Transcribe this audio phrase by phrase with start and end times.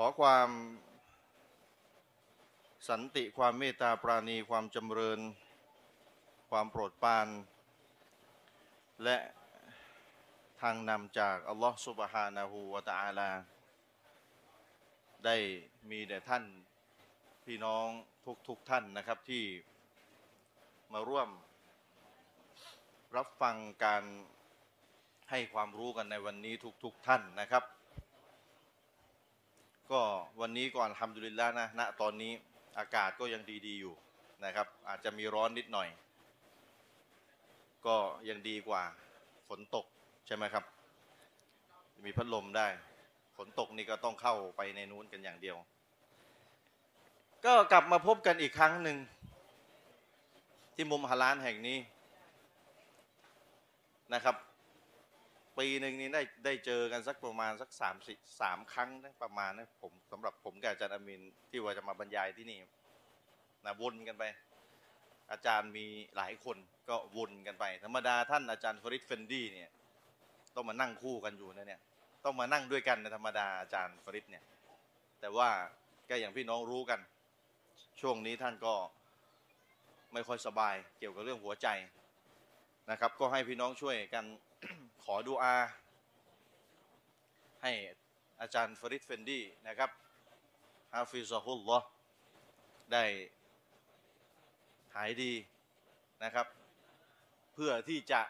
[0.00, 0.50] ขอความ
[2.88, 5.20] สันติความเมตตาปราณีความจำเริญ
[6.50, 7.28] ความโปรดปราน
[9.04, 9.16] และ
[10.60, 13.30] ทางนำจาก อัลลอฮฺสุบฮานาหูวะตะอาลา
[15.24, 15.36] ได้
[15.90, 16.44] มีแด่ท่าน
[17.44, 17.86] พี่น้อง
[18.24, 19.44] ทุกทุกท่านนะครับที่
[20.92, 21.28] มาร่วม
[23.16, 24.04] รับฟังการ
[25.30, 27.64] ให้ความรู้กันในวันนี้ทุกทุกท่านนะครับ
[29.92, 30.02] ก็
[30.40, 32.32] วันนี้ก่อนทำดุลิลละนะณตอนนี้
[32.78, 33.94] อากาศก็ยังดีๆอยู่
[34.44, 35.88] นะครับ อาจจะมีร้อนนิดหน่อย
[37.86, 37.96] ก็
[38.28, 38.82] ยังดีกว่า
[39.48, 39.86] ฝนตก
[40.26, 40.64] ใช่ไหมครับ
[42.04, 42.66] มีพัดลมได้
[43.36, 45.56] ฝนตกนี่ก็ต้องเข้าไปในนู้นกันอย่างเดียว
[47.44, 48.96] ก็กลับมาพบกันอีกครั้งหนึ่ง
[50.74, 51.78] ที่มุมฮาลานแห่งนี้
[54.14, 54.36] นะครับ
[55.58, 62.58] ปีหนึ่งนี้ได้ได้เจอกันสักประมาณสักสามสี่สามครั้งนะประมาณนะผมสำหรับผมกับอาจารย์อามินที่ว่าจะมาบรรยายที่นี่
[63.64, 64.24] นะวนกันไป
[65.32, 66.56] อาจารย์มีหลายคน
[66.88, 69.70] ก็วนกันไป ธรรมดาท่านอาจารย์ฟริดเฟนดี้เนี่ย
[70.54, 71.80] ต้องมานั่งคู่กันอยู่นะเนี่ย
[72.24, 74.44] ต้องมานั่งด้วยกันในธรรมดาอาจารย์ฟริดเนี่ย
[75.20, 75.48] แต่ว่า
[76.08, 77.00] ก็อย่างพี่น้องรู้กัน
[78.00, 78.74] ช่วงนี้ท่านก็
[80.12, 81.68] ไม่ค่อยสบายเกี่ยวกับเรื่องหัวใจ
[82.90, 84.24] นะครับ ก็ให้พี่น้องช่วยกัน
[85.04, 85.56] ขอดูอา
[87.62, 87.72] ให้
[88.40, 89.90] อาจารย์ฟริดเฟนดี้นะครับ
[90.92, 91.78] حفظه الله
[92.92, 93.04] ได้
[94.94, 95.32] หายดี
[96.22, 96.46] นะครับ
[97.54, 98.20] เพื่อที่จะ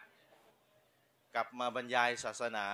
[1.35, 2.65] กลับมาบรรยายศาสนา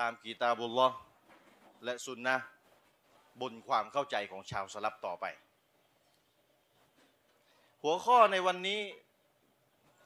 [0.00, 0.88] ตามกีตาบุลลอ
[1.84, 2.36] และสุนนะ
[3.40, 5.24] บนความเข้าใจของชาวสลับต่อไป
[7.82, 8.80] หัวข้อในวันนี้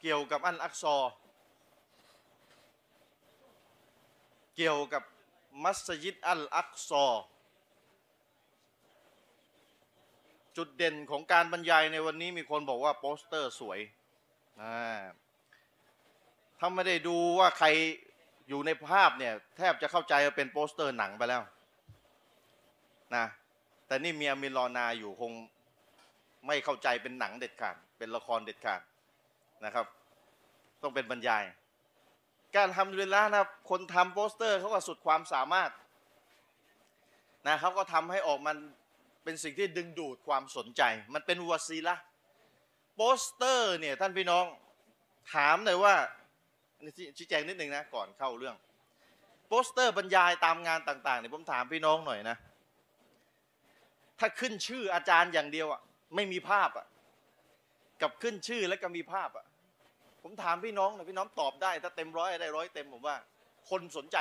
[0.01, 0.97] เกี่ยวกับอันอักซอ
[4.57, 5.03] เกี่ยวกับ
[5.65, 7.07] มัสยิดอัลอักซอ
[10.57, 13.81] จุดเด่นของการบรรยายในวันนี้มีคนบอกว่าโปสเตอร์สวย
[16.59, 17.69] ถ้าไม่ได้ดูว่าใคร
[18.49, 21.43] อยู่ในภาพเนี่ย แทบจะเข้าใจว่าเป็นโปสเตอร์หนังไปแล้ว
[23.17, 23.27] นะ
[23.87, 25.33] แต่นี่มีอามินรอนาอยู่คง
[26.47, 28.81] ไม่เข้าใจเป็นหนังเด็ดขาดเป็นละครเด็ดขาด
[29.65, 29.87] นะครับ
[30.83, 31.45] ต้องเป็นบรรยาย
[32.57, 35.71] การทำเวลานะครับ คนทำโปสเตอร์เขาก็สุดความสามารถ
[37.47, 38.57] นะเขาก็ทำให้ออกมัน
[39.25, 40.83] เป็นสิ่งที่ดึงดูดความสนใจ
[41.15, 41.97] มันเป็นวสีละ
[42.97, 44.45] โปสเตอร์เนี่ยท่านพี่น้อง
[45.35, 45.95] ถามหน่อยว่า
[47.17, 48.57] ชี้แจงนิดนึงนะก่อนเข้าเรื่อง
[49.49, 52.37] โปสเตอร์บรรยายตามงานต่างๆเนี่ยผมถามพี่น้องหน่อยนะ
[54.19, 55.81] ถ้าขึ้นชื่ออาจารย์อย่างเดียวอะ
[56.15, 56.87] ไม่มีภาพอะ
[58.03, 59.47] กับขึ้นชื่อแล้วก็มีภาพอะ
[60.31, 63.17] ผมถามพี่น้องหน่อยพี่น้องตอบได้ ถ้าเต็มร้อยได้ร้อยเต็มผมว่า
[63.71, 64.19] คนสนใจ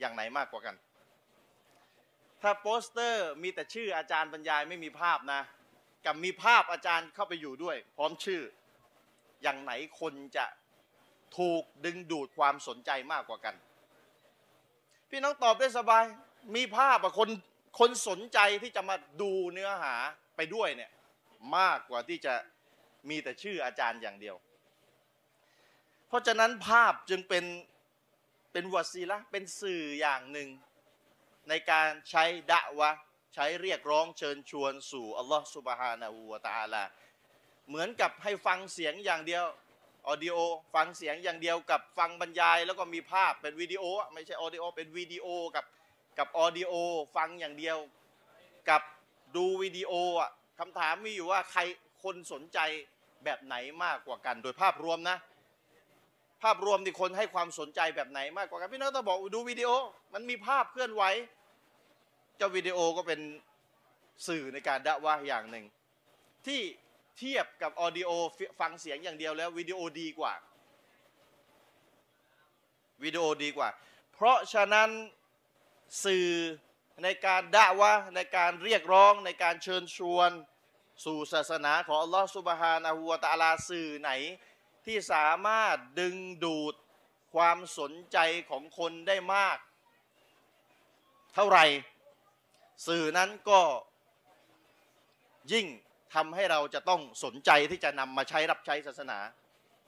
[0.00, 0.74] อย่างไหนมากกว่ากัน
[2.42, 5.40] ถ้าโปสเตอร์มีแต่ชื่ออาจารย์บรรยายไม่มีภาพนะ
[6.04, 8.42] กับมีภาพอาจารย์เข้าไปอยู่ด้วย พร้อมชื่อ
[9.42, 10.46] อย่างไหนคนจะ
[11.38, 13.54] ถูกดึงดูดความสนใจมากกว่ากัน
[15.10, 16.04] พี่น้องตอบได้สบาย
[16.56, 17.30] มีภาพอะคน
[17.78, 19.94] คนสนใจที่จะมาดูเนื้อหา
[20.36, 20.90] ไปด้วยเนี่ย
[21.56, 22.34] มากกว่าที่จะ
[23.08, 24.36] มีแต่ชื่ออาจารย์อย่างเดียว
[26.10, 27.44] เพราะฉะนั้นภาพจึงเป็น
[28.52, 30.48] เป็นวัสีละเป็นสื่ออย่างหนึ่ง
[31.48, 32.90] ในการใช้ดะวะ
[33.34, 36.82] ใช้เรียกร้องเชิญชวนสู่อัลลอฮฺ سبحانه وتعالى
[37.68, 39.44] เหมือนกับให้ฟังเสียงอย่างเดียว
[40.08, 40.36] audio
[40.74, 43.84] ฟังเสียงอย่างเดียวกับฟังบรรยาย แล้วก็มีภาพเป็นวิดีโอ
[44.14, 45.26] ไม่ใช่ audio เป็นวิดีโอ
[45.56, 45.64] กับ
[46.18, 46.72] กับ audio
[47.16, 47.78] ฟังอย่างเดียว
[48.68, 48.82] กับ
[49.36, 51.60] ดูวิดีโออะคำถามมีอยู่ว่าใคร
[52.02, 52.58] คนสนใจ
[53.24, 55.16] แบบไหนมากกว่ากัน โดยภาพรวมนะ
[56.42, 59.70] ภาพรวมที่คนให้ความสนใจแบบไหนมากกว่ากันพี่น้องต้องบอกดูวิดีโอ
[60.14, 61.02] มันมีภาพเคลื่อนไหว
[62.36, 63.20] เจ้าวิดีโอก็เป็น
[64.28, 65.64] สื่อในการดะว่าอย่างหนึ่ง
[66.46, 66.60] ที่
[67.18, 68.10] เทียบกับออดิโอ
[68.60, 70.34] ฟังเสียงอย่างเดียวแล้ววิดีโอดีกว่า
[73.02, 73.68] วิดีโอดีกว่า
[74.14, 74.90] เพราะฉะนั้น
[76.04, 76.28] สื่อ
[77.02, 80.30] ในการด่าวะในการเรียกร้องในการเชิญชวน
[81.04, 84.10] สู่ศาสนาของอัลลอฮฺสุบฮานาหูวตาลาสื่อไหน
[84.86, 86.74] ที่สามารถดึงดูด
[87.34, 88.18] ความสนใจ
[88.50, 89.58] ของคนได้มาก
[91.34, 91.64] เท่าไหร่
[92.86, 93.60] สื่อนั้นก็
[95.52, 95.66] ยิ่ง
[96.14, 99.18] ทำให้เราจะต้องสนใจที่จะนำมาใช้รับใช้ศาสนา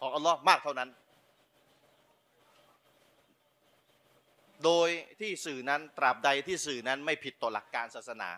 [0.00, 0.90] ของอัลลอฮ์มากเท่านั้น
[4.64, 4.88] โดย
[5.20, 8.30] ที่สื่อนั้นตราบใดที่สื่อนั้นไม่ผิดต่อหลักการศาสนา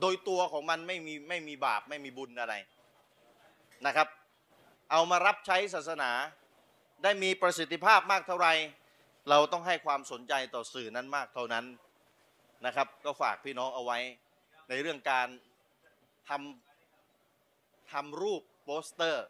[0.00, 2.54] โดยตัวของมันไม่มีไม่มีบาปไม่มีบุญอะไร
[3.86, 4.08] นะครับ
[4.90, 6.10] เอามารับใช้ศาสนา
[7.02, 8.52] ได้มีประสิทธิภาพมากเท่าไหร่
[9.30, 11.64] เราต้องให้ความสนใจต่อสื่อนั้นมากเท่านั้น
[12.66, 13.98] นะครับ ก็ฝากพี่น้องเอาไว้
[14.68, 15.28] ในเรื่องการ
[16.28, 19.24] ทำทำรูปโปสเตอร์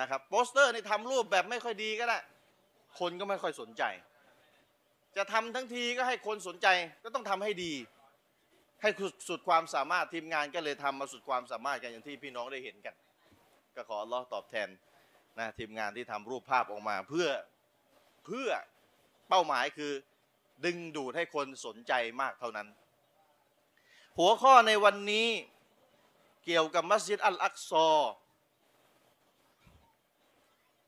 [0.00, 2.18] นะครับโปสเตอร์นี่ทำรูปแบบไม่ค่อยดีก็ได้
[2.98, 3.82] คนก็ไม่ค่อยสนใจ
[5.16, 6.68] จะทำทั้งทีก็ให้คนสนใจ
[7.04, 7.72] ก็ต้องทำให้ดี
[8.82, 8.90] ให้
[9.28, 12.94] สุดความสามารถทีมงานก็เลยทำมาสุดความสามารถกันอย่างที่พี่น้องได้เห็นกัน
[13.76, 14.68] ก็ขออัลลอฮ์ตอบแทน
[15.38, 17.28] นะทีมงานที่ทำรูปภาพออกมา เพื่อ
[18.26, 18.48] เพื่อ
[19.28, 19.92] เป้าหมายคือ
[20.64, 22.68] ดึงดูดให้คนสนใจมากเท่านั้น
[24.18, 25.28] หัวข้อในวันนี้
[26.44, 27.90] เกี่ยวกับมัสยิดอัลอักซอ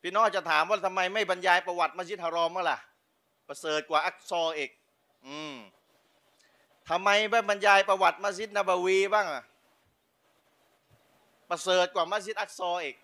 [0.03, 2.79] พี่น้องจะถามว่าทำไมไม่บรรยายประวัติมัสยิดฮารอมล่ะ
[3.49, 4.71] ประเสริฐกว่าอักซออีก
[5.27, 5.57] อืม
[6.89, 9.45] ทำไมไม่บรรยายประวัติมัสยิดนบวีบ้างอะ
[11.53, 12.97] ประเสริฐกว่ามัสยิดอักซออีก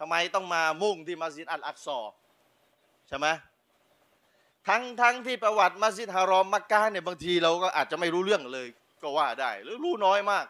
[0.00, 1.98] ทำไมต้องมามุ่งที่มัสยิดอัลอักซอ
[3.08, 3.26] ใช่ไหม
[4.68, 8.68] ทั้งทั้งที่ประวัติมัสยิดฮารอมมักกะเนี่ยบางทีเราก็อาจจะไม่รู้เรื่องเลย
[9.02, 10.46] ก็ว่าได้ หรือรู้น้อยมาก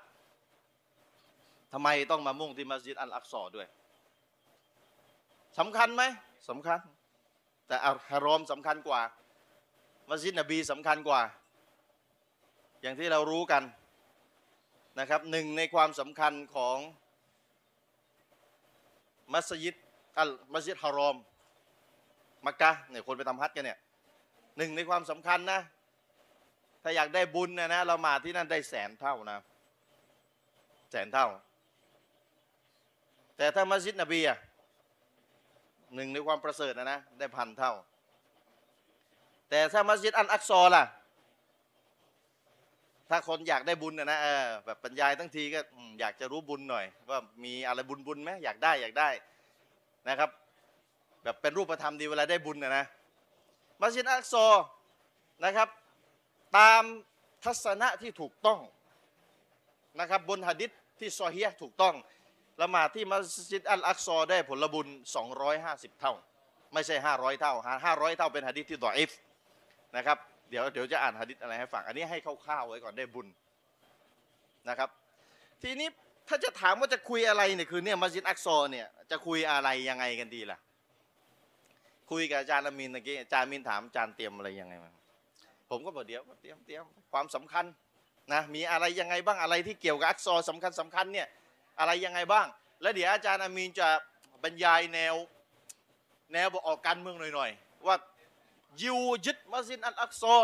[1.72, 3.66] ทำไมต้องมามุ่งที่มัสยิดอัลอักซอด้วย
[5.58, 6.02] สำคัญไหม
[6.48, 6.80] สำคัญ
[7.66, 9.00] แต่อัลฮารอมสำคัญกว่า
[10.10, 11.20] มัสยิดนบีสำคัญกว่า
[12.82, 13.62] อย่างที่เรารู้กัน
[14.98, 16.76] นะครับหนึ่งในความสำคัญของ
[19.32, 19.75] มัสยิด
[20.19, 21.16] อัลมัสยิดฮารอม
[22.46, 23.78] มักกะเนี่ยคนไปทำฮัจญ์กันเนี่ย
[24.56, 25.60] หนึ่งในความสำคัญนะ
[26.82, 29.38] ถ้าอยากได้บุญนะนะเรามาที่นั่นได้แสนเท่านะ
[30.90, 31.28] แสนเท่า
[33.37, 34.38] แต่ถ้ามัสยิดนบีอะ
[35.94, 37.72] หนึ่งในความประเสริฐนะนะได้พันเท่า
[39.50, 40.84] แต่ถ้ามัสยิดอันอักซอล่ะ
[43.10, 45.60] ถ้าคนอยากได้บุญนะนะเออแบบบรรยายทั้งทีก็
[46.00, 49.08] อยากจะรู้บุญหน่อย ว่ามีอะไรบุญบุญไหมอยากได้อยากได้
[50.08, 50.30] นะครับ
[51.22, 52.84] แบบเป็นรูปธรรมดีเวลาได้บุญนะนะ
[53.80, 54.46] มัสยิดอักซอ
[55.44, 55.68] นะครับ
[56.58, 56.82] ตาม
[57.44, 58.60] ทัศนะที่ถูกต้อง
[60.00, 61.94] นะครับ บนหะดิษที่ซอฮียถูกต้อง
[62.62, 64.86] ละหมาดที่มัสยิดอัลอักซอได้ผลบุญ
[65.44, 66.14] 250 เท่า
[66.72, 67.54] ไม่ใช่ 500 เท่า
[67.86, 69.10] 500 เท่าเป็นหะดิษที่ดออิฟ
[69.96, 70.18] นะครับ
[70.50, 73.26] เดี๋ยวเดี๋ยวจะอ่านหะดิษอะไรให้ฟังอันนี้ให้คร่าวๆไว้ก่อนได้บุญ
[74.69, 74.88] นะครับ
[75.62, 75.88] ทีนี้
[76.28, 80.58] ถ้าจะถามว่าจะคุยอะไรเนี่ยคือเนี่ยมัสยิดอักซอเนี่ยจะคุยอะไรยังไงกันดีล่ะ
[82.10, 84.90] คุยกับอาจารย์อามินเมื่อกี้อาจารย์มินถามอาจารย์เตรียมอะไรยังไงมา
[85.70, 87.64] ผมก็บอกเดี๋ยวเตรียมเตรียมความสำคัญ
[88.32, 91.28] นะมีอะไรยังไงบ้างอะไรที่เกี่ยวกับอักซอสำคัญสำคัญเนี่ย
[91.78, 92.46] อะไรยังไงบ้าง
[92.82, 93.88] แล้วเดี๋ยวอาจารย์อามีนจะ
[94.42, 95.14] บรรยายแนว
[96.32, 97.96] แนวบอกออกการเมืองหน่อยๆว่า
[98.82, 98.96] ยู
[99.26, 100.38] ยึดมัสยิดอัลอักซอ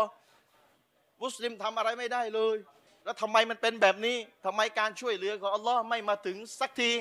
[1.23, 2.57] มุสลิมทำอะไรไม่ได้เลย
[3.03, 6.91] แล้วทำไมมันเป็นแบบนี้ทำไมการช่วยเหลือของอัลลอฮ์ไม่มาถึงสักที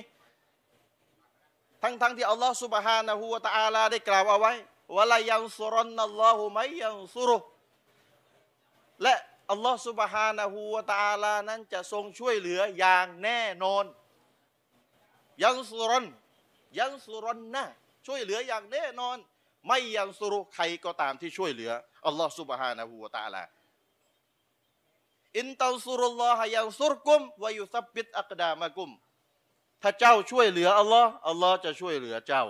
[1.83, 4.53] ทั้งๆทที่อัลลอฮ์สุบฮานะฮูวะตะอาลาได้กล่าวเอาไว้
[4.97, 7.39] วะลายังซุรันนัลลอฮุไมยังซุรุ
[9.03, 9.15] และ
[9.51, 13.85] อัลลอฮ์สุบฮานะฮูวะตะอาลานั้นจะทรงช่วยเหลืออย่างแน่นอน
[15.43, 16.05] ยังสุรน
[16.79, 17.65] ยังสุรนนะ
[18.07, 19.17] ช่วยเหลืออย่างแน่นอน
[19.67, 21.73] ไม่ยังสุรุใครก็ตามที่ช่วยเหลือ
[22.07, 23.45] อัลลอฮ์สุบฮานะฮูวตะอาลา
[25.39, 28.91] อินตัลซุรุลลอฮะยังซุรกุมวายุซับบิดอักดามะกุม
[29.83, 32.45] ถ้าเจ้าช่วยเหลืออัลลอฮ์อัลลอฮ์จะช่วยเหลือเจ้า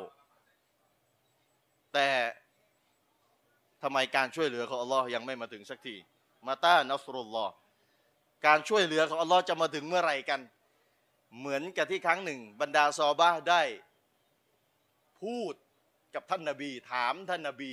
[1.92, 2.08] แต่
[3.82, 5.96] ทำไมการช่วยเหลือของอัลลอฮ์ยังไม่มาถึงสักที
[6.46, 7.52] มาต้านัสรุลลอฮ์
[8.46, 10.40] การช่วยเหลือของอัลลอฮ์จะมาถึงเมื่อไหร่กัน
[11.38, 13.62] เหมือนกับที่ครั้งหนึ่ง บรรดาซอบาได้
[15.20, 15.54] พูด
[16.14, 17.72] กับท่านนาบี ถามท่านนาบี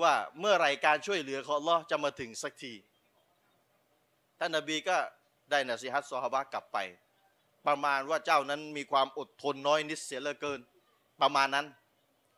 [0.00, 2.74] ว่าเมื่อไรการช่วยเหลือของลอจะมาถึงสักที
[4.38, 4.96] ท่านนาบีก็
[5.50, 6.78] ได้นสิฮัตซอฮาบะกลับไป
[7.66, 10.60] ประมาณว่าเจ้านั้นมีความอดทนน้อยนิดเสียเหลือเกิน
[11.20, 11.66] ประมาณนั้น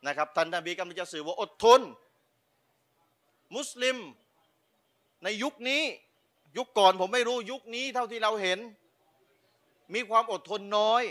[0.07, 1.81] นะครับท่านนาบีกำลังจะสื่อว่าอดทน
[3.57, 3.97] มุสลิม
[5.25, 5.83] ในยุคนี้
[6.57, 8.59] ยุคก่อนผมไม่รู้ยุคนี้เท่าที่เราเห็น
[9.95, 11.03] มีความอดทนน้อย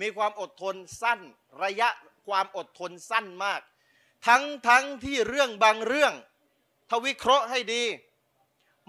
[0.00, 1.20] มีความอดทนสั้น
[1.62, 1.88] ระยะ
[2.26, 3.60] ความอดทนสั้นมาก
[4.26, 6.12] ทั้งทั้งที่เรื่องบางเรื่อง
[6.90, 7.82] ทวิเคราะห์ให้ดี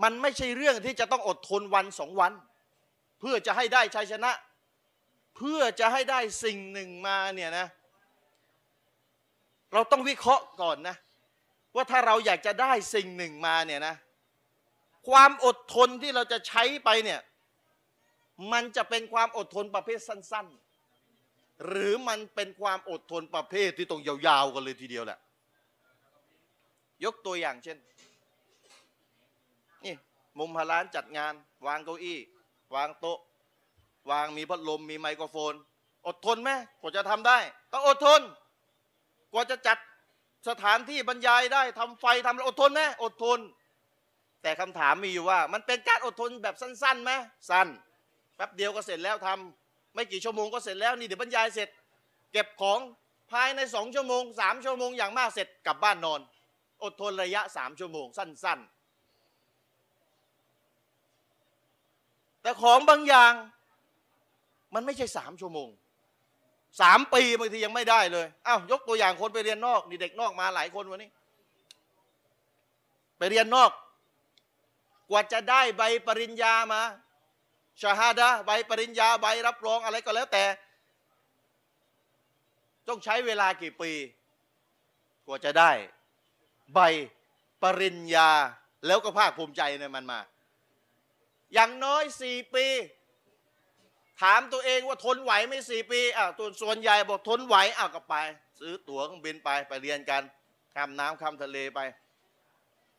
[0.03, 2.34] มันไม่ใช่เรื่องที่จะต้องอดทนวันสองวัน
[3.20, 4.32] เพื่อจะให้ได้ชัยชนะ
[5.38, 7.67] เพื่อจะให้ได้สิ่งหนึ่งมาเนี่ยนะ
[9.74, 10.96] เราต้องวิเคราะห์ก่อนนะ
[11.75, 13.96] ว่าถ้าเราอยากจะได้สิ่งหนึ่งมาเนี่ยนะ
[15.10, 17.22] ความอดทนที่เราจะใช้ไปเนี่ย
[18.51, 20.66] มันจะเป็นความอดทนประเภทสั้น ๆ
[21.66, 25.20] หรือมันเป็นความอดทนประเภทที่ต้องยาวๆกันเลยทีเดียวแหละ
[27.04, 27.78] ยกตัวอย่างเช่น
[29.86, 29.96] นี่
[30.38, 31.34] มุมพร้านจัดงาน
[31.68, 32.20] วางเก้าอี้
[32.76, 33.20] วางโต๊ะ
[34.12, 35.54] วางมีพัดลมมีไมโครโฟน
[36.08, 37.38] อดทนไหมกว่าจะทำได้
[37.72, 38.22] ต้องอดทน
[39.34, 39.78] กว่าจะจัด
[40.50, 43.40] สถานที่บรรยายได้ทำไฟทำอะไรอดทนไหมอดทน
[44.42, 47.12] แต่คำถามมีอยู่ว่า มันเป็นการอดทนแบบสั้นๆไหม
[47.50, 47.68] สั้น
[48.36, 51.70] แป๊บเดียวก็เสร็จแล้วทำ ไม่กี่ชั่วโมงก็เสร็จแล้วนี่เดี๋ยวบรรยายเสร็จ
[52.32, 52.79] เก็บของ
[53.32, 56.20] ภายในสองชั่วโมงสามชั่วโมงอย่างมากเสร็จกลับบ้านนอน
[56.84, 58.72] อดทนระยะสามชั่วโมงสั้น ๆ
[62.41, 63.34] แต่ของบางอย่าง
[64.74, 65.70] มันไม่ใช่สามชั่วโมง
[66.82, 71.10] สามปีบางทียังไม่ได้เลยอ้าวยกตัวอย่างคนไปเรียนนอกนี่เด็กนอกมาหลายคนวันนี้
[73.17, 73.72] ไปเรียนนอก
[75.10, 76.82] กว่าจะได้ใบปริญญามา
[77.81, 80.43] ชาฮาดะใบปริญญาใบรับรองอะไรก็แล้วแต่
[82.88, 83.91] ต้องใช้เวลากี่ปี
[85.25, 85.72] กว่าจะได้
[86.74, 86.79] ใบ
[87.63, 88.29] ปริญญา
[88.86, 90.19] แล้วก็ภาคภูมิใจในมันมา
[91.53, 92.65] อย่างน้อยสี่ปี
[94.22, 98.15] ถามตัวเองว่าทนไหวไหม่สี่ปีอ้าวตัวส่วนใหญ่บอกทนไหวอ้าวก็ไป
[98.60, 100.24] ซื้อตั๋วเครื่องบินไปไปเรียนกัน
[100.74, 101.79] ข้ามน้ำข้ามทะเลไป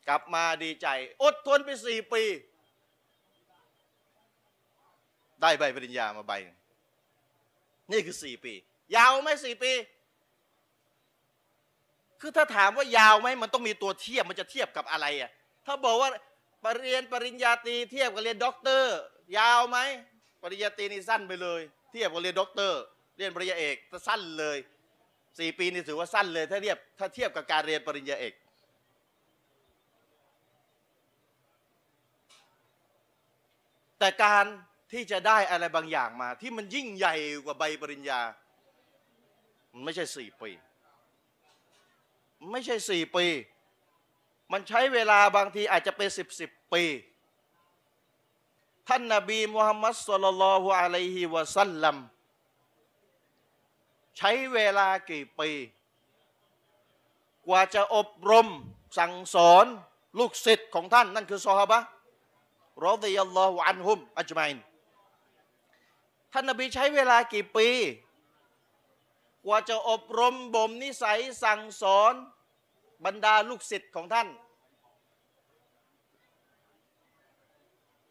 [0.07, 0.87] กลับมาดีใจ
[1.23, 2.23] อดทนไปสี่ปี
[5.41, 6.33] ได้ใบปริญญามาใบ
[7.91, 8.53] นี่คือสี่ปี
[8.95, 9.71] ยาวไหมสี่ปี
[12.21, 15.31] คือถ้าถามว่ายาวไหมมันต้องมีตัวเทียบมันจะเทียบกับอะไรอะ
[15.65, 16.09] ถ้าบอกว่า
[16.63, 18.95] ปรเรียนปริญญาตรีเทียบกับเรียนด็อกเตอร์
[19.37, 19.77] ยาวไหม
[20.41, 22.81] ปริญญาตรีนี่สั้นไปเลย เทียบกับเรียนด็อกเตอร์
[23.17, 23.75] เรียนปริญญาเอก
[24.07, 24.57] สั้นเลย
[25.39, 28.33] สี่ปีนี่ถือว่าสั้นเลย ถ้าเทียบถ้าเทียบกับการเรียนปริญญาเอก
[33.99, 34.45] แต่การ
[34.91, 37.15] ที่จะได้อะไรบางอย่างมา ที่มันยิ่งใหญ่
[37.45, 38.21] กว่าใบปริญญา
[39.71, 40.51] มันไม่ใช่สี่ปี
[42.51, 43.25] ไม่ใช่สี่ปี
[44.51, 46.83] มันใช้เวลาบางทีอาจจะเป็นสิบสิบปี
[48.87, 51.95] ท่านนาบีมุฮัมมัดสุลลัลฮุอะลัยฮิวะสัลลัม
[54.17, 55.49] ใช้เวลากี่ปี
[57.47, 58.47] กว่าจะอบรม
[58.97, 59.65] สั่งสอน
[60.19, 61.79] ลูกศิษย์ของท่าน นั่นคือซอฮาบะ
[62.85, 64.57] รอดิยัลลอฮุอันฮุมอัจมัยน
[66.33, 67.69] ท่านนบีใช้เวลากี่ปี
[69.45, 72.13] กว่าจะอบรมบ่มนิสัยสั่งสอน
[73.05, 74.27] บรรดาลูกศิษย์ของท่าน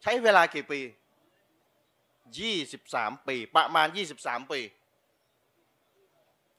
[0.02, 0.80] ใช้เวลากี่ปี
[2.44, 3.88] 23 ปี ประมาณ
[4.20, 4.60] 23 ปี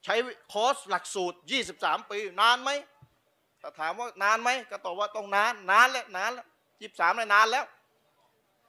[0.04, 0.14] ใช้
[0.52, 1.38] คอร์สหลักสูตร
[1.72, 2.70] 23 ปี นานไหม
[3.60, 6.46] ถ้าถามว่านานไหมก็ตอบว่าต้องนาน นานแล้วนานแล้ว
[6.80, 7.64] 23เลยนานแล้ว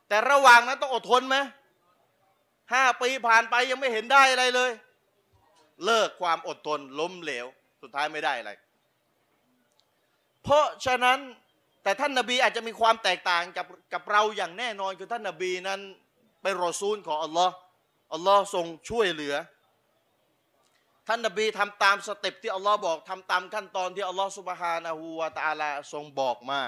[0.08, 1.38] แต่ระหว่างนั้นต้องอดทนไหม
[2.74, 4.72] ห้าปีผ่านไปยังไม่เห็นได้อะไรเลย
[5.86, 7.46] เลิกความอดทนล้มเหลว
[7.82, 8.52] สุดท้ายไม่ได้อะไร
[10.44, 11.20] เพราะฉะนั้น
[11.84, 15.80] แต่ท่านนาบีอาจจะมีความแตกต่างกับกับเราอย่างแน่นอนคือท่านนาบีนั้น
[16.42, 17.54] เป็นรอซูลของอัลลอฮ์
[18.14, 19.36] อัลลอฮ์ทรงช่วยเหลือ
[21.08, 26.62] ท่านนาบีทำตามสเต็ปที่อัลลอฮ์บอกทำตามขั้นตอนที่อัลลอฮ์สุบฮานะฮูวาตาลาทรงบอกมา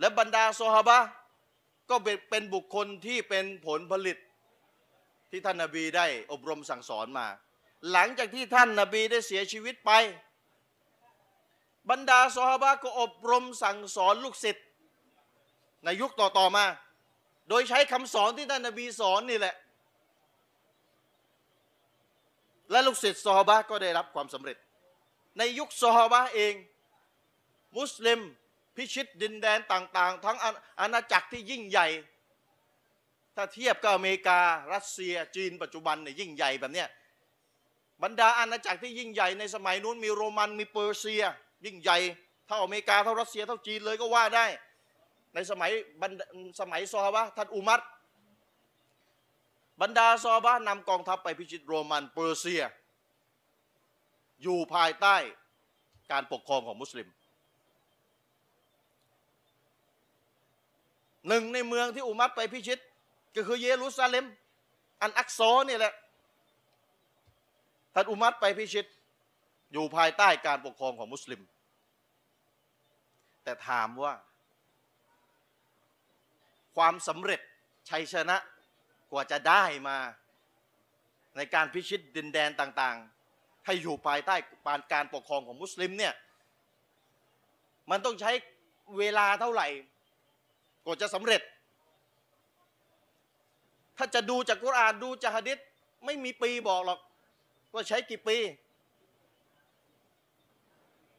[0.00, 0.98] และบรรดาโซฮาบะ
[1.90, 1.96] ก็
[2.30, 4.16] เป็นบุคคลที่เป็นผลผลิต
[5.30, 7.26] ที่ท่านนาบีได้อบรมสั่งสอนมา
[7.92, 9.90] หลังจากที่ท่านนาบีได้เสียชีวิตไป
[11.90, 14.64] บรรดาซอฮาบะก็อบรมสั่งสอนลูกศิษย์
[15.84, 16.64] ในยุคต่อๆมา
[17.48, 19.54] โดยใช้คำสอนที่ท่านนาบีสอนนี่แหละ
[22.70, 24.56] และลูกศิษย์ซอฮาบะก็ได้รับความสำเร็จ
[25.38, 26.54] ในยุคซอฮาบะเอง
[27.78, 28.20] มุสลิม
[28.76, 30.36] พิชิตดินแดนต่าง ๆ ทั้ง
[30.80, 31.86] อาณาจักรที่ยิ่งใหญ่
[33.36, 34.38] ถ้าเทียบกับอเมริกา
[34.74, 36.88] รัสเซีย จีน ปัจจุบันเนี่ยยิ่งใหญ่แบบเนี้ย
[38.02, 41.22] บรรดาอาณาจักรที่ยิ่งใหญ่ในสมัยนู้นมีโรมันมีเปอร์เซีย
[41.66, 41.98] ยิ่งใหญ่
[42.46, 44.46] เท่าอเมริกาเท่ารัสเซียเท่าจีนเลยก็ว่าได้
[45.34, 45.70] ในสมัย
[46.02, 46.26] บรรดา
[46.60, 47.80] สมัยซอฮาบะท่านอุมัร
[49.82, 52.62] บรรดาซอฮาบะนำกองทัพไปพิชิตโรมันเปอร์เซีย
[54.42, 55.16] อยู่ภายใต้
[56.12, 57.08] การปกครองของมุสลิม
[61.28, 62.78] หนึ่งในเมืองที่อุมัรไปพิชิต
[63.36, 64.24] ก็คือเยรูซาเล็ม
[65.02, 65.94] อันอักซอนี่แหละ
[67.94, 68.86] ท่านอุมัรไปพิชิต
[69.72, 71.40] อยู่ภายใต้การปกครองของมุสลิม
[73.44, 74.14] แต่ถามว่า
[76.76, 77.40] ความสำเร็จ
[77.90, 78.36] ชัยชนะ
[79.12, 79.96] กว่าจะได้มา
[81.36, 84.36] ในการพิชิตดินแดนต่างๆ ให้อยู่ภายใต้
[84.92, 86.14] การปกครองของมุสลิมเนี่ย
[87.90, 88.32] มันต้องใช้
[88.98, 89.68] เวลาเท่าไหร่
[90.84, 91.42] กว่าจะสำเร็จ
[93.98, 95.58] ถ้าจะดูจากกุรอานดูจากฮะดิษ
[96.04, 96.98] ไม่มีปีบอกหรอก
[97.72, 98.36] ว่าใช้กี่ปี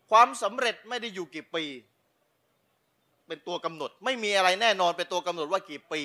[0.09, 1.63] ความสำเร็จไม่ได้อยู่กี่ปี
[3.27, 6.01] เป็นตัวกำหนด ไม่มีอะไรแน่นอนเป็นตัวกำหนดว่ากี่ปี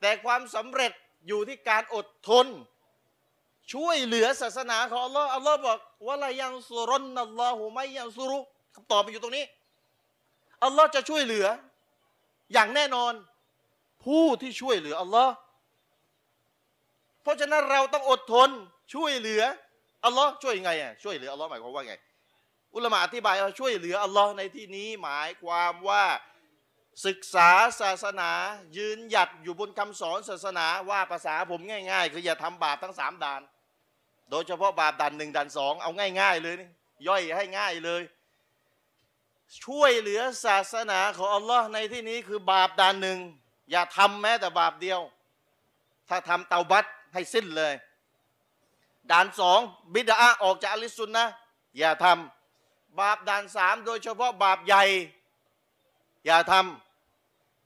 [0.00, 0.92] แต่ความสำเร็จ
[1.26, 2.46] อยู่ที่การอดทน
[3.72, 8.38] ช่วยเหลือศาสนาของอัลลอฮ์อัลลอฮ์บอกว่าลายังสุรนนัลลอฮุไม่ยังสุรุ
[8.74, 9.44] คำตอบมันอยู่ตรงนี้
[10.64, 11.46] อัลลอฮ์จะช่วยเหลือ
[12.52, 13.12] อย่างแน่นอน
[14.04, 15.34] ผู้ที่ช่วยเหลืออัลลอฮ์
[17.22, 18.50] เพราะฉะนั้นเราต้องอดทน
[18.94, 19.42] ช่วยเหลือ
[20.04, 21.94] อัลลอฮ์ช่วยยังไงอะช่วยเหลืออัลลอฮ์หมายความว่าไง
[22.74, 26.04] อุลามะอธิบายว่าช่วยเหลืออัลลอฮ์ในที่นี้หมายความว่า
[27.06, 28.30] ศึกษาศาสนา
[28.76, 33.42] ยืนหยัดอยู่บนคำสอนศาสนาว่าภาษาผมง่าย ๆ คืออย่าทำบาปทั้งสามด่าน
[34.30, 35.90] โดยเฉพาะบาปด่านหนึ่งด่านสองเอา
[36.20, 36.68] ง่าย ๆ เลยนี่
[37.08, 38.02] ย่อยให้ง่ายเลย
[39.64, 43.18] ช่วยเหลือศาสนาของอัลลอฮ์ในที่นี้คือบาปด่านหนึ่ง
[43.70, 45.00] อย่าทำแม้แต่บาปเดียว
[46.08, 46.84] ถ้าทำเตาบัต
[47.14, 47.74] ให้สิ้นเลย
[49.10, 49.60] ด่านสอง
[49.94, 51.26] บิดาออกจากอลิสุนนะ
[51.78, 54.84] อย่าทำบาปด่านสามโดยเฉพาะบาปใหญ่
[56.26, 56.54] อย่าท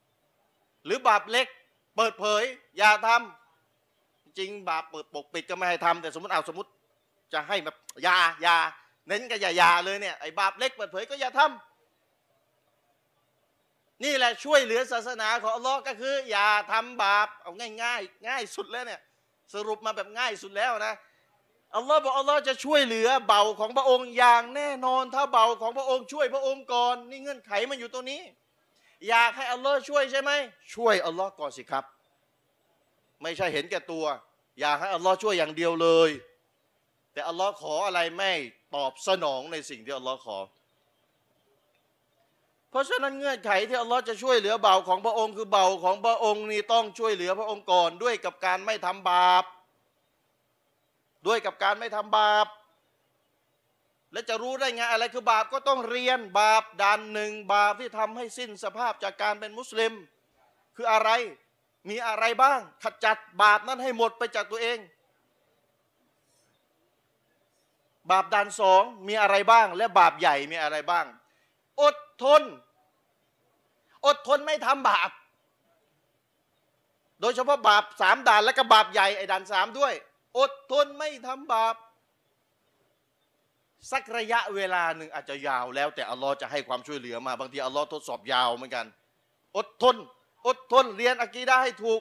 [0.07, 1.47] ำหรือบาปเล็ก
[1.97, 2.43] เปิดเผย
[2.79, 6.71] อย่าทำจริงบาปเปิดปกปิดก็ไม่ให้ทำแต่สมมติเอาสมมติ
[7.33, 8.57] จะให้แบบอยาอยา
[9.07, 11.74] เน้นก็อย่าอยาเลยเนี่ยไอ้บาปเล็กเปิดเผยก็อย่าทำ
[14.03, 19.01] นี่แหละช่วยเหลือศาสนาของอัลลอฮ์ก็คือ อย่าทำบาปเอาง่ายง่ายง่ายสุดแล้วเนี่ย
[19.55, 20.95] สรุปมาแบบง่ายสุดแล้วนะ
[21.77, 28.23] อัลลอฮ์บอกอัลลอฮ์จะช่วยเหลือเบาของพระองค์อย่างแน่นอนถ้าเบาของพระองค์ช่วยพระองค์ก่อนนี่เงื่อนไขมันอยู่ตรงนี้
[29.09, 30.31] อยากให้อัลลอฮ์ช่วยใช่ไหม
[30.75, 31.85] ช่วยอัลลอฮ์ก่อนสิครับ
[33.23, 34.05] ไม่ใช่เห็นแก่ตัว
[34.61, 36.11] อยากให้อัลลอฮ์ช่วยอย่างเดียวเลย
[37.13, 38.33] แต่อัลลอฮ์ขออะไรไม่
[38.75, 40.39] ตอบสนองในสิ่งที่อัลลอฮ์ขอ
[42.75, 49.45] เพราะฉะนั้นเงื่อนไขที่อัลลอฮ์จะช่วยเหลือเบาของพระองค์คือเบาของพระองค์นี่ต้องช่วยเหลือพระองค์ก่อนด้วยกับการไม่ทำบาป
[51.27, 52.47] ด้วยกับการไม่ทำบาป
[54.13, 59.93] และจะรู้ได้ไงอะไรคือบาปก็ต้องเรียนบาปด่านหนึ่งบาปที่ทำให้สิ้นสภาพจากการเป็นมุสลิม
[60.77, 61.11] คืออะไร
[61.89, 64.79] มีอะไรบ้าง ขจัดบาปนั้นให้หมดไปจากตัวเอง
[68.11, 71.07] บาปด่านสองมีอะไรบ้าง และบาปใหญ่มีอะไรบ้าง
[71.83, 72.43] อดทน
[74.07, 75.11] อดทนไม่ทำบาป
[77.21, 79.93] โดยเฉพาะบาปสามด่านและก็บาปใหญ่ไอ้ด่านสามด้วย
[80.39, 81.75] อดทนไม่ทำบาป
[83.93, 88.87] สักระยะเวลาหนึ่งอาจจะยาวแล้ว แต่อัลลอฮ์จะให้ความช่วยเหลือมา บางทีอัลลอฮ์ทดสอบยาวเหมือนกัน
[89.57, 89.97] อดทน
[90.47, 92.01] อดทนเรียนอะกีดะห์ให้ถูก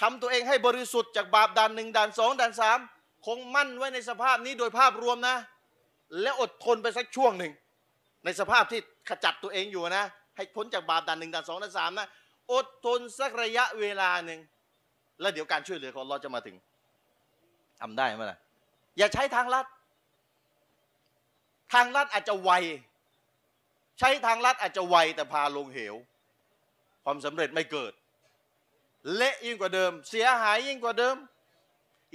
[0.00, 2.78] ทำตัวเองให้บริสุทธิ์จากบาปด่านหนึ่งด่านสองด่านสาม
[3.26, 5.36] คงมั่นไว้ในสภาพนี้โดยภาพรวมนะ
[6.22, 7.52] และอดทนไปสักช่วงหนึ่ง
[8.24, 10.06] ในสภาพที่ขจัดตัวเองอยู่นะ
[10.40, 12.08] ให้พ้นจากบาปด่านหนึ่งด่านสองด่านสามนะ
[12.52, 14.40] อดทนสักระยะเวลาหนึ่ง
[15.20, 16.56] แล้วเดี๋ยวการช่วยเหลือของเราจะมาถึง
[17.80, 18.38] ทำได้ไหมล่ะ
[18.98, 19.66] อย่าใช้ทางลัด
[21.72, 22.50] ทางลัดอาจจะไว
[23.98, 25.94] ใช้ทางลัดอาจจะไวแต่พาลงเหว
[27.04, 27.92] ความสำเร็จไม่เกิด
[29.16, 31.16] เละยิ่งกว่าเดิม เสียหายยิ่งกว่าเดิม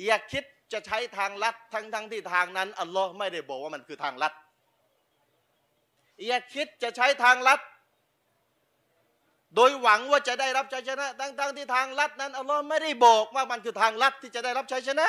[0.05, 4.33] อย่าคิดจะใช้ทางลัดทั้งทั้งที่ทางนั้นอัลลอฮ์ไม่ได้บอกว่ามันคือทางลัด
[6.27, 7.59] อย่าคิดจะใช้ทางลัด
[9.55, 15.07] โดยหวังว่าจะได้รับชัยชนะทั้งทั้งที่ทางลัดนั้นอัลลอฮ์ไม่ได้บอกว่ามันคือทางลัดที่จะได้รับชัยชนะ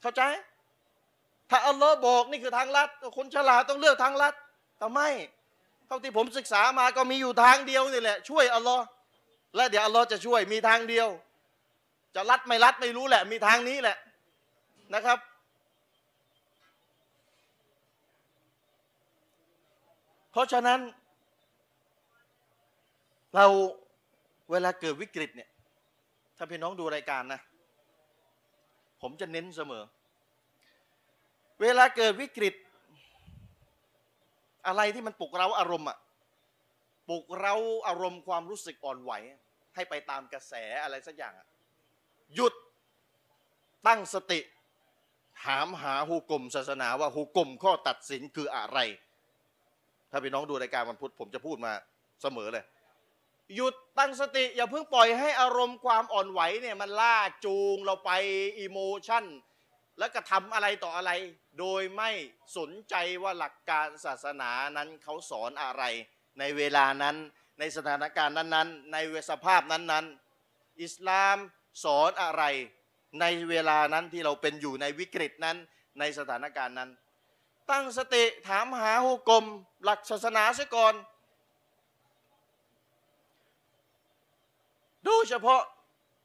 [0.00, 0.22] เข้าใจ
[1.50, 4.34] ถ้าอัลลอฮ์บอกนี่คือทางลัดคนฉลาดต้องเลือกทางลัด
[4.78, 5.08] แต่ไม่
[5.86, 8.84] เท่าที่ผมศึกษามาก็มีอยู่ทางเดียวนี่แหละช่วยอัลลอฮ์
[9.56, 11.08] และเดี๋ยวอัลลอฮ์จะช่วยมีทางเดียว
[12.14, 13.96] จะรัดไม่รัดไม่รู้แหละ มีทางนี้แหละ
[14.94, 15.18] นะครับ
[20.32, 20.80] เพราะฉะนั้น
[23.36, 23.46] เรา
[24.50, 25.50] เวลาเกิดวิกฤตเนี่ย
[26.36, 27.40] ถ้าพี่น้องดูรายการนะ
[29.02, 29.84] ผมจะเน้นเสมอ
[31.60, 32.54] เวลาเกิดวิกฤต
[34.66, 35.98] อะไรที่มันปลุกเราอารมณ์อะ
[37.08, 37.54] ปลุกเรา
[37.88, 39.12] อารมณ์ความรู้สึกอ่อนไหว
[39.74, 41.46] ให้ไปตามกระแสอะไรสักอย่างอะ
[42.34, 42.54] หยุด
[43.86, 44.40] ตั้งสติ
[45.44, 48.78] ถามหาฮูกลมศาสนาว่าฮูกลมข้อตัดสินคืออะไร
[50.10, 51.72] ถ้าพี่น้องดูรายการวันพุธผมจะพูดมา
[52.22, 52.64] เสมอเลย
[53.54, 58.10] หยุดตั้งสติอย่าเพิ่งปล่อยให้อารมณ์ความอ่อนไหวเนี่ยมันล่าจูงเราไป
[58.60, 59.24] อิโมชัน
[59.98, 61.10] แล้วก็ทำอะไรต่ออะไร
[61.58, 62.10] โดยไม่
[62.56, 65.82] สนใจว่าหลักการศาสนานั้นเขาสอนอะไร
[66.38, 67.16] ในเวลานั้น
[67.58, 68.96] ในสถานการณ์นั้นๆ ใน
[69.30, 71.36] สภาพนั้นๆ อิสลาม
[71.84, 72.42] สอนอะไร
[73.20, 75.56] ในเวลานั้นที่เราเป็นอยู่ในวิกฤตนั้น
[75.98, 76.90] ในสถานการณ์นั้น
[77.70, 79.44] ตั้งสติถามหาหุกกลม
[79.84, 80.94] หลักศาสนาเสียก่อน
[85.06, 85.60] โดยเฉพาะ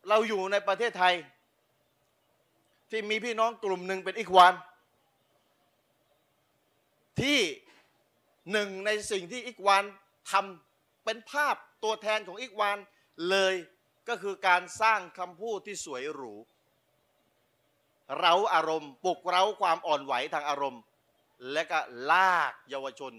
[0.09, 1.15] เราอยู่ในประเทศไทย
[2.89, 4.53] ที่มีพี่น้องกลุ่มหนึ่งเป็นอิควาน
[7.21, 7.39] ที่
[8.51, 9.83] หนึ่งในสิ่งที่อิควาน
[10.31, 12.77] ทำเป็นภาพตัวแทนของอิควาน
[13.29, 13.55] เลย
[14.09, 16.33] ก็คือการสร้างคำพูดที่สวยหรู
[18.19, 20.81] เราอารมณ์ปลุกเร้าความอ่อนไหวทางอารมณ์
[21.51, 21.79] และก็
[22.11, 23.13] ลากเยาวชน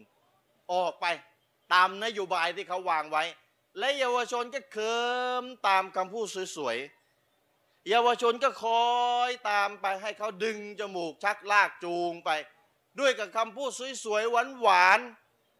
[0.72, 1.06] ออกไป
[1.72, 3.24] ตามนโยบายที่เขาวางไว้
[3.78, 4.96] และเยาวชนก็เคิ
[5.42, 8.86] มตามคำพูดสวยๆ เยาวชนก็คอ
[9.28, 12.30] ยตามไปให้เขาดึงจมูกชักลากจูงไป
[13.00, 13.70] ด้วยกับคำพูด
[14.04, 14.30] สวยๆ
[14.60, 15.00] หวาน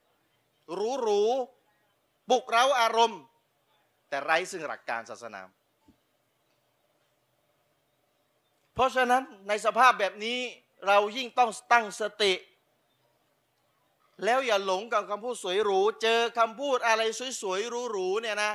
[0.07, 3.21] ๆหรูๆปลุกเร้าอารมณ์
[4.09, 5.41] แต่ไร้ซึ่งหลักการศาสนา
[8.75, 10.39] เพราะฉะนั้นในสภาพแบบนี้
[10.87, 12.33] เรายิ่งต้องตั้งสติ
[14.25, 17.03] แล้วอย่าหลงกับคำพูดสวยหรู เจอคำพูดอะไร
[17.43, 18.53] สวยๆหรูๆเนี่ยนะ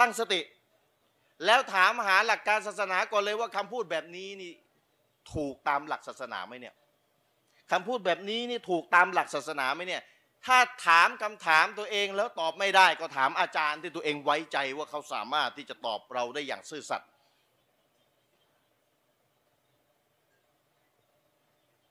[0.00, 0.40] ตั้งสติ
[1.46, 4.52] แล้วถามหาหลักการศาสนาก่อนเลยว่าคำพูดแบบนี้นี่
[5.34, 6.74] ถูกตามหลักศาสนาไหมเนี่ย
[7.72, 10.02] คำพูดแบบนี้นี่ถูกตามหลักศาสนาไหมเนี่ย
[10.46, 17.08] ถ้าถามคำถามตัวเองแล้วตอบไม่ได้ก็ถามอาจารย์ที่ตัวเองไว้ใจว่าเขาสามารถที่จะตอบเราได้อย่างซื่อสัตย์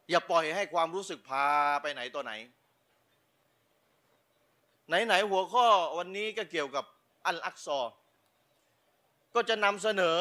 [0.10, 1.46] อย่าปล่อยให้ความรู้สึกพา
[1.82, 2.34] ไปไหนตัวไหน
[4.88, 5.68] ไหนๆหัวข้อ
[5.98, 6.86] วันนี้ก็เกี่ยวกับ
[7.28, 7.80] อัลอักซอ
[9.36, 10.18] ก็จะนำเสนอ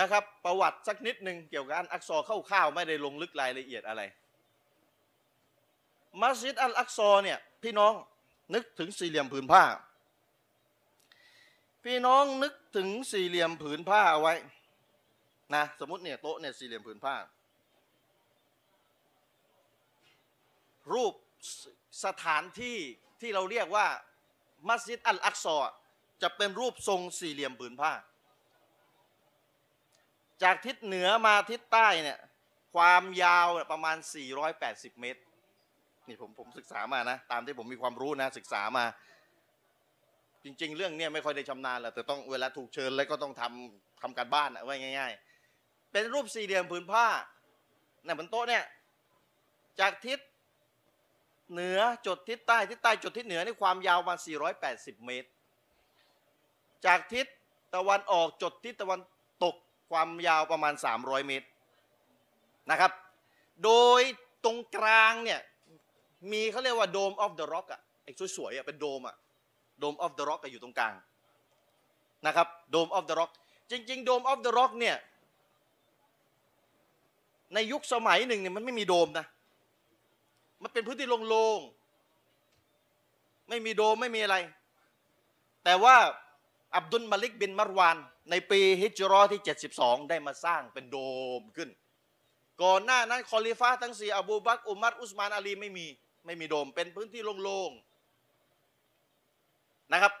[0.00, 4.02] นะครับ ประวัติสักนิดหนึ่งเกี่ยวกับอัลอักซอคร่าวๆไม่ได้ลงลึกรายละเอียดอะไร
[6.22, 7.92] มัสยิดอัลอักซอเนี่ยพี่น้อง
[8.54, 9.64] นึกถึงสี่เหลี่ยมผืนผ้า
[11.84, 14.34] พี่น้องนึกถึงสี่เหลี่ยมผืนผ้าเอาไว้
[15.54, 17.14] นะสมมติเนี่ยโต๊ะเนี่ยสี่เหลี่ยมผืนผ้า
[20.94, 21.12] รูป
[22.04, 22.78] สถานที่
[23.20, 23.86] ที่เราเรียกว่า
[24.68, 25.58] มัสยิดอัลอักซอ
[26.22, 27.92] จะเป็นรูปทรงสี่เหลี่ยมผืนผ้า
[30.42, 32.18] จากทิศเหนือมาทิศใต้เนี่ย
[32.74, 33.96] ความยาวประมาณ
[34.48, 35.22] 480 เมตร
[36.08, 38.84] นี่ผมผมศึกษามานะ ตามที่ผมมีความรู้นะศึกษามา
[40.44, 45.12] จริง ๆ เรื่องเนี้ยไม่ค่อยได้ชำนาญแหละแต่ต้องเวลาถูกเชิญแล้วก็ต้องทำทำการบ้านอะไว้ง่าย
[45.52, 47.06] ๆ เป็นรูปสี่เหลี่ยมผืนผ้า
[48.04, 48.64] เนี่ยบนโต๊ะเนี่ย
[49.80, 50.18] จากทิศ
[51.52, 54.18] เหนือจดทิศใต้ทิศใต้จดทิศเหนือนี่ความยาวประมาณ
[54.62, 55.28] 480 เมตร
[56.86, 57.26] จากทิศ
[57.74, 59.00] ตะวันออกจดทิศตะวัน
[59.44, 59.54] ตก
[59.90, 61.46] ความยาวประมาณ 300 เมตร
[62.70, 62.92] นะครับ
[63.64, 64.00] โดย
[64.44, 65.40] ตรงกลางเนี่ย
[66.32, 69.16] มีเขาเรียกว่า Dome of the Rock อะไอ้สวยๆอะเป็นโดมอะ
[69.80, 70.94] Dome of the Rock อยู่ตรงกลาง
[72.26, 73.30] นะครับ Dome of the Rock
[73.70, 74.96] จริงๆ Dome of the Rock เนี่ย
[77.54, 79.26] ในยุคสมัยหนึ่งเนี่ยมันไม่มีโดมนะ
[80.62, 84.36] มันเป็นพื้นที่โล่งๆ ไม่มีโดมไม่มีอะไร
[85.64, 85.96] แต่ว่า
[86.76, 87.96] อับดุลมาลิกบินมารวาน
[88.30, 89.40] ในปีฮิจรอที่
[89.74, 90.98] 72 ได้มาสร้างเป็นโด
[91.40, 91.70] มขึ้น
[92.62, 95.86] ก่อนหน้านั้นคอลิฟ้าทั้งสี่อบูบักอุมัรอุสมานอาลีไม่มี
[96.26, 100.12] ไม่มีโดมเป็นพื้นที่โล่งๆ นะครับ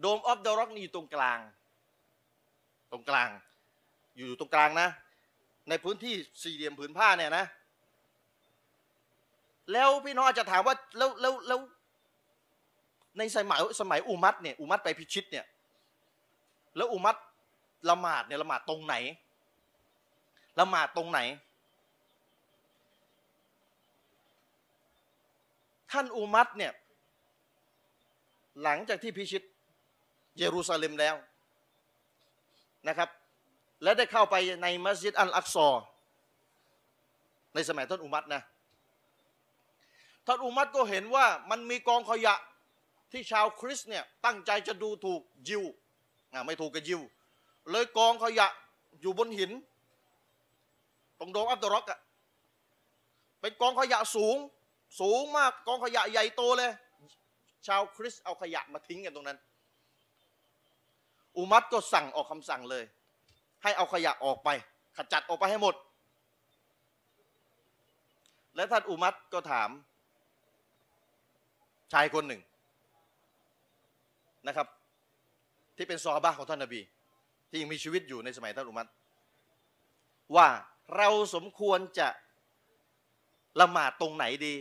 [0.00, 1.40] Dome of the Rock นี่อยู่ตรงกลาง
[2.90, 3.28] ตรงกลาง
[4.16, 4.88] อยู่ตรงกลางนะ
[5.68, 7.44] ในพื้นที่สี่เหลี่ยมผืนผ้าเนี่ยนะ
[9.72, 11.60] แล้วพี่น้องอาจจะถามว่าแล้วแล้วแล้ว
[13.18, 15.46] ในสมัยสมัยอุมัรเนี่ยอุมัรไปพิชิตเนี่ย
[16.76, 17.16] แล้วอุมัร
[17.90, 18.94] ละหมาดเนี่ยละหมาดตรงไหน
[20.60, 21.20] ละหมาดตรงไหน
[25.92, 26.72] ท่านอุมัตเนี่ย
[28.62, 29.42] หลังจากที่พิชิต
[30.38, 31.14] เยรูซาเล็มแล้ว
[32.88, 33.08] นะครับ
[33.82, 35.68] และได้เข้าไปในมัสยิดอัลอักซอ
[37.54, 38.42] ในสมัยท่านอุมัตนะ
[40.26, 42.34] ท่านอุมัตก็เห็นว่ามันมีกองขยะ
[43.12, 45.64] ที่ชาวคริสเนี่ยตั้งใจจะดูถูกยิว
[46.46, 47.00] ไม่ถูกกับยิว
[47.70, 48.46] เลยกองขยะ
[49.00, 49.50] อยู่บนหิน
[51.18, 52.00] ตรงโดมอับดุลร็อกอะ
[53.40, 54.36] เป็นกองขยะสูง
[55.00, 56.72] สูงมากกองขยะใหญ่โตเลย
[57.66, 59.38] ชาวคริสเอาขยะมาทิ้งกันตรงนั้น
[61.36, 62.84] อุมัตก็สั่งออกคำสั่งเลย
[63.62, 64.48] ให้เอาขยะออกไป
[64.96, 65.74] ขจัดออกไปให้หมด
[68.56, 69.70] และท่านอุมัตก็ถาม
[71.92, 72.40] ชายคนหนึ่ง
[74.46, 74.66] นะครับ
[75.76, 76.80] ที่เป็นซอฮาบะของท่านนบี
[77.50, 78.86] ที่ยังมีชีวิตอยู่ในสมัยท่านอุมัต
[80.36, 80.48] ว่า
[80.96, 82.08] เราสมควรจะ
[83.60, 84.54] ละหมาดตรงไหนดี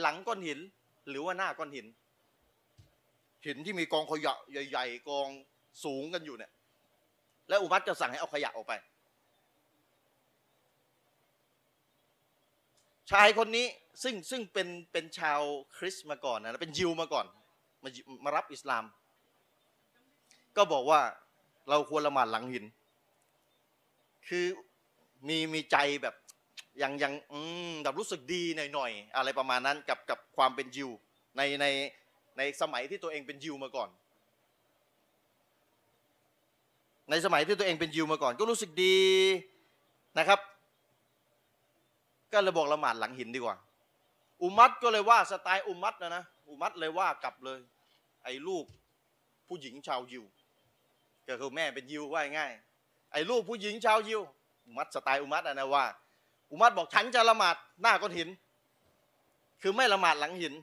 [0.00, 0.58] หลังก้อนหิน
[1.08, 1.86] หรือว่าหน้าก้อนหิน
[3.46, 5.28] หินที่มีกองขยะใหญ่ ๆ กอง
[5.84, 6.52] สูงกันอยู่เนี่ย
[7.48, 8.72] และอุมัตก็สั่งให้เอาขยะออกไป
[13.10, 13.66] ชายคนนี้
[14.02, 15.40] ซึ่งซึ่งเป็นเป็นชาว
[15.76, 17.26] คริสต์มาก่อนนะเป็นยิวมาก่อน
[17.84, 17.90] มา
[18.24, 18.84] มารับอิสลาม
[20.56, 21.00] ก็บอกว่า
[21.70, 22.64] เราควรละหมาดหลังหิน
[24.28, 24.46] คือ
[25.28, 26.14] มีมีใจแบบ
[26.82, 27.38] ยังยังอื
[27.70, 30.90] มแบบรู้สึกดีหน่อยๆอะไรประมาณนั้นกับกับความเป็นยิว
[31.36, 31.66] ในใน
[32.38, 33.88] ในสมัยที่ตัวเองเป็นยิวมาก่อน
[37.10, 38.98] ในสมัยที่ตัวเองเป็นยิวมาก่อน ก็รู้สึกดี
[40.18, 40.40] นะครับ
[42.32, 43.56] ก็เลยบอกละหมาดหลังหินดีกว่า
[44.42, 47.60] อุมัตก็เลยว่าสไตล์อุมัตนะนะอุมัตเลยว่ากลับเลย
[48.24, 48.64] ไอ้ลูก
[49.48, 50.24] ผู้หญิงชาวยิว
[51.28, 52.52] ก็คือแม่เป็นยิวว่าง่าย
[53.12, 54.20] ไอ้ลูกผู้หญิงชาวยิว
[54.66, 55.84] อุมัตสไตล์อุมัตนะว่า
[56.50, 58.28] อุมัตบอกฉันจะละหมาดหน้าก้อนหิน
[59.62, 60.54] คือไม่ละหมาดหลังหิน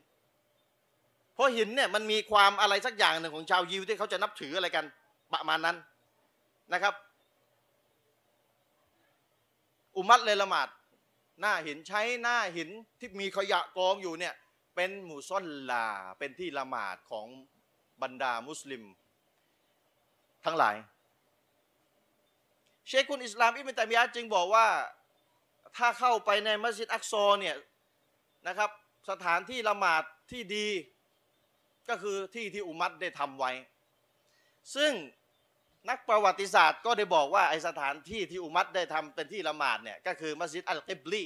[1.34, 4.86] เพราะหินเนี่ยมันมีความอะไรสักอย่างหนึ่งของชาวยิวที่เขาจะนับถืออะไรกัน
[5.34, 5.78] ประมาณนั้น
[6.74, 6.94] นะครับ
[9.98, 10.68] อุมัตเลยละหมาด
[11.40, 12.70] หน้าหินใช้หน้าหิน
[13.00, 14.34] ที่มีขยะกองอยู่เนี่ย
[14.76, 15.88] เป็นหมู่ซ่อนลา
[16.20, 17.28] เป็นที่ละหมาดของ
[18.02, 18.84] บรรดามุสลิม
[20.46, 20.76] ทั้งหลาย
[22.88, 24.68] เชคุนอิสลามอิบนตัยมียะจึงบอกว่า
[25.78, 27.56] ถ้าเข้าไปในมัสยิดอักซอเนี่ย
[28.48, 28.70] นะครับ
[29.10, 30.68] สถานที่ละหมาดที่ดี
[31.90, 33.52] ก็คือที่ที่อุมัตได้ทำไว้
[34.76, 34.92] ซึ่ง
[35.90, 41.24] นักประวัติศาสตร์ก็ได้บอกว่าไอสถานที่ที่อุมัรได้ทำเป็นที่ละหมาดเนี่ยก็คือมัสยิดอัลกิบลี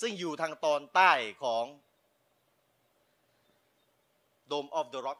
[0.00, 1.12] ซึ่งอยู่ทางตอนใต้
[1.42, 1.64] ของ
[4.48, 5.18] Dome of the Rock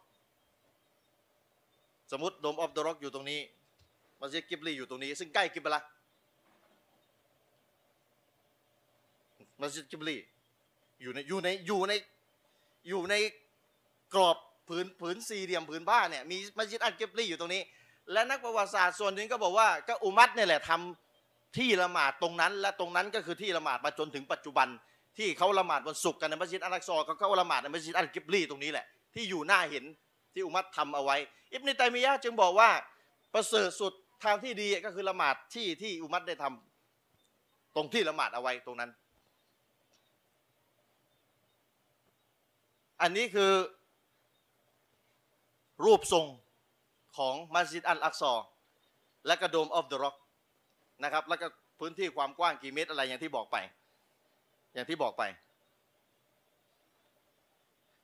[2.13, 3.41] สมมติ Dome of the Rock อยู่ตรงนี้
[4.21, 5.81] มัสยิดกิบลีอยู่ตรงนี้ ซึ่งใกล้กิบละ
[9.61, 10.17] มัสยิดกิบลี
[11.03, 11.93] อยู่ในอยู่ในอยู่ใน
[12.89, 13.15] อยู่ใน
[14.15, 14.37] กรอบ
[14.69, 17.63] ผืนผืนสี่เหลี่ยมผืนผ้าเนี่ยมีมัสยิดอัลกิบลีอยู่ตรงนี้
[18.13, 24.69] และนักประวัติศาสตร์ส่วนหนึ่งก็บอกว่าก็อุมัตเนี่ยแหละทำที่ละหมาดตรงนั้น และตรงนั้นก็คือที่ละหมาดมาจนถึงปัจจุบัน
[25.19, 29.85] ที่เขาละหมาดวันศุกร์กันในมัสยิดอัลลักซอเขาก็ละหมาดในมัสยิดอัลกิบลีตรงนี้แหละที่อยู่หน้าเห็น
[30.35, 31.17] ที่อุมัตทำเอาไว้
[31.53, 32.71] อิบนิตัยมียะจึงบอกว่า
[33.35, 33.93] ประเสริฐสุด
[34.25, 38.91] ทางที่ดีก็คือละหมาดที่ที่อุมัตได้ทำตรงที่ละหมาดเอาไว้ตรงนั้น
[43.03, 43.53] อันนี้คือ
[45.85, 46.27] รูปทรง
[47.21, 48.33] ของมัสยิดอัลอักซอ
[49.27, 50.17] และก็ Dome of the Rock
[51.05, 51.47] นะครับแล้วก็
[51.81, 53.57] พื้นที่ความกว้างกี่เมตรอะไรอย่างที่บอกไป
[54.75, 55.23] อย่างที่บอกไป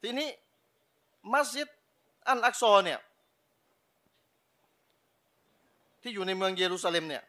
[0.02, 0.28] ทีนี้
[1.34, 1.68] มัสยิด
[2.28, 3.00] อัลอักซอเนี่ย
[6.02, 7.22] ที่อยู่ในเมืองเยรูซาเล็มเนี่ย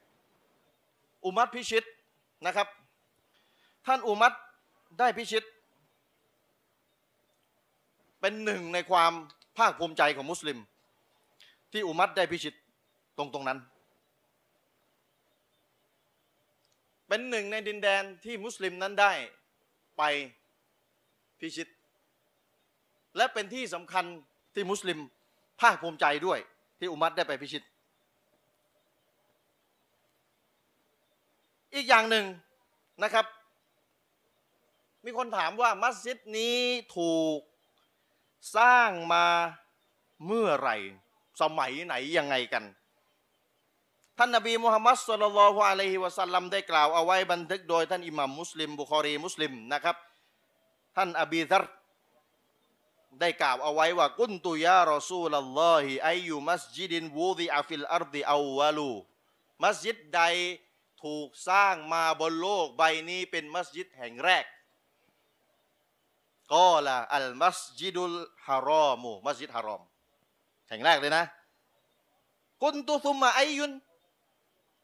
[1.25, 1.83] อุมัรพิชิต
[2.45, 2.67] นะครับ
[3.85, 4.33] ท่านอุมัต
[4.99, 5.43] ได้พิชิต
[8.21, 9.11] เป็นหนึ่งในความ
[9.57, 10.59] ภาคภูมิใจของมุสลิม
[11.71, 12.53] ที่อุมัตได้พิชิต
[13.17, 13.59] ตรงตรงนั้น
[17.07, 19.13] เป็นหนึ่งในดินแดนที่มุสลิมนั้นได้
[19.97, 20.03] ไป
[21.39, 21.67] พิชิต
[23.17, 24.05] และเป็นที่สำคัญ
[24.55, 24.99] ที่มุสลิม
[25.61, 26.39] ภาคภูมิใจด้วย
[26.79, 27.63] ที่อุมัตได้ไปพิชิต
[31.73, 32.25] อีกอย่างหนึ่ง
[33.03, 33.25] นะครับ
[35.05, 36.57] มีคนถามว่ามัสยิดนี้
[36.97, 37.39] ถูก
[38.57, 39.25] สร้างมา
[40.25, 40.77] เมื่อไหร่
[41.41, 42.63] สมัยไหนยังไงกัน
[44.17, 49.95] ท่านนบีมุฮัมมัดصلى الله عليه وسلمได้กล่าวเอาไว้บันทึกโดยท่านอิหมัมมุสลิมบุคอรีมุสลิมนะครับ
[50.95, 51.63] ท่านอบีซัร
[53.19, 58.91] ได้กล่าวเอาไว้ว่าقلت يا رسول الله أي مسجد وضع في الأرض أول
[59.63, 60.21] มัสยิดใด
[61.03, 64.45] ถูกสร้างมาบนโลกใบนี้เป็นมัสยิดแห่งแรก
[66.53, 68.15] ก็ละอัลมัสยิดุล
[68.47, 69.81] ฮารอมูมัสยิดฮารอม
[70.69, 71.23] แห่งแรกเลยนะ
[72.61, 73.71] กุนตุซุมมาไอยุน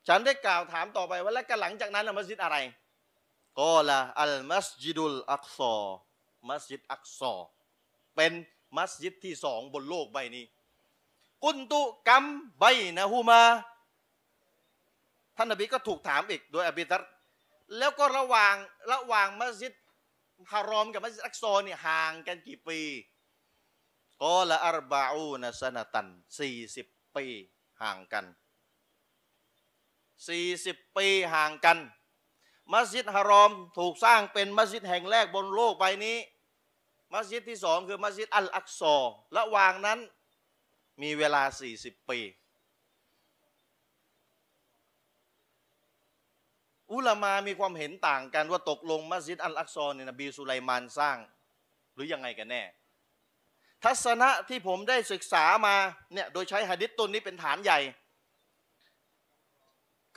[0.08, 2.58] ฉันได้กล่าวถามต่อไปว่าแล้วก็หลังจากนั้นมัสยิดอะไร
[3.60, 5.76] ก็ละอัลมัสยิดุลอักซอ
[6.50, 7.34] มัสยิดอักซอ
[8.16, 8.32] เป็น
[8.78, 10.46] มัสยิดที่สองบนโลกใบนี้
[11.44, 12.26] กุนตุกัม
[12.60, 12.64] ใบ
[12.98, 13.42] นะฮูมา
[15.38, 17.02] ท่านนบีก็ถูกถามอีกโดยอบิทัร
[17.78, 18.56] แล้วก็ระหว่าง
[18.92, 19.74] ระหว่างมัสยิด
[20.52, 22.80] ฮารอมกับมัสยิดอักซอเนี่ยห่างกันกี่ปี
[24.22, 26.08] ก็ละอัรบาอูนสนตัน
[26.40, 27.26] สี่สิบปี
[27.82, 28.26] ห่างกัน
[30.28, 31.78] สี่สิบปีห่างกัน
[32.74, 36.18] มัสยิดฮารอมถูกสร้างเป็นมัสยิดแห่งแรกบนโลกใบนี้
[37.14, 38.96] มัสยิดที่สองคือมัสยิดอัลอักซอ
[39.38, 40.00] ระหว่างนั้น
[41.02, 41.44] มีเวลา
[41.76, 42.20] 40ปี
[46.92, 51.18] อุลามามีความเห็นต่างกันว่าตกลงมัสยิดอัลอักซอเนี่ยนบีสุไลมานสร้าง
[51.94, 52.64] หรือยังไงกันแน่
[53.86, 55.76] ทัศนะที่ผมได้ศึกษามา
[56.14, 57.80] เนี่ยโดยใช้หะดิษต้นนี้เป็นฐานใหญ่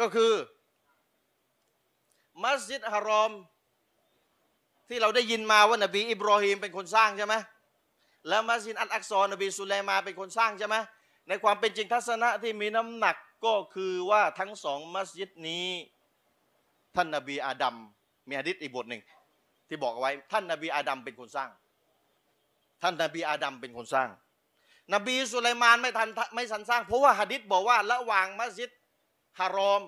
[0.01, 0.33] ก็คือ
[2.45, 3.33] มัสยิดฮารอม
[4.89, 7.35] ที่เราได้ยินมาว่านบีอิบรอฮีมเป็นคนสร้างใช่ไหม
[8.29, 10.77] แล้วมัสยิดอัลอักซอนบีสุไลมาเป็นคนสร้างใช่ไหม
[11.29, 15.67] ในความเป็นจริงทัศนะที่มีน้ำหนักก็คือว่าทั้งสองมัสยิดนี้
[16.97, 17.75] ท่านนบีอาดัม
[18.29, 19.03] มีฮะดิษอีกบทหนึ่ง
[19.69, 21.51] ที่บอกเอาไว้ท่านนบีอาดัมเป็นคนสร้าง
[22.83, 24.11] ท่านนบีอาดัมเป็นคนสร้าง
[24.95, 28.71] นบีสุไลมานไม่ทันไม่ทันสร้าง เพราะว่าหะดิษบอกว่าระหว่างมัสยิด
[29.39, 29.83] ฮารอม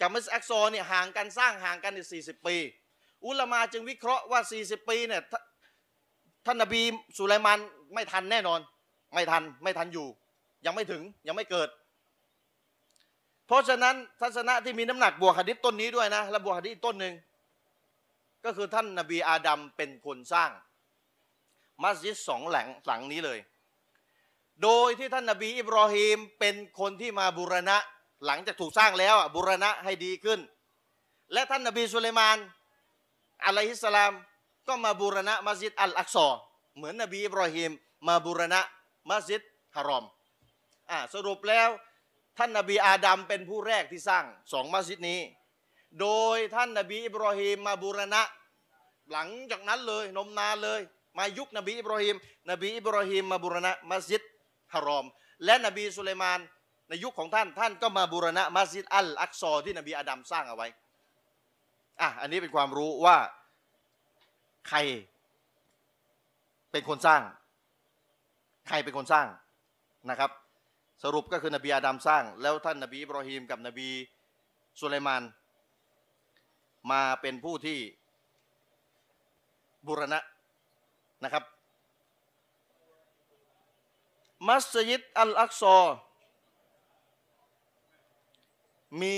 [0.00, 2.56] กับมัสยิดอักซอเนี่ยห่างกันสร้างห่างกันอีกสี่สิบปี
[3.26, 5.40] อุลามาจึงวิเคราะห์ว่า40ปีเนี่ยท่า
[6.46, 6.82] ท่านนบี
[7.16, 7.58] สุไลมาน
[7.94, 8.60] ไม่ทันแน่นอน
[9.14, 10.06] ไม่ทันไม่ทันอยู่
[10.66, 11.68] ยังไม่ถึงยังไม่เกิด
[13.46, 17.14] เพราะฉะนั้นทัศนะที่มีน้ำหนักบวกหะดิษต้นนี้ด้วยนะและบวกหะดิษต้นหนึ่ง
[18.44, 20.50] ก็คือท่านนบีอาดัมเป็นคนสร้าง
[21.82, 23.38] มัสยิดสองหลังหลังนี้เลย
[24.62, 27.76] โดยที่ท่านนบีอิบรอฮีมเป็นคนที่มาบูรณะ
[28.26, 30.40] หลังจากถูกสร้างแล้วอะบูรณะให้ดีขึ้น
[31.32, 32.38] และท่านนบีสุไลมาน
[33.44, 34.12] อะลัยฮิสสลาม
[34.68, 36.28] ก็มาบูรณะมัสยิดอัลอักซอ
[36.76, 37.70] เหมือนนบีอิบรอฮีม
[38.08, 38.60] มาบูรณะ
[39.10, 39.42] มัสยิด
[39.76, 40.04] ฮารอม
[40.90, 41.68] อ่าสรุปแล้ว
[42.38, 45.20] ท่านนบีอาดัมเป็นผู้แรกที่สร้างสองมัสยิดนี้
[46.00, 48.22] โดยท่านนบีอิบรอฮีมมาบูรณะ
[49.12, 50.80] หลังจากนั้นเลยนมนานเลย
[51.18, 52.16] มายุคนบีอิบรอฮีม
[52.50, 54.22] นบีอิบรอฮีมมาบูรณะมัสยิด
[54.74, 55.06] ฮารอม
[55.44, 56.40] และนบีสุไลมาน
[56.88, 60.68] ในยุคของท่านท่านก็มาบูรณะมัสยิดอัลอักซอที่นบีอาดัมสร้างเอาไว้
[62.00, 63.16] อะอันนี้เป็นความรู้ว่า
[64.68, 64.78] ใคร
[66.72, 67.22] เป็นคนสร้าง
[68.68, 69.26] ใครเป็นคนสร้าง
[70.10, 70.30] นะครับ
[71.02, 73.88] สรุปก็คือนบีอาดัมสร้าง แล้วท่านนบีอิบรอฮีมกับนบี
[74.80, 75.22] สุไลมาน
[76.90, 77.78] มาเป็นผู้ที่
[79.86, 80.18] บูรณะ
[81.22, 81.44] นะครับ
[84.48, 85.80] มัสยิดอัลอักซอ
[89.00, 89.16] มี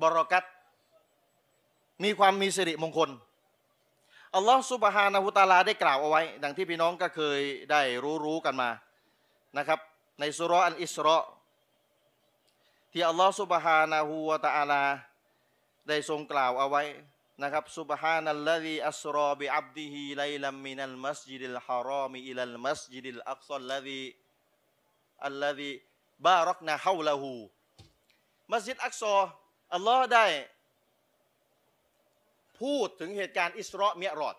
[0.00, 0.44] บรอกัต
[2.02, 3.10] มีความมีสิริมงคล
[4.34, 8.70] อัลลอฮ์ซุบฮานะฮุตาลาได้กล่าวเอาไว้ ดังที่พี่น้องก็เคยได้รู้รู้กันมา
[9.58, 9.80] นะครับ
[10.20, 11.18] ในสุรอันอิสรา
[12.92, 14.82] ที่อัลลอฮ์سبحانه وتعالى
[15.88, 16.82] ได้ทรงกล่าวเอาไว้
[17.42, 27.32] นะครับسبحان الذي أسرى بعبده ليلا من المسجد الحرام إلى المسجد الأقصى الذي الذي باركنا حوله
[28.52, 29.16] มัสยิดอักซอ
[29.74, 30.26] อัลลอฮ์ได้
[32.60, 34.36] พูดถึงเหตุการณ์อิสรออ์เมียะรอจ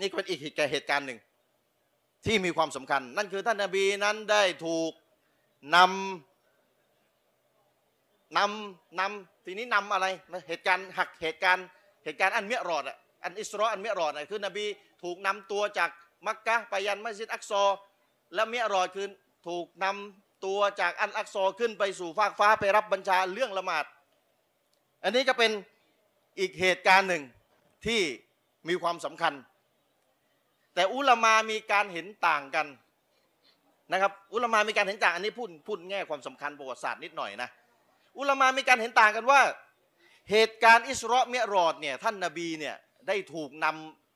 [0.00, 0.40] นี่เป็นอีก
[0.72, 1.20] เหตุการณ์หนึ่ง
[2.26, 4.92] ที่มีความสำคัญ นั่นคือท่านนบีนั้นได้ถูก
[5.74, 5.88] นำ
[8.36, 10.06] นำนำทีนี้นำอะไร
[10.48, 11.66] เหตุการณ์หักเหตุการณ์
[12.04, 14.64] เหตุการณ์อันเมียรอดอะอันอิสราอันเมียรอดอะคือนบี
[15.02, 15.90] ถูกนำตัวจาก
[16.26, 17.62] มักกะไปยันมัสยิดอักซอ
[18.34, 19.06] และเมียรอดคือ
[19.48, 23.84] ถูกนำตัวจากอันอักซอขึ้นไปสู่ฟากฟ้าไปรับบัญชาเรื่องละหมาด
[25.04, 25.50] อันนี้ก็เป็น
[26.38, 27.22] อีกเหตุการณ์หนึ่ง
[27.86, 28.00] ที่
[28.68, 29.32] มีความสำคัญ
[30.74, 32.66] แต่อุลามามีการเห็นต่างกัน
[33.92, 37.48] นะครับอุลามามีการเห็นต่างอันนี้พูดพูดแง่ความสำคัญประวัติศาสตร์นิดหน่อยนะ
[38.18, 39.40] อุลามามีการเห็นต่างกันว่า
[40.30, 42.76] เหตุการณ์อิสราเมียรอดเนี่ยท่านนาบีเนี่ย
[43.08, 43.66] ได้ถูกน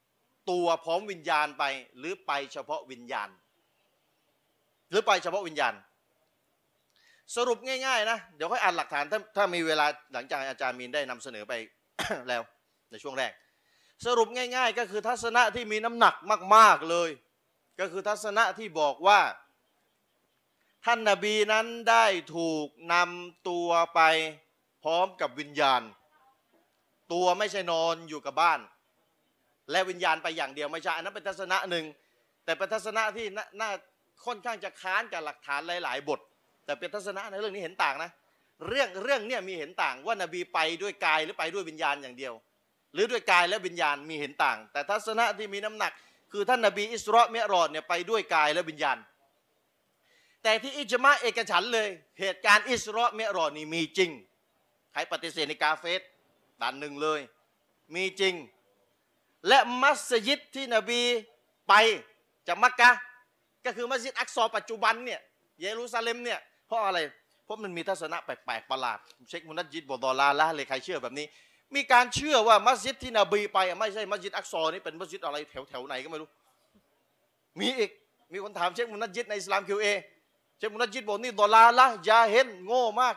[0.00, 1.64] ำตัวพร้อมวิญญาณไป
[1.98, 3.28] หรือไปเฉพาะวิญญาณ
[4.90, 5.74] หรือไปเฉพาะวิญญาณ
[7.36, 11.52] สรุปง่ายๆนะเดี๋ยวค่อยอ่านหลักฐานถ้าถ้ามีเวลาหลังจากอาจารย์มีนได้นำเสนอไป
[12.28, 12.42] แล้ว
[12.90, 13.32] ในช่วงแรก
[14.06, 16.14] สรุปง่าย ๆ ก็คือทัศนะที่มีน้ำหนัก
[16.56, 17.10] มาก ๆเลย
[17.80, 19.20] ก็คือทัศนะที่บอกว่า
[20.84, 24.00] ท่านนาบีนั้นได้ถูกนำตัวไป
[24.86, 25.82] ร้อมกับวิญญาณ
[27.12, 28.60] ตัวไม่ใช่นอนอยู่กับบ้าน
[29.70, 31.84] และวิญญาณไปอย่างเดียวไม่ใช่อันนั้นเป็นทัศนะหนึ่ง
[32.44, 33.26] แต่เป็นทัศนะที่
[33.60, 33.70] น่า
[34.26, 36.20] ค่อนข้างจะค้านกับหลักฐานหลาย ๆ บท
[36.64, 38.10] แต่เป็นทัศนะในเรื่องนี้เห็นต่างนะ
[38.68, 42.34] เรื่องเรื่องเนี่ยมีเห็นต่างว่านบีไปด้วยกายหรือไปด้วยวิญญาณอย่างเดียว
[42.94, 45.92] หรือด้วยกายและวิญญาณมีเห็นต่าง แต่ทัศนะที่มีน้ำหนัก
[46.32, 48.98] คือท่านนบีอิสราเมรอดเนี่ยไปด้วยกายและวิญญาณ
[50.42, 51.88] แต่ที่อิจมาเอกฉันเลย
[52.20, 54.10] เหตุการณ์อิสราเมรอดนี่มีจริง
[54.96, 56.00] ครปฏิเสธในกาเฟส
[56.60, 57.20] ด่านหนึ่งเลย
[57.94, 58.34] มีจริง
[59.48, 61.00] และมัสยิดที่นบี
[61.68, 61.74] ไป
[62.46, 62.90] จากมักกะ
[63.64, 65.20] ก็คือมัสยิดอักซอปัจจุบันเนี่ย
[65.60, 66.98] เยรูซาเล็มเนี่ยเพราะอะไร
[67.44, 71.26] เพราะมันมีทัศนะแปลกๆประหลาด เช็คมุนัดยิดบอดอลาละเลยใครเชื่อแบบนี้
[71.74, 76.28] มีการเชื่อว่ามัสยิดที่นบีไปไม่ใช่มัสยิดอักซอนี่เป็นมัสยิดอะไรแถวแถวไหนก็ไม่รู้
[77.60, 77.90] มีอีก
[78.32, 79.86] มีคนถามเช็คมุนัดยิดในอิสลามคิวเอ
[80.58, 83.16] เช็คมุนัดยิดบอกนี่ดอลาละยาเห็นโง่มาก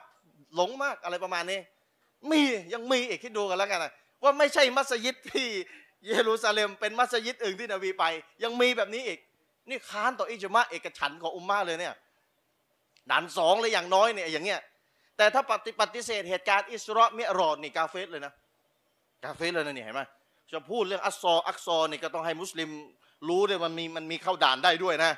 [0.55, 1.59] หลงมากอะไรประมาณนี้
[2.31, 2.41] มี
[2.73, 3.91] ยังมีอีกคิดดูกันแล้วกันนะ
[4.23, 5.47] ว่าไม่ใช่มัสยิดที่
[6.07, 8.03] เยรูซาเล็มเป็นมัสยิดอื่นที่นบีไป
[8.43, 9.19] ยังมีแบบนี้อีก
[9.69, 11.95] นี่ค้านต่ออิจมาเอกฉันของอุมมาเลยเนี่ย
[13.11, 14.59] ด่านสองเลยอย่างน้อยเนี่ยอย่างเงี้ย
[15.17, 18.33] แต่ถ้าปฏิปฏิเสธเหตุการณ์อิสราเมรอดนี่กาเฟสเลยนะ
[19.23, 20.01] กาเฟสเลยนะนี่เห็นไหม
[20.51, 22.69] จะพูดเรื่องอัสซออักซอนี่ก็ต้องให้มุสลิม
[23.29, 25.11] รู้ด้วยมันมีมันมีเข้าด่านได้ด้วยนะ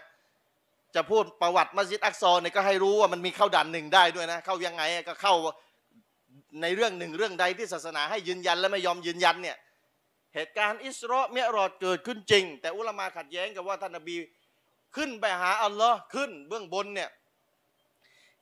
[0.96, 5.34] จะพูดประวัติมัสยิดอักซอเนี่ยก็ให้รู้ว่ามันมีเข้าด่านหนึ่งได้ด้วยนะ เข้ายังไงก็เข้า
[6.62, 9.58] ในเรื่องหนึ่งเรื่องใดที่ศาสนาให้ยืนยันและไม่ยอมยืนยันเนี่ย
[10.36, 14.16] เหตุการณ์อิสราเมียรอดเกิดขึ้นจริง แต่อุลามาขัดแย้งกับว่าท่านนบี
[14.96, 17.10] ขึ้นไปหาอัลลอฮ์ขึ้นเบื้องบนเนี่ย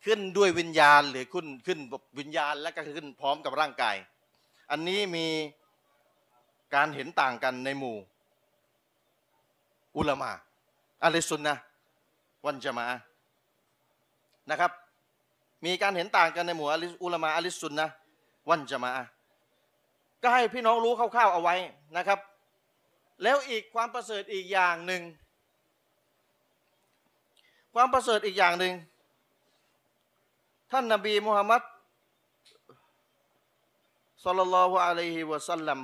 [0.05, 1.79] ขึ้นด้วยวิญญาณหรือขึ้นขึ้น
[2.19, 3.95] วิญญาณและก็ขึ้นพร้อมกับร่างกาย
[4.71, 5.27] อันนี้มี
[6.75, 7.97] การเห็นต่างกันในหมู่
[9.97, 10.31] อุลามา
[11.03, 11.55] อะลิสุนนะ
[12.45, 12.87] วันจะมา
[14.49, 14.71] นะครับ
[15.65, 16.67] มีการเห็นต่างกันในหมู่
[17.03, 17.87] อุลามาอะลิสุนนะ
[18.49, 18.91] วันจะมา
[20.21, 21.55] ก็ให้พี่น้องรู้คร่าวๆเอาไว้
[21.97, 22.19] นะครับ
[23.23, 25.01] แล้วอีกความประเสริฐอีกอย่างหนึ่ง
[27.73, 28.73] ความประเสริฐอีกอย่างหนึ่ง
[30.71, 31.61] ท่านนบีมุฮัมมัด
[34.25, 35.79] สัลลัลลอฮุอะลัยฮิวะสัลลัม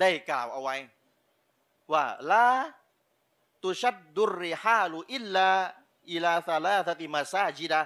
[0.00, 0.76] ได้กล่าวเอาไว้
[1.92, 2.48] ว่าละ
[3.62, 5.48] ตุชัดดุริฮาลุอิลลา
[6.12, 7.80] อิลาซาลาตติมาซาจิดะ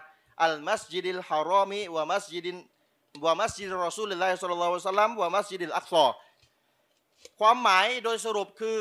[0.44, 2.56] อัลมัสยิดิลฮารอมิวะมัสยิดิน
[3.24, 6.06] ومسجد رسول الله صلى الله عليه وسلم ومسجد الأقصى
[7.40, 8.80] ความหมายโดยสรุปคือ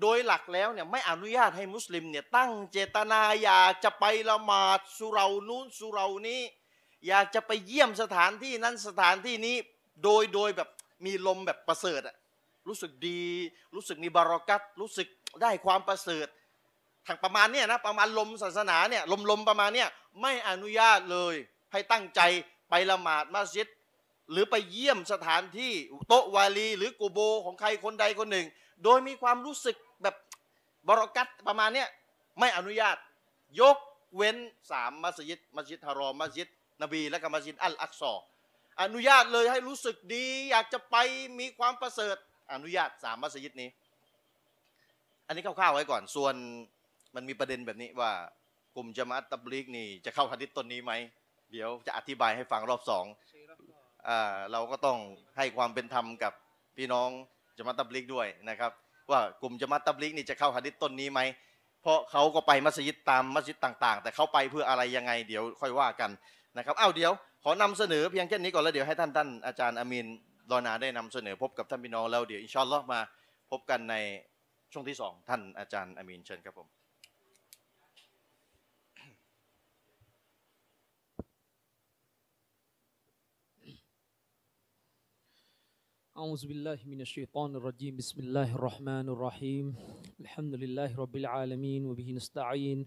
[0.00, 6.40] โดยหลักแล้วเนี่ยไม่อนุญาตให้มุสลิมเนี่ยตั้งเจตนาอยากจะไปละหมาดสุเหร่านู้นสุเหร่านี้
[7.08, 9.56] อยากจะไปเยี่ยมสถานที่นั้นสถานที่นี้
[10.04, 10.68] โดยโดยแบบ
[11.04, 12.16] มีอารมณ์แบบประเสริฐอะ
[12.68, 13.22] รู้สึกดี
[13.74, 15.08] รู้สึกมีบะรอกัตรู้สึก
[15.42, 16.26] ได้ความประเสริฐ
[17.06, 19.88] ทางประมาณเนี้ยนะประมาณอารมณ์ศาสนาเนี่ยอารมณ์อารมณ์ประมาณเนี้ย
[20.22, 21.34] ไม่อนุญาตเลย
[21.72, 22.20] ให้ตั้งใจ
[22.70, 23.68] ไปละหมาดมัสยิด
[24.30, 25.72] หรือไปเยี่ยมสถานที่
[26.08, 28.46] โตวาลี หรือกูโบของใครคนใดคนหนึ่ง
[28.84, 30.16] โดยมีความรู้สึกแบบ
[30.88, 31.88] บรอกัตประมาณเนี้ย
[32.38, 32.96] ไม่อนุญาต
[33.60, 33.76] ยก
[34.16, 34.36] เว้น
[34.70, 36.48] สามมัสยิดมัสยิดฮารอมมัสยิด
[36.82, 38.12] นบี และก็มัสยิดอัลอักซอ
[38.82, 40.96] อนุญาตเลยให้รู้สึกดี อยากจะไป
[41.38, 42.16] มีความประเสริฐ
[42.52, 43.70] อนุญาตสามมัสยิดนี้
[45.26, 46.34] อันนี้คร่าวๆไว้ก่อนส่วน
[47.14, 48.12] มันมีประเด็นแบบนี้ว่า
[48.76, 50.92] กลุ่มจามัตตับลิกนี่ จะเข้าฮะดิษต้นนี้ไหม
[51.52, 53.04] เดี๋ยวจะอธิบายให้ฟังรอบสอง
[54.52, 54.98] เราก็ต้อง
[55.36, 56.32] ให้ความเป็นธรรมกับ
[56.76, 57.08] พี่น้อง
[57.56, 58.72] จามัตตับลิกด้วยนะครับ
[59.10, 61.20] ว่ากลุ่มจามัตตับลิกนี่จะเข้าฮะดิษต้นนี้ไหม
[61.82, 66.10] เพราะเขาก็ไปมัสยิดตามมัสยิดต่าง ๆ แต่เขาไปเพื่ออะไรยังไง เดี๋ยวค่อยว่ากัน
[66.56, 67.12] นะครับอ้าวเดี๋ยว
[67.44, 70.06] ขอนำเสนอเพียงแค่นี้ก่อนแล้วเดี๋ยวให้ท่านท่านอาจารย์อามิน
[70.50, 73.00] รอนาได้นำเสนอพบกับท่านพี่น้องแล้วเดี๋ยวอินชอนลอมา
[73.50, 73.94] พบกันใน
[74.72, 76.79] ช่วงที่สองท่านอาจารย์อามินเชิญครับผม
[86.20, 87.96] أعوذ بالله من الشيطان الرجيم.
[87.96, 89.66] بسم الله الرحمن الرحيم.
[90.20, 92.86] الحمد لله رب العالمين وبه نستعين.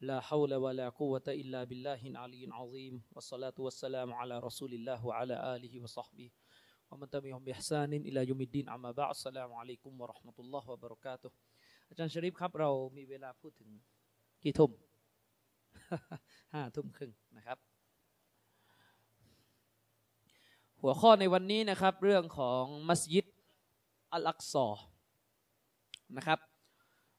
[0.00, 3.02] لا حول ولا قوة إلا بالله العلي العظيم.
[3.16, 6.30] والصلاة والسلام على رسول الله وعلى آله وصحبه.
[6.90, 8.68] ومن تبعهم بإحسان إلى يوم الدين.
[8.68, 11.30] أما بعد السلام عليكم ورحمة الله وبركاته.
[11.88, 13.70] อาจารย์ชริปครับเรามีเวลาพูดถึง
[14.44, 14.70] กี่ทุ่ม
[16.52, 17.58] ห้าทุ่มครึ่งนะครับ
[20.82, 23.26] หัวข้อในวันนี้นะครับ เรื่องของมัสยิด
[24.12, 24.66] อัลอักซอ
[26.16, 26.38] นะครับ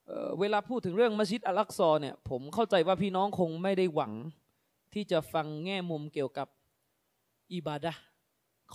[0.06, 4.14] เเวลาพูดถึงเรื่องมัสยิดอัลอักซอเนี่ยผมเข้าใจว่าพี่น้องคงไม่ได้หวัง
[4.94, 6.48] ที่จะฟังแง่มุมเกี่ยวกับ
[7.54, 7.94] อิบาดะ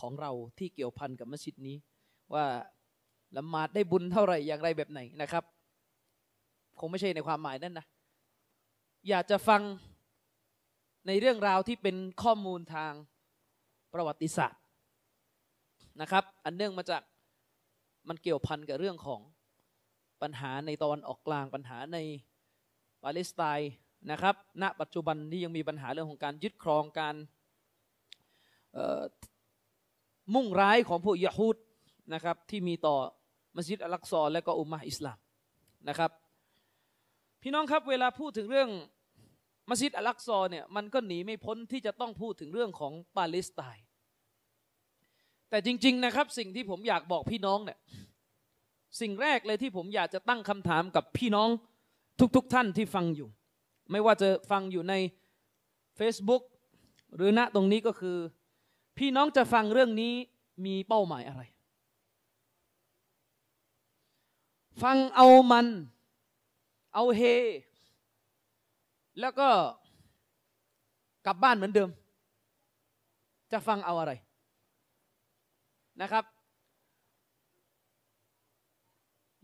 [0.01, 1.77] ของเราที่เกี่ยวพันกับมัสยิดนี้
[2.35, 2.45] ว่า
[3.37, 5.45] ละหมาดได้บุญเท่าไหร่อย่างไรแบบไหนนะครับ
[6.79, 7.87] คงไม่ใช่ในความหมายนั่นนะ
[9.09, 9.63] อยากจะฟัง
[11.07, 12.93] ในเรื่องราวที่เป็นข้อมูลทาง
[13.95, 14.64] ประวัติศาสตร์
[16.01, 17.03] นะครับ อันเนื่องมาจาก
[18.09, 19.21] มันเกี่ยวพันกับเรื่องของ
[20.23, 21.99] ปัญหาในตอนออกกลางปัญหาใน
[23.03, 23.73] ปาเลสไตน์
[24.11, 27.17] นะครับ ณ ปัจจุบันที่ยังมีปัญหาเรื่องของการยึดครองการ
[30.35, 31.57] มุ่งร้ายของพวกยะฮูด
[32.15, 32.97] นะครับที่มีต่อ
[33.57, 35.19] มัสยิดอัลอักซอและก็อุมมะอิสลาม
[35.89, 36.11] นะครับ
[37.43, 38.71] พี่น้องครับเวลาพูดถึงเรื่อง
[39.71, 43.84] มัสยิดอัลอักซอเนี่ยมันก็หนีไม่พ้นที่จะต้องพูดถึงเรื่องของปาเลสไตน์
[45.51, 47.79] แต่จริง ๆนะครับ สิ่งที่ผมอยากบอกพี่น้องเนี่ย
[49.01, 51.49] สิ่งแรกเลยที่ผมอยากจะตั้งคำถามกับพี่น้อง
[52.37, 53.29] ทุกๆทท่านที่ฟังอยู่
[53.91, 54.95] ไม่ว่าจะฟังอยู่ใน
[55.99, 56.43] Facebook
[57.17, 58.17] หรือณตรงนี้ก็คือ
[58.99, 60.15] พี่น้องจะฟังเรื่องนี้
[60.67, 61.43] มีเป้าหมายอะไร
[64.83, 65.67] ฟังเอามัน
[66.95, 67.23] เอาเฮ
[69.21, 69.49] แล้วก็
[71.27, 71.91] กลับบ้านเหมือนเดิม
[73.53, 74.13] จะฟังเอาอะไร
[76.03, 76.25] นะครับ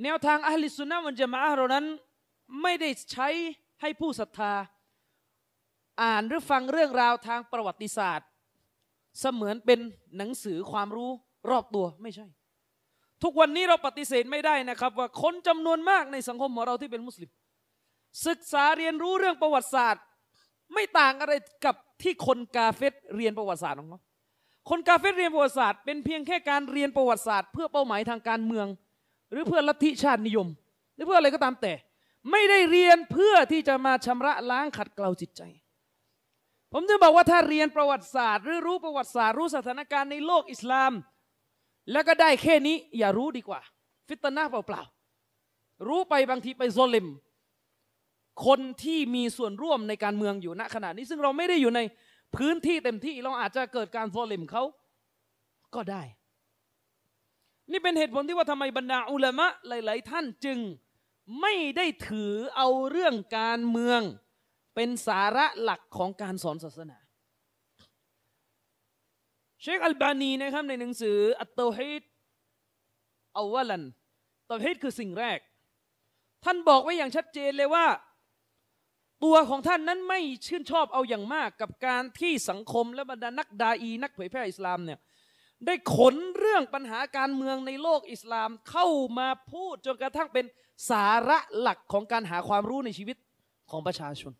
[0.02, 1.84] แนวทางอัลลิสุนนะมันจะมาเรานั้น
[2.62, 3.28] ไม่ได้ใช้
[3.80, 4.52] ให้ผู้ศรัทธา
[6.02, 8.28] อ่านหรือฟังเรื่องราวทางประวัติศาสตร์
[9.20, 9.78] เสมือนเป็น
[10.16, 11.10] หนังสือความรู้
[11.50, 12.26] รอบตัวไม่ใช่
[13.22, 17.30] ทุกวันนี้เราปฏิเสธไม่ได้นะครับ ว่าคนจำนวนมากในสังคมของเราที่เป็นมุสลิม
[18.26, 20.04] ศึกษาเรียนรู้เรื่องประวัติศาสตร์
[20.74, 21.32] ไม่ต่างอะไร
[21.64, 24.00] กับที่คนกาเฟตเรียนประวัติศาสตร์ของเขา
[24.68, 28.66] คนกาเฟตเรียนประวัติศาสตร์เป็นเพียงแค่การเรียนประวัติศาสตร์ เพื่อเป้าหมายทางการเมือง
[29.30, 30.48] หรือเพื่อลัทธิชาตินิยม
[30.94, 31.72] หรือเพื่ออะไรก็ตามแต่
[32.30, 35.42] ไม่ได้เรียนเพื่อที่จะมาชำระล้างขัดเกลาจิตใจ
[36.72, 40.92] ผมจะบอกว่าถ้าเรียนประวัติศาสตร์ หรือรู้ประวัติศาสตร์รู้สถานการณ์ในโลกอิสลาม
[41.92, 43.60] แล้วก็ได้แค่นี้อย่ารู้ดีกว่า
[44.08, 47.08] ฟิตนาเปล่าๆรู้ไปบางทีไปโซเลม
[48.46, 51.80] คนที่มีส่วนร่วมในการเมืองอยู่ณขณะนี้ซึ่งเราไม่ได้อยู่ใน
[52.36, 54.62] พื้นที่เต็มที่เราอาจจะเกิดการโซเลมเขา
[55.74, 56.02] ก็ได้
[57.70, 60.58] นี่เป็นเหตุผลที่ว่าทำไมบรรดาอุลามะหลาย ๆ ท่านจึง
[61.40, 64.00] ไม่ได้ถือเอาเรื่องการเมือง
[64.74, 66.98] เป็นสาระหลักของการสอนศาสนา
[69.62, 72.02] เชคอัลบานีนะครับในหนังสืออัตโตฮิด
[73.38, 73.84] อาวลัน
[74.50, 75.38] ตอฮิดคือสิ่งแรก
[76.44, 77.86] ท่านบอกไว้อย่างชัดเจนเลยว่า
[79.24, 84.98] ตัวของท่านนั้นไม่ชื่นชอบเอาอย่างมากกับการที่สังคมและบรรดานักดาอี นักเผยแพร่อิสลามเนี่ย
[85.66, 88.86] ได้ขนเรื่องปัญหาการเมืองในโลกอิสลามเข้า
[89.18, 90.44] มาพูดจนกระทั่งเป็น
[90.90, 93.16] สาระหลักของการหาความรู้ในชีวิต
[93.70, 94.32] ของประชาชน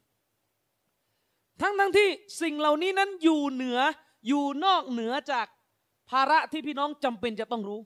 [1.61, 2.09] ทั้งทั้งที่
[2.43, 3.79] สิ่งเหล่านี้นั้นอยู่เหนือ
[4.29, 5.47] อยู่นอกเหนือจาก
[6.11, 7.81] ภาระที่พี่น้องจำเป็นจะต้องรู้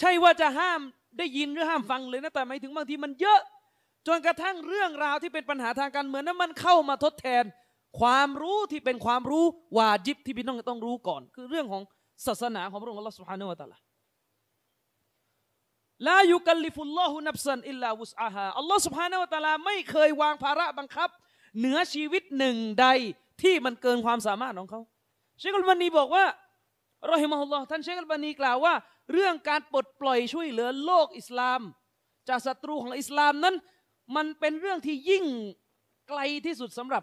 [0.00, 0.80] ใช่ว่าจะห้าม
[1.18, 3.40] ได้ยินหรือห้ามฟังเลยนะแต่หมายถึงบางทีมันเยอะ
[4.06, 7.44] จนกระทั่งเรื่องราวที่เป็นปัญหาทางการเมืองนั้นมันเข้ามาทดแทน
[8.00, 9.44] ความรู้ที่เป็นความรู้
[9.78, 11.82] วาจิบที่พี่น้องต้องรู้ก่อน คือเรื่องของ
[12.26, 13.78] ศาสนาของพระองค์อัลลอฮฺสุบฮานาอะตะลา
[16.08, 21.08] ลายุกัลลิฟุลลอฮุนับซันอิลลาวุสอาฮาอัลลอฮฺสุบฮานาอะตะลาไม่เคยวางภาระบังคับ
[21.58, 22.86] เหนือชีวิตหนึ่งใด
[23.42, 24.80] ที่มันเกินความสามารถของเขา
[25.38, 26.24] เชคอัลบานีบอกว่า
[27.12, 28.74] รอฮิมะฮุลลอฮ์ท่านเชคอัลบานีกล่าวว่า
[29.12, 31.60] เรื่องการปลดปล่อยช่วยเหลือโลกอิสลาม
[32.28, 33.54] จากศัตรูของอิสลามนั้น
[34.16, 35.24] มันเป็นเรื่องที่ยิ่ง
[36.08, 37.02] ไกลที่สุดสำหรับ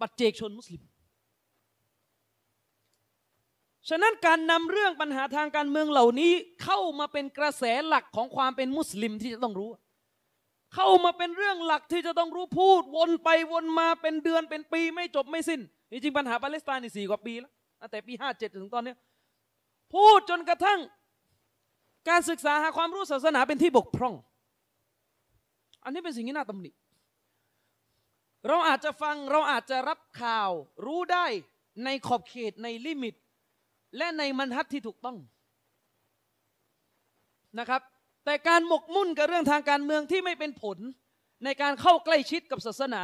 [0.00, 0.82] ปัจเจกชนมุสลิม
[3.88, 6.32] ฉะนั้นการนำเรื่องปัญหาทางการเมืองเหล่านี้
[6.64, 9.68] เข้ามาเป็นกระแสหลักของความเป็นมุสลิมที่จะต้องรู้
[10.74, 15.60] เข้ามาเป็นเรื่องหลักที่จะต้องรู้พูด วนไปวนมาเป็นเดือนเป็นปีไม่จบไม่สิ้น
[15.90, 18.94] จริงปัญหาปาเลสไตน์นี่สี่กว่าปีแล้วตั้งแต่ปีห้าเจ็ดถึงตอนนี้
[19.92, 20.80] พูดจนกระทั่ง
[22.08, 24.14] การศึกษาหาความรู้ศาสนาเป็นที่บกพร่อง
[25.84, 26.70] อันนี้เป็นสิ่งที่น่าตำหนิ
[28.48, 30.50] เราอาจจะฟังเราอาจจะรับข่าว
[30.86, 31.26] รู้ได้
[31.84, 33.14] ในขอบเขตในลิมิต
[33.96, 35.16] และในมันทัดที่ถูกต้อง
[37.58, 37.82] นะครับ
[38.24, 40.78] แต่การหมกมุ่นกับเรื่องทางการเมืองที่ไม่เป็นผล
[41.44, 43.02] ในการเข้าใกล้ชิดกับศาสนา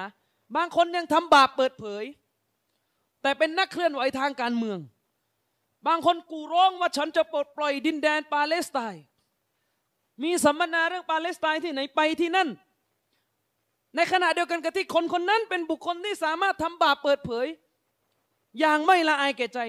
[0.56, 2.04] บางคนยังทำบาปเปิดเผย
[3.22, 4.78] แต่เป็นนักเคลื่อนไหวทางการเมือง
[5.86, 9.04] บางคนกูร้องว่าฉันจะปลดปล่อยดินแดนปาเลสไตน์
[10.22, 12.48] มีสัมมนาเรื่องปาเลสไตน์ที่ไหนไปที่นั่น
[13.96, 17.46] ในขณะเดียวกันกับที่คนคนนั้นเป็นบุคคลที่สามารถทำบาปเปิดเผย
[18.60, 19.60] อย่างไม่ละอายแก่ใจ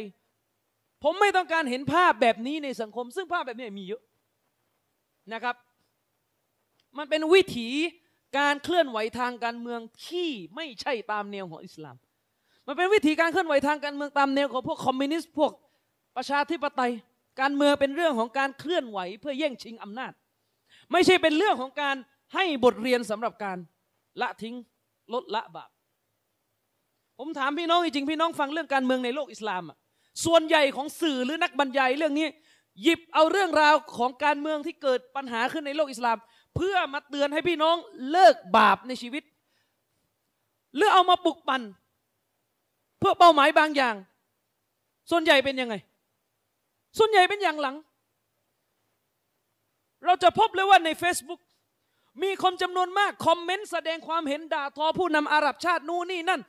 [1.04, 4.02] ผมไม่ต้องการเห็นภาพแบบนี้ในสังคม ซึ่งภาพแบบนี้มีเยอะ
[5.34, 5.56] นะครับ
[6.98, 7.70] มันเป็นวิถี
[8.38, 11.96] การเคลื่อนไหวทางการเมืองที่ไม่ใช่ตามแนวของอิสลาม
[12.68, 15.52] มันเป็นวิธีการเคลื่อนไหวทางการเมืองตามแนวของพวกคอมมิวนิสต์พวก
[16.16, 16.92] ประชาธิปไตย
[17.42, 20.14] การเมืองเป็นเรื่องของการเคลื่อนไหวเพื่อแย่งชิงอำนาจ
[20.92, 21.96] ไม่ใช่เป็นเรื่องของการ
[22.34, 23.58] ให้บทเรียนสำหรับการ
[24.22, 24.56] ละทิ้ง
[25.14, 25.70] ลดละบาป
[27.18, 29.78] ผมถามพี่น้องจริงพี่น้องฟังเรื่องการเมืองในโลกอิสลามอะ
[30.26, 32.28] ส่วนใหญ่ของสื่อหรือนักบรรยายเรื่องนี้
[32.84, 36.18] หยิบเอาเรื่องราวของการเมืองที่เกิดปัญหาขึ้นในโลกอิสลาม
[36.56, 37.76] เพื่อมาเตือนให้พี่น้อง
[38.12, 39.24] เลิกบาปในชีวิต
[40.76, 41.62] หรือเอามาปลุกปั่น
[43.00, 43.96] เพื่อเป้าหมายบางอย่าง
[45.12, 45.76] ส่วนใหญ่เป็นยังไง
[46.98, 47.76] ส่วนใหญ่เป็นอย่างหลัง
[50.06, 51.42] เราจะพบเลยว่าใน Facebook
[52.24, 56.42] มีคนจำนวนมากคอมเมนต์แสดงความเห็นด่าทอผู้นำอาหรับชาตินู่นนี่นั่น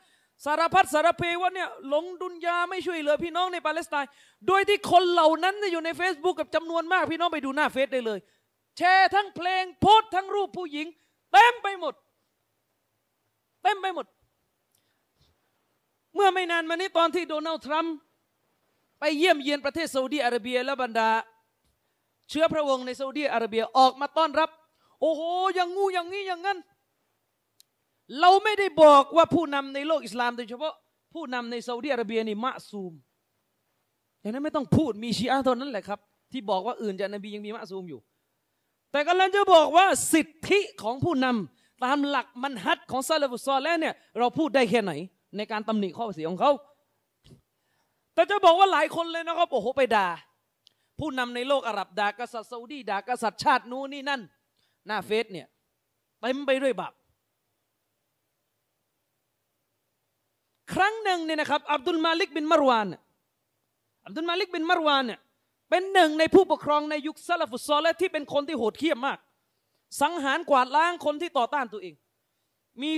[0.45, 4.11] สารพัดสารเพว่าเนี่ยหลงดุนยาไม่ช่วยเหลือพี่น้องในปาเลสไตน์
[4.47, 8.19] โดยที่คนเหล่านั้นอยู่ใน Facebook กับจำนวนมากพี่น้องไปดูหน้าเฟซได้เลย
[8.79, 10.87] แชร์ทั้งเพลงโพสทั้งรูปผู้หญิง
[11.33, 11.95] เต็มไปหมด
[13.63, 14.07] เต็มไปหมด
[16.15, 17.95] เมื่อไม่นานมานี้ตอนที่โดนัลด์ทรัมป์
[19.01, 21.11] ไปเยี่ยมเยียนประเทศซาอุดีอาระเบียและบรรดา
[22.31, 24.51] เชื้อพระวงศ์ในซาอุดีอาระเบียออกมาต้อนรับ
[25.01, 25.23] โอ้โห
[25.55, 26.59] อย่างงูอย่างนี้อย่างนั้น
[28.21, 30.75] เราไม่ได้บอกว่าผู้นำในโลกอิสลามโดยเฉพาะ
[31.15, 32.93] ผู้นำในซาอุดีอาระเบียนี่มะซูม
[34.21, 35.99] อย่างนั้นไม่ต้องพูดมีชีอะห์เท่านั้นแหละครับ
[36.33, 38.01] ที่บอกว่าอื่นจากนบียังมีมะซูมอยู่
[38.93, 44.93] แต่กำลังจะบอกว่าสิทธิของผู้นำตามหลักมันฮัดของซาลฟุซอลแล้วเนี่ยเราพูดได้แค่ไหน
[45.37, 46.53] ในการตำหนิข้อเสียของเขา
[48.15, 50.09] แต่จะบอกว่าหลายคนเลยนะครับโอ้โหไปด่า
[51.01, 54.21] ผู้นำในโลกอาหรับด่ากษัตริย์ซาอุดีด่ากษัตริย์ชาตินู้นนี่นั่น
[54.87, 55.47] หน้าเฟซเนี่ย
[56.21, 56.93] เต็มไปด้วยบาป
[60.73, 62.87] ครั้งหนึ่งเนี่ยนะครับอับดุลมาลิกบินมารวาน
[64.07, 65.21] อับดุลมาลิกบินมารวานเนี่ย
[65.71, 69.19] เป็นหนึ่งในผู้ปกครองในยุคซาลฟุตซอลและที่เป็นคนที่โหดเหี้ยมมาก
[70.01, 71.95] สังหารกวาดล้างคนที่ต่อต้านตัวเอง
[72.83, 72.91] มี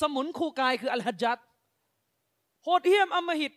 [0.00, 1.38] สมุนคู่กายคืออัลฮัจจัด
[2.64, 3.52] โหดเหี้ยมอมหิต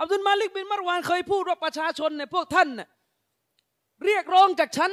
[0.00, 2.88] อับดุลมาลิกบินมารวานเคยพูดว่าประชาชนเนี่ยพวกท่านเนี่ย
[4.04, 4.90] เรียกร้องจากฉัน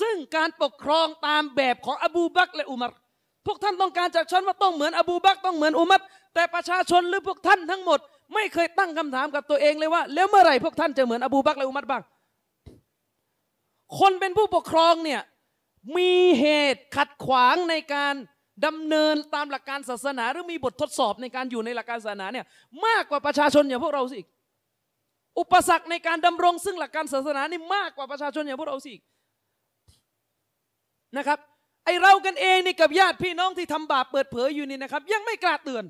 [0.00, 2.92] ซึ่งการปกครองตามแบบของอบูบักและอุมัร
[3.46, 6.00] พวกท่านต้องการจากฉันว่าต้องเหมือนอบูบักต้องเหมือนอุมัร
[6.34, 7.98] แต่ประชาชนหรือพวกท่านทั้งหมด
[8.34, 12.02] ไม่เคยตั้งคำถามกับตัวเองเลยว่า แล้วเมื่อไหร่พวกท่านจะเหมือนอบูบักและอุมัรบ้าง
[13.98, 15.20] คนเป็นผู้ปกครองเนี่ย
[15.96, 18.14] มีเหตุขัดขวางในการ
[18.66, 22.46] ดำเนินตามหลักการศาสนา หรือมีบททดสอบในการอยู่ในหลักการศาสนาเนี่ย
[22.86, 24.28] มากกว่าประชาชนอย่างพวกเราสิอีก
[25.38, 29.00] อุปสรรคในการดำรงซึ่งหลักการศาสนานี่มากกว่าประชาชนอย่างพวกเราสิก
[31.16, 31.38] นะครับ
[31.84, 35.84] ไอเรากันเองนี่กับญาติพี่น้องที่ทำบาปเปิดเผยอยู่นี่นะครับ ยังไม่กล้าเตือน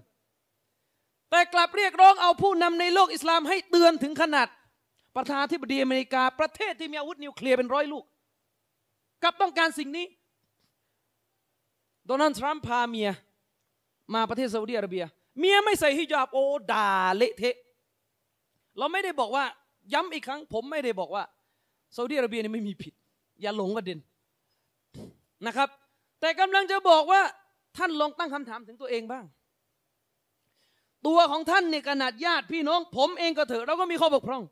[1.31, 4.49] แต่กลับเรียกร้องเอาผู้นำในโลกอิสลามให้เตือนถึงขนาด
[5.17, 8.05] ประธานาธิบดีอเมริกา ประเทศที่มีอาวุธนิวเคลียร์เป็นร้อยลูก
[9.23, 10.07] กลับต้องการสิ่งนี้
[12.07, 13.11] โดนัลด์ทรัมป์พาเมีย
[14.15, 15.05] มาประเทศซาอุดิอาระเบีย
[15.39, 17.57] เมียไม่ใส่ฮิญาบโอ้ด่าเละเทะ
[18.79, 19.45] เราไม่ได้บอกว่า
[19.93, 21.25] ย้ำอีกครั้ง ผมไม่ได้บอกว่า
[21.97, 22.95] ซาอุดิอาระเบียนี่ไม่มีผิด
[23.41, 23.99] อย่าหลงประเด็น
[25.47, 25.69] นะครับ
[26.21, 27.23] แต่กำลังจะบอกว่า
[27.77, 29.25] ท่านลองตั้งคำถามถึงตัวเองบ้าง
[31.07, 34.45] ตัวของท่านเนี่ยขนาดญาติพี่น้อง ผมเองก็เถอะเราก็มีข้อบกพร่อง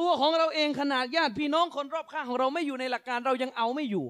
[0.00, 4.04] ตัวของเราเองขนาดญาติพี่น้องคนรอบข้างของเราไม่อยู่ในหลักการเรายังเอาไม่อยู่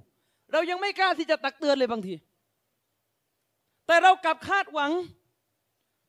[0.53, 2.15] เรายังไม่กล้าที่จะตักเตือนเลยบางที
[3.87, 4.91] แต่เรากลับคาดหวัง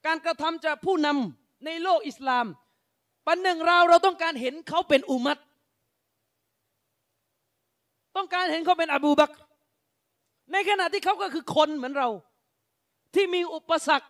[0.05, 2.45] การกระทำจากผู้นำในโลกอิสลาม
[3.28, 5.38] ปันหนึ่งเราเราต้องการเห็นเขาเป็นอุมัต
[8.16, 9.36] ต้องการเห็นเขาเป็นอบูบักร
[10.52, 12.10] ในขณะที่เขาก็คือคนเหมือนเรา
[13.16, 14.08] ที่มีอุปสรรค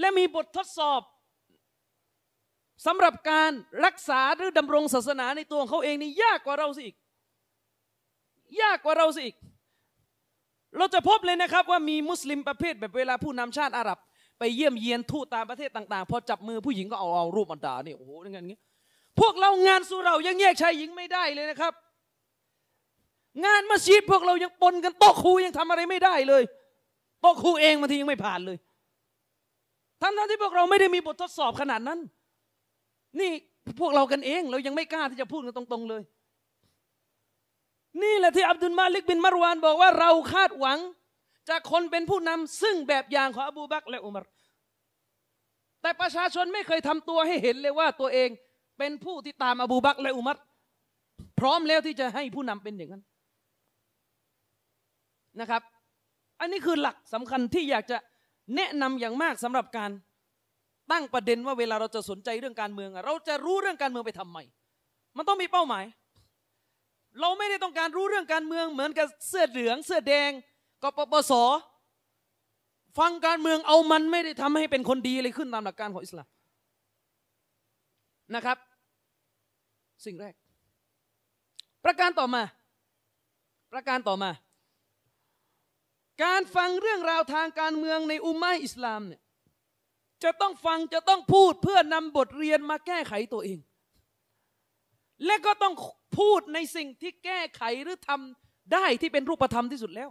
[0.00, 1.02] และมีบททดสอบ
[2.86, 3.52] สำหรับการ
[3.84, 6.96] รักษาหรือดำรงศาสนาในตัวของเขาเองนี่ยากกว่าเราสิอีก
[8.62, 9.36] ยากกว่าเราสิอีก
[10.76, 13.98] เราจะพบเลยนะครับว่ามีมุสลิมประเภทแบบเวลาผู้นำชาติอาหรับ
[14.38, 18.60] ไปเยี่ยมเยียนทูตตามประเทศต่างๆ พอจับมือผู้หญิงก็เอาเอารูปมันด่านี่ยโอ้โหอย่างเงี้ย
[19.20, 21.72] พวกเรางานสู้เรายังแยกชายหญิงไม่ได้เลยนะครับ
[23.44, 26.42] งานมัสยิดพวกเรายังปนกันโต๊ะครูยังทำอะไรไม่ได้เลย
[27.20, 28.56] โต๊ะครูเองบางทียังไม่ผ่านเลย
[30.00, 31.98] ทั้งๆที่พวกเราไม่ได้มีบททดสอบขนาดนั้น
[33.20, 33.30] นี่
[33.80, 36.02] พวกเรากันเองเรายังไม่กล้าที่จะพูดกันตรง ๆเลย
[38.02, 40.78] นี่แหละที่อับดุลมาลิกบินมารวานบอกว่าเราคาดหวัง
[41.48, 44.26] จากคนเป็นผู้นำซึ่งแบบอย่างของอบูบักและอุมาร
[45.82, 48.28] แต่ประชาชนไม่เคยทำตัวให้เห็นเลยว่าตัวเอง
[48.78, 50.38] เป็นผู้ที่ตามอบูบักและอุมัร
[51.40, 53.02] พร้อมแล้วที่จะให้ผู้นำเป็นอย่างนั้น
[55.40, 55.62] นะครับ
[56.40, 57.98] อันนี้คือหลักสำคัญที่อยากจะ
[58.56, 59.90] แนะนำอย่างมากสำหรับการ
[60.90, 64.38] ตั้งประเด็นว่าเวลาเราจะสนใจเรื่องการเมืองเราจะรู้เรื่องการเมืองไปทำไม
[65.16, 65.84] มันต้องมีเป้าหมาย
[67.20, 70.30] เราไม่ได้ต้องการรู้เรื่องการเมืองเหมือนกับเสื้อเหลือง เสื้อแดง
[70.82, 71.32] กปปส
[72.98, 76.28] ฟังการเมืองเอามันไม่ได้ทำให้เป็นคนดีเลยขึ้นตามหลักการของอิสลาม
[78.34, 78.58] นะครับ
[80.04, 80.34] สิ่งแรก
[81.84, 82.42] ประการต่อมา
[83.72, 84.30] ประการต่อมา
[86.24, 89.22] การฟังเรื่องราวทางการเมืองในอุมมะอิสลามเนี่ย
[90.24, 93.58] จะต้องฟังจะต้องพูดเพื่อนำบทเรียนมาแก้ไขตัวเอง
[95.26, 95.74] และก็ต้อง
[96.18, 100.10] พูดในสิ่งที่แก้ไขหรือทำได้ที่เป็นรูปธรรมที่สุดแล้ว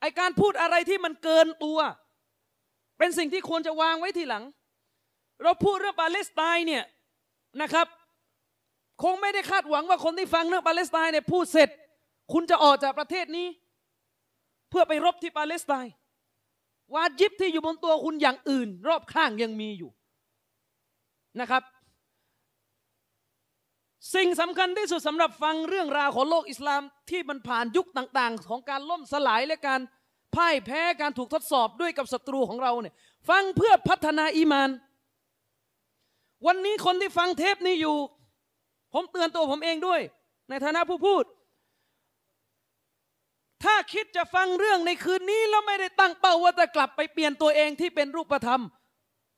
[0.00, 1.78] ไอการพูดอะไรที่มันเกินตัว
[2.98, 4.44] เป็นสิ่งที่ควรจะวางไว้ทีหลัง
[5.42, 6.84] เราพูดเรื่องปาเลสไตน์เนี่ย
[7.62, 7.86] นะครับ
[9.02, 11.68] คงไม่ได้คาดหวังว่าคนที่ฟังเรื่องปาเลสไตน์เนี่ยพูดเสร็จ
[12.32, 13.46] คุณจะออกจากประเทศนี้
[14.72, 15.94] เพื่อไปรบที่ปาเลสไตน์
[16.94, 19.90] วาจิบที่อยู่บนตัวคุณอย่างอื่น รอบข้างยังมีอยู่
[21.40, 21.62] นะครับ
[24.14, 29.80] สิ่งสำคัญที่สุดสำหรับฟังเรื่องราวของโลกอิสลามที่มันผ่านยุคต่างๆ ของการล่มสลายและการ
[30.34, 32.94] พ่ายแพ้การถูกทดสอบด้วยกับศัตรูของเราเนี่ย
[33.28, 34.70] ฟังเพื่อพัฒนาอีมาน
[36.46, 37.96] วันนี้คนที่ฟังเทปนี้อยู่
[38.94, 40.00] ผมเตือนตัวผมเองด้วย
[40.48, 41.24] ในฐานะผู้พูด
[43.64, 48.62] ถ้าคิดจะฟังเรื่องในคืนนี้แล้วไม่ได้ตั้งเป้าว่าจะกลับไปเปลี่ยนตัวเองที่เป็นรูปธรรม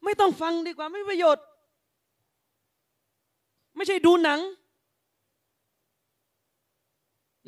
[0.04, 1.44] ไม่ต้องฟังดีกว่าไม่ประโยชน์
[3.76, 4.40] ไม่ใช่ดูหนัง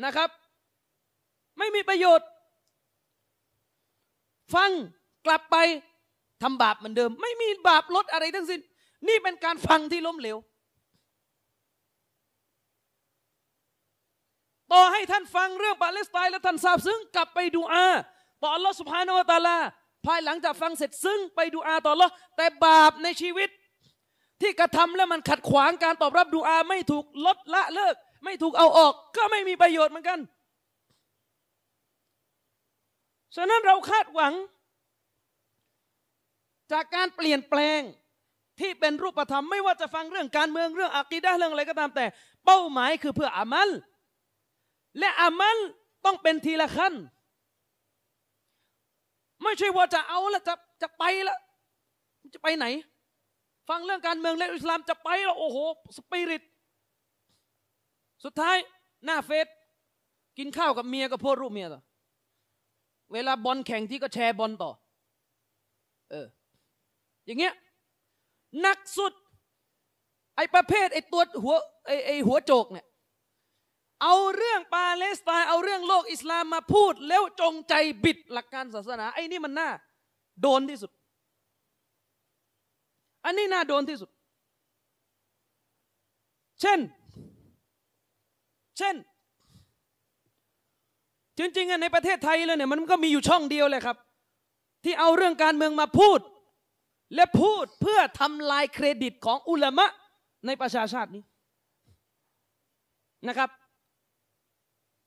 [0.04, 0.30] นะครับ
[1.58, 2.28] ไม่มีประโยชน์
[4.54, 4.70] ฟัง
[5.26, 5.56] กลับไป
[6.42, 8.60] ทำบาปเหมือนเดิม ไม่มีบาปลดอะไรทั้งสิ้น
[9.08, 10.36] นี่เป็นการฟังที่ล้มเหลว
[14.72, 17.86] ต่อให้ท่านฟังเรื่องปาเลสไตน์และท่านทราบซึ้งกลับไปดูอา
[18.42, 19.58] ต่ออัลลอฮ์สุบฮานาวตาลา
[20.06, 23.48] ภายหลังจากฟังเสร็จซึ้งไปดูอาต่ออัลลอฮ์แต่บาปในชีวิต
[24.40, 27.94] ที่กระทำแล้วมันขัดขวางการตอบรับดูอาไม่ถูกลดละเลิก
[28.24, 30.18] ไม่ถูกเอาออก ก็ไม่มีประโยชน์เหมือนกัน
[33.36, 34.32] ฉะนั้นเราคาดหวัง
[36.72, 37.80] จากการเปลี่ยนแปลง
[38.60, 42.06] ที่เป็นรูปธรรมไม่ว่าจะฟังเรื่องการเมืองเรื่องอากีดะเรื่องอะไรก็ตามแต่
[42.44, 43.68] เป้าหมายคือเพื่ออามัล
[44.98, 45.58] และอามัล
[46.04, 46.94] ต้องเป็นทีละขั้น
[49.42, 51.38] ไม่ใช่ว่าจะเอาแล้วจะจะไปแล้ว
[52.34, 52.66] จะไปไหน
[53.68, 55.58] ฟังเรื่องการเมืองและอิสลามจะไปแล้วโอ้โห
[55.96, 56.42] สปิริต
[58.24, 58.56] สุดท้าย
[59.04, 59.46] หน้าเฟซ
[60.38, 61.82] กินข้าวกับเมียก็โพสรูปเมียต่อ
[63.12, 64.70] เวลาบอลแข่งที่ก็แชร์บอลต่อ
[66.10, 66.26] เออ
[67.26, 67.54] อย่างเงี้ย
[68.60, 69.12] หนักสุด
[70.36, 71.54] ไอ้ประเภทไอ้ตัวหัว
[71.86, 72.86] ไอ้ไอ้หัวโจกเนี่ย
[74.02, 77.74] เอาเรื่องปาเลสไตน์เอาเรื่องโลกอิสลามมาพูด แล้วจงใจ
[78.04, 79.70] บิดหลักการศาสนา ไอ้นี่มันน่า
[80.42, 80.90] โดนที่สุด
[83.24, 84.10] อันนี้น่าโดนที่สุด
[86.60, 86.78] เช่น
[88.78, 88.96] เช่น
[91.38, 93.96] จริงๆอะในประเทศไทยเลยเนี่ยมันก็มีอยู่ช่องเดียวเลยครับ
[94.84, 96.20] ที่เอาเรื่องการเมืองมาพูด
[97.14, 99.86] และพูดเพื่อทำลายเครดิตของอุลามะ
[100.46, 101.22] ในประชาชาตินี้
[103.28, 103.50] นะครับ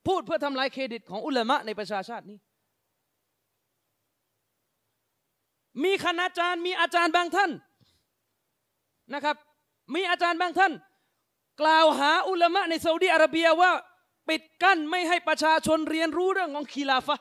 [0.09, 2.37] พูดเพื่อทำลายเครดิตของอุลามะในประชาชาตินี้
[5.83, 7.51] มีคณาจารย์มีอาจารย์บางท่าน
[9.13, 9.35] นะครับ
[9.95, 10.73] มีอาจารย์บางท่าน
[11.61, 13.71] กล่าวหาอุลามะในซาอุดีอาระเบียว่า
[14.29, 17.19] ปิดกั้นไม่ให้ประชาชนเรียนรู้เรื่องของคีลาฟะ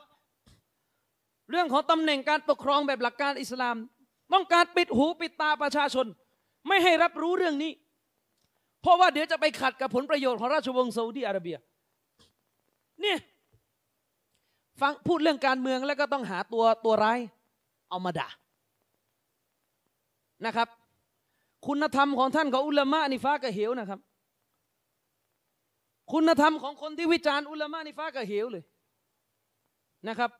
[1.51, 3.75] เรื่องของตำแหน่งการปกครองแบบหลักการอิสลาม
[4.33, 6.05] ต้องการปิดหูปิดตาประชาชน
[6.67, 7.71] ไม่ให้รับรู้เรื่องนี้
[8.81, 11.57] เพราะว่าเดี๋ยวจะไปขัดกับผลประโยชน์ของราชวงศ์ซาอุดีอาระเบีย
[13.01, 13.17] เนี่ย
[14.81, 17.19] ฟังพูดเรื่องการเมืองแล้วก็ต้องหาตัวตัวร้าย
[17.89, 18.29] เอามาด่า
[20.45, 20.67] นะครับ
[21.67, 23.99] คุณธรรมของท่านของอุลามะนี่ฟ้ากับเหวนะครับ
[26.11, 28.63] คุณธรรมของคนที่วิจารณ์อุลามะนี่ฟ้ากับเหวเลย
[30.07, 30.31] นะครับ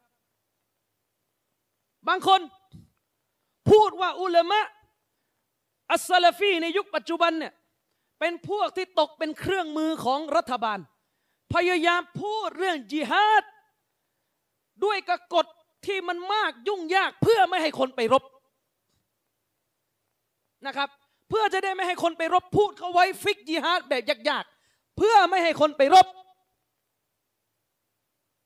[2.07, 2.41] บางคน
[3.69, 4.59] พูดว่าอุลามะ
[5.91, 7.53] อัสซาลฟีในยุคปัจจุบันเนี่ย
[8.19, 10.79] เป็นพวกที่ตกเป็นเครื่องมือของรัฐบาล
[11.53, 13.43] พยายามพูดเรื่องจิฮาด
[14.83, 15.45] ด้วยกกฎ
[15.85, 18.23] ที่มันมากยุ่งยากเพื่อไม่ให้คนไปรบ
[20.65, 20.89] นะครับ
[21.29, 26.07] เพื่อจะได้ไม่ให้คนไปรบพูดเขาไว้ฟิกจิฮาดแบบยากๆ เพื่อไม่ให้คนไปรบ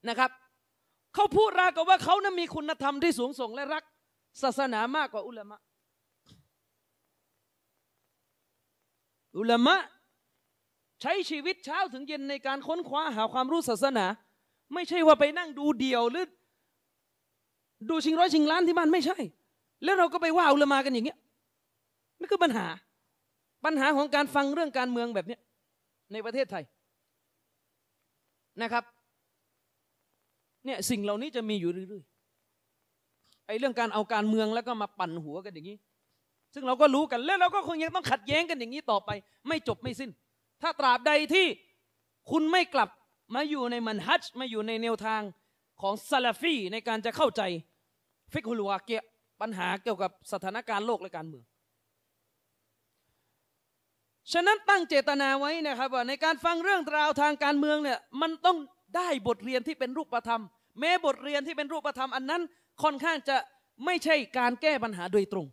[0.08, 0.30] นะครับ
[1.14, 3.84] เขาพูดราวกับว่าเขานั้นมีคุณธรรมที่สูงส่งและรัก
[4.42, 5.58] ศาสนามากกว่าอุลามะ
[9.38, 9.76] อุลามะ
[11.04, 14.06] ใช้ชีวิตเช้าถึงเย็นในการค้นคว้าหาความรู้ศาสนา
[14.74, 16.26] ไม่ใช่ว่าไปนั่งดูเดี่ยวหรือ
[17.90, 19.16] ดูชิงร้อยชิงล้านที่บ้านไม่ใช่
[19.84, 21.18] แล้วเราก็ไปว่าอุลามากันอย่างเงี้ย
[22.20, 22.66] นี่คือปัญหา
[23.64, 25.40] ปัญหาของการฟังเรื่องการเมืองแบบเนี้ย
[26.12, 26.64] ในประเทศไทย
[28.62, 28.84] นะครับ
[30.64, 35.76] เนี่ยสิ่งเหล่านี้จะมีอยู่เรื่อยๆไอ้เรื่องการเอาการเมืองแล้วก็มาปั่นหัวกันอย่างนี้
[36.54, 39.10] ซึ่งเราก็รู้กันแล้วเราก็คงยังต้องขัดแย้งกันอย่างนี้ต่อไป
[39.48, 40.10] ไม่จบไม่สิ้น
[40.64, 41.46] ถ้าตราบใดที่
[42.30, 42.90] คุณไม่กลับ
[43.34, 45.22] มาอยู่ในมันฮัจมาอยู่ในแนวทาง
[45.80, 47.42] ของซาลาฟีในการจะเข้าใจ
[48.32, 49.02] ฟิกฮุลวาเกีย
[49.40, 51.44] ปัญหาเกี่ยวกับสถานการณ์โลกและการเมือง
[54.32, 58.58] ฉะนั้นตั้งเจตนาไว้นะครับว่าในการฟังเรื่องราวทางการเมืองเนี่ยมันต้อง
[58.96, 60.42] ได้บทเรียนที่เป็นรูปธรรม
[60.80, 62.42] แม้บทเรียนที่เป็นรูปธรรมอันนั้น
[62.82, 63.36] ค่อนข้างจะ
[63.84, 65.46] ไม่ใช่การแก้ปัญหาโดยตรง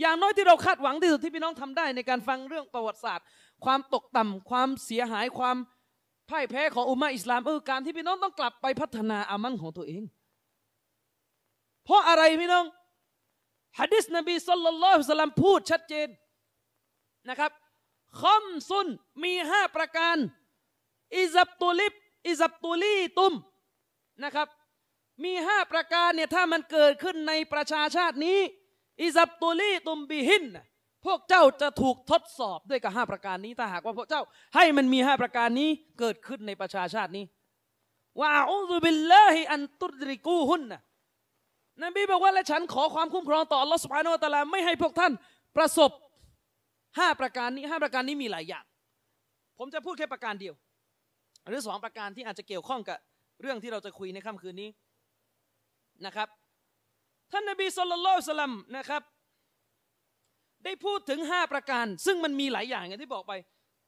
[0.00, 3.26] อย่างน้อยที่เราคาดหวังที่สุดที่พี่น้องทำได้ ในการฟังเรื่องประวัติศาสตร์
[3.64, 5.56] ความตกต่ำความเสียหายความ
[6.28, 10.02] พ่ายแพ้ของอุมมะอิสลามเออการที่พี่น้องต้องกลับไปพัฒนาอามันของตัวเอง
[11.84, 12.64] เพราะอะไรพี่น้อง
[13.78, 16.08] ฮะดิษนบีสัลลัลลอฮุสลัมพูดชัดเจน
[17.28, 17.52] นะครับ
[18.20, 18.88] คอมซุน
[19.24, 20.16] มีห้าประการ
[21.16, 21.92] อิซับตุลิบ
[22.28, 23.32] อิซับตุลีตุม
[24.24, 24.48] นะครับ
[25.24, 28.38] มีห้าประการเนี่ยถ้ามันเกิดขึ้นในประชาชาตินี้
[29.02, 30.46] อิซับตุลีตุมบิหิน
[31.04, 34.22] พวกเจ้าจะถูกทดสอบด้วยกับห้าประการนี้ ถ้าหากว่าพวกเจ้า
[34.54, 37.24] ให้มันมีห้าประการนี้เกิดขึ้นในประชาชาตินี้
[38.20, 40.80] ว่าอูซุบิลลาฮิอันตุดริกูฮุนนะ
[41.84, 45.12] นบีบอกว่าและฉันขอความคุ้มครองต่ออัลลอฮฺสุบฮานาอัลตะลาไม่ให้พวกท่าน
[45.56, 45.90] ประสบ
[46.98, 48.64] ห้าประการนี้ห้าประการนี้มีหลายอย่าง
[49.58, 50.54] ผมจะพูดแค่ประการเดียว
[51.48, 52.98] หรือสองประการที่อาจจะเกี่ยวข้องกับ
[53.40, 54.70] เรื่องที่เราจะคุยในค่ำคืนนี้
[56.06, 56.28] นะครับ
[57.32, 59.02] ท่านนบีสุลต่านละสลัมนะครับ
[60.64, 63.32] ได้พูดถึง 5 ประการ ซึ่งมันมีหลายอย่างอย่างที่บอกไป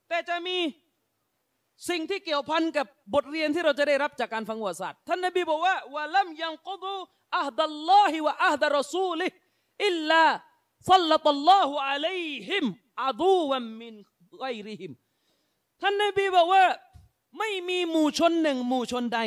[0.09, 0.57] แต่จะมี
[1.89, 6.97] สิ่งที่เกี่ยวพันกับบทเรียนที่เราจะได้รับจากการฟังประวัติศาสตร์ท่านนบีบอกว่าวะลัมยังกดู
[7.39, 9.27] อัฮดัลลอฮิวะอัฮดะรอซูลิ
[9.87, 10.25] อิลลา
[10.91, 12.65] سلط الله عليهم
[13.05, 13.95] عدوا من
[14.41, 14.93] غيرهم
[15.83, 16.65] ท่านนบีบอกว่า
[17.39, 19.21] ไม่มีหมู่ชนหนึ่งหมู่ชนใด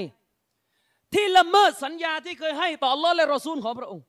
[1.15, 4.03] ที่ละเมิดสัญญาที่เคยให้ต่ออัลลอฮ์และรอซูลของพระองค์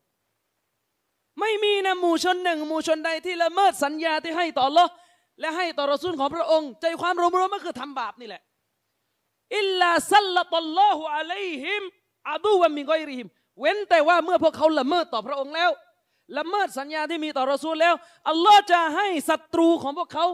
[1.41, 4.85] ไม่มีนะหมู่ชนหนึ่งหมู่ชนใดที่ละเมิดสัญญาที่ให้ต่ออัลลอฮ์
[5.41, 8.43] และให้ต่อรอซูลของพระองค์ ใจความรวมๆก็คือทำบาปนี่แหละ
[9.59, 11.83] إلا سلط الله عليهم
[12.31, 13.27] عدوا من غيرهم
[13.61, 15.71] เว้นแต่ว่าเมื่อพวกเขาละเมิดต่อพระองค์แล้ว
[16.39, 17.95] ละเมิดสัญญาที่มีต่อรอซูลแล้ว
[18.31, 20.27] อัลลอฮ์จะให้ศัตรูของพวกเขา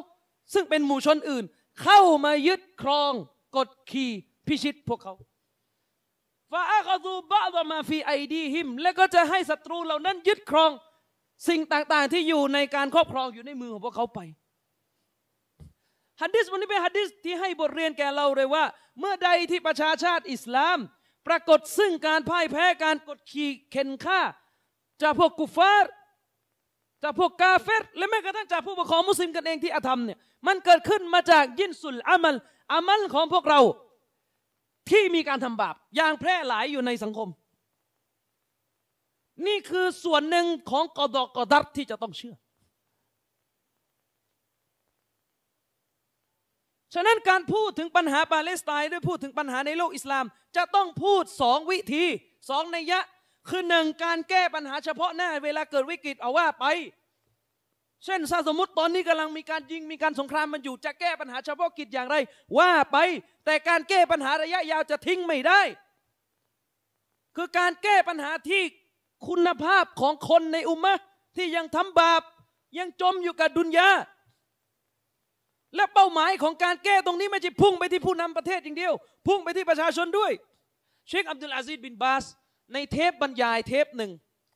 [0.55, 1.45] ซึ่งเป็นหมู่ชนอื่น
[1.83, 3.13] เข้ามายึดครอง
[3.57, 4.11] กดขี่
[4.47, 5.15] พิชิตพวกเขา
[6.53, 10.71] فأخذوا بعض ما في أيديهم และก็จะให้ศัตรูเหล่านั้นยึดครอง
[11.49, 14.21] สิ่งต่างๆ ที่อยู่ในการครอบครองอยู่ในมือของพวกเขาไป
[16.21, 18.65] ฮัดดิสวันนี้เป็นฮัดดิสที่ให้บทเรียนแก่เราเลยว่า
[19.01, 20.79] เมื่อใดที่ประชาชาติอิสลาม
[21.27, 24.21] ปรากฏซึ่งการพ่ายแพ้การกดขี่เข็นฆ่า
[25.03, 25.91] จากพวกกุฟาร์
[27.03, 32.37] จากพวกกาเฟรและแม้กระทั่งจากผู้ปกครองมุสลิมกันเองที่อาธรรมเนี่ยมันเกิดขึ้นมาจากยินสุลอามัล
[32.73, 33.61] อามัลของพวกเรา
[34.91, 37.29] ที่มีการทำบาปอย่างแพร่หลายอยู่ในสังคม
[39.47, 42.35] นี่คือส่วนหนึ่งของกอดอกอดัตที่จะต้องเชื่อ
[46.95, 50.25] ฉะนั้นการพูดถึงปัญหาปาเลสไตน์ด้วยพูดถึงปัญหาในโลกอิสลาม
[50.57, 52.05] จะต้องพูดสองวิธี
[52.51, 53.01] สองนัยยะ
[53.49, 56.65] คือหนึ่งการแก้ปัญหาเฉพาะหน้า เวลาเกิดวิกฤตเอาว่าไป
[58.05, 62.17] เช่นถ้าสมมติตอนนี้กำลังมีการยิงมีการสงครามมันอยู่จะแก้ปัญหาเฉพาะกิจอย่างไร
[62.59, 62.97] ว่าไป
[63.45, 65.61] แต่การแก้ปัญหาระยะยาวจะทิ้งไม่ได้
[67.37, 68.63] คือการแก้ปัญหาที่
[69.29, 70.95] คุณภาพของคนในอุมมะ
[71.37, 72.23] ที่ยังทำบาป
[72.79, 73.89] ยังจมอยู่กับดุนยา
[75.77, 78.95] และเป้าหมายของการแก้ตรงนี้ไม่ใช่พุ่งไปที่ผู้นำประเทศอย่างเดียว
[79.27, 80.33] พุ่งไปที่ประชาชนด้วย
[81.09, 82.25] เชคอับดุลอาซิดบินบาส
[82.73, 84.13] ในเทปบรรยายเทปหนึ่ง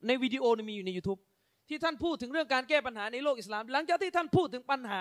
[0.06, 1.20] ในวิดีโอนี่มีอยู่ใน YouTube
[1.68, 5.00] ที่ท่านพูดถึงเรื่องการแก้ปัญหาในโลกอิสลาม หลังจากที่ท่านพูดถึงปัญหา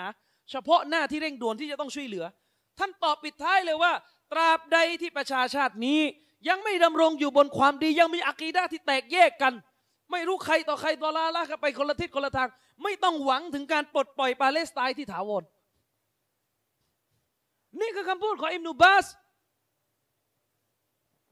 [0.50, 2.24] เฉพาะหน้าที่เร่งด่วนที่จะต้องช่วยเหลือ
[2.78, 3.92] ท่านตอบปิดท้ายเลยว่า
[4.32, 6.00] ตราบใดที่ประชาชาตินี้
[6.48, 9.52] ยังไม่ดำรงอยู่บนความดียังมีอะกีดะห์ที่แตกแยกกัน
[10.12, 12.48] ไม่รู้ใครต่อใครต่อลาละกันไปคนละทิศคนละทาง
[12.82, 15.42] ไม่ต้องหวังถึงการปลดปล่อยปาเลสไตน์ที่ถาวร
[17.80, 19.06] นี่คือคำพูดของอิมนุบาส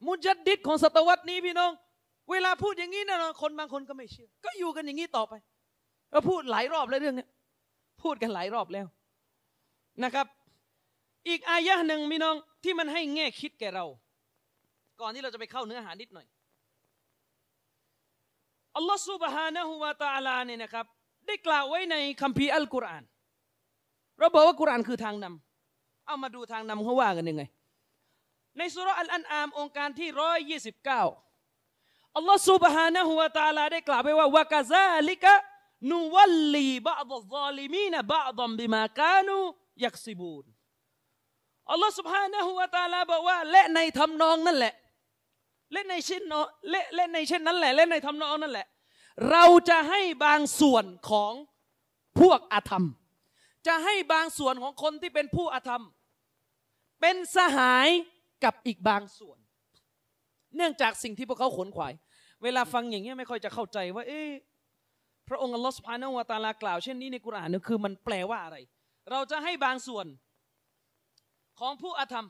[0.06, 1.72] มุจัดดิดของศตวรรษนี้พี่น้อง
[2.30, 5.34] เวลาพูดอย่างนี้นะคนบางคนก็ไม่เชื่อ ก็อยู่กันอย่างนี้ต่อไป
[6.12, 7.26] ก็พูดหลายรอบแล้วเรื่องนี้
[8.02, 8.86] พูดกันหลายรอบแล้ว
[10.04, 10.26] นะครับ
[11.28, 13.84] อีกอายะหนึ่งพี่น้องที่มันให้แง่คิดแก่เรา
[15.00, 16.26] ก่อนที่เราจะไปเข้าเนื้อหานิดหน่อย
[18.76, 20.86] อัลลอฮฺซุบฮานะฮูวาตาลาเนี่ยนะครับ
[21.26, 23.04] ได้กล่าวไว้ในคัมภีร์อัลกุรอาน
[24.18, 27.42] เราบอกว่ากุรอานคือทางนำเอามาดูทางนำเขาว่ากันยังไง
[28.58, 31.02] ในสุรอัลอันอามองค์การที่ร้อยยี่สิบเก้า
[32.15, 35.33] อัลลอฮฺซุบฮานะฮูวาตาลาได้กล่าวไว้ว่าวะกะซาลิกะ
[35.91, 39.37] นูวัลลีบะดซาลิมีนบะดัมบิมากานู
[39.85, 40.45] ยักซิบูน
[41.71, 44.73] อัลลอฮฺ سبحانه และ تعالى บอกว่า และในทำนองนั่นแหละ
[45.71, 48.67] และในเช่นนอและและในเช่นนั้นแหละ และในทำนองนั่นแหละ
[49.29, 51.33] เราจะให้บางส่วนของ
[52.19, 52.85] พวกอาธรรม
[53.67, 55.83] จะให้บางส่วนของคนที่เป็นผู้อาธรรม
[57.01, 57.87] เป็นสหาย
[58.43, 59.37] กับอีกบางส่วน
[60.56, 61.92] เนื่องจากสิ่งที่พวกเขาขนขวาย
[62.42, 64.30] เวลาฟังอย่างเงี้ยไม่ค่อยจะเข้าใจว่า เอ๊ะ
[65.28, 68.56] พระองค์อัลลอฮฺสุบฮานวตาลากล่าวเช่นนี้ในกุรอานเนี่ยคือมันแปลว่าอะไร
[69.10, 70.06] เราจะให้บางส่วน
[71.58, 72.26] ของผู้อาธรรม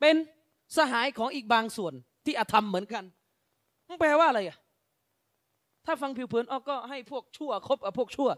[0.00, 0.16] เป็น
[0.76, 1.94] สหายของอีกบางส่วน
[2.24, 3.04] ที่อาธรรมเหมือนกัน
[3.88, 4.58] มันแปลว่าอะไรอะ
[5.86, 8.30] ถ้าฟังผิวเผินออก็ให้พวกชั่วคบกับพวกชั่ว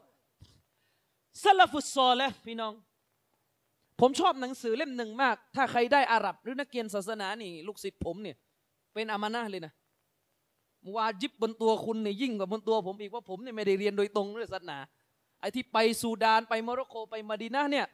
[1.43, 2.73] ซาลฟุตซอลและพี่น้อง
[4.01, 8.37] ผมชอบหนังสือเล่มหนึ่งมาก ถ้าใครได้อาหรับหรือนักเรียนศาสนานี่ ลูกศิษย์ผมเนี่ย
[8.93, 9.73] เป็นอามานะเลยนะ
[10.95, 14.79] วาจิบบนตัวคุณเนี่ยยิ่งกว่าบนตัวผมอีกเพราะผมเนี่ยไม่ได้เรียนโดยตรงเรื่องศาสนา
[15.41, 17.87] ไอ้ที่ไปซูดานไปโมร็อกโกไปมาดีนาเนี่ย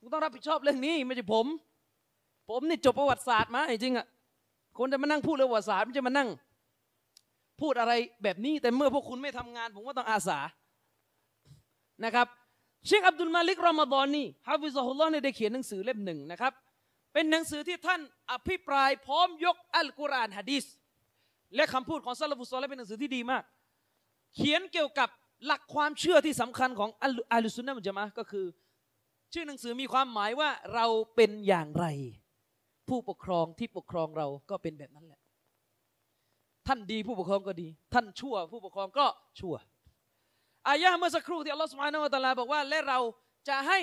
[0.00, 1.46] คุณต้องรับผิดชอบเรื่องนี้ไม่ใช่ผม
[2.48, 4.06] ผมนี่จบประวัติศาสตร์มาจริงอะ
[4.78, 6.28] คนจะมานั่งพูดเรื่องประวัติศาสตร์ไม่ใช่มานั่ง
[7.60, 10.38] พูดอะไรแบบนี้แต่เมื่อพวกคุณไม่ทำงาน ผมก็ต้องอาสา
[12.04, 12.26] นะครับ
[12.86, 16.52] เชคอับดุลมาลิกรอมฎอนนี่ฮาฟิซฮุลลอฮ์เนี่ยได้เขียนหนังสือเล่มหนึ่งนะครับ
[17.12, 18.00] เป็นหนังสือที่ท่าน
[18.32, 20.64] อภิปรายพร้อมยกอัลกุรอานฮะดีษ
[21.56, 23.42] และคำพูดของสะละฟุศศอลิห์และเป็นหนังสือที่ดีมาก
[24.36, 25.08] เขียนเกี่ยวกับ
[25.46, 27.08] หลักความเชื่อที่สำคัญของอั
[27.38, 28.46] ลลุซุนนะมุจมะก็คือ
[29.32, 30.86] ชื่อหนังสือมีความหมายว่าเรา
[31.16, 31.86] เป็นอย่างไร
[32.88, 35.20] ผู้ปกครองที่ปกครองเราก็เป็นแบบนั้นแหละ
[36.66, 39.06] ท่านดีผู้ปกครองก็ดี ท่านชั่วผู้ปกครองก็
[39.40, 39.54] ชั่ว
[40.68, 42.98] อายะห์เมื่อสักครู่ที่อัลลอฮฺสุบฮานะฮูวะตะอาลาบอกว่าและเรา
[43.48, 43.78] จะให้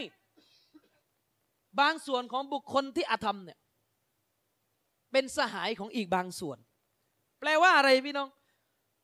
[1.80, 3.60] บางส่วนของบุคคลที่อาธรรมเนี่ย
[5.12, 6.58] เป็นสหายของอีกบางส่วน
[7.40, 8.30] แปลว่าอะไรพี่น้อง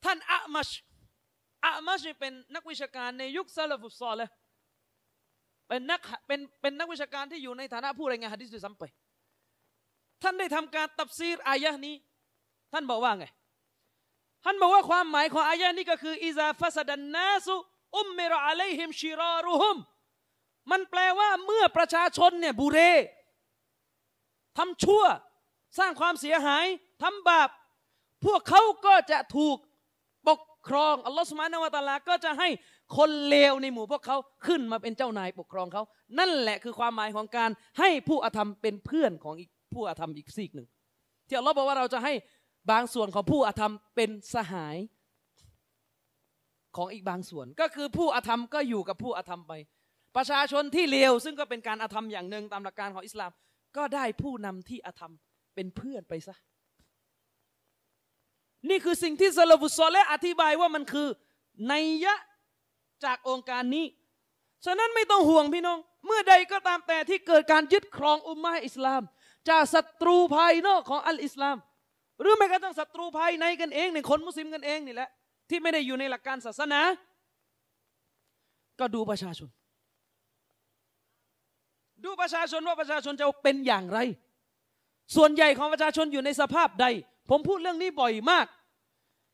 [0.03, 0.69] ท่านอะมัช
[1.65, 4.30] อะมัชเป็นนักวิชาการในยุคซาลฟุซอลเลย
[5.67, 8.84] เป็นนักเป็นเป็นนักวิชาการที่อยู่ในฐานะผู้รายงานฮะดิษด้วยซ้ำไป
[10.21, 11.95] ท่านได้ทำการตับซีรอายะนี้
[12.74, 13.26] ท่านบอกว่าไง
[14.43, 17.55] ท่านบอกว่าความหมายของอายะนี้ก็คืออิซาฟัสดันนาสุ
[17.97, 19.78] อุมมิรอะลัยฮิมชิรารุฮุม
[20.72, 22.80] มันแปลว่าเมื่อประชาชนเนี่ยบุเร
[24.57, 25.03] ทำชั่ว
[25.80, 26.66] สร้างความเสียหาย
[27.03, 27.49] ทำบาป
[28.26, 29.57] พวกเขาก็จะถูก
[30.28, 32.49] ปกครองอัลลอฮฺสุบฮานาวะตาลา ก็จะให้
[32.97, 35.84] คนเลวในหมู่พวกเขาขึ้นมาเป็นเจ้านายปกครองเขา
[36.20, 37.49] นั่นแหละคือความหมายของการ
[37.80, 40.68] ให้ผู้อาธรรมเป็นเพื่อนของอีกผู้อาธรรมอีกซีกหนึ่ง
[41.28, 42.14] ที่อัลลอฮ์บอกว่าเราจะให้
[42.72, 44.78] บางส่วนของผู้อาธรรมเป็นสหาย
[46.78, 49.53] ของอีกบางส่วน ก็คือผู้อาธรรมก็อยู่กับผู้อาธรรมไป
[50.16, 53.32] ประชาชนที่เลวซึ่งก็เป็นการอาธรรมอย่างหนึ่งตามหลักการของอิสลาม
[53.78, 55.14] ก็ได้ผู้นำที่อาธรรม
[55.55, 56.36] เป็นเพื่อนไปซะ
[58.70, 61.07] นี่คือสิ่งที่ซาลาฟุตซอลและอธิบายว่ามันคือ
[61.70, 61.74] ใน
[62.05, 62.16] ยะ
[63.05, 63.86] จากองค์การนี้
[64.66, 69.01] ฉะนั้นไม่ต้องห่วงพี่น้อง เมื่อใดก็ตามแต่ที่เกิดการยึดครองอุมมะอิสลาม
[69.49, 71.57] จากศัตรูภายนอกของอัลอิสลาม
[72.22, 75.09] หรือแม้กระทั่งศัตรูภายในกันเองในคนมุสลิมกันเองนี่แหละ
[75.49, 76.82] ที่ไม่ได้อยู่ในหลักการศาสนา
[78.80, 79.49] ก็ดูประชาชน
[82.04, 83.99] ดูประชาชนว่าประชาชนจะเป็นอย่างไร
[85.16, 86.86] ส่วนใหญ่ของประชาชนอยู่ในสภาพใด
[87.30, 88.45] ผมพูดเรื่องนี้บ่อยมาก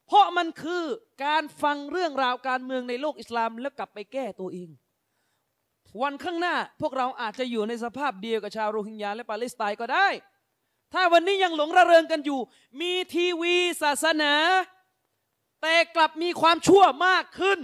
[0.07, 0.83] เพราะมันคือ
[1.25, 4.69] การฟังเรื่องราวการเมืองในโลกอิสลามแล้วกลับไปแก้ตัวเอง
[6.01, 10.07] วันข้างหน้าพวกเราอาจจะอยู่ในสภาพเดียวกับชาวโรฮิงญาและปาเลสไตน์ก็ได้
[10.93, 12.39] ถ้าวันนี้ยังหลงระเริงกันอยู่
[12.81, 14.33] มีทีวีศาสนา
[15.61, 17.59] แต่กลับมีความชั่วมากขึ้น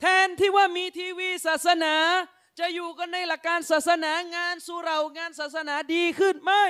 [0.00, 1.94] แทนที่ว่ามีทีวีศาสนา
[2.58, 6.64] จะอยู่กันในหลักการศาสนางานสุเรางานศาสนาดีขึ้นไม่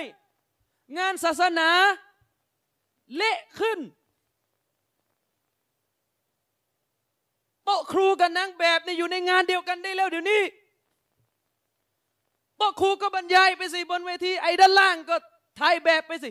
[0.98, 1.68] งานศาสนา
[3.16, 3.78] เละขึ้น
[7.64, 10.42] โต๊ะครูกับนางแบบเนี่ยอยู่ในงานเดียวกันได้แล้วเดี๋ยวนี้
[12.56, 15.16] โต๊ะครูก็บรรยายไปสิบนเวทีไอ้ด้านล่างก็
[15.60, 16.30] ถ่ายแบบไปสิ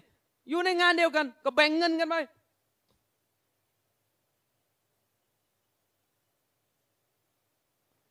[0.50, 2.16] อยู่ในงานเดียวกัน ก็แบ่งเงินกันไป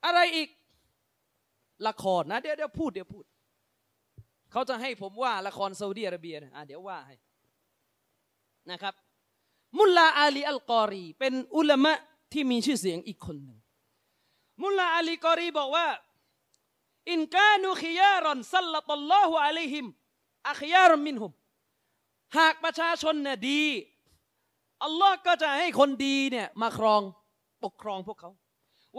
[0.05, 0.49] อะไรอีก
[1.89, 3.25] ละครนะเดี๋ยวเดี๋ยวพูดเดี๋ยวพูด
[4.53, 7.17] เขาจะให้ผมว่าละครซาอุดีอาระเบียนะอะเดี๋ยวว่าให้
[8.71, 8.95] นะครับ
[9.79, 11.93] มุลลาอาลีอัลกอรี เป็นอุลามะ
[12.33, 13.59] ที่มีชื่อเสียงอีกคนหนึ่ง
[14.63, 15.89] มุลลาอาลีกอรีบอกว่า
[17.11, 19.87] إن كانوا خيارا سلط الله عليهم
[20.51, 21.33] أخيارا منهم
[22.39, 23.63] หากประชาชนเนี่ยดี
[24.85, 27.03] อัลลอฮ์ก็จะให้คนดีเนี่ยมาครอง
[27.65, 28.31] ปกครองพวกเขา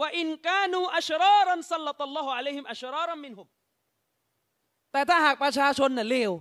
[0.00, 3.48] وإن كانوا أشرارا سلط الله عليهم أشرارا منهم
[4.92, 6.32] แต่ถ้าหากประชาชนเนี่ยเลว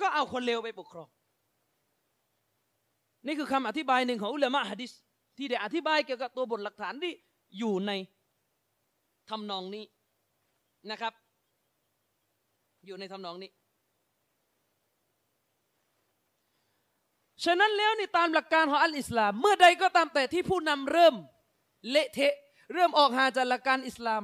[0.00, 1.08] ก็เอาคนเลวไปปกครอง
[3.26, 4.92] นี่คือคำอธิบายหนึ่งของอุลามะฮะดีษ
[5.36, 7.12] ที่ได้อธิบายเกี่ยวกับตัวบทหลักฐานที่
[7.58, 7.92] อยู่ใน
[9.30, 9.84] ทำนองนี้
[10.90, 11.12] นะครับ
[12.86, 13.50] อยู่ในทำนองนี้
[17.44, 21.14] ฉะนั้นแล้วในตามหลักการของอัลอิสลาม เมื่อใดก็ตามแต่ที่ผู้นำเริ่ม
[21.90, 22.34] เละเทะ
[22.72, 24.22] เริ่มออกหาจากหลักการอิสลาม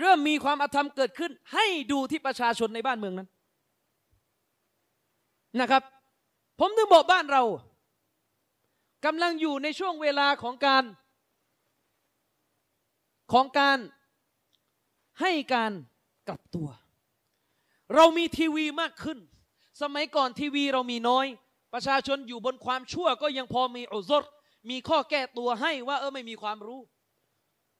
[0.00, 3.28] เริ่มมีความอาธรรมเกิดขึ้น ให้ดูที่ประชาชนในบ้านเมืองนั้น
[5.60, 5.82] นะครับ
[6.60, 7.42] ผมถึงบอกบ้านเรา
[9.04, 10.84] กำลังอยู่ในช่วงเวลาของการ
[13.32, 13.78] ของการ
[15.20, 15.72] ให้การ
[16.28, 16.68] กลับตัว
[17.94, 19.18] เรามีทีวีมากขึ้น
[19.82, 21.26] สมัยก่อนทีวีเรามีน้อย
[21.72, 24.22] ประชาชนอยู่บนความชั่วก็ยังพอมีอุซร
[24.70, 26.80] มีข้อแก้ตัวให้ว่าเออไม่มีความรู้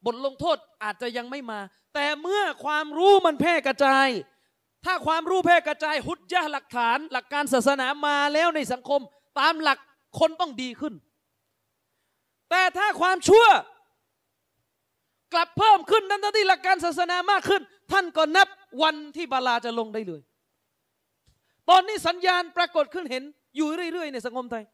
[0.07, 1.61] บทลงโทษอาจจะยังไม่มา
[1.95, 4.09] แต่เมื่อความรู้มันแพร่กระจาย
[4.85, 9.01] ถ้าความรู้แพร่กระจายหุดยะหลักฐาน หลักการศาสนามาแล้วในสังคม
[9.41, 9.79] ตามหลัก
[10.19, 10.95] คนต้องดีขึ้น
[12.51, 13.47] แต่ถ้าความชั่ว
[15.33, 17.63] กลับเพิ่มขึ้นนั้นที่หลักการศาสนามากขึ้น
[17.93, 18.49] ท่านก็นับ
[18.83, 20.23] วันที่บาลาจะลงได้เลย
[21.71, 23.23] ตอนนี้สัญญาณปรากฏขึ้นเห็น
[23.57, 24.65] อยู่เรื่อยๆ ในสังคมไทย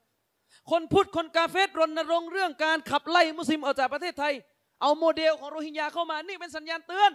[0.70, 4.34] คนพุทธคนกาเฟสรณรงค์เรื่องการขับไล่มุสลิมออกจากประเทศไทย
[4.80, 7.10] เอาโมเดลของโรฮิงญาเข้ามานี่เป็นสัญญาณเตือน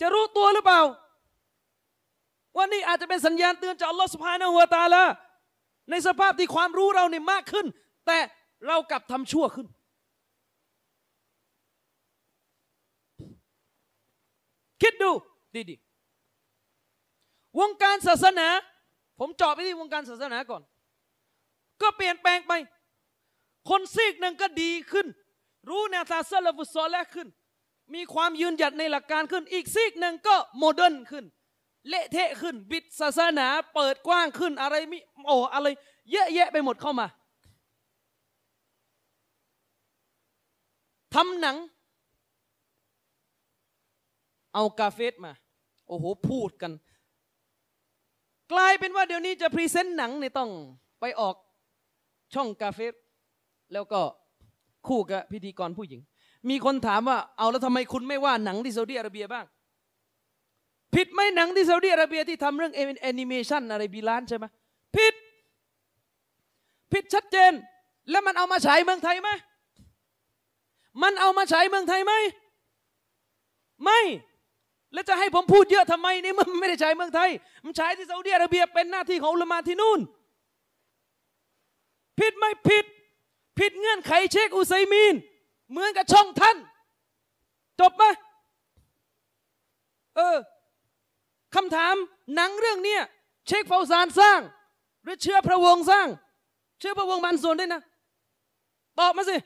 [0.00, 0.82] จะรู้ตัวหรือเปล่า
[2.56, 5.04] ว่านี่อาจจะเป็นสัญญาณเตือนจากอัลลอฮฺสุบฮานะฮูวตาลา
[5.90, 7.66] ในสภาพที่ความรู้เราเนี่ยมากขึ้น
[8.06, 8.18] แต่
[8.66, 9.66] เรากลับทำชั่วขึ้น
[14.82, 15.10] คิดดู
[15.70, 18.48] ดีๆวงการศาสนา
[19.18, 20.62] ผมเจาะไปที่วงการศาสนาก่อน
[21.82, 22.52] ก็เปลี่ยนแปลงไป
[23.70, 25.06] คนซีกหนึ่งก็ดีขึ้น
[25.68, 27.28] รู้แนวทางالسلف الصالح ขึ้น
[27.94, 31.24] มีความยืนหยัดในหลักการขึ้น อีกซีกหนึ่งก็ modern ขึ้น
[31.88, 35.66] เละเทะขึ้น บิดศาสนา เปิดกว้างขึ้นอะไรมิโอ้อะไร
[36.12, 37.06] เยอะแยะไปหมดเข้ามา
[41.14, 41.56] ทำหนัง
[44.54, 45.32] เอาكافر มา
[45.88, 46.72] โอ้โห พูดกัน
[48.52, 50.50] กลายเป็นว่าเดี๋ยวนี้จะ present หนังเนี่ยต้อง
[51.00, 51.34] ไปออก
[52.34, 52.94] ช่องกาเฟส
[53.72, 54.00] แล้วก็
[54.88, 56.00] คู่กับพิธีกรผู้หญิง
[56.50, 59.44] มีคนถามว่าเอาแล้วทำไมคุณไม่ว่าหนังที่ซาอุดิอาระเบียบ้าง
[60.94, 64.44] ผิดไหมหนังที่ซาอุดิอาระเบียที่ทำเรื่องแอนิเมชันอะไรบีลานใช่ไหม
[64.96, 65.14] ผิด
[66.92, 67.52] ผิดชัดเจน
[68.10, 69.30] แล้วมันเอามาฉายเมืองไทยไหม
[71.02, 72.12] มันเอามาฉายเมืองไทยไหม
[73.84, 74.00] ไม่
[74.92, 77.30] แล้วจะให้ผมพูดเยอะทำไมนเมื่มันไม่ได้ฉายเมืองไทย
[77.64, 80.00] มันฉายที่ซาอุดิอาระเบียเป็นหน้าที่ของอุลมาที่นู่น
[82.20, 82.84] ผิดไหมผิด
[83.58, 85.14] ผิดเงื่อนไขเชคอุไซมีน
[85.70, 86.56] เหมือนกับช่องท่าน
[87.80, 88.04] จบไหม
[90.16, 90.36] เออ
[91.54, 91.94] คำถาม
[92.34, 93.02] หนังเรื่องเนี้ย
[93.46, 94.40] เชคเฟาซานสร้าง
[95.02, 96.08] หรือเชื้อพระวงศ์สร้าง
[96.78, 97.82] เชื้อพระวงศ์มันส่วนด้วยนะ
[98.98, 99.36] ตอบมาสิ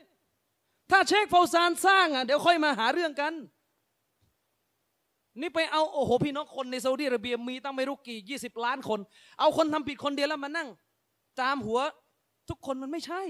[0.91, 3.33] ถ้าเชคเฟาซานสร้างอะเดี๋ยวค่อยมาหาเรื่องกัน
[5.41, 8.99] นี่ไปเอาโอ้โหพี่น้องคนในซาอุดิอาระเบียมีตั้งไม่รู้กี่ยี่สิบล้านคน
[9.39, 10.67] เอาคนทำผิดคนเดียวแล้วมานั่ง
[11.39, 11.79] จามหัว
[12.49, 13.21] ทุกคนมันไม่ใช่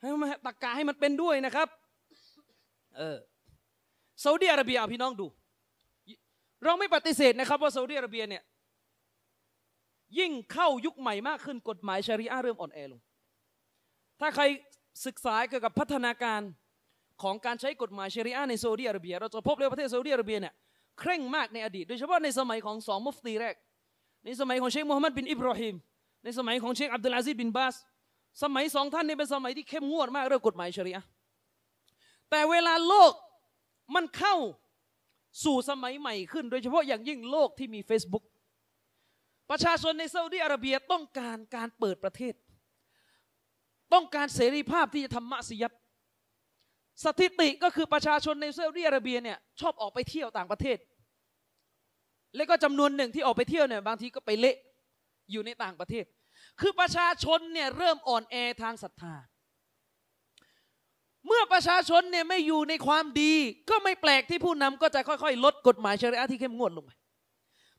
[0.00, 1.68] ให้มันตักกาให้มันเป็นด้วยนะครับ
[2.96, 3.18] เออ
[4.24, 5.26] ซาอุดิอาระเบียเอาพี่น้องดู
[6.64, 8.42] เราไม่ปฏิเสธนะครับ ว่าซาอุดิอาระเบียเนี่ย
[10.18, 13.00] ยิ่งเข้ายุคใหม่มากขึ้นกฎหมายชารีอะห์เริ่มอ่อนแอลง
[14.20, 14.44] ถ้าใคร
[15.06, 16.40] ศึกษาเกี่ยวกับพัฒนาการ
[17.22, 20.54] ของการใช้กฎหมายชารีอะห์ในซาอุดิอาระเบีย เราจะพบเลยว่าประเทศซาอุดิอาระเบียเนี่ย
[20.98, 23.54] เคร่งมากในอดีต โดยเฉพาะในสมัยของสองมุฟตีแรก
[24.24, 25.74] ในสมัยของเชคมูฮัมหมัดบินอิบราฮิม
[26.24, 27.74] ในสมัยของเชคอับดุลอาซิดบินบาส
[28.42, 31.04] สมัยสองท่านนี้เป็นสมัยที่เข้มงวดมากเรื่องกฎหมายชรีอะ
[32.30, 33.12] แต่เวลาโลก
[33.94, 34.34] มันเข้า
[35.44, 38.24] สู่สมัยใหม่ขึ้น โดยเฉพาะอย่างยิ่งโลกที่มี Facebook
[39.50, 42.34] ประชาชนในซาอุดิอาระเบียต้องการการเปิดประเทศ
[43.92, 45.72] ต้องการเสรีภาพที่จะทำมะซิยัต
[47.04, 50.78] สถิติก็คือประชาชนในซาอุดิอาระเบียเนี่ยชอบออกไปเที่ยวต่างประเทศ
[52.36, 54.56] และก็จำนวนหนึ่งที่ออกไปเที่ยวเนี่ยบางทีก็ไปเละ
[55.30, 56.04] อยู่ในต่างประเทศ
[56.60, 59.14] คือประชาชนเนี่ยเริ่มอ่อนแอทางศรัทธา
[61.26, 63.32] เมื่อประชาชนเนี่ยไม่อยู่ในความดี
[63.70, 66.90] ก็ไม่แปลกที่ผู้นำก็จะค่อยๆ ลดกฎหมายชรีอะที่เข้มงวดลงไป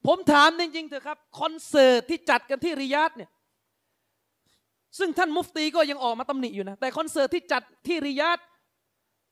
[0.08, 3.30] ผมถามจริงๆเถอะครับคอนเสิร์ตที่จัดกันที่ริยาดเนี่ย
[5.00, 8.40] ซึ่งท่านมุฟตีก็ยังออกมาตำหนิอยู่นะแต่คอนเสิร์ตที่จัดที่ริยาด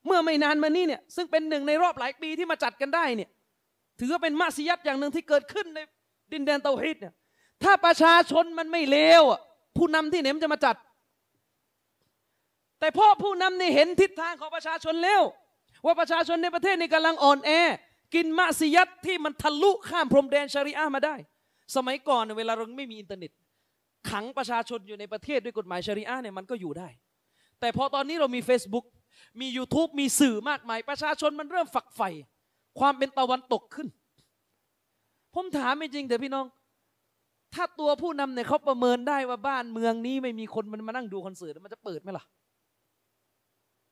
[0.05, 3.29] เมื่อไม่นานมานี้เนี่ยซึ่งเป็นหนึ่งในรอบหลายปีที่มาจัดกันได้เนี่ย
[3.99, 5.79] ถือว่าเป็นมาซิยัดอย่างหนึ่งที่เกิดขึ้นใน
[6.31, 7.13] ดินแดนเตาฮิดเนี่ย
[7.63, 9.23] ถ้าประชาชนมันไม่เลว
[9.77, 10.75] ผู้นำที่ไหนมันจะมาจัด
[12.79, 15.21] แต่พราะผู้นำนี่เห็นทิศทางของประชาชนแล้ว
[15.85, 17.51] ว่าประชาชนในประเทศนี่กำลังอ่อนแอ
[18.15, 21.15] กินมะซิยัดที่มันทะลุข้ามพรมแดนชริอะห์มาได้
[21.75, 23.31] สมัยก่อนเวลาเราไม่มีอินเทอร์เน็ต
[24.09, 26.89] ขังประชาชนอยู่ในประเทศด้วยกฎหมายชริอะห์เนี่ยมันก็อยู่ได้
[27.59, 28.85] แต่พอตอนนี้เรามี Facebook
[29.41, 32.09] มี YouTube มีสื่อมากมาย ประชาชนมันเริ่มฝักใฝ่
[32.79, 33.87] ความเป็นตะวันตกขึ้น
[35.35, 36.45] ผมถามจริงๆเดี๋ยวพี่น้อง
[37.55, 42.25] ถ้าตัวผู้นำเนี่ยเขาประเมินได้ว่าบ้านเมืองนี้ไม่มีคนมันมานั่งดูคอนเสิร์ตมันจะเปิดไหมล่ะ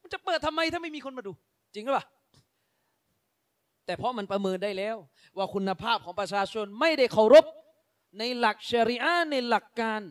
[0.02, 1.32] มันจะเปิดทำไมถ้าไม่มีคนมาดู
[1.74, 2.06] จริงหรือเปล่า
[3.86, 4.96] แต่เพราะมันประเมินได้แล้ว
[5.38, 7.46] ว่าคุณภาพของประชาชนไม่ได้เคารพ
[8.20, 10.02] ในหลักชริอะในหลักการ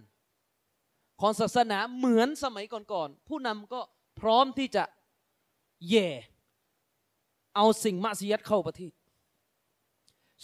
[1.21, 3.81] ของศาสนาเหมือนสมัยก่อนๆผู้นำก็
[4.21, 4.85] พร้อมที่จะ
[5.91, 6.09] แย่
[7.57, 8.93] เอาสิ่งมะซียัดเข้าประเทศ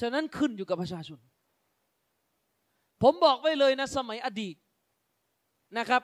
[0.00, 1.18] ฉะนั้นขึ้นอยู่กับประชาชน
[3.02, 4.56] ผมบอกไว้เลยนะสมัยอดีต
[5.78, 6.02] นะครับ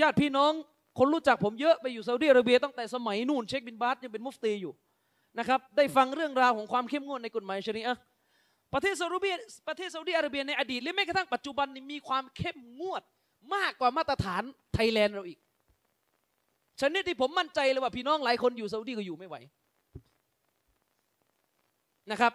[0.00, 0.52] ญาติพี่น้อง
[0.98, 4.72] คนรู้จักผมเยอะไปอยู่ซาอุดิอาระเบียตั้งแต่สมัยนู่นเชคบินบาสยังเป็นมุฟตีอยู่
[5.38, 7.96] นะครับได้ฟังเรื่องราวของความเข้มงวดในกฎหมายชริอะ
[8.74, 9.30] ประเทศซาอุดิ
[9.68, 13.02] ประเทศซาอุดิอาระเบียในอดีตและแม้กระทั่งปัจจุบันนี้มีความเข้มงวด
[13.54, 14.42] มากกว่ามาตรฐาน
[14.74, 15.38] ไทยแลนด์เราอีก
[16.80, 19.36] ชนิดที่ผมมั่นใจเลยว่าพี่น้องหลายคนอยู่ซาอุดีก็อยู่ไม่ไหว
[22.10, 22.32] นะครับ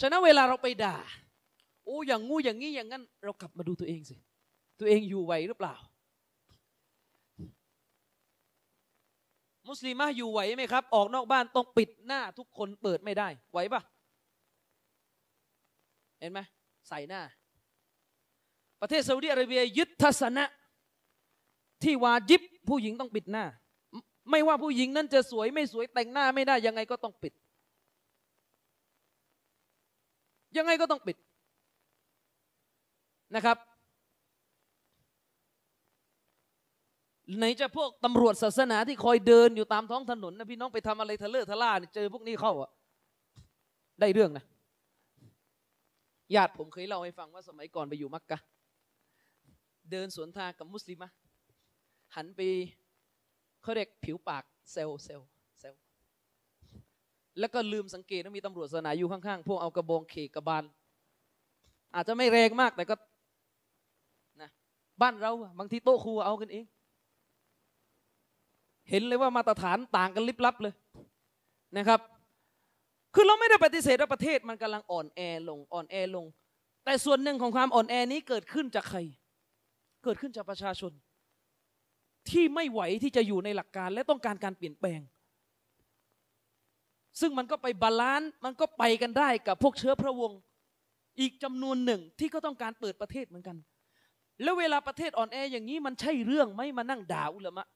[0.00, 0.96] ฉะนั้นเวลาเราไปด่า
[1.90, 4.16] อ้อย่างงูอย่างงี้อย่างนั้น เรากลับมาดูตัวเองสิ
[4.78, 5.74] ตัวเองอยู่ไหวหรือเปล่า
[9.68, 13.82] มุสลิมะอยู่ไหวไหมครับ ออกนอกบ้านต้องปิดหน้าทุกคนเปิดไม่ได้ ไหวปะ
[16.20, 16.40] เห็นไหม
[16.88, 17.22] ใส่หน้า
[18.80, 20.44] ประเทศซาอุดิอาระเบียยึดทัศนะ
[21.82, 23.44] ที่วาจิบผู้หญิงต้องปิดหน้า
[24.30, 27.32] ไม่ว่าผู้หญิงนั้นจะสวยไม่สวยแต่งหน้าไม่ได้ยังไงก็ต้องปิด
[30.56, 31.16] ยังไงก็ต้องปิด
[33.34, 33.56] นะครับ
[37.38, 42.70] ไหนจะพวกตำรวจศาสนาที่คอยเดินอยู่ตามท้องถนนนะพี่น้องไปทำอะไรทะเลอะทะล่าเจอพวกนี้เข้าอะ
[44.00, 44.44] ได้เรื่องนะ
[46.34, 48.38] ญาติผมเคยเล่าให้ฟังว่าสมัยก่อนไปอยู่มักกะ
[49.90, 51.08] เดินสวนทางกับมุสลิมะ
[52.16, 52.40] หันไป
[53.62, 55.20] เขาเรียกผิวปากเซลเซล
[55.60, 55.74] เซล
[57.38, 60.64] แล้วก็ลืมสังเกตว่ามีตำรวจศาสนาอยู่ข้างๆ พวกเอากระบองเขกกระบาล
[61.94, 62.94] อาจจะไม่แรงมากแต่ก็
[65.02, 66.64] บ้านเราบางทีโต๊ะครูเอากันเอง
[68.88, 70.74] เห็นเลยว่ามาตรฐานต่างกันลิบลับเลย
[71.76, 72.00] นะครับ
[73.14, 76.26] คือเราไม่ได้ปฏิเสธว่าประเทศมันกำลังอ่อนแอลงอ่อนแอลง
[76.84, 78.98] แต่ส่วนหนึ่งของความอ่อนแอนี้เกิดขึ้นจากใคร
[80.04, 80.92] เกิดขึ้นจากประชาชน
[82.30, 85.00] ที่ไม่ไหวที่จะอยู่ในหลักการและต้องการการเปลี่ยนแปลง
[87.20, 90.38] ซึ่งมันก็ไป balance มันก็ไปกันได้กับพวกเชื้อพระวงศ์
[91.20, 93.56] อีกจำนวนหนึ่งที่ก็ต้องการเปิดประเทศเหมือนกัน
[94.42, 97.66] แล้วเวลาประเทศอ่อนแออย่างนี้มันใช่เรื่องไหมมานั่งด่าอุลามะ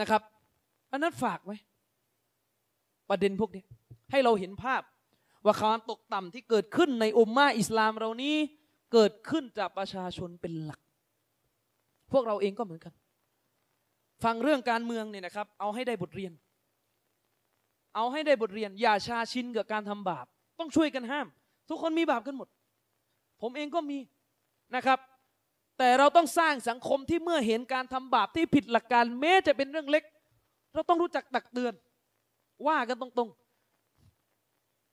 [0.00, 0.22] นะครับ
[0.90, 1.56] อันนั้นฝากไว้
[3.10, 3.64] ประเด็นพวกนี้
[4.10, 4.82] ให้เราเห็นภาพ
[5.44, 8.36] ว่าความตกต่ำที่เกิดขึ้นในอุมมาอิสลามเรานี้
[8.92, 10.80] เกิดขึ้นจากประชาชนเป็นหลัก
[12.12, 12.92] พวกเราเองก็เหมือนกัน
[14.24, 16.32] ฟังเรื่องการเมืองเนี่ยนะครับ เอาให้ได้บทเรียน
[17.94, 20.26] เอาให้ได้บทเรียน อย่าชาชินกับการทำบาป
[20.58, 21.26] ต้องช่วยกันห้าม
[21.68, 22.48] ทุกคนมีบาปกันหมด
[23.42, 23.98] ผมเองก็มี
[24.76, 24.98] นะครับ
[25.78, 30.04] แต่เราต้องสร้างสังคมที่เมื่อเห็นการทำบาปที่ผิดหลักการแม้จะเป็นเรื่องเล็ก
[30.74, 31.72] เราต้องรู้จักตักเตือน
[32.66, 33.30] ว่ากันตรง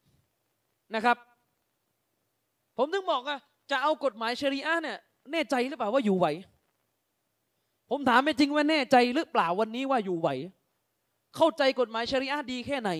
[0.03, 1.17] ๆนะครับ
[2.77, 3.37] ผมถึงบอกว่า
[3.71, 4.99] จะเอากฎหมายชริอะห์เนี่ย
[5.31, 6.27] แน่ใจหรือเปล่าว่าอยู่ไหว
[7.89, 10.29] ผมถามไม่จริงว่าแน่ใจหรือเปล่าวันนี้ว่าอยู่ไหว
[11.35, 12.91] เข้าใจกฎหมายชริอะห์ดีแค่ไหน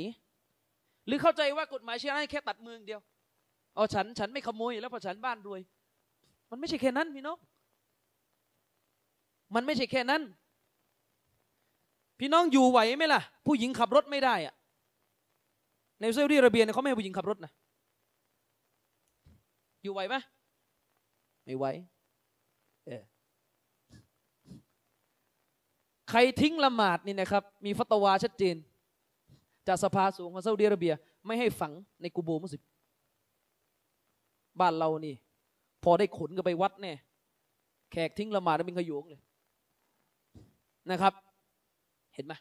[1.07, 3.01] หรือเข้าใจว่ากฎหมายชริอะห์แค่ตัดมืองเดียว
[3.77, 5.61] เอาฉันฉันไม่ขโมยแล้วพอฉันบ้านรวย
[6.51, 7.37] มันไม่ใช่แค่นั้นพี่น้อง
[9.55, 10.21] มันไม่ใช่แค่นั้น
[12.19, 14.53] พี่น้องอยู่ไหวไหมล่ะ ผู้หญิงขับรถไม่ได้อะ
[15.99, 17.51] ในซาอุดิอาระเบียเนี่ยเขาไม่ให้ผู้หญิงขับรถนะ
[19.83, 20.15] อยู่ไหวไหม
[21.45, 21.65] ไม่ไหว
[22.85, 23.01] เออ
[26.09, 28.55] ใครทิ้งละหมาดนี่นะครับ มีฟัตวาชัดเจน
[29.67, 30.93] จากสภาสูงของซาอุดิอาระเบีย
[31.25, 31.71] ไม่ให้ฝัง
[32.01, 32.63] ในกูโบมุสลิม
[34.61, 35.15] บ้านเรานี่
[35.83, 36.97] พอได้ขนกันไปวัดเนี่ย
[37.91, 39.21] แขกทิ้งละหมาดแล้วเป็นขยงเลย
[40.91, 41.13] นะครับ
[42.15, 42.33] เห็นไหม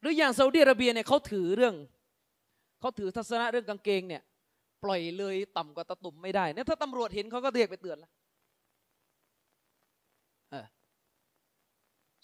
[0.00, 1.74] หรืออย่างซาอุดิอาระเบียเนี่ยเขาถือเรื่อง
[2.80, 4.22] เขาถือทัศนะเรื่องกางเกงเนี่ย
[4.84, 8.12] ปล่อยเลยต่ำกว่าตะตุ่มไม่ได้เนี่ยถ้าตำรวจเห็นเขาก็เรียกไปเตือนแล้ว
[10.50, 10.66] เออ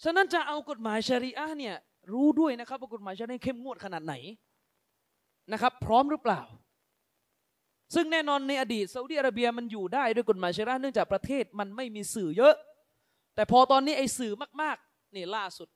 [0.03, 1.75] ฉะนั้นจะเอากฎหมายชารีอะห์เนี่ย
[2.13, 4.15] รู้ด้วยนะครับว่ากฎหมายชารีอะห์เข้มงวดขนาดไหน
[5.51, 6.41] นะครับ พร้อมหรือเปล่า
[7.95, 12.55] ซึ่งแน่นอนในอดีตซาอุดิอาระเบียมันอยู่ได้ด้วยกฎหมายชรีอะห์เนื่องจากประเทศมันไม่มีสื่อเยอะ
[13.35, 15.69] แต่พอตอนนี้ไอ้สื่อมากๆนี่ล่าสุด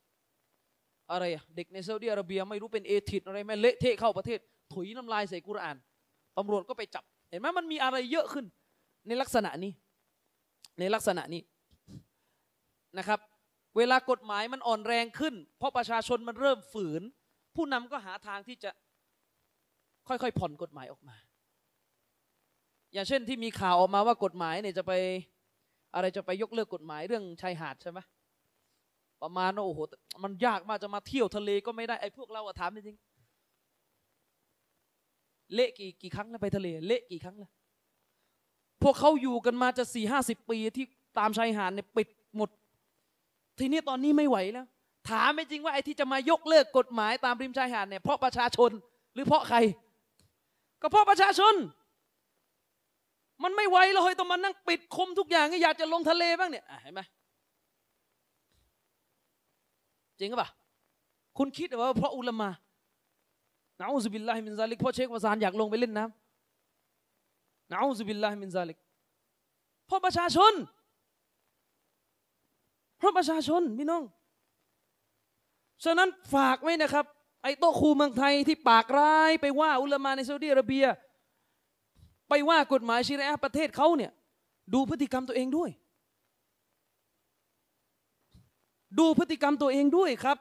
[1.11, 1.23] อะไร
[1.55, 4.39] เด็กในซาอุดิอาระเบียไม่รู้เป็นเอทิดอะไรไหมเละเทะเข้าประเทศ
[4.73, 5.77] ถุยน้ำลายใส่กุรอาน
[6.37, 8.45] ตำรวจก็ไปจับ เห็นไหมมันมีอะไรเยอะขึ้น
[9.07, 9.71] ในลักษณะนี้
[10.79, 11.41] ในลักษณะนี้
[12.97, 13.19] นะครับ
[13.77, 17.01] เวลากฎหมายมันอ่อนแรงขึ้น เพราะประชาชนมันเริ่มฝืน
[17.55, 18.71] ผู้นำก็หาทางที่จะ
[20.07, 21.15] ค่อยๆผ่อนกฎหมายออกมา
[22.93, 24.91] อย่างเช่นที่มีข่าวออกมาว่ากฎหมายเนี่ยจะไป
[25.95, 27.99] อะไรจะไปยกเลิกกฎหมายเรื่องชายหาดใช่ไหม
[29.21, 29.79] ประมาณว่าโอ้โห
[30.23, 32.97] มันยากมากจะมาเที่ยวทะเลก็ไม่ได้ไอ้พวกเราอะถามจริง
[35.53, 37.51] เละกี่กี่ครั้งแล้วไปทะเลเละกี่ครั้งแล้ว
[38.83, 40.85] พวกเขาอยู่กันมาจะสี่ห้าสิบปีที่
[41.19, 42.07] ตามชายหาดเนี่ยปิด
[42.37, 42.49] หมด
[43.59, 44.67] ทีนี้ตอนนี้ไม่ไหวแล้ว
[45.09, 48.71] ถามไม่จริงว่าไอ้ที่จะมายกเลิกกฎหมายตามริมชายหาดเนี่ยเพราะประชาชน
[49.13, 49.57] หรือเพราะใคร
[50.81, 51.53] ก็เพราะประชาชน
[53.43, 57.01] มันไม่ไหวเลยต้องมานั่งปิดคุมทุกอย่างอยากจะลงทะเลบ้างเนี่ยเห็นไหม
[60.19, 60.49] จริงหรือเปล่า
[61.37, 62.49] คุณคิดว่าเพราะอุลามา
[63.79, 68.77] نعوذ بالله من ذلك เพราะเชควาซานอยากลงไปเล่นน้ำنعوذ بالله من ذلك
[69.85, 70.53] เพราะประชาชน
[72.97, 74.03] เพราะประชาชนพี่น้อง
[75.83, 77.05] ฉะนั้นฝากไว้นะครับ
[77.43, 80.85] ไอ้โตครูเมืองไทยที่ปากร้ายไปว่าอุลามาในซาอุดิอาระเบีย
[82.33, 84.11] ไปว่ากฎหมายชิริอะประเทศเขาเนี่ย
[84.73, 85.69] ดูพฤติกรรมตัวเองด้วย
[88.99, 90.37] ดูพฤติกรรมตัวเองด้วยครับ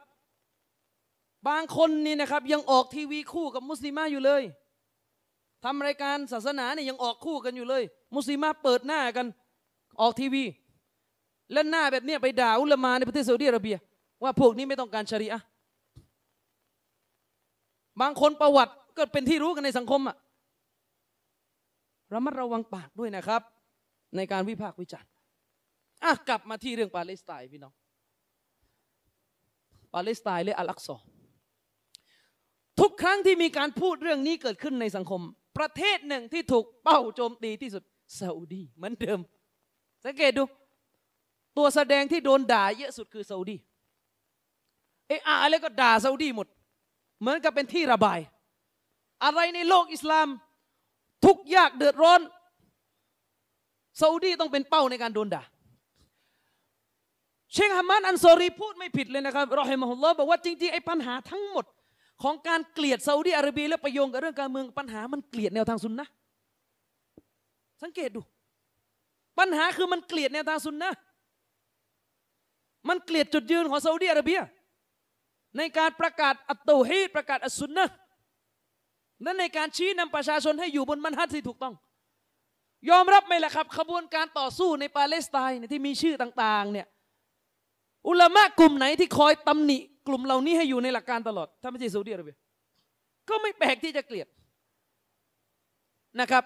[1.47, 4.43] บางคนนี่นะครับ ยังออกทีวีคู่กับมุสลิมาอยู่เลย
[5.63, 7.83] ทำรายการศาสนาเนี่ยยังออกคู่กันอยู่เลย
[8.15, 9.25] มุสลิมาเปิดหน้ากัน
[10.01, 10.43] ออกทีวี
[11.53, 13.77] และหน้าแบบเนี้ยไปด่าอุลามาในประเทศซาอุดิอาระเบีย
[14.23, 15.41] ว่าพวกนี้ไม่ต้องการชริอะ
[18.01, 20.17] บางคนประวัติก็เป็นที่รู้กันในสังคมอะ
[22.13, 23.41] ระมัดระวังปากด้วยนะครับ
[24.15, 25.09] ในการวิพากษ์วิจารณ์
[26.03, 27.73] อะกลับมาที่เรื่องปาเลสไตน์พี่น้อง
[29.93, 30.95] ปาเลสไตน์หรืออัลลักซอ
[32.79, 35.21] ทุกครั้งที่มีการพูดเรื่องนี้เกิดขึ้นในสังคม
[35.57, 37.83] ประเทศหนึ่งที่ถูกเป้าโจมตีที่สุด
[38.19, 39.19] ซาอุดีเหมือนเดิม
[40.05, 40.43] สังเกตดู
[41.57, 43.57] ตัวแสดงที่โดนด่าเยอะสุดคือซาอุดี
[45.07, 46.47] เอออะไรก็ด่าซาอุดีหมด
[47.21, 48.19] เหมือนกับเป็นที่ระบาย
[49.23, 50.27] อะไรในโลกอิสลาม
[51.25, 52.21] ทุกยากเดือดร้อน
[54.01, 55.43] ซาอุดีต้องเป็นเป้าในการโดนด่า
[57.53, 61.65] เชคฮามัดอันซอรีพูดไม่ผิดเลยนะครับรอฮิมะฮุลลอฮ์บอกว่าจริงๆไอ้ปัญหาทั้งหมด
[62.23, 66.07] ของการเกลียดซาอุดีอาระเบียและประโยงกับเรื่องการเมืองปัญหามันเกลียดแนวทางซุนนะ
[67.81, 68.21] สังเกตดู
[69.39, 70.91] ปัญหาคือมันเกลียดแนวทางซุนนะ
[72.89, 74.39] มันเกลียดจุดยืนของซาอุดีอาระเบีย
[75.57, 77.85] ในการประกาศอัตโตฮีประกาศอัสซุนนะ
[79.23, 81.73] ห์และในการชี้นำประชาชนให้อยู่บนมันฮัดที่ถูกต้อง
[82.89, 86.87] ยอมรับไหมล่ะครับ ขบวนการต่อสู้ในปาเลสไตน์ที่มีชื่อต่างๆเนี่ย
[88.07, 89.77] อุลามะกลุ่มไหนที่คอยตำหนิ
[90.07, 92.37] กลุ่มเหล่านี้ให้อยู่ในหลักการตลอดถ้าไม่ใช่ซาอุดิอาระเบีย
[93.29, 94.27] ก็ไม่แปลกที่จะเกลียด
[96.21, 96.43] นะครับ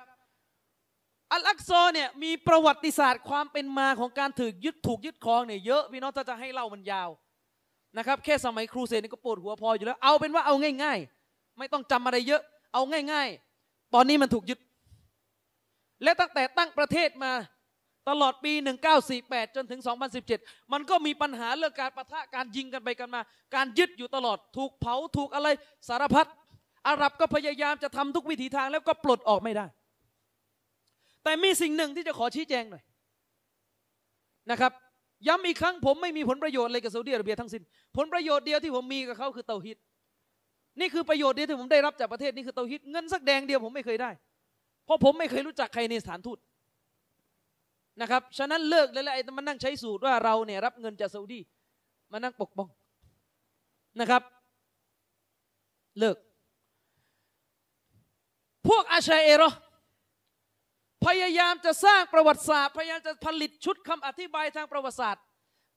[1.34, 7.10] อัลอักซอเนี่ยมีประวัติศาสตร์ความเป็นมาของการถูกยึดถูกยึดครองเนี่ยเยอะพี่น้องถ้าจะให้เล่ามันยาว
[7.98, 12.42] นะครับแค่สมัยครูเสดนี่ก็ปวดหัวพออยู่แล้ว เอาเป็นว่าเอาง่าย ๆ ไม่ต้องจำอะไรเยอะ
[12.74, 12.82] เอา
[13.12, 13.30] ง่าย
[13.62, 14.60] ๆ ตอนนี้มันถูกยึด
[16.04, 17.32] และตั้งแต่ตั้งประเทศมา
[18.10, 18.54] ตลอดปี
[19.04, 19.82] 1948 จนถึง
[20.26, 23.22] 2017 มันก็มีปัญหาเรื่องการประทะการยิงกันไปกันมา
[23.56, 25.48] การยึดอยู่ตลอด ถูกเผา ถูกอะไร
[25.88, 26.28] สารพัด
[26.88, 29.66] อาหรับก็พยายามจะทำทุกวิถีทางแล้วก็ปลดออกไม่ได้
[31.24, 32.84] แต่มีสิ่งหนึ่งที่จะขอชี้แจงหน่อย
[34.52, 34.72] นะครับ
[35.28, 37.64] ย้ำอีกครั้งผมไม่มีผลประโยชน์อะไรกับซาอุดิอาระเบียทั้งสิ้น
[37.96, 39.78] ผลประโยชน์เดียวที่ผมมีกับเขาคือเตาฮิด
[40.80, 44.12] นี่คือประโยชน์เดียวที่ผมได้รับจากประเทศนี้คือเตาฮิดเงินสักแดงเดียวผมไม่เคยได้
[44.86, 46.38] เพราะผมไม่เคยรู้จักใครในสถานทูต
[48.02, 51.40] นะครับฉะนั้นเลิกเลยแหละไอ้มานั่งใช้สูตรว่าเราเนี่ยรับเงินจากซาอุดี
[52.12, 52.70] มานั่งปกป้อง
[54.00, 54.22] นะครับ
[56.00, 56.18] เลิก
[58.68, 59.50] พวกอาชัยเอโรอ
[61.06, 65.24] พยายามจะสร้างประวัติศาสตร์ พยายามจะผลิตชุดคำอธิบายทางประวัติศาสตร์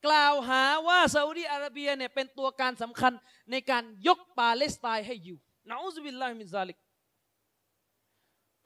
[0.06, 3.12] กล่าวหาว่าซาอุดีอาระเบียเนี่ยเป็นตัวการสำคัญ
[3.50, 5.38] ในการยกปาเลสไตน์ให้อยู่
[5.70, 6.78] نعوذ بالله من ذلك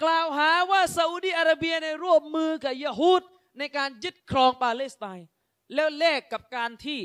[0.02, 3.22] กล่าวหาว่าซาอุดีอาระเบียในร่วมมือกับยะฮูด
[3.58, 5.26] ในการยึดครองปาเลสไตน์
[5.74, 7.00] แล้วแลกกับการที่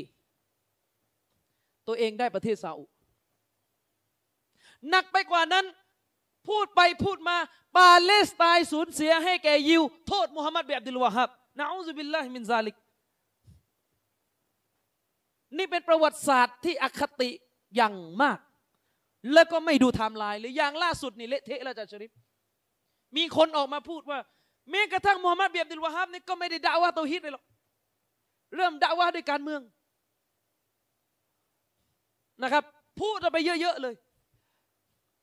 [1.86, 2.84] ตัวเองได้ประเทศซาอุ
[4.90, 5.66] หนักไปกว่านั้น
[6.48, 7.36] พูดไปพูดมา
[7.78, 12.74] ปาเลสไตน์สูญเสียให้แก่ยิว โทษมุฮัมมัดเบียอับดุลวาฮับนะอูซุบิลลาฮิมินซาลิก
[15.58, 17.30] นี่เป็นประวัติศาสตร์ที่อคติ
[17.76, 18.38] อย่างมาก
[19.32, 22.10] แล้วก็ไม่ดูไทม์ไลน์หรืออย่างล่าสุดนี่เละเทะแล้วอาจารย์ชริฟ
[23.16, 24.18] มีคนออกมาพูดว่า
[24.70, 27.44] แม้กระทั่งมูฮัมหมัดบินอับดุลวาฮับนี่ก็ไม่ได้ดะวะห์เตาฮีดเลยหรอก
[28.56, 29.60] เริ่มดะวะห์ด้วยการเมือง
[32.42, 32.64] นะครับ
[33.00, 33.94] พูดไปเยอะๆเลย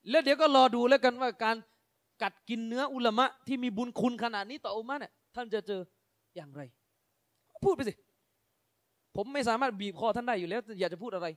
[0.10, 1.58] แล้วเดี๋ยวก็รอดูแล้วกันว่าการ
[2.22, 5.82] กัดกินเนื้ออุลามะที่มีบุญคุณขนาดนี้ต่ออุมมะเนี่ยท่านจะเจอ
[6.36, 6.62] อย่างไร
[7.64, 7.94] พูดไปสิ
[9.18, 11.28] ผมไม่สามารถบีบคอท่านได้อยู่แล้วอยากจะพูดอะไร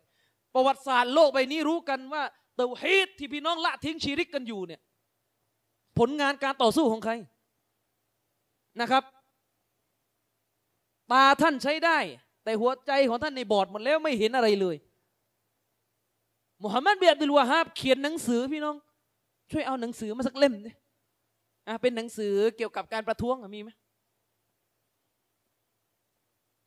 [0.55, 2.23] ประวัติศาสตร์โลกใบนี้รู้กันว่า
[2.57, 4.81] เตาฮีดที่พี่น้องละทิ้งชีริกกันอยู่เนี่ย
[5.99, 7.13] ผลงานการต่อสู้ของใคร
[8.81, 9.05] นะครับ
[11.13, 11.99] ตาท่านใช้ได้
[12.45, 14.77] แต่หัวใจของท่านในบอดหมดแล้วไม่เห็นอะไรเลย
[16.63, 18.77] มุฮัมมัดเบียดดิลวาฮาบเขียนหนังสือพี่น้อง
[19.51, 20.71] ช่วยเอาหนังสือมาสักเล่มดิ
[21.69, 23.71] อะเป็นหนังสือเกี่ยวกับการประท้วงมีไหม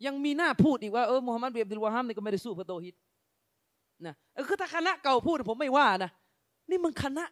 [0.05, 2.95] ยังมีหน้าพูดอีกว่าเออมุฮัมมัดเบียดดิลวาฮาบนี่ก็ไม่ได้สู้พื่อโตฮิต
[4.05, 4.13] นะ
[4.47, 6.11] คือถ้าคณะเก่าพูดผมไม่ว่านะ
[6.69, 7.25] นี่มันคณะ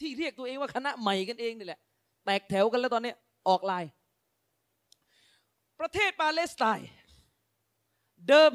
[0.00, 1.80] ที่เรียกตัวเองว่าคณะใหม่กันเองนี่แหละ
[2.24, 3.12] แตกแถวกันแล้วตอนนี้
[3.48, 3.84] ออกลาย
[5.80, 6.88] ประเทศปาเลสไตน์
[8.28, 8.52] เดิม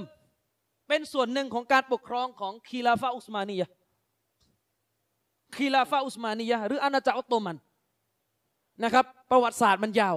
[0.88, 3.70] เป็นส่วนหนึ่งของการปกครองของคีลาฟาอุสมานียะ
[5.56, 7.58] คีลาฟาอุสมานียะหรืออาณาจักรออตโตมัน
[8.84, 10.16] นะครับ ประวัติศาสตร์มันยาว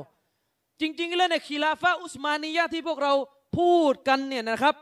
[0.80, 3.12] จริง ๆ แล้วในคีลาฟาอุสมานียะที่พวกเรา
[3.58, 4.74] พูดกันเนี่ยนะครับ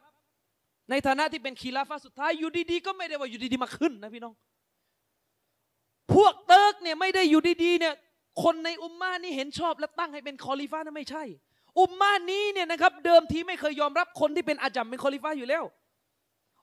[0.91, 4.35] ในฐานะที่เป็นคีลาฟาสุดท้ายอยู่ดีๆก็ไม่ได้ว่าอยู่ดีๆมาขึ้นนะพี่น้อง
[6.15, 7.95] พวกเติร์กเนี่ยไม่ได้อยู่ดีๆเนี่ย
[8.43, 11.25] คนในอุมมานี้เห็นชอบและตั้งให้เป็นคอลิฟ้านั้นไม่ใช่
[11.81, 15.65] อุมมานี้เนี่ยนะครับเดิมทีไม่เคยยอมรับคนที่เป็นعجم เป็นคอลิฟ้าอยู่แล้ว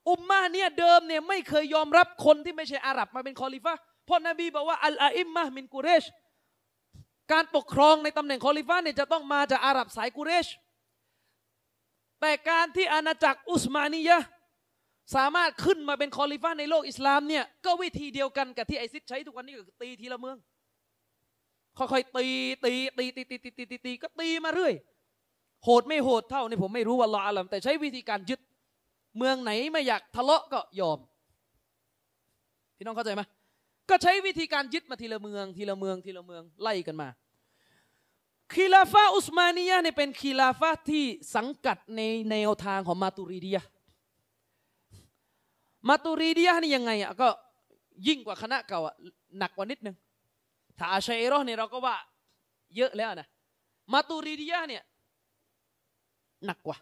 [0.09, 3.73] อุมมาเนี่ยเดิมเนี่ยไม่เคยยอมรับคนที่ไม่ใช่อาหรับมาเป็นคอลิฟ้า
[4.05, 6.03] เพราะนบีบอกว่าอัลอาอิมมะมินกุเรช
[7.31, 10.47] การปกครองในตำแหน่งคอลิฟ้าเนี่ยจะต้องมาจากอาหรับสายกุเรช
[12.21, 14.19] แต่การที่อาณาจักรอุสมานียะ
[15.15, 20.37] สามารถขึ้นมาเป็นคอลิฟ้าในโลกอิสลามเนี่ยก็วิธีเดียวกันกับที่ไอซิดใช้ทุกวันนี้ก็ตีทีละเมือง
[21.77, 22.27] ค่อยๆตี
[22.65, 24.73] ตีตีตีตีตีตีตีตีก็ตีมาเรื่อย
[25.63, 28.39] โหดไม่โหดเท่านี่ผมไม่รู้ว่าลออาลัมแต่ใช้วิธีการยึด
[29.17, 30.99] เมืองไหนไม่อยากทะเลาะก็ยอม
[32.77, 33.21] พี่น้องเข้าใจไหม
[33.89, 37.09] ก็ใช้วิธีการยึดมาทีละเมือง ทีละเมืองทีละเมืองไล่กันมา
[38.53, 41.05] คีลาฟาอุสมานียะเนี่ยเป็นคีลาฟาที่
[41.35, 42.01] สังกัดใน
[42.31, 43.59] แนวทางของมาตูรีเดีย
[45.89, 47.27] มาตูรีเดียนี่ยังไงอะก็
[48.07, 48.95] ยิ่งกว่าคณะเก่าอะ
[49.39, 49.95] หนักกว่านิดนึง
[50.77, 51.95] ถ้าอาชัยเอรอเนี่ยเราก็ว่า
[52.77, 53.27] เยอะแล้วนะ
[53.93, 54.83] มาตูรีดียะเนี่ย
[56.45, 56.77] หนักกว่า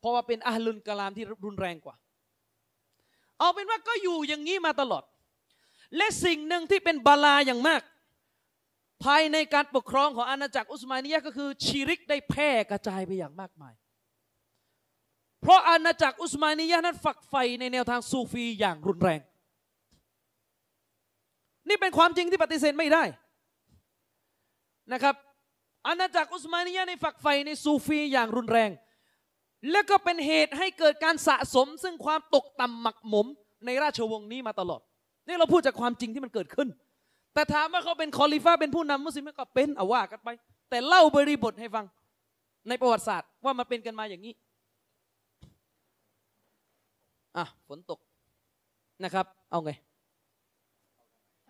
[0.00, 1.94] เพราะว่าเป็นอาลุนกะลามที่รุนแรงกว่า
[3.38, 5.04] เอาเป็นว่าก็อยู่อย่างนี้มาตลอด
[5.96, 7.82] และสิ่งหนึ่งที่เป็นบาลาอย่างมาก
[9.04, 13.74] ภายในการปกครองของอาณาจักรอุสมานียะก็คือชีริกได้แพร่กระจายไปอย่างมากมาย
[15.40, 19.20] เพราะอาณาจักรอุสมานียะนั้นฝักใฝ่ในแนวทางซูฟีอย่างรุนแรง
[21.68, 23.04] นี่เป็นความจริงที่ปฏิเสธไม่ได้
[24.92, 25.14] นะครับ
[25.86, 28.70] อาณาจักรอุสมานียะในฝักใฝ่ในซูฟีอย่างรุนแรง
[29.70, 33.26] และก็เป็นเหตุให้เกิดการสะสม ซึ่งความตกต่ำหมักหมม
[33.66, 34.80] ในราชวงศ์นี้มาตลอด
[35.30, 36.68] นี่เราพูดจากความจริงที่มันเกิดขึ้น
[37.34, 40.28] แต่ถามว่าเขาเป็นคอลิฟ้าเป็นผู้นำมุสลิมก็เป็นเอาว่ากันไป
[40.70, 41.84] แต่เล่าบริบทให้ฟัง
[42.68, 44.34] ในประวัติศาสตร์ว่ามันเป็นกันมาอย่างนี้
[47.36, 47.98] อะฝนตก
[49.04, 49.70] นะครับ เอาไง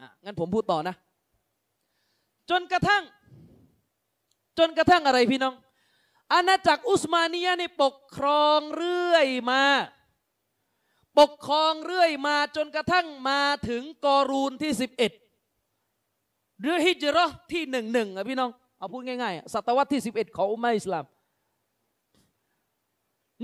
[0.00, 0.94] อะงั้นผมพูดต่อนะ
[2.50, 3.02] จนกระทั่ง
[4.58, 5.54] จนกระทั่งอะไรพี่น้อง
[6.32, 9.62] อาณาจักรอุสมานียะนี่ปกครองเรื่อยมา
[11.20, 15.12] ปกครองเรื่อยมาจนกระทั่งมาถึงกอรูนที่สิบเอ็ด
[16.60, 21.04] หรือฮิจราะห์ที่หนึ่งหนึ่งอะพี่น้อง เอาพูดง่ายๆศตวรรษที่สิบเอ็ดของอุมมะอิสลาม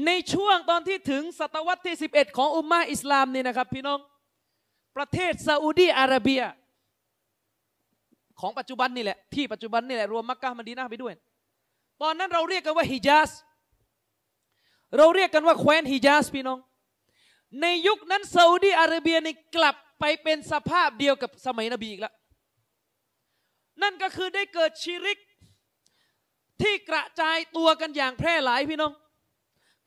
[0.06, 3.98] ในช่วงตอนที่ถึงศตวรรษที่ 11 ของอุมมะอิสลามนี่นะครับพี่น้อง
[4.96, 6.42] ประเทศซาอุดีอาระเบีย
[8.40, 11.14] ของปัจจุบันนี่แหละที่ปัจจุบันนี่แหละรวมมักกะฮ์มะดีนะไปด้วย
[12.02, 13.30] ตอนนั้นเราเรียกกันว่าฮิญาซ
[14.96, 16.58] เราเรียกกันว่าแคว้นฮิญาซพี่น้อง
[17.62, 22.14] ในยุคนั้นซาอุดีอาระเบียนี่กลับไปเป็นสภาพเดียวกับสมัยนบีอีกแล้ว
[23.82, 25.18] นั่นก็คือได้เกิดชิริก
[26.62, 28.92] ที่กระจายตัวกันอย่างแพร่หลายพี่น้อง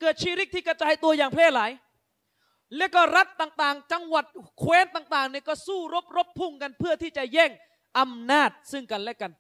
[0.02, 1.72] เกิดชีริกที่กระจายตัวอย่างแพร่หลาย
[2.78, 4.26] และก็รัฐต่างๆ จังหวัด
[4.60, 7.52] แคว้นต่างๆเนี่ยก็สู้รบรบพุ่งกันเพื่อที่จะแย่ง
[8.00, 9.32] อำนาจซึ่งกันและกัน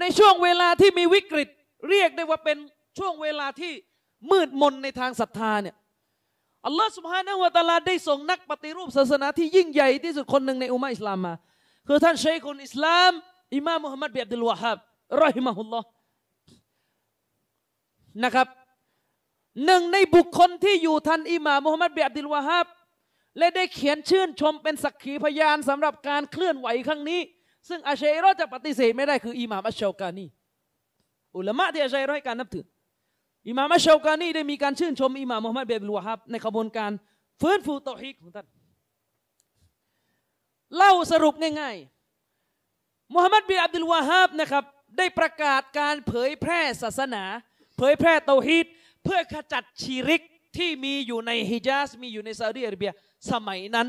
[0.00, 1.48] ในช่วงเวลาที่มีวิกฤต
[1.88, 2.58] เรียกได้ว่าเป็น
[2.98, 3.72] ช่วงเวลาที่
[4.30, 5.76] มืดมนในทางศรัทธาเนี่ย
[6.66, 11.34] อัลลอฮฺสุบฮานะฮูวะตาลาได้ส่งนักปฏิรูปศาสนาที่ยิ่งใหญ่ที่สุดคนหนึ่งในอุมมะอิสลามมา
[11.88, 13.12] คือท่านชัยคุลอิสลาม
[13.56, 14.78] อิมามมุฮัมมัดบิอับดุลวะฮับ
[15.22, 15.86] รอฮิมะฮุลลอฮ์
[18.24, 18.48] นะครับ
[19.66, 22.66] หนึ่งในบุคคลที่อยู่ทันอิหม่ามมุฮัมมัดบิอับดุลวะฮับ
[23.38, 27.20] และได้เขียนชื่นชมเป็นสักขีพยานสำหรับการเคลื่อนไหวครั้งนี้
[27.68, 30.26] ซึ่งอาชัยรอจะปฏิเสธไม่ได้คืออิหม่ามอัชชาวกานี
[31.36, 32.64] อุลามะที่อาชัยรอให้การนับถือ
[33.48, 36.90] อิหม่ามอัชชาวกานีได้มีการชื่นชมอิหม่ามมุฮัมมัดเบิอับดุลวะฮับในขบวนการ
[37.40, 38.46] ฟื้นฟูเตาฮีดของท่าน
[40.76, 44.64] เล่าสรุปง่ายๆมุฮัมมัดบิอับดุลวะฮับนะครับ
[44.98, 47.24] ได้ประกาศการเผยแพร่ศาสนา
[47.76, 48.66] เผยแพร่เตาฮีด
[49.04, 50.22] เพื่อขจัดชีริก
[50.56, 52.92] ที่มีอยู่ในฮิญาซมีอยู่ในซาอุดิอาระเบีย
[53.30, 53.88] สมัยนั้น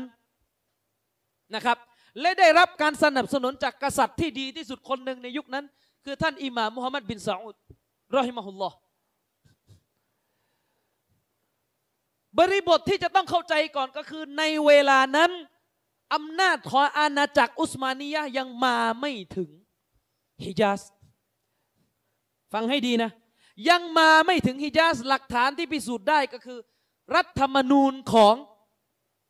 [1.54, 1.78] นะครับ
[2.20, 5.64] และได้รับการสนับสนุนจากกษัตริย์ที่ดีที่สุดคนหนึ่งในยุคนั้น
[6.04, 7.56] คือท่านอิหม่ามมุฮัมมัดบินซาอุด
[8.16, 8.76] รอฮิมะฮุลลอฮ์
[12.38, 15.30] บริบทที่จะต้องเข้าใจก่อนก็คือในเวลานั้น
[16.14, 19.50] อำนาจของอาณาจักรอุสมานียะยังมาไม่ถึง
[20.44, 20.82] ฮิญาซ
[22.52, 23.10] ฟังให้ดีนะ
[23.68, 26.58] ยังมาไม่ถึงฮิญาซหลักฐานที่พิสูจน์ได้ก็คือ
[27.14, 28.34] รัฐธรรมนูญของ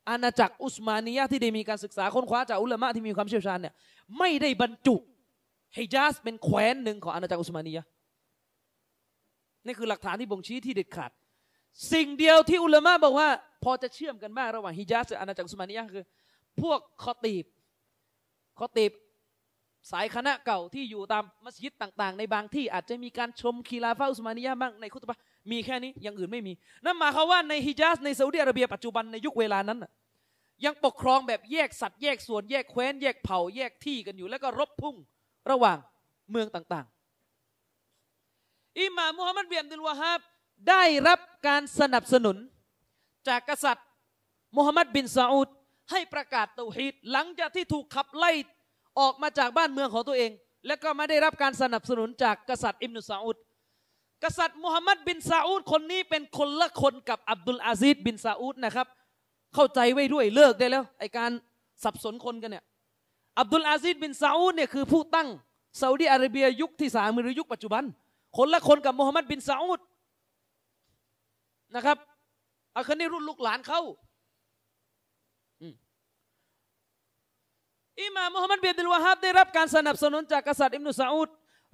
[0.09, 3.73] อาณาจักรอุสมานียะที่ได้มีการศึกษาค้นคว้าจากอุลามะที่มีความเชี่ยวชาญเนี่ย
[4.17, 4.95] ไม่ได้บรรจุ
[5.77, 7.85] ฮิญาซเป็นแคว้นหนึ่งของอาณาจักรอุสมานียะ
[9.65, 11.11] นี่คือหลักฐานที่บ่งชี้ที่เด็ดขาด
[11.93, 13.29] สิ่งเดียวที่อุลามะบอกว่า
[13.63, 16.03] พอจะเชื่อมกันบ้างระหว่างฮิญาซกับอาณาจักรอุมานียะคือ
[16.61, 17.45] พวกคอตีบ
[18.59, 18.91] คอตีบ
[19.91, 25.17] สายคณะเก่าที่อยู่ตามมัสยิดต่าง ๆ ในบางที่อาจจะมีการชมคีลาฟาอุสมานียะบ้างในคุตบะ
[25.51, 26.53] มีแค่นี้อย่างอื่นไม่มี
[26.85, 29.79] นั่นหมายความว่าในฮิญาซในซาอุดิอาระเบียปัจจุบันในยุคเวลานั้น
[30.65, 34.95] ยังปกครองแบบแยกสัตว์แยกส่วนแยกแคว้น แยกเผ่าแยกที่กันอยู่ แล้วก็รบพุ่ง
[35.51, 35.77] ระหว่าง
[36.31, 36.85] เมืองต่าง
[37.81, 40.21] ๆ อิหม่ามมุฮัมมัดเบิอัมดุลวะฮับ
[40.69, 42.37] ได้รับการสนับสนุน
[43.27, 43.85] จากกษัตริย์
[44.55, 45.49] มุฮัมมัดบินซาอุด
[45.91, 48.31] ให้ประกาศเตาฮีดหลังจากที่ถูกขับไล่
[48.99, 50.31] ออกมาจากบ้านเมืองของตัวเอง
[50.67, 53.37] และก็ไม่ได้รับการสนับสนุนจากกษัตริย์อิบนุซาอุด
[54.23, 58.87] กษัตริย์มุฮัมมัดบินซาอุดคนนี้เป็นคนละคนกับอับดุลอาซีดบินซาอุดนะครับ
[59.55, 61.31] เข้าใจไว้ด้วยเลิกได้แล้วไอการ
[61.83, 62.63] สับสนคนกันเนี่ย
[63.39, 65.27] อับดุลอาซีดบินซาอุดเนี่ยคือผู้ตั้ง
[65.81, 67.83] ซาอุดีอาระเบียยุคที่สามหรือยุคปัจจุบัน
[68.37, 69.79] คนละคนกับมูฮัมหมัดบินซาอุด
[71.75, 71.97] นะครับ
[72.75, 73.81] อ่ะคนนี้รุ่นลูกหลานเขา
[78.01, 81.29] อิหม่ามมูฮัมมัดบินอับดุลวาฮับได้รับการสนับสนุนจากกษัตริย์อิบนุซาอุด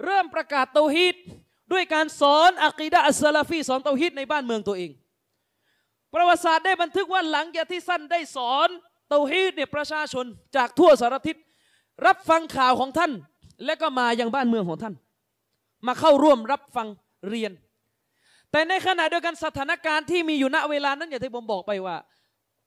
[0.05, 1.15] เริ่มประกาศเตาฮีด
[1.71, 4.91] ด้วยการสอนอะกีดะอัสลาฟีสอนเตาฮีดในบ้านเมืองตัวเอง
[6.13, 8.69] ประวัติศาสตร์ได้บันทึกว่าหลังจากที่สั้นได้สอน
[9.09, 10.25] เตาฮีดเนี่ยประชาชน
[10.55, 11.35] จากทั่วสารทิศ
[12.05, 13.11] รับฟังข่าวของท่าน
[13.65, 14.93] และก็มายังบ้านเมืองของท่าน
[15.87, 16.87] มาเข้าร่วมรับฟัง
[17.29, 17.51] เรียน
[18.51, 21.97] แต่ในขณะเดียวกันสถานการณ์ที่มีอยู่ณเวลานั้นอย่างที่ผมบอกไปว่า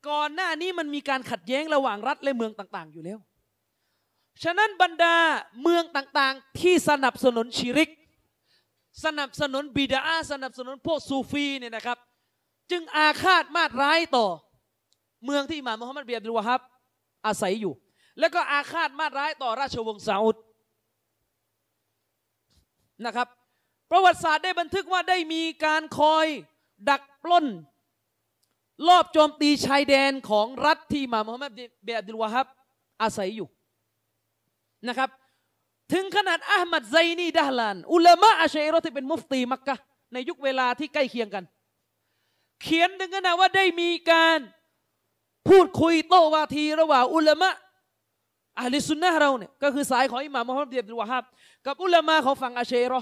[0.09, 3.19] ก่อนหน้านี้มันมีการขัดแย้งระหว่างรัฐและเมืองต่าง ๆ อยู่แล้ว
[4.43, 5.17] ฉะนั้นบรรดา
[5.63, 7.91] เมืองต่างๆ ที่สนับสนุนชิริก
[9.05, 11.99] สนับสนุนบิดาสนับสนุนพวกซูฟีเนี่ยนะครับ
[12.71, 14.27] จึงอาฆาตมาตร้ายต่อ
[15.25, 16.61] เมืองที่อิหม่ามมุฮัมมัดเบินอับดุลวะฮับ
[17.27, 17.73] อาศัยอยู่
[18.21, 20.37] แล้วก็อาฆาตมาตร้ายต่อราชวงศ์ซาอุด
[23.07, 23.29] นะครับ
[23.91, 26.27] ประวัติศาสตร์ได้บันทึกว่าได้มีการคอย
[26.89, 27.47] ดักปล้น
[28.89, 31.51] รอบโจมตีชายแดนของรัฐที่มามมุฮัมมัด
[31.85, 32.47] เบินอับดุลวะฮับ
[33.03, 33.49] อาศัยอยู่
[34.89, 35.11] นะครับ
[35.93, 39.77] ถึงขนาดอามัดไซนีดะฮลานอุลามะอาชัยรอที่เป็นมุฟตีมักกะ
[40.13, 41.45] ในยุคเวลาที่ใกล้เคียงกัน
[42.63, 44.39] เขียนถึงขนาดว่าได้มีการ
[45.49, 47.51] พูดคุยโต้วาทีระหว่างอุลามะ
[48.61, 51.25] อาลิสุนนะเราเนี่ยก็คือสายของอิหม่ามมุฮัมมัดเบินอับดุลวะฮับ
[51.67, 53.01] กับอุลามะของฝั่งอาชัยรอ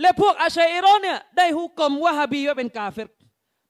[0.00, 3.08] และพวกอาชัยรอเนี่ยได้ฮุกกลมวะฮาบีว่าเป็นกาเฟร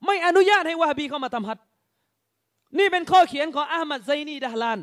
[0.06, 1.58] ไม่อนุญาตให้วะฮาบีเข้ามาทำฮัด
[2.78, 4.78] นี่เป็นข้อเขียนของอามัดไซนีดะฮลาน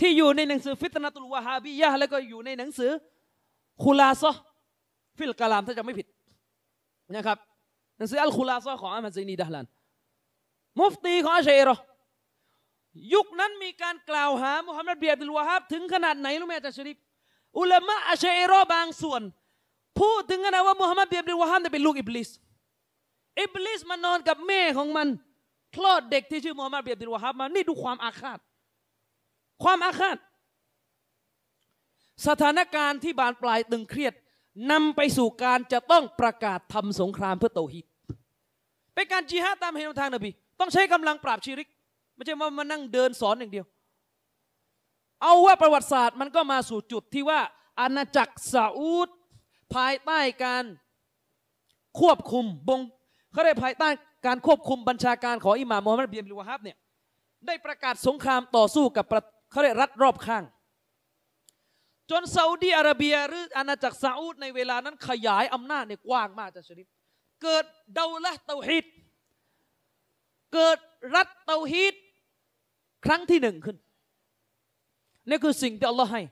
[0.00, 2.90] ที่อยู่ในหนังสือฟิตนาตุลวะฮาบียะแล้วก็อยู่ในหนังสือ
[3.84, 4.40] คุลาซะห์
[5.16, 6.06] ฟิลกะลามถ้าจะไม่ผิด
[7.14, 7.38] นะครับ
[7.98, 9.66] หนังสืออัลคุลาซะห์ของอามัดไซนีดะฮลาน
[10.80, 11.76] มุฟตีของอาชัยรอ
[13.14, 16.96] ยุคนั้นมีการกล่าวหามุฮัมมัดเบียดุลวะฮับถึงขนาดไหนรู้ไหมอาจารย์ชริฟ
[17.58, 19.22] อุลามะอาชัยรอบางส่วน
[20.00, 22.28] พูดถึงขนาดว่ามุฮัมมัดเบียดุลวะฮับเป็นลูกอิบลิส
[23.42, 25.08] อิบลิสมานอนกับแม่ของมัน
[25.76, 28.38] คลอดเด็กที่ชื่อมุฮัมมัดเบียดุลวะฮับมานี่ดูความอาฆาต
[29.62, 30.16] ความอาฆาต
[32.26, 34.14] สถานการณ์ที่บานปลายตึงเครียด
[34.72, 37.86] นำไปสู่การจะต้องประกาศทำสงครามเพื่อเตาฮีด
[38.94, 41.68] เป็นการจิฮาตามเหตุทางนบีต้องใช้กำลังปราบชิริก
[42.14, 43.66] ไม่ใช่ว่ามานั่งเดินสอนอย่างเดียว
[45.22, 47.40] เอาว่าประวัติศาสตร์มันก็มาสู่จุดที่ว่า
[47.80, 49.08] อาณาจักรซาอุด
[49.74, 50.64] ภายใต้การ
[52.00, 52.80] ควบคุมบง
[53.32, 53.88] เขาได้ภายใต้
[54.26, 56.76] การควบคุมบัญชาการของอิหม่ามมูฮัมหมัดบินอับดุลวะฮับเนี่ย
[57.46, 59.04] ได้ประกาศสงครามต่อสู้กับ
[59.50, 60.44] เขาเรียกรัฐรอบข้าง
[62.10, 66.88] จนซาอุดีอาระเบียหรืออาณาจักรซาอุดในเวลานั้นขยายอำนาจเนี่ยกว้างมากจะชริฟ
[67.42, 67.64] เกิด
[67.94, 68.84] เดาละเตาฮีด
[70.54, 70.78] เกิด
[71.14, 71.94] รัฐเตาฮีด
[73.04, 73.76] ครั้งที่หนึ่งขึ้น
[75.28, 76.22] นี่คือสิ่งที่อัลลอฮ์ให้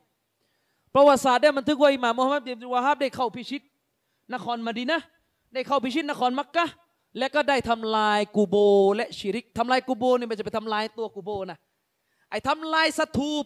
[0.95, 3.63] ประวัติศาสตร์ได้บันทึกว่าอิหม่ามมุฮัมมัดบินวะฮับได้เข้าพิชิต
[4.35, 5.01] นครมะดีนะ
[5.55, 6.67] ได้เข้าพิชิตนครมักกะ
[7.19, 8.57] และก็ได้ทำลายกูโบ
[8.97, 11.59] และชิริกทำลายกูโบนี่มันจะไปทำลายตัวกูโบนะ
[12.31, 13.45] ไอ้ทำลายสถูป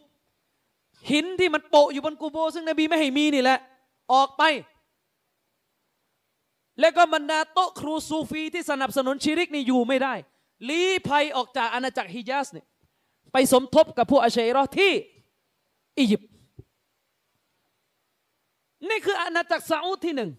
[1.10, 3.58] หินที่มันโปะอยู่บนกูโบ ซึ่งนบีไม่ให้มีนี่แหละ
[4.12, 4.42] ออกไป
[6.80, 10.14] แล้วก็บรรดาโต๊ะครูซูฟีที่สนับสนุนชิริกนี่อยู่ไม่ได้
[10.68, 12.66] ลี้ภัยออกจากอาณาจักรฮิญาสเนี่ย
[13.32, 14.92] ไปสมทบกับพวกอาเชรอที่
[15.98, 16.30] อียิปต์
[18.88, 20.30] นี่คืออาณาจักรซาอุดที่หนึ่ง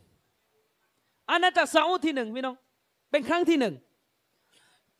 [1.31, 2.55] อาณาจักรซาอุดที่หนึ่งพี่น้อง
[3.11, 3.73] เป็นครั้งที่หนึ่ง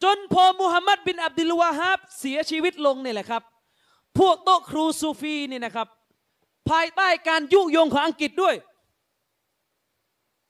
[0.04, 3.44] จนพอมุฮัมมัดบินอับดุลวาฮับเสียชีวิตลงนี่แหละครับ
[4.20, 5.88] พวกโต๊ะครูซูฟีนี่นะครับ
[6.70, 8.56] ภายใต้การยุยงของอังกฤษด้วย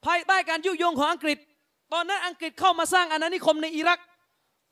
[0.05, 1.37] ภายใต้การยุยงของอังกฤษ
[1.93, 3.99] ตอนนั้นอังกฤษเข้ามาสร้างอาณานิคมในอิรัก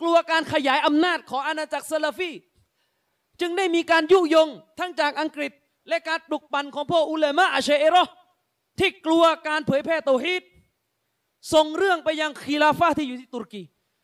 [0.02, 2.32] กลัวการขยายอำนาจของอาณาจักรซาลาฟี
[3.42, 4.48] จึงได้มีการยุยง
[4.80, 5.52] ทั้งจากอังกฤษ
[5.90, 8.04] และการปลุกปั่นของพวกอุลามะอาเชเอรอ
[8.80, 10.44] ที่กลัวการเผยแพร่เตาฮีด
[11.54, 13.64] ส่งเรื่องไปยังคีลาฟาที่อยู่ที่ตุรกี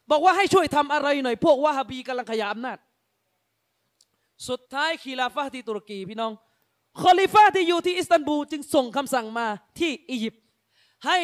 [0.10, 2.77] บอกว่าให้ช่วยทำอะไรหน่อย พวกวะฮาบีกำลังขยายอำนาจ
[4.49, 6.31] สุดท้ายคีลาฟาที่ตุรกีพี่น้อง
[7.01, 9.47] คอลิฟาที่อยู่ที่อิสตันบูลจึงส่งคำสั่งมา
[9.80, 10.43] ที่อียิปต์
[11.05, 11.18] ให้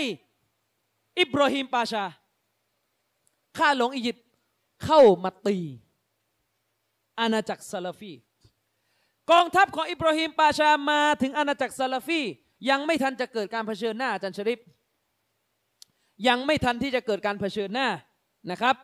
[1.19, 2.06] อิบราฮิมปาชา
[3.57, 4.26] ข้าหลวงอียิปต์
[4.86, 5.57] เข้ามาตี
[7.19, 8.14] อาณาจักรซาลาฟี
[9.31, 12.22] กองทัพของอิบราฮิมปาชามาถึงอาณาจักรซาลาฟี
[12.69, 14.60] ยังไม่ทันจะเกิดการเผชิญหน้าอาจารย์ชริฟ
[16.27, 17.88] ยังไม่ทันที่จะเกิดการเผชิญหน้า
[18.51, 18.76] นะครับ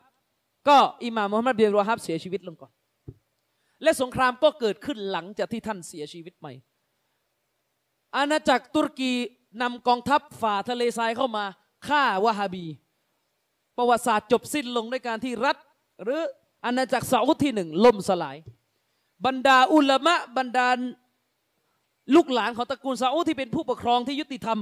[0.68, 2.72] ก็อิหม่ามมุฮัมมัดบินอับดุลวาฮับเสียชีวิตลงก่อน
[3.84, 6.54] และสงครามก็เกิดขึ้นหลังจากที่ท่านเสียชีวิตใหม่
[8.16, 9.12] อาณาจักรตุรกี
[9.62, 11.46] นำกองทัพฝ่าทะเลทรายเข้ามา
[11.88, 12.66] ฆ่าวะฮาบี
[13.78, 15.58] ประวัติศาสตร์จบสิ้นลงด้วยการที่รัฐ
[16.04, 16.22] หรือ
[16.66, 18.38] อาณาจักรซาอุดที่หนึ่งล่มสลาย
[19.26, 20.68] บรรดาอุลามะบรรดา
[22.16, 24.60] ลูกหลานของตระกูลซาอุที่เป็นผู้ปกครองที่ยุติธรรม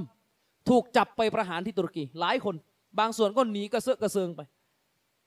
[0.70, 2.56] ถูกจับไปประหารที่ตุรกี หลายคน
[3.00, 4.42] บางส่วนก็หนีกระเซาะกระเซิงไป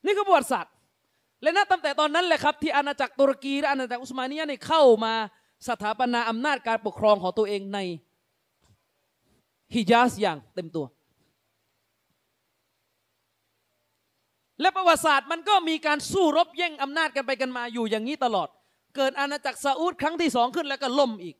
[0.05, 0.73] นี่คือประวัติศาสตร์
[1.43, 5.15] และนับตั้งแต่ตอนนั้นแหละครับ ที่อาณาจักรตุรกีและอาณาจักรอุสมานียเนี่ยเข้ามา
[5.69, 7.79] สถาปนาอำนาจการปกครองของตัวเองใน
[9.75, 10.87] ฮิญาซอย่างเต็มตัว
[14.61, 18.49] และประวัติศาสตร์มันก็มีการสู้รบแย่งอำนาจกันไปกันมาอยู่อย่างนี้ตลอด
[18.97, 21.37] เกิดอาณาจักรซาอุดครั้งที่สองขึ้นแล้วก็ล่มอีก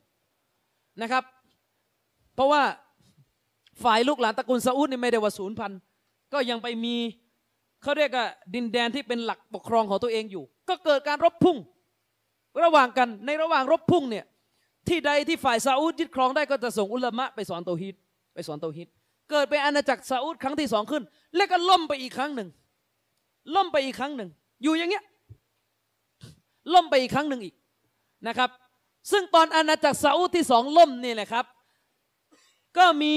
[1.03, 1.25] นะครับ
[2.35, 2.63] เพราะว่า
[3.85, 5.73] ฝ่ายลูกหลานตระกูลซาอุดนี่ไม่ได้ว่าศูนย์พัน
[6.33, 6.95] ก็ยังไปมี
[7.83, 11.57] เขาเรียกว่าดินแดนที่เป็นหลักปกครองของตัวเองอยู่ ก็เกิดการรบพุ่ง
[12.65, 14.25] ระหว่างกันในระหว่างรบพุ่งเนี่ย
[14.89, 17.95] ที่ใดที่ฝ่ายซาอุดยึดครองได้ก็จะส่งอุลามะไปสอนเตาฮีด
[18.35, 18.89] ไปสอนเตาฮีด
[19.31, 21.03] เกิดเป็นอาณาจักรซาอุดครั้งที่สองขึ้น
[21.37, 22.49] แล้วก็ล่มไปอีกครั้งหนึ่ง
[23.57, 24.31] ล่มไปอีกครั้งหนึ่ง
[24.63, 25.05] อยู่อย่างเงี้ย
[26.75, 27.55] ล่มไปอีกครั้งหนึ่งอีก
[28.29, 28.51] นะครับ
[29.11, 31.45] ซึ่งตอนอาณาจักรซาอุดที่สองล่มนี่แหละครับ
[32.79, 33.15] ก็มี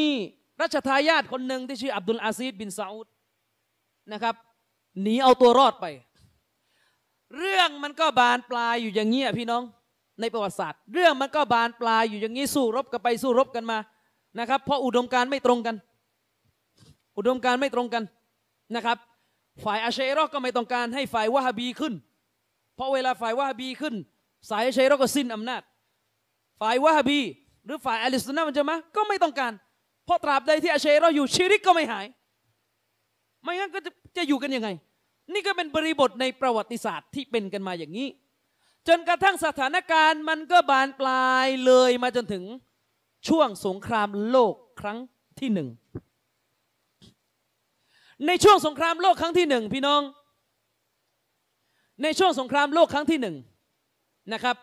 [0.62, 3.08] รัชทายาทคนหนึ่งที่ชื่ออับดุลอาซีดบินซาอุด
[4.14, 4.36] นะครับ
[5.02, 5.86] หนีเอาตัวรอดไป
[7.38, 9.64] เรื่องมันก็บานปลายอยู่อย่างเงี้ยพี่น้อง
[10.22, 13.78] ในประวัติศาสตร์ เรื่องมันก็บานปลายอยู่อย่างนี้สู้รบกันไปสู้รบกันมา
[14.40, 15.76] นะครับ เพราะอุดมการไม่ตรงกัน
[17.18, 18.04] อุดมการไม่ตรงกัน
[18.76, 18.98] นะครับ
[19.64, 21.94] ฝ่ายอาเชรอก็ไม่ต้องการให้ฝ่ายวะฮาบีขึ้น
[22.80, 23.96] เพราะเวลาฝ่ายวะฮบีขึ้น
[24.50, 25.62] สายอาชัยรอก็สิ้นอำนาจ
[26.60, 27.20] ฝ่ายวะฮบี
[27.66, 29.54] หรือฝ่ายอัลิสุนนะมันจะมาก็ไม่ต้องการ
[30.06, 32.06] เพราะตราบใดที่อาชัยรออยู่ชิริกก็ไม่หาย
[33.44, 34.70] ไม่งั้นก็จะจะอยู่กันยังไง
[35.34, 38.08] นี่ก็เป็นบริบทในประวัติศาสตร์ที่เป็นกันมาอย่างนี้
[38.88, 42.44] จนกระทั่งสถานการณ์มันก็บานปลายเลยมาจนถึง
[43.28, 44.98] ช่วงสงครามโลกครั้ง
[45.40, 45.68] ที่หนึ่ง
[48.28, 50.02] ในช่วงสงครามโลกครั้งที่หนึ่งพี่น้อง
[52.04, 53.36] ในช่วงสงครามโลกครั้งที่หนึ่ง
[54.34, 54.56] นะครับ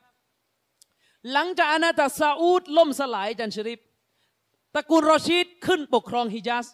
[1.33, 3.81] หลังจากอาณาจักรซาอุดล่มสลายจันชริฟ
[4.75, 6.67] ตระกูลรอชีดขึ้นปกครองฮิญาซ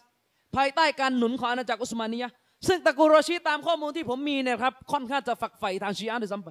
[0.55, 2.31] ภายใต้การหนุนของอาณาจักรอุสมานียะ
[2.67, 6.49] ซึ่งตระกูลรอชีดตามข้อมูลที่ผมมีเนี่ยครับค่อนข้างจะฝักใฝ่ทางชีอะห์ด้วยซ้ำไป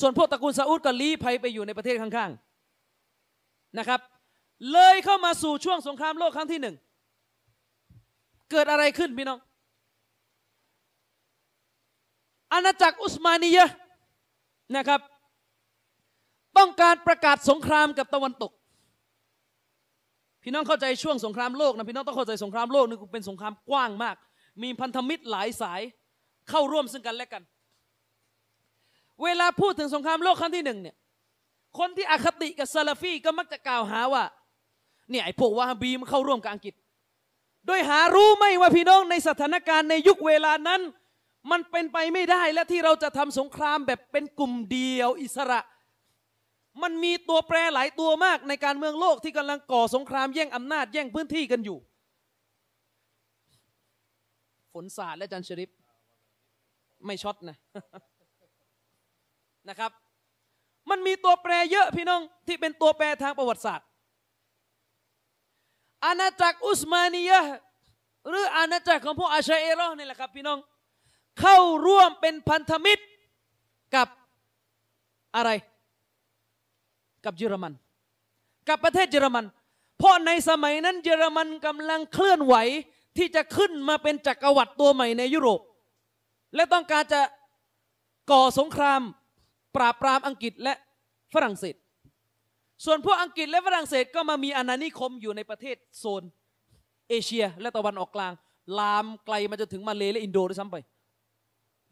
[0.00, 4.00] ส่วนพวกตระกูลซาอุดก็ลี้ภัยไปอยู่ในประเทศข้างๆนะครับ
[4.72, 6.74] เลยเข้ามาสู่ช่วงสงครามโลกครั้งที่หนึ่ง
[8.50, 9.38] เกิดอะไรขึ้นพี่น้อง
[12.54, 13.68] อาณาจักรอุสมานียะ
[14.76, 15.00] นะครับ
[16.58, 18.52] ต้องการประกาศสงครามกับตะวันตก
[20.42, 24.16] พี่น้องเข้าใจช่วงสงครามโลกนะพี่น้องต้องเข้าใจสงครามโลกนี่เป็นสงครามกว้างมาก
[24.62, 25.80] มีพันธมิตรหลายสาย
[26.50, 27.42] เข้าร่วมซึ่งกันและกัน
[29.22, 30.96] เวลาพูดถึงสงครามโลกครั้งที่หนึ่งเนี่ย
[31.78, 34.24] คนที่อคติกับซาลาฟีก็มักจะกล่าวหาว่า
[35.10, 36.74] เนี่ยไอ้พวกวาฮาบีมันเข้าร่วมกับอังกฤษ
[37.66, 40.80] โดยหารู้ไหมว่าพี่น้องในสถานการณ์ในยุคเวลานั้น
[41.50, 45.60] มันเป็นไปไม่ได้และที่เราจะทำสงครามแบบเป็นกลุ่มเดียวอิสระ
[46.82, 51.78] มันมีตัวแปรหลายตัวมากในการเมืองโลกที่กำลังก่อสงครามแย่งอำนาจแย่งพื้นที่กันอยู่
[54.72, 55.70] ฝนสาดและจันชริป
[57.06, 57.56] ไม่ช็อตนะ
[59.68, 59.90] นะครับ
[60.90, 63.86] มันมีตัวแปรเยอะพี่น้องที่เป็นตัวแปรทางประวัติศาสตร์
[66.04, 67.40] อาณาจักรอุสมานียะ
[68.28, 70.58] หรืออาณาจักรของพวกอาชัยเอรอห์นี่แหละครับพี่น้อง
[71.40, 73.04] เข้าร่วมเป็นพันธมิตร
[73.94, 74.08] กับ
[75.36, 75.50] อะไร
[77.24, 77.72] กับเยอรมัน
[78.68, 79.44] กับประเทศเยอรมัน
[79.98, 82.54] เพราะในสมัยนั้นเยอรมันกำลังเคลื่อนไหว
[83.16, 85.60] ที่จะขึ้นมาเป็นจักรวรรดิตัวใหม่ในยุโรป
[86.54, 87.20] และต้องการจะ
[88.30, 89.00] ก่อสงคราม
[89.76, 90.74] ปราบปรามอังกฤษและ
[91.34, 91.74] ฝรั่งเศส
[92.84, 96.22] ส่วนพวกอังกฤษและฝรั่งเศสก็มามีอาณานิคมอยู่ในประเทศโซน
[97.08, 98.32] เอเชียและตะวันออกกลาง
[98.78, 100.76] ลามไกลมาจนถึงมาเลและอินโดด้วยซ้ำไป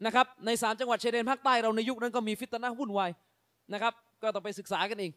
[0.05, 3.11] นะครับในสามจังหวัดชายแดนภาคใต้เราในยุคนั้นก็มีฟิตนะวุ่นวาย
[3.73, 5.11] นะครับก็ต้องไปศึกษากันเอง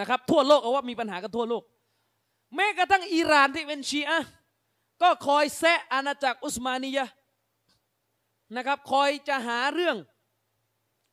[0.00, 1.62] นะครับทั่วโลกเอาว่ามีปัญหากันทั่วโลก
[2.54, 4.20] แม้กระทั่งอิหร่านที่เป็นชีอะ
[5.02, 7.06] ก็คอยแซะอาณาจักรอุสมานียะ
[8.56, 9.96] นะครับคอยจะหาเรื่อง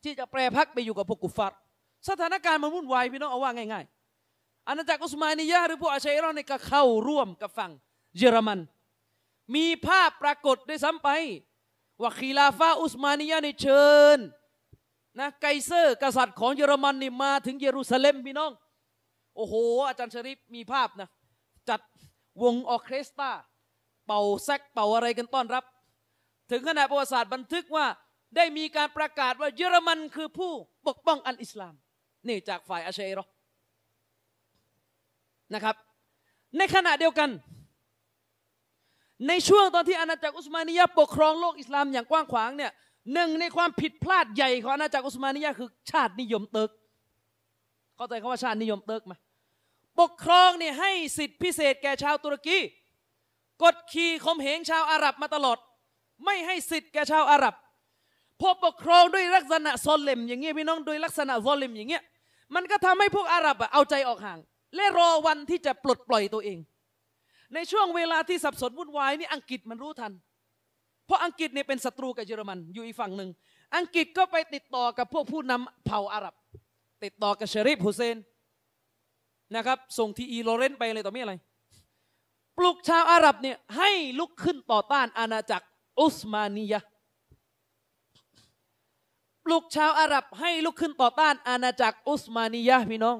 [0.04, 1.58] ที่จะแปรพักไปอยู่กับพวกกุฟาร์
[2.10, 7.72] สถานการณ์มันวุ่นวายพี่น้องเอาว่าง่ายๆอาณาจักรอุสมานียะหรือพวกอาชัยรอห์เนี่ก็เข้าร่วมกับฝั่ง
[8.18, 8.60] เยอรมัน
[9.56, 11.10] มีภาพปรากฏด้วยซ้ำไป
[12.04, 13.86] ว่าคีลาฟาอุสมานียะห์นี่เชิ
[14.18, 14.20] ญ
[15.20, 18.52] นะไกเซอร์กษัตริย์ของเยอรมันนี่มาถึงเยรูซาเล็มพี่น้อง
[19.36, 19.54] โอ้โห
[19.88, 21.10] อาจารย์ชริปมีภาพนะ
[21.70, 21.82] จัด
[22.44, 23.32] วงออเคสตรา
[24.06, 25.64] เป่าแซกเป่าอะไรกันต้อนรับ
[26.52, 27.86] ถึงขนาดประวัติศาสตร์บันทึกว่า
[28.36, 30.52] ได้มีการประกาศว่าเยอรมันคือผู้
[30.88, 31.74] ปกป้องอันอิสลาม
[32.28, 33.32] นี่จากฝ่ายอาเชรอห์
[35.54, 35.76] นะครับ
[36.58, 37.30] ในขณะเดียวกัน
[39.28, 42.72] ในช่วงตอนที่อาณาจักรอุสมานียะปกครองโลกอิสลามอย่างกว้างขวางเนี่ย
[43.14, 46.72] หนึ่งในความผิดพลาดใหญ่ของอาณาจักรอุสมานียะคือชาตินิยมเติร์ก
[47.96, 49.14] เข้าใจคำว่าชาตินิยมเติร์กไหม
[50.00, 52.58] ปกครองเนี่ยให้สิทธิพิเศษแก่ชาวตุรกี
[53.64, 55.58] กดขี่ข่มเหงชาวอาหรับมาตลอด
[56.26, 57.56] ไม่ให้สิทธิ์แก่ชาวอาหรับ
[58.42, 62.04] พอปกครองด้วยลักษณะظالم อย่างเงี้ยพี่น้องโดยลักษณะظالم อย่างเงี้ย
[62.56, 64.40] มันก็ทำให้พวกอาหรับอะเอาใจออกห่าง
[64.76, 66.58] และรอวันที่จะปลดปล่อยตัวเอง
[67.54, 70.14] ในช่วงเวลาที่สับสนวุ่นวายนี่อังกฤษมันรู้ทัน
[71.06, 73.30] เพราะอังกฤษเนี่ยเป็นศัตรูกับเยอรมันอยู่อีกฝั่งหนึ่ง
[73.78, 76.36] อังกฤษก็ไปติดต่อกับพวกผู้นำเผ่าอาหรับ
[77.04, 78.18] ติดต่อกับเชริฟฮุเซน
[79.56, 81.34] นะครับ ส่งทีอีโลเรนไปอะไรต่อไม่อะไร
[82.58, 83.90] ปลุกชาวอาหรับเนี่ยให้
[84.20, 85.66] ลุกขึ้นต่อต้านอาณาจักร
[86.00, 86.82] อุสมานียะ
[89.46, 93.18] ปลุกชาวอาหรับให้ลุกขึ้นต่อต้านอาณาจักรอุสมานียะพี่น้อง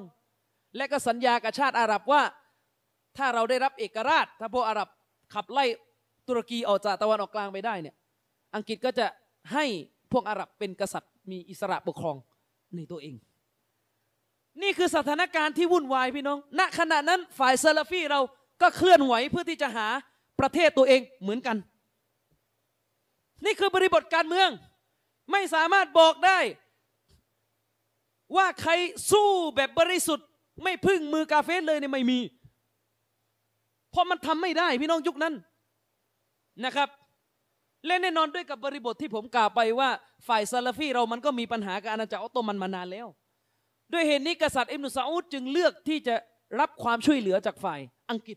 [0.76, 2.22] และก็สัญญากับชาติอาหรับว่า
[3.16, 4.88] ถ้าเราได้รับเอกราช ถ้าพวกอาหรับ
[5.34, 5.64] ขับไล่
[6.28, 7.94] ตุรกีออกจากตะวันออกกลางไปได้เนี่ย
[8.54, 9.06] อังกฤษก็จะ
[9.52, 9.64] ให้
[10.12, 12.16] พวกอาหรับเป็นกษัตริย์ มีอิสระปกครอง
[12.76, 13.16] ในตัวเอง
[14.62, 18.20] นี่คือสถานการณ์ที่วุ่นวายพี่น้อง ณขณะนั้นฝ่ายซาลาฟีเรา
[18.62, 19.88] ก็เคลื่อนไหวเพื่อที่จะหา
[20.40, 21.56] ประเทศตัวเองเหมือนกัน
[23.44, 24.50] นี่คือบริบทการเมือง
[25.32, 26.38] ไม่สามารถบอกได้
[28.36, 28.72] ว่าใคร
[29.10, 30.26] สู้แบบบริสุทธิ์
[30.62, 32.18] ไม่พึ่งมือกาเฟสเลยเนี่ยไม่มี
[33.94, 35.34] เพราะมันทำไม่ได้พี่น้องยุคนั้น
[36.64, 36.88] นะครับ
[37.86, 39.88] และแน่นอนด้วยกับบริบทที่ผมกล่าวไปว่า
[40.28, 43.06] ฝ่ายซาลาฟีเรามันก็มีปัญหากับอาณาจักรออตโตมันมานานแล้ว
[43.92, 46.14] ด้วยเหตุนี้กษัตริย์อิบนุซาอุดจึงเลือกที่จะ
[46.60, 47.80] รับความช่วยเหลือจากฝ่าย
[48.10, 48.36] อังกฤษ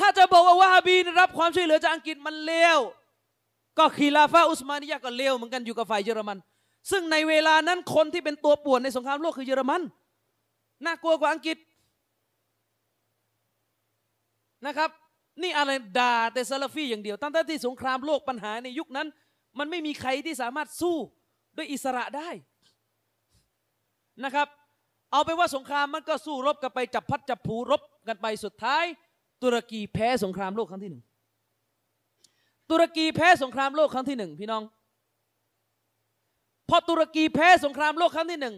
[0.00, 2.78] ถ้าจะบอกว่าวะฮาบีรับความช่วยเหลือจากอังกฤษมันเลว
[3.78, 6.38] ก็คีลาฟาอุสมานียะก็เลวเหมือนกันอยู่กับฝ่ายเยอรมัน
[6.90, 9.82] ซึ่งในเวลานั้นคนที่เป็นตัวป่วนในสงครามโลกคือเยอรมัน
[10.84, 11.56] น่ากลัวกว่าอังกฤษ
[14.66, 14.90] นะครับ
[15.42, 19.08] นี่อะไรด่าแต่ซาลาฟีอย่างเดียว ตั้งแต่ที่สงครามโลกปัญหาในยุคนั้น
[19.58, 20.96] มันไม่มีใครที่สามารถสู้
[21.56, 22.30] ด้วยอิสระได้
[24.24, 24.48] นะครับ
[25.12, 28.84] เอาไปว่าสงครามมันก็สู้รบกันไปจับพลัดจับผลูรบกันไปสุดท้าย
[29.42, 31.04] ตุรกีแพ้สงครามโลกครั้งที่หนึ่ง
[32.70, 34.62] ตุรกีแพ้สงครามโลกครั้งที่หนึ่งพี่น้อง
[36.68, 38.54] พอตุรกีแพ้สงครามโลกครั้งที่หนึ่ง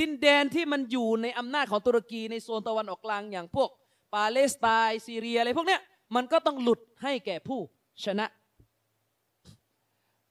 [0.00, 3.68] ดินแดนที่มันอยู่ในอำนาจของตุรกีในโซนตะวันออกกลางอย่างพวก
[4.14, 5.80] ปาเลสไตน์ซีเรียอะไรพวกเนี้ย
[6.16, 7.60] มันก็ต้องหลุดให้แก่ผู้
[8.04, 8.26] ชนะ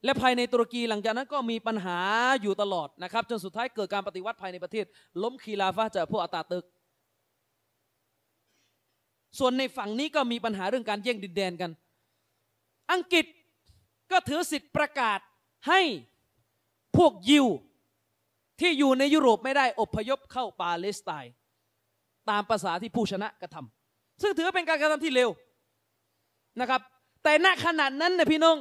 [0.06, 2.00] และภายในตุรกีหลังจากนั้นก็มีปัญหา
[2.42, 4.86] อยู่ตลอดนะครับ จนสุดท้ายเกิดการปฏิวัติภายในประเทศ
[5.22, 6.66] ล้มคีลาฟะจากพวกอาตาตึก
[9.40, 11.72] ส่วนในฝั่งนี้ก็มีปัญหาเรื่องการแย่งดินแดนกัน
[12.92, 13.26] อังกฤษ
[14.12, 15.20] ก็ถือสิทธิ์ประกาศ
[15.68, 15.82] ให้
[16.98, 17.48] พวกยิว
[18.60, 21.34] ที่อยู่ในยุโรปไม่ได้อพยพเข้าปาเลสไตน์
[22.30, 25.30] ตามภาษาที่ผู้ชนะกระทำซึ่งถือว่าเป็นการกระทำที่เร็ว
[26.60, 26.82] นะครับ
[27.24, 28.56] แต่ณขณะนั้นนะพี่น้อง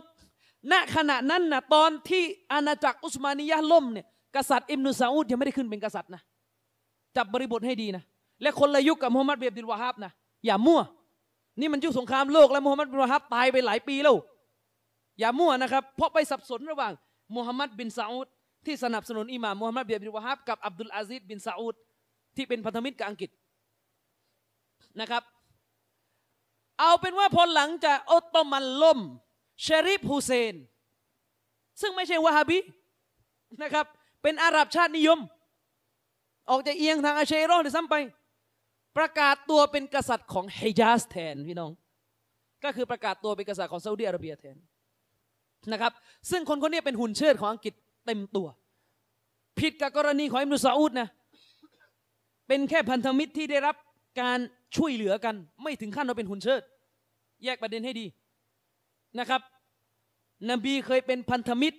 [0.73, 2.23] ณขณะนั้นนะตอนที่
[2.53, 4.07] อาณาจักรอุสมานียะล่มเนี่ย
[4.37, 6.23] กษัตริย์อิมนุซาอุดยังไม่ได้ขึ้นเป็นกษัตริย์นะ
[7.17, 8.03] จับบริบทให้ดีนะ
[8.43, 10.13] และคนละยุคกับมุฮัมหมัดเบียบดินวาฮับนะ
[10.47, 10.81] อย่ามั่ว
[11.61, 14.17] นี่มันยุคสงครามโลกแล้วมุฮัมหมัดบินวาฮับตายไปหลายปีแล้ว
[15.21, 16.93] อย่ามั่วนะครับเพราะไปสับสนระหว่าง
[17.37, 18.27] มุฮัมหมัดบินซาอุด
[18.67, 21.75] ที่สนับสนุนอิหม่ามมุฮัมหมัดเบียบดินวาฮับกับอับดุลอาซิดบินซาอุด
[22.37, 23.31] ที่เป็นพันธมิตรกับอังกฤษ
[25.01, 25.23] นะครับ
[26.79, 29.01] เอาเป็นว่าพอหลังจากออตโตมันล่ม
[29.63, 30.55] เชริฟฮุเซน
[31.81, 32.59] ซึ่งไม่ใช่วะฮาบี
[33.63, 33.87] นะครับ
[34.23, 35.19] เป็นอาหรับชาตินิยม
[36.51, 37.97] ออกจะเอียงทางอาเชโรหรือซ้ำไป
[38.97, 41.71] ประกาศตัวเป็นกษัตริย์ของฮิญาสแทนพี่น้อง
[42.65, 44.57] ก็คือประกาศตัวเป็นกษัตริย์ของซาอุดิอาระเบียแทน
[45.73, 45.93] นะครับ
[46.31, 47.75] ซึ่งคนคนนี้เป็นหุ่นเชิดของอังกฤษ
[48.07, 48.49] เต็มตัว
[49.59, 51.09] ผิดกับกรณีของอิมรุซาอุดนะ
[52.49, 53.77] เป็นแค่พันธมิตรที่ได้รับ
[54.21, 54.39] การ
[54.77, 56.63] ช่วยเหลือกัน ไม่ถึงขั้นว่าเป็นหุ่นเชิด
[57.45, 58.07] แยกประเด็นให้ดี
[59.19, 59.41] นะครับ
[60.51, 61.79] นบีเคยเป็นพันธมิตร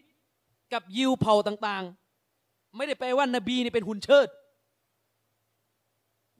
[0.73, 4.27] กับยิวเผ่าต่างๆ ไม่ได้แปลว่านบีนี่เป็นหุ่นเชิด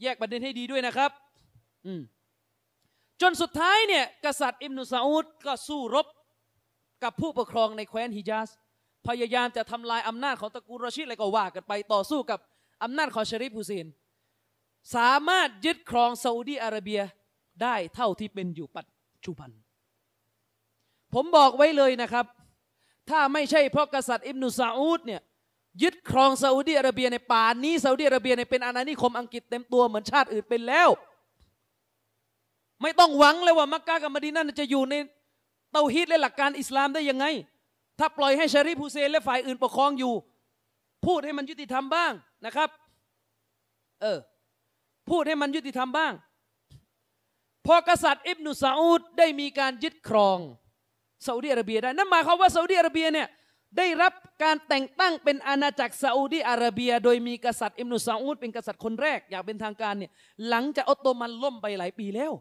[0.01, 1.11] แยกประเด็นให้ดีด้วยนะครับ
[1.85, 2.01] อืม
[3.21, 6.07] จนสุดท้ายเนี่ยกษัตริย์อิมนุซาอุดก็สู้รบ
[7.03, 8.49] กับผู้ปกครองในแคว้นฮิญาส
[9.07, 12.39] พยายามจะทำลายอำนาจของตระกูลรอชิดอะไรก็ว่ากันไปต่อสู้กับ
[12.84, 13.88] อำนาจของชริฟฮุเซน
[14.95, 17.01] สามารถยึดครองซาอุดีอาระเบีย
[17.61, 18.88] ได้เท่าที่เป็นอยู่ปัจ
[19.26, 19.49] จุบัน
[21.14, 22.26] ผมบอกไว้เลยนะครับ
[23.10, 25.22] ถ้าไม่ใช่เพราะกษัตริย์อิบนุซาอุดเนี่ย
[25.84, 30.89] ยึดครองซาอุดีอาระเบียในป่านนี้ซาอุดีอาระเบียเนี่ยเป็นอาณานิคมอังกฤษเต็มตัวเหมือนชาติอื่นเป็นแล้ว
[32.81, 34.95] ไม่ต้องหวังเลยว่ามักกะกับมดีนาจะอยู่ใน
[35.72, 37.26] เตาฮีดและหลักการอิสลามได้ยังไง
[37.99, 40.14] ถ้าปล่อยให้ชาริฟฮุเซนและฝ่ายอื่นปกครองอยู่
[41.05, 42.11] พูดให้มันยุติธรรมบ้าง
[42.45, 42.69] นะครับ
[44.01, 44.18] เออ
[45.09, 46.13] พูดให้มันยุติธรรมบ้าง
[47.65, 50.39] พอกษัตริย์อิบนุซาอุดได้มีการยึดครอง
[51.25, 53.27] ซาอุดิอาระเบียได้ นั่นหมายความว่าซาอุดิอาระเบียเนี่ย
[53.77, 54.13] ได้รับ
[54.43, 60.11] การแต่งตั้งเป็นอาณาจักรซาอุดีอาระเบีย โดยมีกษัตริย์อิมนุซาอุดเป็นกษัตริย์คนแรกอย่างเป็นทางการเนี่ย
[60.49, 62.31] หลังจากออตโตมันล่มไปหลายปีแล้ว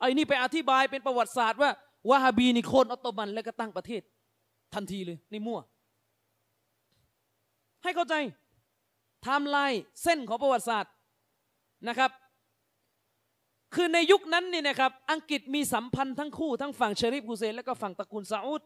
[0.00, 1.70] ไอ้นี่ไปอธิบายเป็นประวัติศาสตร์ว่า
[2.10, 4.02] วาฮาบีนี่โค่นออตโตมันแล้วก็ตั้งประเทศ
[4.74, 5.60] ทันทีเลยนี่มั่ว
[7.82, 8.14] ให้เข้าใจ
[9.22, 10.92] ไทม์ไลน์เส้นของประวัติศาสตร์
[11.88, 12.10] นะครับ
[13.74, 18.62] คือในยุคนั้นนี่นะครับอังกฤษมีสัมพันธ์ทั้งคู่ทั้งฝั่งเชริฟฮุเซนและก็ฝั่งตระกูลซาอุด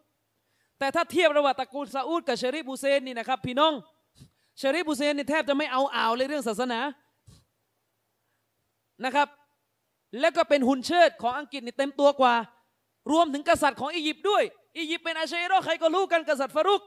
[0.78, 3.72] แต่ถ้าเทียบระหว่างตระกูลซาอุดกับเชริฟฮุเซนนี่นะครับพี่น้อง
[4.58, 6.80] เชริฟฮุเซนนี่แทบจะไม่เอาอ่าวเลยเรื่องศาสนา
[9.04, 9.28] นะครับ
[10.20, 12.34] แล้วก็เป็นหุ่นเชิดของอังกฤษนี่เต็มตัวกว่า
[13.12, 14.42] รวมถึงกษัตริย์ของอียิปต์ด้วย
[14.78, 16.82] อียิปต์เป็นอาเชโรใครก็รู้กันกษัตริย์ฟารุก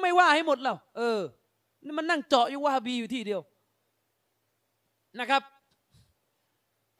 [0.00, 1.20] ไม่ว่าให้หมดแล้วเออ
[1.84, 3.40] นี่มันนั่งเจาะอยู่วาฮาบีอยู่ที่เดียว
[5.20, 5.42] นะครับ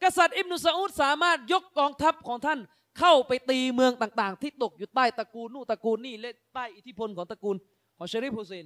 [0.03, 2.59] กษัตริย์อิบนุซาอุดสามารถยกกองทัพของท่าน
[2.99, 7.55] เข้าไปตีเมืองต่าง ๆ ที่ตกอยู่ใต้ตระกูลนู่นตระกูลนี่และใต้อิทธิพลของตระกูล
[7.97, 8.65] ของชริฟฮุเซน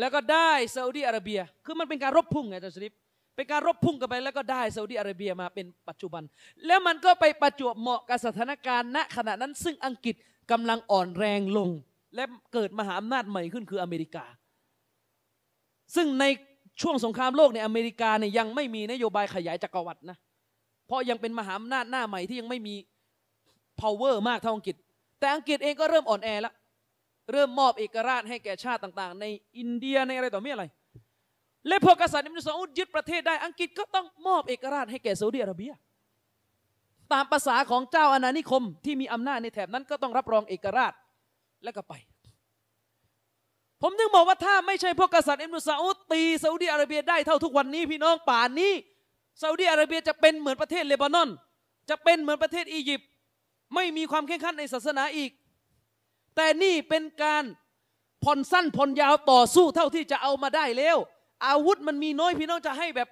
[0.00, 2.92] แล้วก็ได้ซาอุดีอาระเบีย คือมันเป็นการรบพุ่งไงอาจารย์ชริฟ
[3.36, 6.22] เป็นการรบพุ่งกันไปแล้วก็ได้ซาอุดีอาระเบียมาเป็นปัจจุบัน
[6.66, 10.14] แล้วมันก็ไปประจวบเหมาะกับสถานการณ์ณขณะนั้นซึ่งอังกฤษ
[10.50, 11.70] กำลังอ่อนแรงลง
[12.14, 12.24] และ
[12.54, 14.24] เกิดมหาอำนาจใหม่ขึ้นคืออเมริกา
[15.94, 16.24] ซึ่งใน
[16.80, 20.16] ช่วงสงครามโลกในอเมริกาเนี่ยยังไม่มีนโยบายขยายจักรวรรดินะ
[20.86, 22.74] เพราะยังเป็นมหาอำนาจหน้าใหม่ที่ยังไม่มี
[23.80, 24.76] power มากเท่าอังกฤษ
[25.20, 26.54] แต่อังกฤษเองก็เริ่มอ่อนแอแล้ว
[27.32, 29.24] เริ่มมอบเอกราชให้แก่ชาติต่าง ๆ ใน
[29.58, 30.64] อินเดียในอะไรต่อเมีอะไร
[31.68, 35.72] และพอกษัตริย์อิบนุซาอุดยึดประเทศได้อังกฤษก็ต้องมอบเอกราชให้แก่ซาอุดิอาระเบีย
[37.12, 40.92] ตามภาษาของเจ้าอาณานิคมที่มีอำนาจในแถบนั้นก็ต้องรับรองเอกราช
[41.64, 41.94] แล้วก็ไป
[43.82, 48.72] ผมถึงบอกว่าถ้าไม่ใช่พวกกษัตริย์อิบนุซาอุดตีซาอุดิอาระเบียได้เท่าทุกวันนี้พี่น้องป่านนี้
[49.40, 51.28] ซาอุดิอาระเบียจะเป็นเหมือนประเทศเลบานอน
[51.90, 53.08] จะเป็นเหมือนประเทศอียิปต์
[53.74, 55.30] ไม่มีความเข้มขันในศาสนาอีก
[56.36, 57.44] แต่นี่เป็นการ
[58.24, 60.96] ผ่อนสั้นผ่อนยาวต่อสู้เท่าที่จะเอามาได้แล้ว
[61.46, 63.08] อาวุธมันมีน้อยพี่น้องจะให้แบบ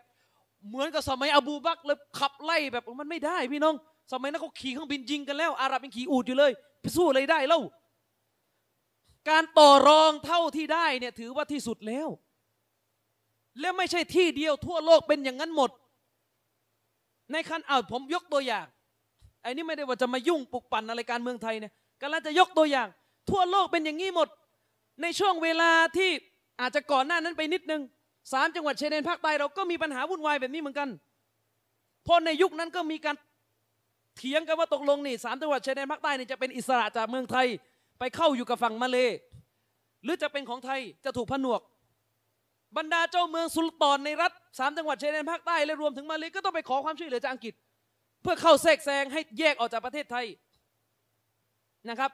[0.68, 3.74] เหมือนกับสมัยอบูบักเลยขับไล่แบบมันไม่ได้พี่น้อง
[4.12, 7.60] สมัยนั้นเขาขี่เครื่องบินยิงกันแล้ว อาหรับยังขี่อูดอยู่เลยไปสู้อะไรได้เล่า
[9.28, 12.08] การต่อรองเท่าที่ได้เนี่ยถือว่าที่สุดแล้ว
[13.60, 15.70] และไม่ใช่ที่เดียวทั่วโลกเป็นอย่างนั้นหมด
[17.32, 18.66] ในคันเอาผมยกตัวอย่าง
[19.42, 21.72] ไอ้นี่ไม่ได้ว่าจะมายุ่งปลุกปั่นอะไรการเมืองไทยเนี่ย
[22.02, 22.88] กำลังจะยกตัวอย่าง
[23.30, 24.28] ทั่วโลกเป็นอย่างนี้หมด
[25.02, 26.10] ในช่วงเวลาที่
[26.60, 27.82] อาจจะก่อนหน้านั้นไปนิดนึง
[28.32, 30.88] สามจังหวัดชายแดนภาคใต้เราก็มีปัญหาวุ่นวายแบบนี้เหมือนกัน
[32.04, 33.16] เพราะในยุคนั้นก็มีการ
[34.16, 37.46] เถียงกันว่าตกลงนี่สามจังหวัดชายแดนภาคใต้นี่จะเป็นอิสระจากเมืองไทย
[37.98, 38.98] ไปเข้าอยู่กับฝั่งมาเล
[40.04, 41.60] หรือจะเป็นของไทยจะถูกผนวก
[42.76, 47.54] บรรดาเจ้าเมืองสุลต่านในรัฐสามจังหวัดชายแดนภาคใต้และรวมถึงมาเลก็ต้องไปขอความช่วยเหลือจากอังกฤษ
[48.22, 50.26] เพื่อเข้าแทรกแซงให้แยกออกจากประเทศไทย
[51.90, 52.10] นะครับ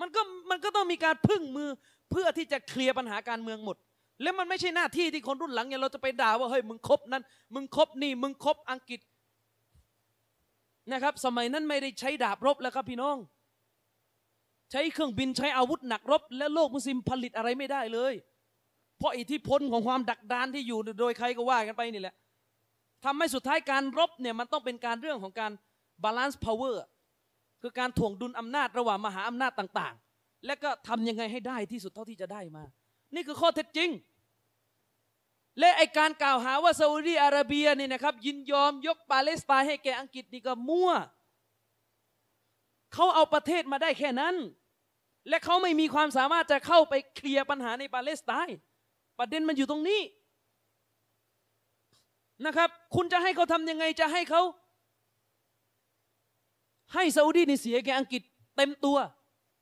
[0.00, 1.68] มันก็มันก็ต้องมีการพึ่งมือ
[2.10, 3.76] เพื่อที่จะเคลียร์ปัญหาการเมืองหมด
[4.22, 7.22] แล้วมันไม่ใช่หน้าที่ที่คนรุ่นหลังเนี่ยเราจะไปด่าว่าเฮ้ยมึงคบนั้น
[7.54, 9.00] มึงคบนี่มึงคบอังกฤษ
[10.92, 13.16] นะครับ สมัยนั้นไม่ได้ใช้ดาบรบแล้วครับพี่น้อง
[14.70, 18.14] ใช้เครื่องบินใช้อาวุธหนักรบ และโลกมุสลิมผลิตอะไรไม่ได้เลย
[18.98, 22.14] เพราะอิทธิพลของความดักดานที่อยู่โดยใครก็ว่ากันไปนี่แหละ
[23.04, 25.52] ทำให้สุดท้ายการรบเนี่ยมันต้องเป็นการเรื่องของการ
[26.04, 26.82] balance power
[27.62, 32.64] คือการถ่วงดุลอำนาจระหว่างมหาอำนาจต่าง ๆ และก็ทำยังไงให้ได้ที่สุดเท่าที่จะได้มา
[33.14, 33.90] นี่คือข้อเท็จจริง
[35.60, 40.90] และไอ้การกล่าวหาว่าซาอุดีอาระเบียเนี่ยนะครับยินยอมยกปาเลสไตน์ให้แก่อังกฤษนี่ก็มั่ว
[42.94, 44.34] เขาเอาประเทศมาได้แค่นั้น
[45.28, 48.58] และเขาไม่มีความสามารถจะเข้าไปเคลียร์ปัญหาในปาเลสไตน์
[49.18, 50.00] ประเด็นมันอยู่ตรงนี้
[52.46, 54.42] นะครับ คุณจะให้เขาทำยังไงจะให้เขา
[56.94, 58.22] ให้ซาอุดีนี่เสียแกอังกฤษ
[58.56, 58.96] เต็มตัว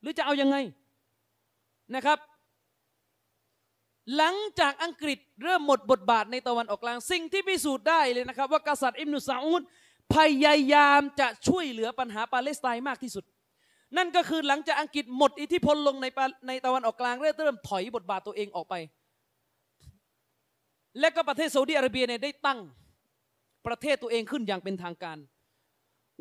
[0.01, 0.57] หรือจะเอายังไง
[1.95, 2.19] นะครับ
[4.17, 9.63] หลังจากอังกฤษเริ่มหมดบทบาทในตะวันออกกลาง สิ่งที่พิสูจน์ได้เลยนะครับ ว่ากษัตริย์อิมนุซาอุด
[10.15, 13.25] พยายามจะช่วยเหลือปัญหาปาเลสไตน์มากที่สุด
[13.97, 16.07] นั่นก็คือหลังจากอังกฤษหมดอิทธิพลลงใน
[16.49, 18.75] ในตะวันออกกลางเริ่มถอยบทบาทตัวเองออกไป
[21.01, 22.59] และก็ประเทศซาอุดิอาระเบียเนี่ยได้ตั้ง
[23.67, 25.19] ประเทศตัวเองขึ้นอย่างเป็นทางการ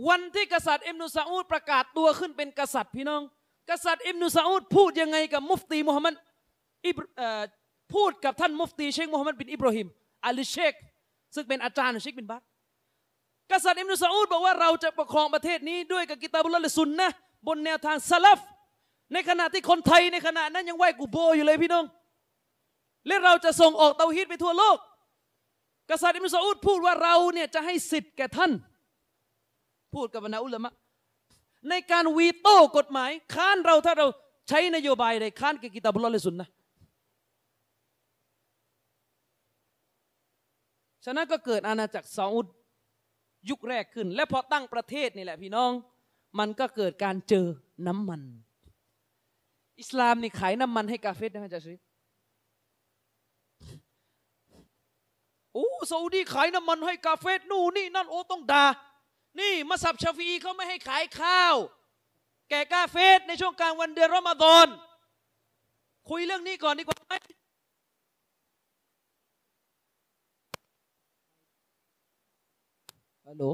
[0.08, 3.22] วันที่กษัตริย์อิบนุซาอุดประกาศตัวขึ้นเป็นกษัตริย์พี่น้อง
[3.70, 6.16] กษัตริย์อิบนุซาอุดพูดยังไงกับมุฟตีมุฮัมมัด
[7.94, 9.88] พูดกับท่านมุฟตีเชคมุฮัมมัดบินอิบราฮิม
[10.26, 10.74] อัลเชค
[11.36, 12.42] ซึ่งเป็นอาจารย์เชคบินบาซ
[13.52, 17.10] กษัตริย์อิมนุซาอุดบอกว่าเราจะปกครองประเทศนี้ด้วยกับกิตาบุลละสุนนะ
[17.48, 18.40] บนแนวทางซาลฟ
[19.14, 21.86] ในขณะที่คนไทยในขณะนั้นยังไหวกูโบอยู่เลยพี่น้อง
[23.08, 24.78] และเราจะส่งออกเตาฮีดไปทั่วโลก
[25.90, 28.52] กษัตริย์อิมรุซาอุดพูดว่าเราเนี่ยจะให้สิทธิ์แก่ท่าน
[29.94, 30.72] พูดกับบรรดาอุลามะ
[31.70, 34.08] ในการวีโต้กฎหมาย ค้านเราถ้าเรา
[34.50, 36.48] ใช้นโยบายใดค้านกับกิตาบุลลอฮ์และสุนนะ
[41.06, 42.48] ฉะนั้นก็เกิดอาณาจักรซาอุด
[43.50, 45.72] ยุคแรกขึ้น และพอตั้งประเทศนี่แหละพี่น้อง
[46.40, 47.48] มันก็เกิดการเจอ
[47.88, 48.22] น้ำมัน
[49.80, 51.76] อิสลามนี่ขายน้ำมันให้กาเฟรได้ไหมจ๊ะชิ
[55.54, 58.66] โอ้ซาอุดีขายน้ำมันให้กาเฟรนู่นนี่นั่นโอ้ต้องด่า
[59.40, 61.56] นี่มัสับชาฟีเขาไม่ให้ขายข้าว
[62.50, 64.68] แก่กาเฟรในช่วงกลางวันเดือนรอมฎอน
[66.10, 67.14] คุยเรื่องนี้ก่อนดีกว่าไหม
[73.30, 73.46] ฮัลโหล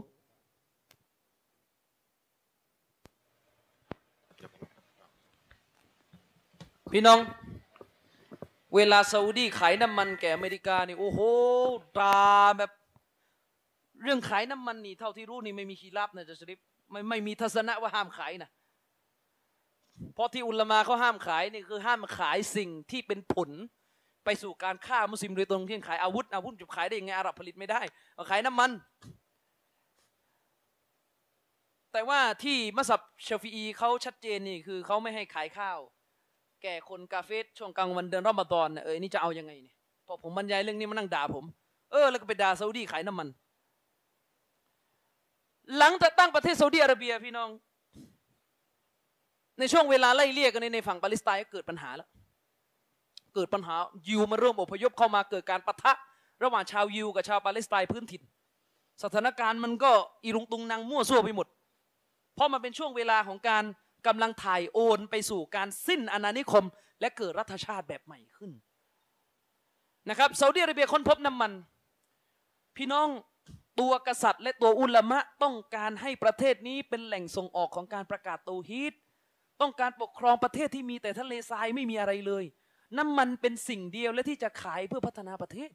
[6.92, 7.20] พี่น้อง
[8.76, 11.20] เวลาซาอุดีขายน้ำมันแก่อเมริกานี่โอ้โห
[11.98, 12.20] ด่า
[12.58, 12.72] แบบ
[14.04, 16.60] เรื่องขายน้ำมันนี่เท่าที่รู้นี่ไม่มีคีรับนะจะชริฟ
[16.92, 18.50] ไม่ไม่มีทัศนะว่าห้ามขายนะ
[20.14, 23.50] เพราะที่อุลมาเขาห้ามขายนี่คือห้ามขายสิ่งที่เป็นผล
[24.26, 27.82] ไปสู่การฆ่ามุสลิมโดยตรงเช่ขายอาวุธอาวุธจะขายได้ยังไงอาหรับผลิตไม่ได้
[28.30, 28.72] ขายน้ำมัน
[31.92, 35.80] แต่ว่าที่มัสยิดชฟีอีเขาชัดเจนนี่คือเขาไม่ให้ขายข้าว
[36.64, 39.76] แก่คนกาเฟสช่วงกลางวันเดือนรอมฎอนน่ะเออนี่จะเอายังไงเนี่ย
[40.08, 41.46] พอผมบรรยายเรื่องนี้มานั่งด่าผม
[41.92, 43.28] เออ แล้วก็ไปด่าซาอุดีขายน้ำมัน
[45.78, 47.50] หลังจากตั้งประเทศซาอุดีอาระเบียพี่น้อง
[49.60, 52.10] ในช่วงเวลาไล่เลี่ยกันในในฝั่งปาเลสไตน์ก็เกิดปัญหาแล้ว
[53.36, 53.76] เกิดปัญหา
[54.08, 55.94] ยิวมาเริ่มอพยพเข้ามาเกิดการปะทะ
[56.44, 58.22] ระหว่างชาวยิวกับชาวปาเลสไตน์พื้นถิ่น
[59.04, 59.92] สถานการณ์มันก็
[60.24, 61.48] อีรุงตุงนางมั่วซั่วไปหมด
[62.36, 63.64] เพราะมันเป็นช่วงเวลาของการ
[64.08, 66.66] กำลังถ่ายโอนไปสู่การสิ้นอาณานิคม
[67.02, 68.52] และเกิดรัฐชาติแบบใหม่ขึ้น
[70.10, 71.52] นะครับซาอุดิอาระเบียค้นพบน้ำมัน
[72.78, 73.08] พี่น้อง
[73.80, 78.94] ตัวกษัตริย์และตัวอุลามะต้องการให้ประเทศนี้เป็นแหล่งส่งออกของการประกาศโตฮีด
[79.62, 82.44] ต้องการปกครองประเทศที่มีแต่ทะเลทรายไม่มีอะไรเลย
[82.98, 85.70] น้ำมันเป็นสิ่งเดียวและที่จะขายเพื่อพัฒนาประเทศ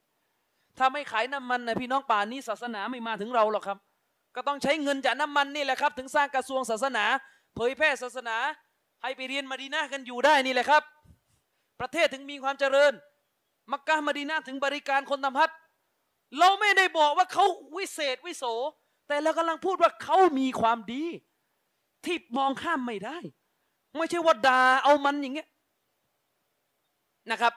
[0.79, 3.79] ถ้าไม่ขายน้ำมันนะพี่น้องป่านนี้ศาสนาไม่มาถึงเราหรอกครับ
[4.37, 7.05] ก็ต้องใช้เงินจากน้ำมันนี่แหละครับ ถึงสร้างกระทรวงศาสนา
[7.55, 8.37] เผยแพร่ศาสนา
[9.03, 10.83] ให้ไปเรียนมาดีนากันอยู่ได้นี่แหละครับ
[11.81, 12.93] ประเทศถึงมีความเจริญ
[13.73, 15.57] มักกะมาดีนาถึงบริการคนทำฮัจญ์
[16.39, 17.45] เราไม่ได้บอกว่าเขา
[17.77, 18.45] วิเศษวิโส
[19.09, 21.05] แต่เรากำลังพูดว่าเขามีความดี
[22.05, 23.19] ที่มองข้ามไม่ได้
[23.97, 25.49] ไม่ใช่ว่าด่าเอามันอย่างเงี้ย
[27.31, 27.55] นะครับ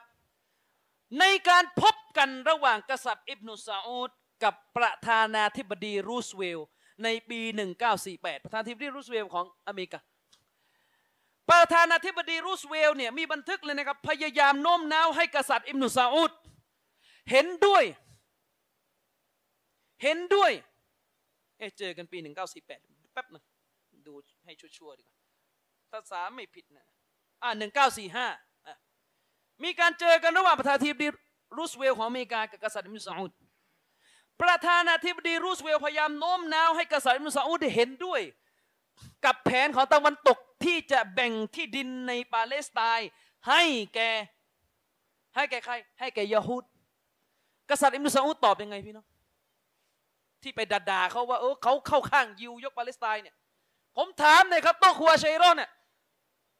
[1.19, 4.11] ในการพบกันระหว่างกษัตริย์อิบนุซาอุด
[4.43, 6.59] กับประธานาธิบดีรูสเวล
[7.03, 7.39] ในปี
[7.93, 9.99] 1948 ประธานาธิบดีรูสเวลของอเมริกา
[11.49, 16.31] ประธานาธิบดีรูสเวลเนี่ยมีบันทึกเลยนะครับ พยายามโน้มน้าวให้กษัตริย์อิบนุซาอุด
[17.31, 17.83] เห็นด้วย
[20.03, 20.51] เห็นด้วย
[21.57, 22.17] เอะเจอกันปี
[22.65, 23.43] 1948 แป๊บหนึง
[24.07, 24.13] ดู
[24.45, 25.17] ให้ชัวร์ๆดีกว่า
[25.91, 26.85] ถ้าสาไม่ผิดนะ
[27.43, 27.51] อ่า
[28.37, 31.07] 1945 มีการเจอกันระหว่างประธานาธิบดี
[31.57, 33.31] รูสเวลของอเมริกากับกษัตริย์อิบนุซาอุด
[34.41, 38.21] ประธานาธิบดีรูสเวลพยายามโน้มน้าวให้กษัตริย์อิบนุซาอุดเห็นด้วย
[39.25, 43.09] กับแผนของตะวันตกที่จะแบ่งที่ดินในปาเลสไตน์
[43.49, 43.61] ให้
[43.95, 43.99] แก
[45.35, 46.63] ให้แกใคร ให้แกยะฮูด
[47.69, 49.05] กษัตริย์อิบนุซาอุดตอบยังไงพี่น้อง
[50.43, 53.35] ที่ไปด่าเขาว่าเออเขาเข้าข้างยิวยกปาเลสไตน์เนี่ย
[53.97, 55.69] ผมถามหน่อยครับโตครัวชัยรอนเนี่ย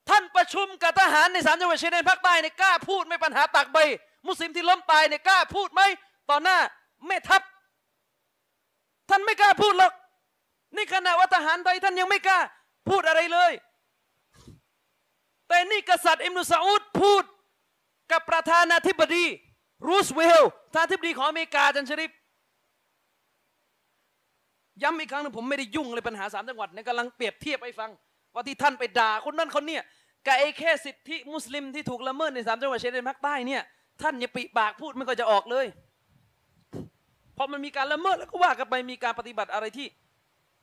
[0.09, 3.77] ท่านประชุมกับทหารในสามจังหวัดชายแดนภาคใต้เนี่ยกล้าพูดไหม่ปัญหาตักใบ
[4.27, 5.81] มุสลิมที่ล้มตายเนี่ยกล้าพูดไหม
[6.29, 6.57] ต่อหน้า
[7.07, 7.41] แม่ทัพ
[9.09, 9.93] ท่านไม่กล้าพูดหรอก
[10.75, 12.39] นี่ขณะว่าทหารไทยท่านยังไม่กล้า
[12.89, 13.51] พูดอะไรเลย
[15.47, 17.23] แต่นี่กษัตริย์อิมรุซาอุดพูด
[18.11, 19.25] กับประธานาธิบดี
[19.87, 22.11] รูสเวลต์ประธานาธิบดีของอเมริกาจันชริป
[24.81, 27.91] ย้ำอีกครั้งหนึงผมไม่ได้ยุ่งเลยปัญหาสามจังหวัดเนี่ยกำลังเปรียบเทียบให้ฟัง
[28.33, 29.83] ว่าที่ท่านไปด่าคนนั้นคนเนี้ย
[30.25, 33.61] กับไอ้แค่สิทธิมุสลิมที่ถูกละเมิดในสามจังหวัดชายแดนภาคใต้เนี่ย
[34.01, 35.65] ท่านอย่าปิปากพูดไม่ก็จะออกเลย
[37.41, 39.87] พอมันมีการละเมิดแล้วก็ว่ากันไปมีการปฏิบัติอะไรที่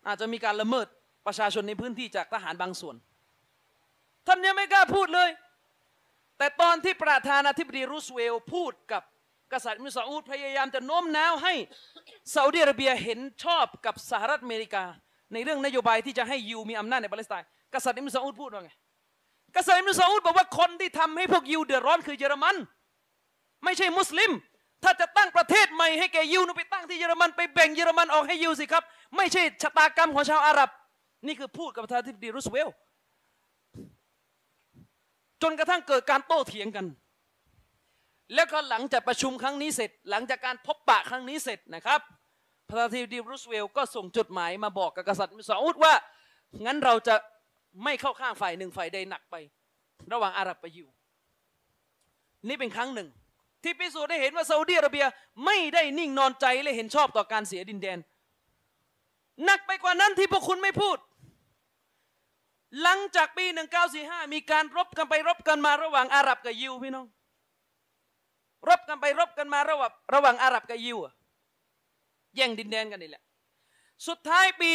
[0.06, 0.86] อาจจะมีการละเมิด
[1.26, 2.96] ประชาชนในพื้นที่จากทหารบางส่วน
[4.26, 5.28] ท่านยังไม่กล้าพูดเลย
[6.38, 9.02] แต่ตอนที่ประธานาธิบดีรูสเวลต์พูดกับ
[9.52, 11.54] กษัตริย์อิบนุซาอุดพยายามจะโน้มน้าวให้
[12.34, 14.84] ซาอุดิอาระเบียเห็นชอบกับสหรัฐอเมริกา
[15.32, 18.70] ในเรื่องนโยบายที่จะให้ยิวมีอำนาจในปาเลสไตน์กษัตริย์อิบนุซาอุดพูดว่าไง
[19.56, 22.56] กษัตริย์อิบนุซาอุดบอกว่าคนที่ทำให้พวกยิวเดือดร้อนคือเยอรมัน
[23.64, 24.30] ไม่ใช่มุสลิม
[24.82, 28.82] ถ้าจะตั้งประเทศใหม่ให้แก่ยิวนะไปตั้งที่เยอรมันไปแบ่งเยอรมันออกให้ยิวสิครับ
[29.16, 30.70] ไม่ใช่ชะตากรรมของชาวอาหรับ
[31.26, 32.74] นี่คือพูดกับประธานาธิบดีรูสเวล์
[35.42, 36.86] จนกระทั่งเกิดการโต้เถียงกัน
[38.34, 42.00] แล้วก็หลังจากประชุมครั้งนี้เสร็จ หลังจากการพบปะครั้งนี้เสร็จนะครับ
[42.68, 45.94] ประธานาธิบดีรูสเวล์ก็ส่งจดหมายมาบอกกับกษัตริย์ซาอุดว่า
[46.66, 47.14] งั้นเราจะ
[47.84, 49.34] ไม่เข้าข้างฝ่ายหนึ่งฝ่ายใดหนักไป
[50.12, 50.88] ระหว่างอาหรับกับยิว
[52.48, 53.08] นี่เป็นครั้งหนึ่ง
[53.66, 55.04] ที่พิสูจน์ได้เห็นว่าซาอุดิอาระเบีย
[55.44, 57.98] ไม่ได้นิ่งนอนใจและเห็นชอบต่อการเสียดินแดน
[59.44, 60.98] หนักไปกว่านั้นที่พวกคุณไม่พูด
[62.82, 63.44] หลังจากปี
[63.90, 67.06] 1945 มีการรบกันไปรบกันมาระหว่างอาหรับกับยิวพี่น้อง
[68.68, 71.12] รบกันไปรบกันมาระหว่างระหว่างอาหรับกับยิวอะ
[72.36, 73.22] แย่งดินแดนกันนี่แหละ
[74.06, 74.70] สุดท้ายปี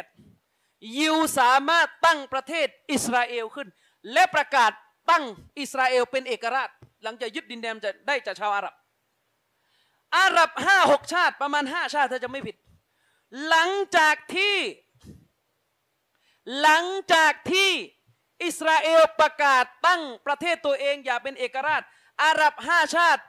[0.00, 3.68] 1948 ยิวสามารถตั้งประเทศอิสราเอลขึ้น
[4.12, 4.72] และประกาศ
[5.10, 5.24] ตั้ง
[5.58, 6.70] อิสราเอลเป็นเอกราช
[7.04, 8.74] หลังจากยึดดินแดนจะได้จากชาวอาหรับ
[10.16, 12.56] อาหรับห้าหกชาติประมาณห้าชาติถ้าจะไม่ผิด
[13.48, 14.56] หลังจากที่
[16.60, 17.70] หลังจากที่
[18.44, 21.82] อิสราเอลประกาศตั้งประเทศตัวเองอย่าเป็นเอกราช
[22.22, 23.22] อาหรับห้าชาติ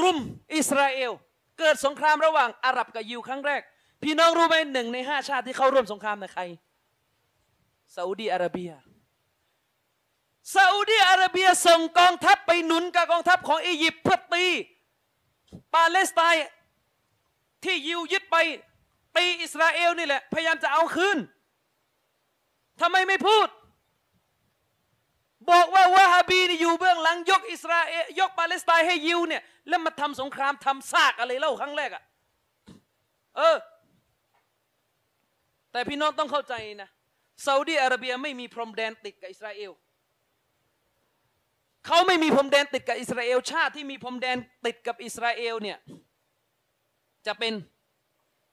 [0.00, 0.18] รุม
[0.54, 1.12] อิสราเอล
[1.58, 3.62] เกิดสงครามระหว่างอาหรับกับยิวครั้งแรก
[4.02, 6.42] พี่น้องรู้ไหมหนึ่งในห้าชาติที่เข้าร่วมสงครามในใคร
[7.94, 8.70] ซาอุดีอาระเบีย
[10.52, 14.46] ซาอุดีอาระเบียส่งกองทัพไปหนุนกับกองทัพของอียิปต์เพื่อตี
[15.74, 16.46] ปาเลสไตน์
[17.64, 18.36] ที่ยิวยึดไป
[19.16, 21.18] ตีอิสราเอลนี่แหละ พยายามจะเอาคืน
[22.80, 23.48] ทำไมไม่พูด
[25.50, 32.02] บอกว่าวะฮาบีนี่อยู่เบื้องหลัง ยกอิสราเอลยกปาเลสไตน์ให้ยิวเนี่ย แล้วมาทำสงครามทำซากอะไรเล่าครั้งแรกอะ่ะ
[33.36, 33.56] เออ
[35.72, 36.88] แต่พี่น้องต้องเข้าใจนะ
[37.46, 39.72] ซาอุดีอาระเบียไม่มีพรมแดนติดกับอิสราเอล
[41.86, 44.36] เขาไม่มีพรมแดนติดกับอิสราเอลชาติที่มีพรมแดน
[44.66, 45.78] ติดกับอิสราเอลเนี่ย
[47.26, 47.52] จะเป็น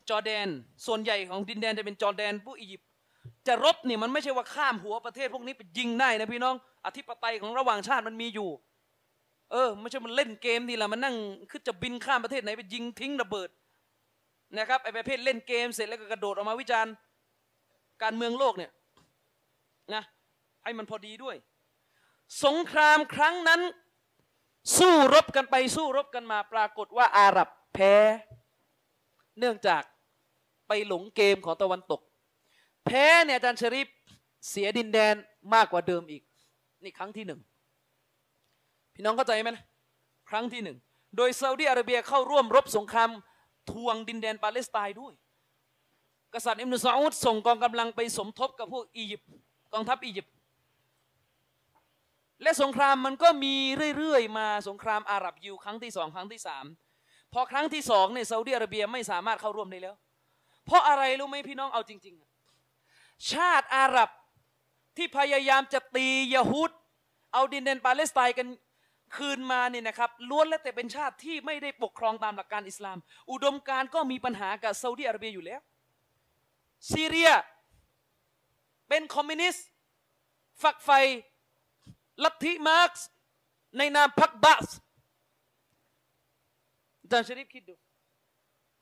[0.09, 0.47] จอร์แดน
[0.85, 2.87] ส่วนใหญ่ของดินแดนจะเป็นจอร์แดนผู้อียิปต์
[3.47, 6.55] จะรบเนี่ยมันไม่ใช่ว่าข้ามหัวประเทศพวกนี้ไปยิงได้นะพี่น้อง
[6.85, 8.49] อธิปไตยของระหว่างชาติมันมีอยู่
[9.51, 11.15] เออไม่ใช่มันเล่นเกมนี่แหละมันนั่ง
[11.49, 13.49] คือจะบินข้ามประเทศไหนไปยิงทิ้งระเบิด
[14.57, 16.93] นะครับไอ้ประเภทเล่นเกมเสร็จแล้วก็กระโดดออกมาวิจารณ์
[18.03, 18.71] การเมืองโลกเนี่ย
[19.93, 20.03] นะ
[20.63, 21.35] ให้มันพอดีด้วย
[22.43, 23.61] สงครามครั้งนั้น
[24.77, 27.93] สู้รบกันไปสู้รบกันมาปรากฏว่าอาหรับแพ้
[29.39, 29.83] เนื่องจาก
[30.67, 32.01] ไปหลงเกมของตะวันตก
[32.85, 33.87] แพ้เนี่ยอาจารย์ชริป
[34.49, 35.15] เสียดินแดน
[35.53, 36.23] มากกว่าเดิมอีก
[36.83, 37.39] นี่ครั้งที่หนึ่ง
[38.93, 39.63] พี่น้องเข้าใจไหมนะ
[40.29, 40.77] ครั้งที่หนึ่ง
[41.17, 43.09] โดยซาอุดีอาระเบียเข้าร่วมรบสงคราม
[43.71, 45.13] ทวงดินแดนปาเลสไตน์ด้วย
[46.33, 49.29] กษัตริย์อิมนุซาอุดส่งกองกำลังไปสมทบกับพวกอียิปต์
[49.73, 50.33] กองทัพอียิปต์
[52.43, 53.55] และสงครามมันก็มี
[53.97, 56.65] เรื่อยๆมาสงครามอาหรับยิวครั้งที่สองครั้งที่สาม
[57.33, 59.95] พอครั้งที่สองเนี่ยซาอุดีอาระเบียไม่สามารถเข้าร่วมได้แล้ว
[60.65, 62.15] เพราะอะไรรู้ไหมพี่น้องเอาจริง
[62.71, 64.09] ๆ ชาติอาหรับ
[64.97, 66.71] ที่พยายามจะตียะฮูด
[67.33, 68.47] เอาดินแดนปาเลสไตน์กัน
[69.15, 72.97] คืนมาเนี่ยนะครับล้วนแล้วแต่เป็นชาติที่ไม่ได้ปกครองตามหลักการอิสลาม
[73.31, 75.61] อุดมการณ์ก็มีปัญหากับซาอุดีอาระเบียอยู่แล้ว
[76.91, 77.31] ซีเรีย
[78.89, 79.65] เป็นคอมมิวนิสต์
[80.63, 80.99] ฝักใฝ่
[82.23, 83.07] ลัทธิมาร์กซ์
[83.77, 84.67] ในนามพรรคบาธ
[87.01, 87.75] อาจารย์ชริฟคิดดู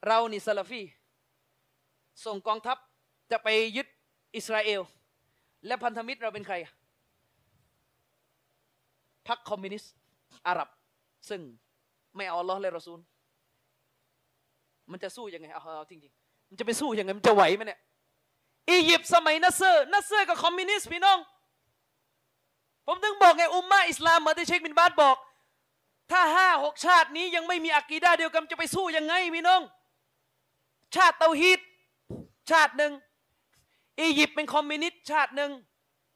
[0.06, 0.82] เรานี่ซาลาฟี
[2.26, 2.78] ส่งกองทัพ
[3.32, 3.48] จะไป
[3.78, 3.88] ยึด
[4.36, 4.82] อิสราเอล
[5.66, 6.56] และพันธมิตรเราเป็นใคร
[9.28, 9.94] พรรคคอมมิวนิสต์
[10.48, 10.70] อาหรับ
[11.30, 11.42] ซึ่ง
[12.16, 13.00] ไม่เอาอัลลอฮ์และรอซูล
[14.92, 17.80] มันจะสู้ยังไงเอาเอาจริงๆ มันจะไปสู้ยังไง มันจะไหวไหมเนี่ย
[18.70, 21.20] อียิปต์สมัยนัสเซอร์ นัสเซอร์กับคอมมิวนิสต์พี่น้อง
[22.88, 25.18] ผมถึงบอกไงอุมมาอิสลามเหมือนที่เชคบินบาสบอก
[26.12, 29.62] ถ้าห้าหกชาตินี้ยังไม่มีอักีดาเดียวกันจะไปสู้ยังไงพี่น้อง
[30.96, 31.60] ชาติเตาฮีด
[32.52, 32.92] ชาติหนึ่ง
[34.00, 35.52] อียิปต์เป็นคอมมิวนิสต์ชาติหนึ่ง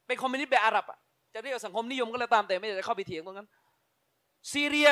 [0.08, 1.00] เป็นคอมมิวนิสต์แบบอาหรับอะ
[1.34, 3.48] จะเรียกสังคมนิยมก็แล้วตามแต่ไม่อยากจะเข้าไปเถียงตรงนั้น
[4.52, 4.92] ซีเรีย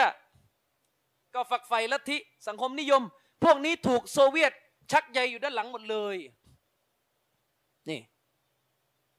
[1.33, 2.17] ก็ฝักใฝ่ลัทธิ
[2.47, 3.01] สังคมนิยม
[3.43, 4.51] พวกนี้ถูกโซเวียต
[4.91, 6.17] ชักใยอยู่ด้านหลังหมดเลย
[7.89, 7.99] นี่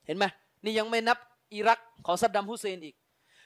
[0.07, 0.25] เห็นไหม
[0.65, 1.19] นี่ยังไม่นับ
[1.55, 2.95] อิรักของซัดดัมฮุเซนอีก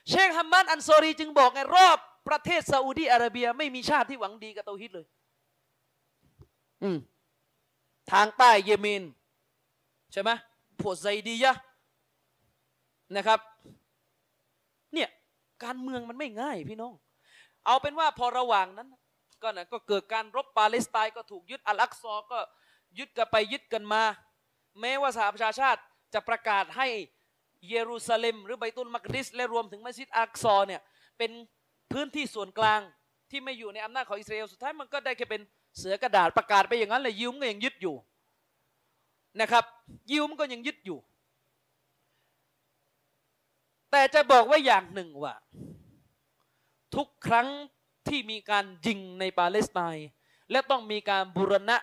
[0.08, 5.06] เชคฮัมมัดอันซอรีจึงบอกไงรอบประเทศซาอุดีอาระเบีย ไม่มีชาติที่หวังดีกับเตาฮิดเลย
[6.82, 6.98] อืม
[8.12, 9.02] ทางใต้เยเมน
[10.12, 10.30] ใช่ไหม
[10.80, 11.52] พวกไซดียะ
[13.16, 13.40] นะครับ
[14.94, 15.08] เนี่ย
[15.64, 16.92] การเมืองมันไม่ง่ายพี่น้อง
[17.66, 18.88] เอาเป็นว่าพอระหว่างนั้น
[19.42, 22.38] ก็นะก็เกิดการรบปาเลสไตน์ก็ถูกยึดอัลอักซอก็
[22.98, 24.02] ยึดกันไปยึดกันมา
[24.80, 25.80] แม้ว่าสหประชาชาติ
[26.14, 26.88] จะประกาศให้
[27.70, 30.80] เยรูซาเล็ม หรือไบตุลมักดิส และรวมถึงมัสยิดอักซอเนี่ย
[31.18, 31.30] เป็น
[31.92, 32.80] พื้นที่ส่วนกลาง
[33.30, 35.42] ที่ไม่อยู่ในอำนาจของอิสราเอลสุดท้ายมันก็ได้แค่เป็น
[35.78, 37.94] เสือกระดาษประกาศไปอย่างนั้นเลยยิวมันก็ยังยึดอยู่
[39.40, 39.64] นะครับ
[40.10, 40.98] ยิวมันก็ยังยึดอยู่
[43.90, 45.34] แต่จะบอกว่าอย่างหนึ่งว่า
[46.96, 47.48] ทุกครั้ง
[48.08, 50.08] ที่มีการยิงในปาเลสไตน์
[50.50, 51.76] และต้องมีการบูรณะ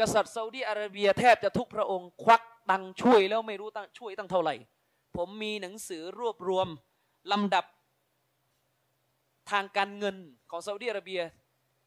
[0.00, 4.54] กษัตริย์ซาอุดีอาระเบียแทบจะทุกพระองค์ควัก ตังช่วยแล้วไม่รู้ตังช่วยตั้งเท่าไหร่
[5.16, 6.68] ผมมีหนังสือรวบรวม
[7.32, 7.64] ลำดับ
[9.50, 10.16] ทางการเงิน
[10.50, 11.20] ของซาอุดิอาระเบีย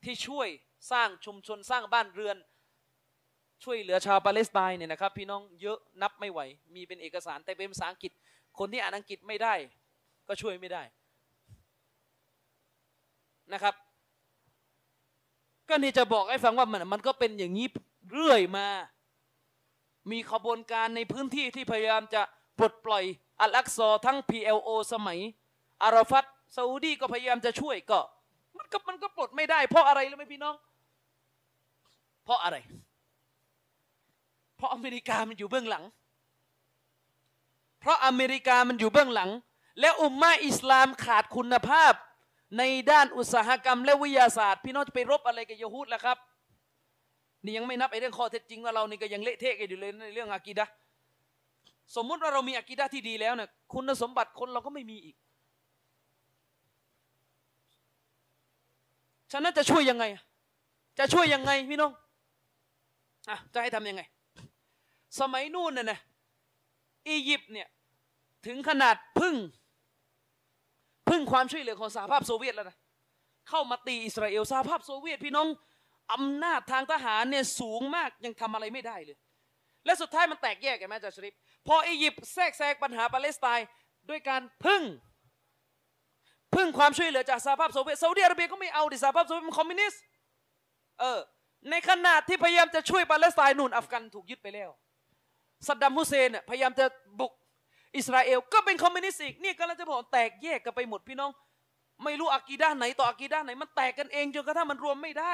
[0.04, 0.48] ที่ช่วย
[0.92, 2.38] สร้างชุมชนสร้างบ้านเรือน
[3.64, 6.40] ช่วยเหลือชาวปาเลสไตน์เนี่ยนะครับ พี่น้องเยอะนับไม่ไหว
[6.76, 8.12] มีเป็นเอกสารแต่เป็นภาษาอังกฤษ
[8.58, 9.54] คนที่อ่านอังกฤษไม่ได้
[10.28, 10.84] ก็ช่วยไม่ได้
[13.54, 13.76] นะครับ
[15.70, 17.68] ก็นี่จะบอกให้ฟังว่ามันมันก็เป็นอย่างนี้
[18.12, 18.68] เรื่อยมา
[20.12, 22.22] มีขบวนการในพื้นที่ที่พยายามจะ
[22.58, 23.04] ปลดปล่อย
[23.42, 25.20] อัลอักซอทั้ง PLO สมัย
[25.84, 26.26] อาราฟัต
[26.58, 28.00] ซาอุดีก็พยายามจะช่วยก็
[28.58, 30.56] มันก็มันก็ปลดไม่ได้เพราะอะไรรู้ไหมพี่น้อง
[32.26, 32.58] เพราะอะไร
[34.58, 35.84] เพราะอเมริกามันอยู่เบื้องหลัง
[37.80, 39.30] เพราะอเมริกามันอยู่เบื้องหลัง
[39.80, 41.94] และอุมมาอิสลามขาดคุณภาพ
[42.58, 46.18] ในด้านอุตสาหกรรมและวิทยาศาสตร์ พี่น้องจะไปรบอะไรกับยะฮูดล่ะครับ
[47.44, 50.66] นี่ยังไม่นับไอ้เรื่องข้อเท็จจริงว่าเรานี่ก็ยังเละเทะกันอยู่เลยในเรื่องอากีดะ
[51.96, 55.16] สมมุติว่าเรามีอากีดะที่ดีแล้วเนี่ยคุณสมบัติคนเราก็ไม่มีอีก
[59.32, 60.06] ฉะนั้นจะช่วยยังไง
[61.00, 61.92] จะช่วยยังไงพี่น้อง
[63.30, 64.02] อะจะให้ทำยังไง
[65.20, 66.00] สมัยนู่นน่ะนะ
[67.08, 67.68] อียิปต์เนี่ย
[68.46, 69.36] ถึงขนาดพึ่ง
[71.10, 72.78] พึ่งความช่วยเหลือของสหภาพโซเวียตแล้วนะ
[73.50, 75.48] เข้ามาตีอิสราเอลสหภาพโซเวียตพี่น้อง
[76.14, 79.18] อำนาจทางทหารเนี่ยสูงมากยังทำอะไรไม่ได้เลย
[79.86, 81.34] และสุดท้ายมันแตกแยกกันไหมอาจารย์ชริฟ
[81.68, 83.68] พออียิปต์แทรกแซงปัญหาปาเลสไตน์
[84.10, 84.84] ด้วยการพึ่ง
[86.56, 90.02] พึ่งความช่วยเหลือจากสหภาพโซเวียตซาอุดิอาระเบียก็ไม่เอาดิสหภาพโซเวียตมันคอมมิวนิสต์
[91.00, 91.20] เออ
[91.70, 94.70] ในขณะที่พยายามจะช่วยปาเลสไตน์นู่นอัฟกันถูกยึดไปแล้ว
[95.68, 96.86] ซัดดัมฮุเซนเนี่ยพยายามจะ
[97.20, 97.32] บุก
[97.98, 101.32] อิสราเอลก็เป็นคอมมิวนิสต์อีกนี่ก็เราจะบอกแตกแยกกันไปหมดพี่น้อง
[102.04, 105.34] ไม่รู้อากีดะฮ์ไหนต่ออากีดะฮ์ไหน มันแตกกันเองจนกระทั่งมันรวมไม่ได้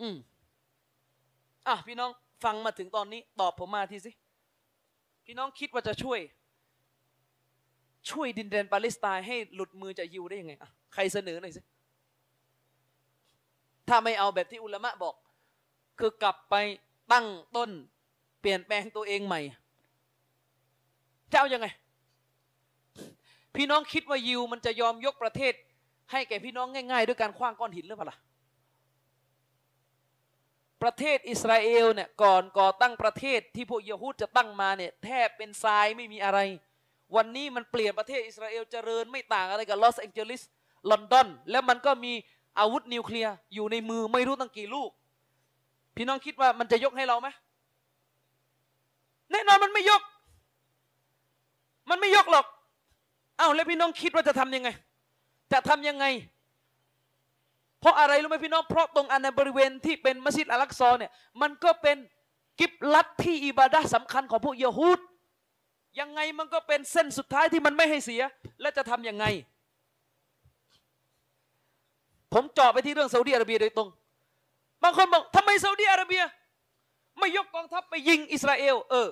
[0.00, 0.16] อืม
[1.66, 2.10] อะพี่น้อง
[2.44, 4.10] ฟังมาถึงตอนนี้ ตอบผมมาทีสิ
[5.24, 6.20] พี่น้องคิดว่าจะช่วย
[8.10, 11.60] ช่วยดินแดนปาเลสไตน์ให้หลุดมือจากยิวได้ยังไงอะใครเสนอหน่อยสิ
[13.88, 15.14] ถ้าไม่เอาแบบที่อุลามะบอก
[15.98, 16.54] คือกลับไป
[17.12, 17.26] ตั้ง
[17.56, 17.70] ต้น
[18.40, 19.40] เปลี่ยนแปลงตัวเองใหม่
[21.32, 21.66] จะเอายังไง
[23.56, 25.54] พี่น้องคิดว่ายิวมันจะยอมยกประเทศ
[26.12, 28.18] ให้แก่พี่น้องง่ายๆ ด้วยการคว้างก้อนหินหรือเปล่าล่ะ
[30.82, 36.38] ประเทศอิสราเอลเนี่ยก่อนก่อตั้งประเทศที่พวกยิวฮูดจะตั้งมาเนี่ยแทบเป็นทรายไม่มีอะไร
[37.16, 40.42] วันนี้มันเปลี่ยนประเทศอิสราเอลเจริญไม่ต่างอะไรกับลอสแองเจลิส
[40.90, 42.12] ลอนดอนแล้วมันก็มี
[42.58, 44.90] อาวุธนิวเคลียร์อยู่ในมือไม่รู้ตั้งกี่ลูก
[45.96, 47.28] พี่น้องคิดว่ามันจะยกให้เราไหม
[49.32, 50.02] แน่นอนมันไม่ยก
[51.90, 52.46] มันไม่ยกหรอก
[53.38, 54.68] เอ้าแล้วพี่น้องคิดว่าจะทำยังไง
[55.52, 56.04] จะทำยังไง
[57.80, 61.96] เพราะอะไรรู้ไหมพี่น้อง เพราะตรงอันในบริเวณที่เป็นมัสยิดอัลลักซอเนี่ยมันก็เป็น
[62.60, 65.00] กิบลัดที่อิบาดะห์สำคัญของพวกยะฮูด
[66.00, 68.22] ยังไงมันก็เป็นเส้นสุดท้ายที่มันไม่ให้เสีย
[68.60, 69.24] และจะทำยังไง
[72.32, 73.88] ผมเจาะไปที่เรื่องซาอุดีอาระเบียโดยตรง
[74.82, 76.22] บางคนบอกทำไมซาอุดีอาระเบีย
[77.18, 79.08] ไม่ยกกองทัพไปยิงอิสราเอล เออ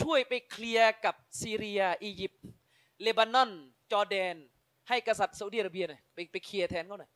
[0.00, 2.42] ช่วยไปเคลียร์กับซีเรีย อียิปต์
[3.02, 3.50] เลบานอน
[3.92, 4.34] จอร์แดน
[4.88, 7.10] ให้กษัตริย์ซาอุดิอาระเบียหน่อยไปไปเคลียร์แทนเขาหน่อย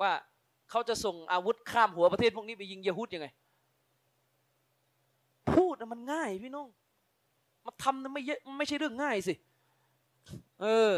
[0.00, 0.12] ว่า
[0.70, 3.26] เขาจะส่งอาวุธข้ามหัวประเทศพวกนี้ไปยิงยะฮูดยังไง
[5.52, 6.68] พูดน่ะมันง่ายพี่น้อง
[7.64, 9.34] มาทำน่ะไม่เยอะไม่ใช่เรื่องง่ายสิ
[10.60, 10.94] เออ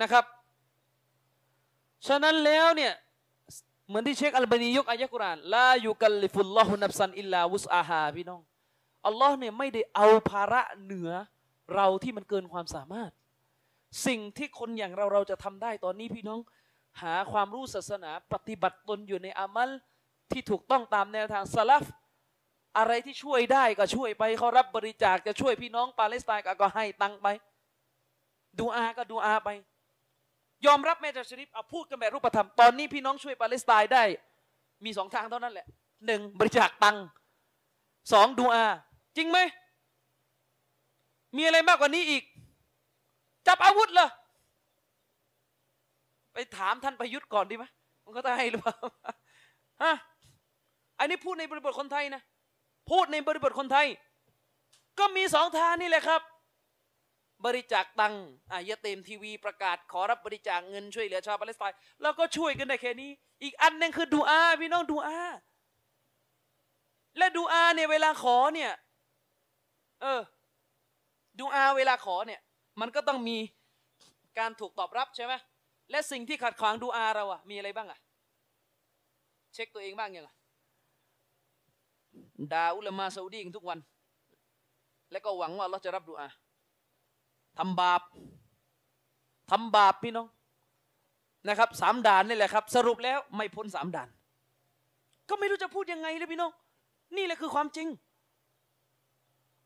[0.00, 0.24] นะครับ
[2.06, 2.92] ฉะนั้นแล้วเนี่ย
[3.88, 8.40] เหมือนที่เชคอัลบานียกอายะกุรานلا يكلف الله نفسا إلا وسعها พี่น้อง
[9.06, 11.10] อัลลอฮ์เนี่ยไม่ได้เอาภาระเหนือ
[11.74, 13.10] เราที่มันเกินความสามารถ
[14.06, 16.40] สิ่งที่คนอย่างเราเราจะทำได้ตอนนี้พี่น้อง
[17.02, 19.70] หาความรู้ศาสนา ปฏิบัติตนอยู่ในอามัล
[20.32, 21.84] ที่ถูกต้องตามแนวทางสลัฟ
[22.78, 27.26] อะไรที่ช่วยได้ก็ช่วยไปเขารับบริจาคจะช่วยพี่น้องปาเลสไตน์ก็ให้ตังค์ไป
[28.58, 29.48] ดูอาก็ดูอาไป
[30.66, 34.04] ยอมรับแม่จะชริฟเอาพูดกันแบบรูปธรรมตอนนี้พี่น้องช่วยปาเลสไตน์ได้
[34.84, 35.66] มีสองทางเท่านั้นแหละ
[36.06, 37.04] หนึ่งบริจาคตังค์
[38.12, 38.64] สองดูอา
[39.16, 39.38] จริงไหม
[41.36, 42.22] มีอะไรมากกว่านี้อีก
[43.46, 44.08] จับอาวุธเหรอ
[46.34, 47.64] ไปถามท่านประยุทธ์ก่อนดีไหม
[48.04, 48.76] มันก็จะให้หรือเปล่า
[49.82, 49.94] ฮะ
[50.98, 52.22] อันนี้พูดในบริบทคนไทยนะ
[52.90, 53.86] พูดในบริบทคนไทย
[54.98, 56.20] ก็มีสองทางนี่แหละครับ
[57.46, 58.14] บริจาคตัง
[58.52, 63.10] อะยะเต็มทีวีประกาศขอรับบริจาคเงินช่วยเหลือชาวปาเลสไตน์แล้วก็ช่วยกันได้แค่นี้
[63.42, 65.18] อีกอันหนึงคือดูอาพี่น้องดูอา
[67.18, 68.72] และดูอาเนี่ยเวลาขอเนี่ย
[70.02, 70.20] เออ
[71.40, 72.40] ดูอาเวลาขอเนี่ย
[72.80, 73.38] มันก็ต้องมี
[74.38, 75.34] การถูกตอบรับใช่ไหม
[75.90, 77.98] และสิ่งที่ขัดขวางดูอาเราอะมีอะไรบ้างอะ
[79.54, 80.34] เช็คตัวเองบ้างยังอะ
[82.52, 83.78] ด่าอุลามาซาอุดีกันทุกวัน
[85.10, 86.28] และก็หวังว่าเราจะรับดูอา
[87.58, 88.02] ทำบาป
[89.50, 90.26] ทำบาปพี่น้อง
[91.48, 94.08] นะครับสามด่านนี่แหละครับ สรุปแล้วไม่พ้นสามด่าน
[95.28, 96.52] ก็ไม่รู้จะพูดยังไงเลยพี่น้อง
[97.16, 97.88] นี่แหละคือความจริง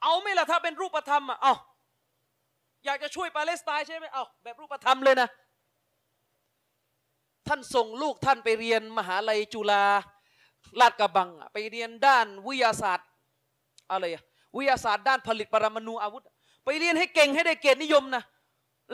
[0.03, 1.55] เอาไหม่ล่ะถ้าเป็นรูปธรรมอะเอา
[2.85, 5.29] อยากจะช่วยปาเลสไตน์ใช่ไหมเอาแบบรูปธรรมเลยนะ
[7.49, 9.85] ท่านส่งลูกท่านไปเรียนมหาลัยจุฬา
[10.81, 13.09] ลาดกระบัง ไปเรียนด้านวิทยาศาสตร์
[13.91, 14.05] อะไร
[14.57, 16.23] วิทยาศาสตร์ด้านผลิตปรมาณูอาวุธ
[16.65, 18.23] ไปเรียนให้เก่งให้ได้เกียรตินิยมนะ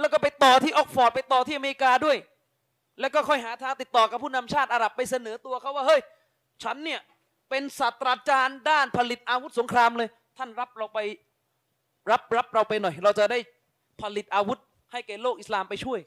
[0.01, 2.17] แล้วก็ไปต่อที่ออกฟอร์ดไปต่อที่อเมริกาด้วย
[3.01, 6.01] แล้วก็ค่อยหาทางติดต่อกับผู้นำชาติอาหรับไปเสนอตัวเขาว่าเฮ้ย
[6.63, 7.01] ฉันเนี่ย
[7.51, 10.09] เป็นศาสตราจารย์ด้านผลิตอาวุธสงครามเลย
[10.39, 10.99] ท่านรับเราไป
[12.11, 13.39] รับรับเราไปหน่อย เราจะได้
[14.03, 14.59] ผลิตอาวุธ
[14.93, 16.01] ให้แก่โลกอิสลามไปช่วย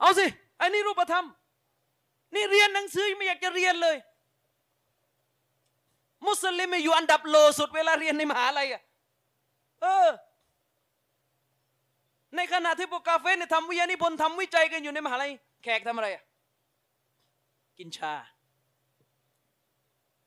[0.00, 0.26] เอาสิ
[0.58, 1.26] ไอ้นี่รูปธรรม
[2.34, 3.96] นี่เรียนหนังสือไม่อยากจะเรียนเลย
[6.26, 8.82] มุสลิมอยู่อันดับโลสุดเวลาเรียนในมหาลัยอะ
[9.82, 10.08] เออ
[12.36, 15.30] ในขณะที่พวกกาเฟ่เนี่ยทำวิทยานิพนธ์ทำวิจัยกันอยู่ในมหาลัย
[15.62, 16.24] แขกทำอะไรอะ
[17.78, 18.12] กินชา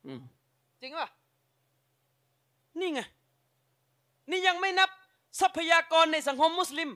[0.05, 0.21] อืม
[0.81, 1.07] จริงป่ะ
[2.79, 3.01] นี่ไง
[4.29, 4.89] นี่ยังไม่นับ
[5.39, 6.89] ทรัพยากรในสังคมมุสลิม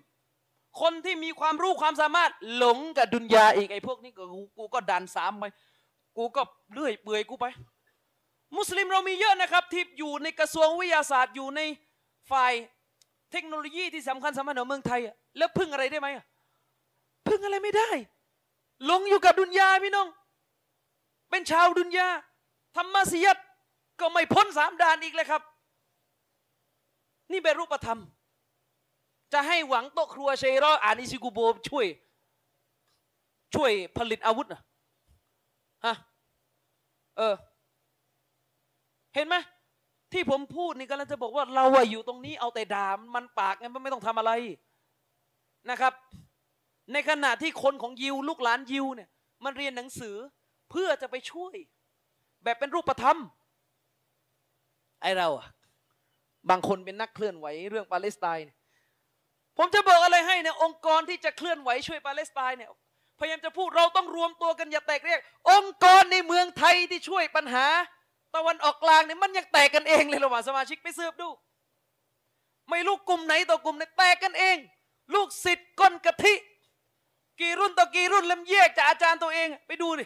[0.81, 5.45] คนที่มีความรู้ความสามารถหลงกับดุนยาอีกไอ้พวกนี้ก็กูกูก็ดันสามไป
[6.17, 6.41] กูก็
[6.73, 7.45] เลื่อยเปื่อยกูไป
[8.57, 11.61] มุสลิมเรามีเยอะนะครับ ที่อยู่ในกระทรวงวิทยาศาสตร์อยู่ใน
[12.31, 12.53] ฝ่าย
[13.31, 15.01] เทคโนโลยีที่สำคัญสำคัญของเมืองไทย
[15.37, 16.07] แล้วพึ่งอะไรได้ไหม
[17.27, 17.89] พึ่งอะไรไม่ได้
[18.85, 20.07] หลงอยู่กับดุนยาพี่น้อง
[21.29, 22.07] เป็นชาวดุนยา
[22.75, 23.37] ธรรมสียัด
[23.99, 25.41] ก็ไม่พ้นสามด่านอีกเลยครับ
[27.31, 27.99] นี่เป็นรูปธรรม
[29.33, 31.39] จะให้หวังโตะครัวเชรออานิซิกุโบ
[31.69, 31.85] ช่วย
[33.55, 34.61] ช่วยผลิตอาวุธนะ
[35.85, 35.95] ฮะ
[37.17, 37.35] เออ
[39.15, 39.35] เห็นไหม
[40.13, 44.31] ที่ผมพูดนี่กำลังจะบอกว่าเราอะอยู่ตรงนี้เอาแต่ด่ามันปากไงมันไม่ต้องทำอะไร
[45.69, 45.93] นะครับ
[46.93, 49.09] ในขณะที่คนของยิว ลูกหลานยิวเนี่ย
[49.43, 50.15] มันเรียนหนังสือ
[50.71, 51.55] เพื่อจะไปช่วย
[52.43, 53.17] แบบเป็นรูปธรรม
[55.01, 55.47] ไอเราอะ
[56.49, 58.45] บางคนเป็นนักเคลื่อนไหวเรื่องปาเลสไตน์
[59.57, 62.69] ผมจะบอกอะไรให้เนี่ยองค์กรที่จะเคลื่อนไหวช่วยปาเลสไตน์เนี่ย
[63.19, 65.21] พยายามจะพูดเราต้องรวมตัวกันอย่าแตกแยก
[65.51, 67.65] องค์กรในเมืองไทยที่ช่วยปัญหา
[68.35, 71.29] ตะวันออกกลางเนี่ยมันยังแตกกันเองเลยระหว่างสมาชิกไปสืบดู
[72.69, 74.57] ไม่รู้กลุ่มไหนต่อกลุ่มไหนแตกกันเอง
[75.13, 76.33] ลูกศิษย์ก้นกะทิ
[77.41, 80.05] กี่รุ่นต่อกี่รุ่นเล่มแยกจากอาจารย์ตัวเองไปดูดิ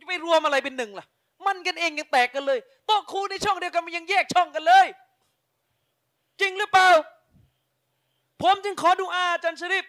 [0.00, 1.06] จะไปรวมอะไรเป็นหนึ่งล่ะ
[1.46, 4.86] มันกันเองยังแตกกันเลยโต๊ะครูในช่องเดียวกันมันยังแยกช่องกันเลย
[6.40, 6.88] จริงหรือเปล่า
[8.42, 9.84] ผมจึงขอดูอาอาจารย์ชริป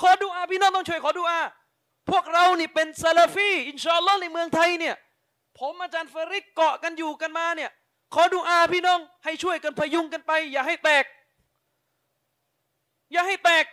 [0.00, 1.40] ขอดูอาพี่น้องต้องช่วยขอดูอา
[2.10, 4.94] พวกเรานี่เป็นซาลาฟีอินชาอัลลอฮ์ในเมืองไทยเนี่ย
[5.58, 7.70] ผมอาจารย์ชริฟเกาะกันอยู่กันมาเนี่ย
[8.14, 11.04] ขอดูอาพี่น้องให้ช่วยกันพยุงกันไป อย่าให้แตก
[13.12, 13.64] อย่าให้แตก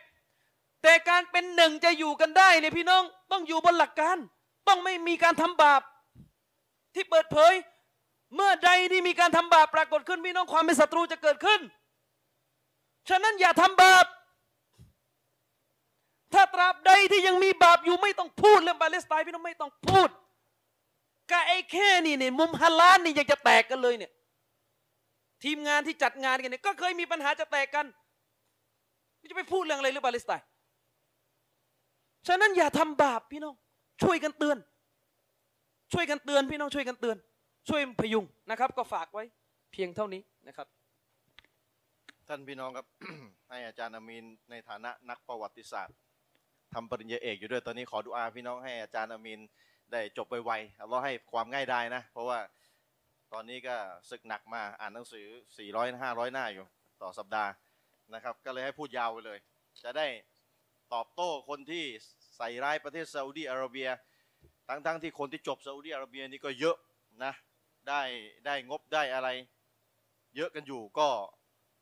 [0.83, 4.17] แต่การเป็นหนึ่งจะอยู่กันได้เนี่ยพี่น้องต้องอยู่บนหลักการ
[4.67, 5.81] ต้องไม่มีการทำบาป
[6.95, 7.53] ที่เปิดเผย
[8.35, 11.59] เมื่อใดที่มีการทำบาปปรากฏขึ้นพี่น้องความเป็นศัตรูจะเกิดขึ้น
[13.09, 14.05] ฉะนั้นอย่าทำบาป
[16.33, 20.09] ถ้าตราบใดที่ยังมีบาปอยู่ไม่ต้องพูดเรื่องปาเลสไตน์พี่น้องไม่ต้องพูด
[21.31, 24.11] กไอ้แค่นี่เนี่ยมุมฮาลานนี่ยังจะแตกกันเลยเนี่ย
[25.43, 27.85] ทีมงานที่จัดงานกันเนี่ยก็เคยมีปัญหาจะแตกกัน
[29.17, 30.45] ไม่จะไปพูดเรื่องอะไรเรื่องปาเลสไตน์
[32.27, 33.55] ฉะนั้นอย่าทำบาปพี่น้อง
[34.03, 34.57] ช่วยกันเตือน
[35.93, 37.17] ช่วยกันเตือนพี่น้องช่วยกันเตือน
[37.69, 39.23] ช่วยพยุงนะครับ ก็ฝากไว้
[39.71, 40.67] เพียงเท่านี้นะครับ
[42.29, 42.87] ท่านพี่น้องครับ
[43.49, 45.95] ให้อาจารย์อามีนในฐานะนักประวัติศาสตร์
[46.73, 49.39] ทำปริญญาเอกอยู่ด้วยตอนนี้ขอดุอาพี่น้องให้อาจารย์อามีน
[49.91, 52.39] ได้จบไวๆอัลเลาให้ความง่ายได้นะ เพราะว่า
[53.33, 53.75] ตอนนี้ก็
[54.09, 55.25] ศึกหนักมาอ่านหนังสือ
[55.63, 56.65] 400 500 หน้าอยู่
[57.01, 57.51] ต่อสัปดาห์
[58.13, 59.39] นะครับ ก็เลยให้พูดยาวไปเลย
[59.83, 60.07] จะได้
[60.93, 61.83] ตอบโต้คนที่
[62.37, 63.89] ใส่ร้ายประเทศซาอุดีอาระเบีย
[64.67, 66.77] ทั้งๆที่คนที่จบซาอุดีอาระเบียนี่ก็เยอะ
[67.23, 67.33] นะ
[67.89, 68.01] ได้
[68.45, 69.29] ได้งบได้อะไร
[70.35, 71.07] เยอะกันอยู่ก็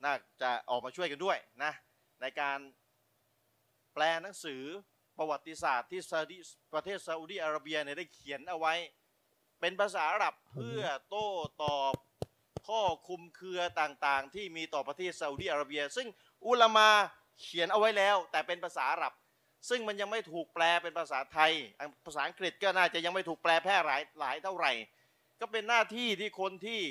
[0.04, 1.74] น่าจะออกมาช่วยกันด้วยนะ
[2.22, 2.60] ในการ
[3.94, 4.64] แปลหนังสือ
[5.18, 6.38] ประวัติศาสตร์ที่ซาอุดิ
[6.74, 8.74] ประเทศซาอุดีอาระเบียเนี่ยได้เขียนเอาไว้
[9.60, 11.30] เป็นภาษาอาหรับเพื่อโต้
[11.64, 11.94] ตอบ
[12.68, 16.08] ข้อคุมเครือต่างๆ ที่มีต่อประเทศซาอุดีอาระเบีย ซึ่ง
[16.46, 16.90] อุลามา
[17.42, 19.14] เขียนเอาไว้แล้ว แต่เป็นภาษาอาหรับ
[19.70, 21.54] ซึ่งมันยังไม่ถูกแปลเป็นภาษาไทย
[22.06, 24.72] ภาษาอังกฤษก็น่าจะยังไม่ถูกแปลแพร่หลายหลายเท่าไหร่
[25.42, 26.82] ก็เป็นหน้าที่ที่คนที่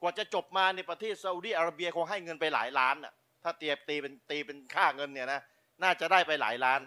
[0.00, 3.12] กว่าจะจบมาในประเทศซาอุดีอาระเบียคงให้เงินไปหลายล้านน่ะ
[3.42, 5.40] ถ้าเตียบตีเป็นตีเป็นค่าเงินเนี่ยนะ
[5.82, 6.80] น่าจะได้ไปหลายล้าน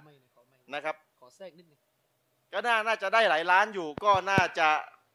[0.74, 1.80] นะครับขอแทรกนิดนึง
[2.54, 4.68] ก็น่าน่าจะได้หลายล้านอยู่ ก็น่าจะ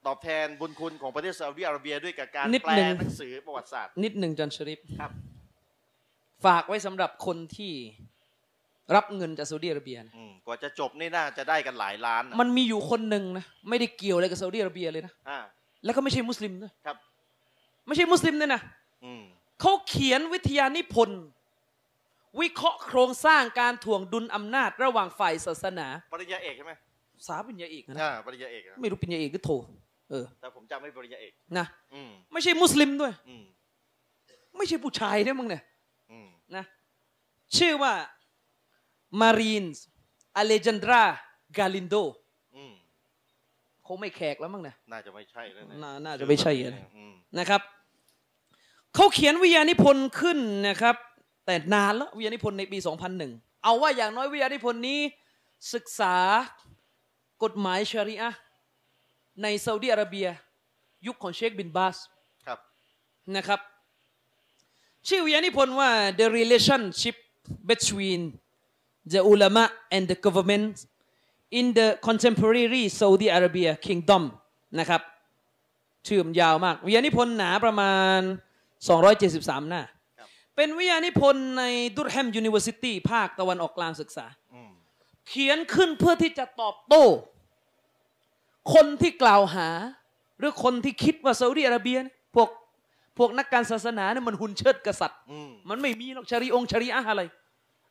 [0.07, 5.11] ตอบแทนบุญคุณของประเทศซาอุดิอาระเบียด้วยกับการนิดแปลหนึ่งหนังสือประวัติศาสตร์ นิดหนึ่งจันชริปครับ
[6.47, 7.73] ฝากไว้สำหรับคนที่
[8.97, 15.39] รับเงินจากซาอุดิอาระเบียนะอืมกว่าจะจบนี่น่าจะได้กันหลายล้านนะมันมีอยู่คนหนึ่งนะไม่ได้เกี่ยวอะไรกับซาอุดิอาระเบียเลยนะอ่า
[15.85, 16.97] แล้วก็ไม่ใช่มุสลิมด้วยครับ
[17.89, 18.62] ไม่ใช่มุสลิมด้วยนะ
[19.05, 19.23] อืม
[19.60, 21.23] เขาเขียนวิทยานิพนธ์
[22.40, 26.73] วิเคราะห์โครงสร้างการถ่วงดุลอำนาจระหว่างฝ่ายศาสนา ปริญญาเอกใช่ไหม
[27.27, 29.51] สาปริญญาเอกนะอ่าปริญญาเอกนะไม่รู้ปริญญาเอกหรือโท
[30.10, 33.44] เออแต่ผมจำไม่ปริญญาเอกนะอืมไม่ใช่มุสลิมด้วยอืม
[34.56, 35.62] ไม่ใช่ผู้ชายด้วยมึงเนี่ย
[36.10, 36.65] อืมนะ
[37.56, 37.93] ชื่อว่า
[39.20, 39.85] มารีนส์
[40.36, 41.02] อเลจันดรา
[41.59, 41.94] กาลินโด
[42.56, 42.73] อืม
[43.86, 47.62] คงไม่แขกแล้วมั้งเนี่ยน่าจะไม่ใช่แล้วนะน่าน่าจะไม่ใช่อะนะอืมนะครับ
[48.94, 50.39] เขาเขียนวิทยานิพนธ์ขึ้น
[50.69, 50.97] นะครับ
[51.47, 52.78] แต่นานแล้ววิทยานิพนธ์ในปี
[53.20, 55.01] 2001 เอาว่าอย่างน้อยวิทยานิพนธ์นี้
[55.74, 56.16] ศึกษา
[57.43, 58.39] กฎหมายชาริอะห์
[59.43, 60.27] ในซาอุดิอาระเบีย
[61.06, 61.97] ยุคของเชคบินบาส
[62.47, 62.59] ครับ
[63.36, 63.60] นะครับ
[65.09, 67.16] ชื่อวิทยานิพนธ์ว่า the relationship
[67.70, 68.20] between
[69.12, 70.74] the ulama and the government
[71.59, 74.23] in the contemporary Saudi Arabia kingdom
[74.78, 75.02] นะครับ
[76.06, 78.20] ชื่อมันยาวมากวิทยานิพนธ์หนาประมาณ
[78.86, 79.82] 273 หน้า
[80.18, 81.64] ครับเป็นวิทยานิพนธ์ใน
[81.97, 84.70] Durham University ภาคตะวันออกกลางศึกษาอืม
[85.28, 87.05] เขียนขึ้นเพื่อที่จะตอบโต้
[88.74, 89.68] คนที่กล่าวหา
[90.38, 92.48] หรือคนที่คิดว่าซาอุดิอาระเบียเนี่ยพวก
[93.18, 97.22] พวกนักการศาสนาเนี่ยมันหุ่นเชิดกษัตริย์อืมมันไม่มีหรอกชารีองค์ชารีอะห์อะไร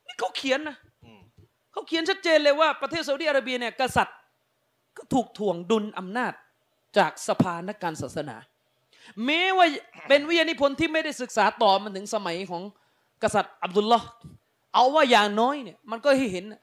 [0.06, 1.20] นี่เขาเขียนนะอืม
[1.72, 4.16] เขาเขียนชัดเจนเลยว่าประเทศซาอุดิอาระเบียเนี่ยกษัตริย์
[4.96, 6.32] ก็ถูกถ่วงดุลอำนาจ
[6.98, 8.36] จากสภานักการศาสนา
[9.26, 9.66] แม้ว่า
[10.08, 12.62] เป็นวิทยานิพนธ์ที่ไม่ได้ศึกษาต่อมันถึงสมัยของ
[13.22, 14.06] กษัตริย์อับดุลลอฮ์
[14.74, 16.60] เอาว่าอย่างน้อยเนี่ยมันก็ให้เห็นน่ะ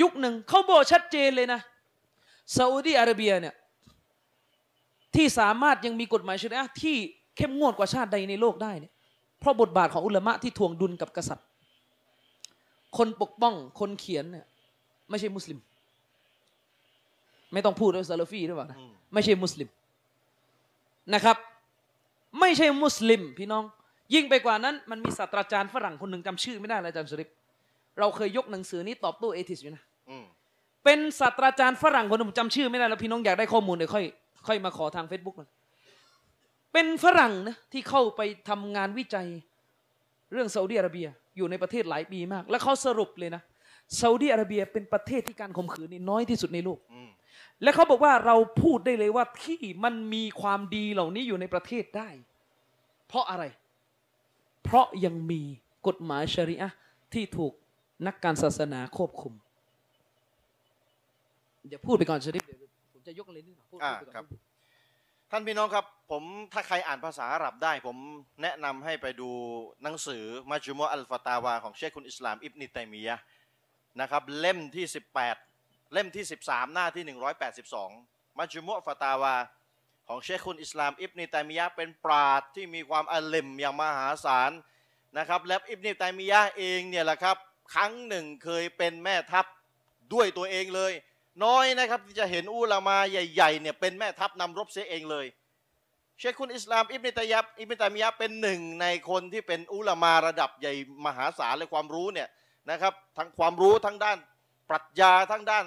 [0.00, 1.60] ยุคหนึ่งเขาบอกชัดเจนเลยนะ
[2.56, 3.54] ซาอุดิอาระเบียเนี่ย
[5.14, 6.96] ที่สามารถยังมีกฎหมายชริอะห์ที่
[7.36, 8.92] เข้มงวดกว่าชาติใดในโลกได้เนี่ย
[9.40, 11.46] เพราะบทบาทของอุลามะที่ทวงดุลกับกษัตริย์
[12.96, 14.46] คนปกป้องคนเขียนเนี่ย
[15.10, 15.58] ไม่ใช่มุสลิม
[17.52, 19.68] ไม่ต้องพูดว่าซาลาฟีหรือเปล่านะอืมไม่ใช่มุสลิม
[21.14, 21.36] นะครับ
[22.40, 23.64] ไม่ใช่มุสลิม พี่น้อง
[24.14, 27.28] ยิ่งไปกว่านั้น มันมีศาสตราจารย์ฝรั่งคนหนึ่งจำชื่อไม่ได้เลยอาจารย์ชริป
[27.98, 30.24] เราเคยยกหนังสือนี้ตอบโต้เอทิสอยู่นะอืม
[30.84, 34.04] เป็นศาสตราจารย์ฝรั่งคนหนึ่งผมจำชื่อไม่ได้แล้วพี่น้องอยากได้ข้อมูลเดี๋ยวค่อย
[34.46, 35.48] ค่อยมาขอทาง Facebook มัน
[36.72, 39.26] เป็นฝรั่งนะที่เข้าไปทำงานวิจัย
[40.32, 43.42] เรื่องซาอุดิอาระเบียอยู่ในประเทศหลายปีมาก แล้วเขาสรุปเลยนะ
[44.00, 47.08] ซาอุดิอาระเบียเป็นประเทศที่การข่มขืนนี่น้อยที่สุดในโลกอืม
[47.62, 52.08] และเขาบอกว่าเราพูดได้เลยว่าที่มันมีความดีเหล่านี้อยู่ในประเทศได้
[53.08, 53.44] เพราะอะไร
[54.64, 55.42] เพราะยังมี
[55.86, 56.76] กฎหมายชริอะห์
[57.14, 57.52] ที่ถูก
[58.06, 59.32] นักการศาสนาควบคุม
[61.68, 62.60] เดี๋ยวพูดไปก่อนชริฟเดี๋ยว
[62.92, 64.26] ผมจะยกอะไรนิดหน่อยพูดอ่าพูดไปก่อนครับ
[65.30, 66.22] ท่านพี่น้องครับ ผม
[66.52, 67.96] ถ้าใครอ่านภาษาอาหรับได้ ผม
[68.42, 69.30] แนะนำให้ไปดู
[69.82, 73.22] หนังสือมัจมุอัลฟาตาวาของเชคคุณอิสลามอิบนิตัยมียะห์
[74.00, 75.45] นะครับเล่มที่ 18
[75.92, 77.04] เล่มที่ 13 หน้าที่
[77.74, 79.34] 182 มัจมุฟตาวา
[80.08, 84.50] ของเชคคุณอิสลาม อิบนิตัยมียะเป็นปราดที่มีความอาลิมอย่างมหาศาล
[85.18, 87.36] นะครับ และอิบนิตัยมียะเองเนี่ยแหละครับ
[87.74, 89.46] ครั้งหนึ่งเคยเป็นแม่ทัพ
[90.12, 90.92] ด้วยตัวเองเลย
[91.44, 95.26] น้อยนะครับที่จะเห็นอุลามาใหญ่ๆเนี่ยเป็นแม่ทัพนำรบเสียเองเลย
[96.18, 100.74] เชคคุณอิสลาม อิบนิตัยยับอิบนิตัยมียะเป็นหนึ่งในคนที่เป็นอุลามาระดับใหญ่
[101.06, 102.28] มหาศาลและความรู้เนี่ย
[102.70, 104.18] นะครับทั้งความรู้ทั้งด้าน
[104.68, 105.66] ปรัชญาทั้งด้าน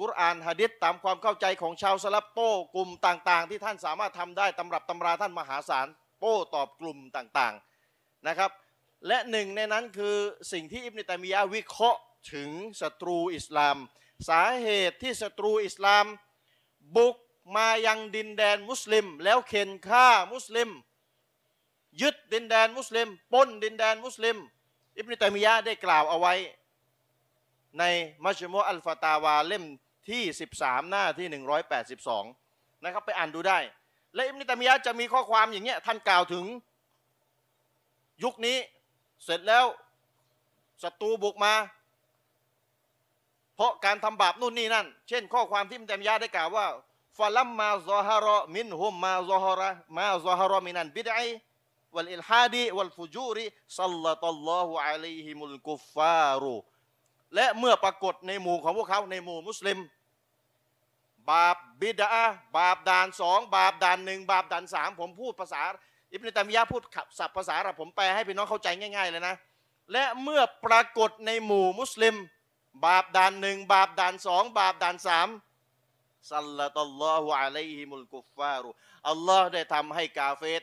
[0.00, 5.86] กุรอานฮะดิษตามความเข้าใจของชาวสลับโต้กลุ่มต่างๆ ที่ท่านสามารถทำได้ตำรับตำราท่านมหาศาล
[6.20, 8.50] โต้ตอบกลุ่มต่างๆนะครับ
[9.06, 10.16] และหนึ่งในนั้นคือ
[10.52, 12.00] สิ่งที่อิบนตัยมียะวิเคราะห์
[12.32, 12.50] ถึง
[12.80, 13.76] ศัตรูอิสลาม
[14.28, 16.04] สาเหตุที่ศัตรูอิสลาม
[16.96, 17.16] บุก
[17.56, 20.70] มายังดินแดนมุสลิม แล้วเข็นฆ่ามุสลิม
[22.00, 24.36] ยึดดินแดนมุสลิมป้นดินแดนมุสลิม
[24.96, 26.34] อิบนุตัยมียะได้กล่าวเอาไว้
[27.78, 27.84] ใน
[28.24, 29.64] มัชมุอัลฟาตาวาเล่ม
[30.08, 30.22] ที่
[30.56, 31.26] 13 หน้าที่
[32.06, 33.58] 182 นะครับไปอ่านดูได้
[34.14, 36.44] และอิบนุตัยมียะจะมีข้อความอย่างเงี้ยท่านกล่าวถึง
[38.24, 38.56] ยุคนี้
[39.24, 39.64] เสร็จแล้ว
[40.82, 41.54] ศัตรูบุกมา
[43.56, 46.66] เพราะการทำบาปนู่นนี่นั่น เช่น ข้อความที่อิมตัยมียะได้กล่าวว่า
[47.18, 49.68] ฟาลัมมาซอฮารอมินฮุมมาซอฮาระ
[49.98, 51.18] มาซอฮารอมินันบิดไอ
[51.94, 53.44] วัลอิลฮาดีวัลฟุจูริ
[53.78, 56.54] ซัลลัตัลลอฮุอะลัยฮิมุลกุฟฟารุ
[57.34, 59.78] และเมื่อปรากฏในหมู่ของพวกเขาในหมู่มุสลิม
[61.30, 62.08] บาปบิดา
[62.56, 65.62] บาปด่านสองบาปด่านหนึ่งบาปด่านสามผมพูดภาษา
[66.12, 69.34] อิบนตัมียะพูดขับศัพท์ภาษาอาหรับผมแปลให้พี่น้องเข้าใจง่าย ๆ เลยนะ
[69.92, 72.14] และเมื่อปรากฏในหมู่มุสลิม
[72.86, 75.28] บาปด่านหนึ่งบาปด่านสองบาปด่านสาม
[76.32, 78.68] ซัลลัตัลลอฮุอะลัยฮิมุลกุฟฟารุ
[79.08, 80.62] อัลลอฮ์ได้ทำให้กาเฟร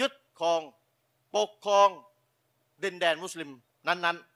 [0.00, 0.62] ยึดครอง
[1.36, 1.88] ปกครอง
[2.82, 3.50] ดินแดนมุสลิม
[3.86, 4.35] นั้นๆ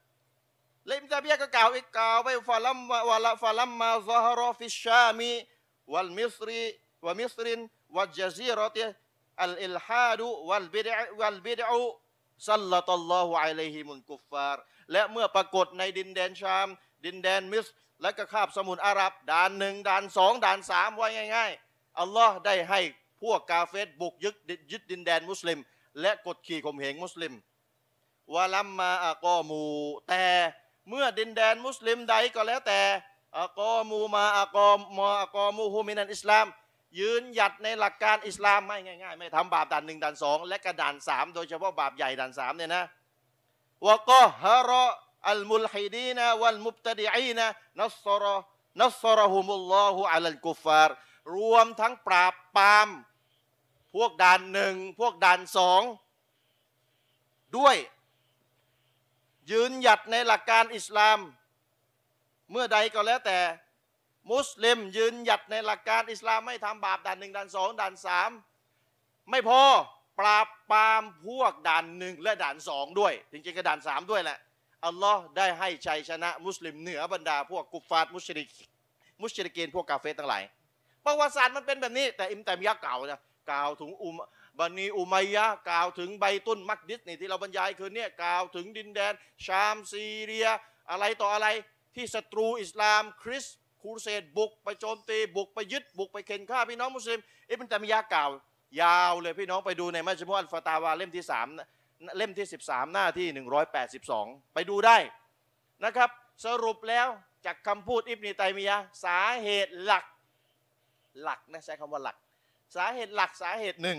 [0.91, 14.02] และอิบนุตัยมียะฮ์ก็กล่าวอีกกล่าวไปفلما ولا فلما ظهر في الشام والمصر ومصر والجزيرة الإلحاد والبدع والبدع سلط الله عليهم
[14.02, 14.62] الكفار
[14.93, 16.69] และเมื่อปรากฏในดินแดนชาม
[17.05, 17.67] ดินแดนมิสร์
[18.03, 22.81] และก็คาบสมุทรอาหรับด่านหนึ่งด่านสองด่านสามไว้ง่ายๆ อัลลอฮ์ได้ให้
[23.23, 24.37] พวกกาเฟรบุกยึด
[24.73, 25.59] ยึดดินแดนมุสลิม
[26.01, 27.33] และกดขี่ข่มเหงมุสลิม
[28.35, 29.65] วะลัมมาอากอมู
[30.09, 30.25] แต่
[30.89, 32.81] เมื่อดินแดนมุสลิมใดก็แล้วแต่
[33.40, 36.47] อักอมูมาอักอมมอักอมูฮูมินันอิสลาม
[36.98, 42.85] ยืนหยัดในหลักการอิสลามไม่ง่ายๆ ไม่ทำบาปด่านหนึ่งด่านสองและกระด่านสามโดยเฉพาะบาปใหญ่ด่านสามเนี่ยนะ
[43.86, 44.86] วกอฮะรอ
[45.31, 47.47] อัลมุลฮิดีนะวัลมุบตดีอีนะ
[47.81, 48.36] นัสรอ
[48.82, 50.90] นัสรอฮุมุลลอฮุอัลลกุฟาร
[51.35, 52.89] รวมทั้งปราบปราม
[53.94, 55.82] พวกด่านหนึ่งพวกด่านสอง
[57.57, 57.77] ด้วย
[59.53, 61.19] ยืนหยัดในหลักการอิสลาม
[62.51, 63.39] เมื่อใดก็แล้วแต่
[64.33, 68.31] มุสลิมยืนหยัดในหลักการอิสลามไม่ทำบาปด่านหนึ่งด่านสองด่านสาม
[69.31, 69.63] ไม่พอ
[70.21, 74.39] ปราบปรามพวกด่านหนึ่งและด่านสองด้วย จริงๆก็ด่านสามด้วยแหละ
[74.87, 78.51] อัลลอฮ์ได้ให้ชัยชนะ มุสลิมเหนือบรรดาพวกกุฟฟาร์มุชริก
[79.23, 80.43] มุชริกีนพวกกาเฟรทั้งหลาย
[81.05, 83.21] ประวัติศาสตร์มันเป็นแบบนี้ แต่อิมแตมยะห์กล่านะ
[83.51, 84.17] กล่าวถึงอุม
[84.61, 89.12] บันีอุมัยยะกล่าวถึงใบตุนมักดิสนี่ที่เราบรรยายคืนนี้กล่าวถึงดินแดน
[89.47, 90.49] ชามซีเรีย
[90.91, 91.49] อะไรต่ออะไร
[91.97, 97.20] ที่ศัตรูอิสลาม คริสต์ครูเสดบุกไปโจมตีบุกไปยึดบุกไปเข็นฆ่าพี่น้องมุสลิม
[97.51, 98.31] อิบนตามยะกล่าว
[98.82, 101.47] ยาวเลยพี่น้องไปดูในมัจมุอัลฟาตาวาเล่มที่สาม
[102.16, 103.28] เล่มที่ 13 หน้าที่
[103.91, 104.97] 182 ไปดูได้
[105.85, 106.11] นะครับ
[106.45, 107.07] สรุปแล้ว
[107.47, 110.05] จากคำพูดอิบนีตัยมียะสาเหตุหลัก
[111.23, 112.16] หลักนะใช้คำว่าหลัก
[112.77, 113.99] สาเหตุหลักสาเหตุหนึ่ง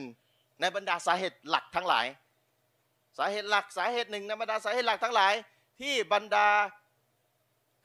[0.62, 2.06] ในบรรดาสาเหตุหลักทั้งหลาย
[3.18, 5.34] สาเหตุหลักสาเหตุหนึ่งในบรรดาสาเหตุหลักทั้งหลาย
[5.80, 6.48] ที่บรรดา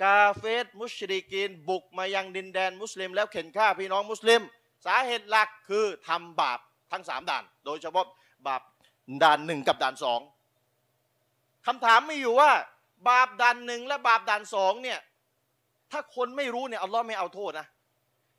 [0.03, 4.40] กาเฟสมุชริกีนบุกมายังดินแดนมุสลิม แล้วเข็นฆ่าพี่น้องมุสลิม
[4.86, 6.59] สาเหตุหลักคือทำบาป
[6.93, 8.07] ทั้งสามด่าน โดยเฉพาะ
[8.47, 8.62] บาป
[9.23, 10.20] ด่านหนึ่งกับด่านสอง
[11.66, 12.51] คำถามมีอยู่ว่า
[13.09, 14.98] บาปด่านหนึ่งและบาปด่านสองเนี่ย
[15.93, 17.66] ถ้าคนไม่รู้เนี่ยอัลลอฮ์ไม่เอาโทษนะ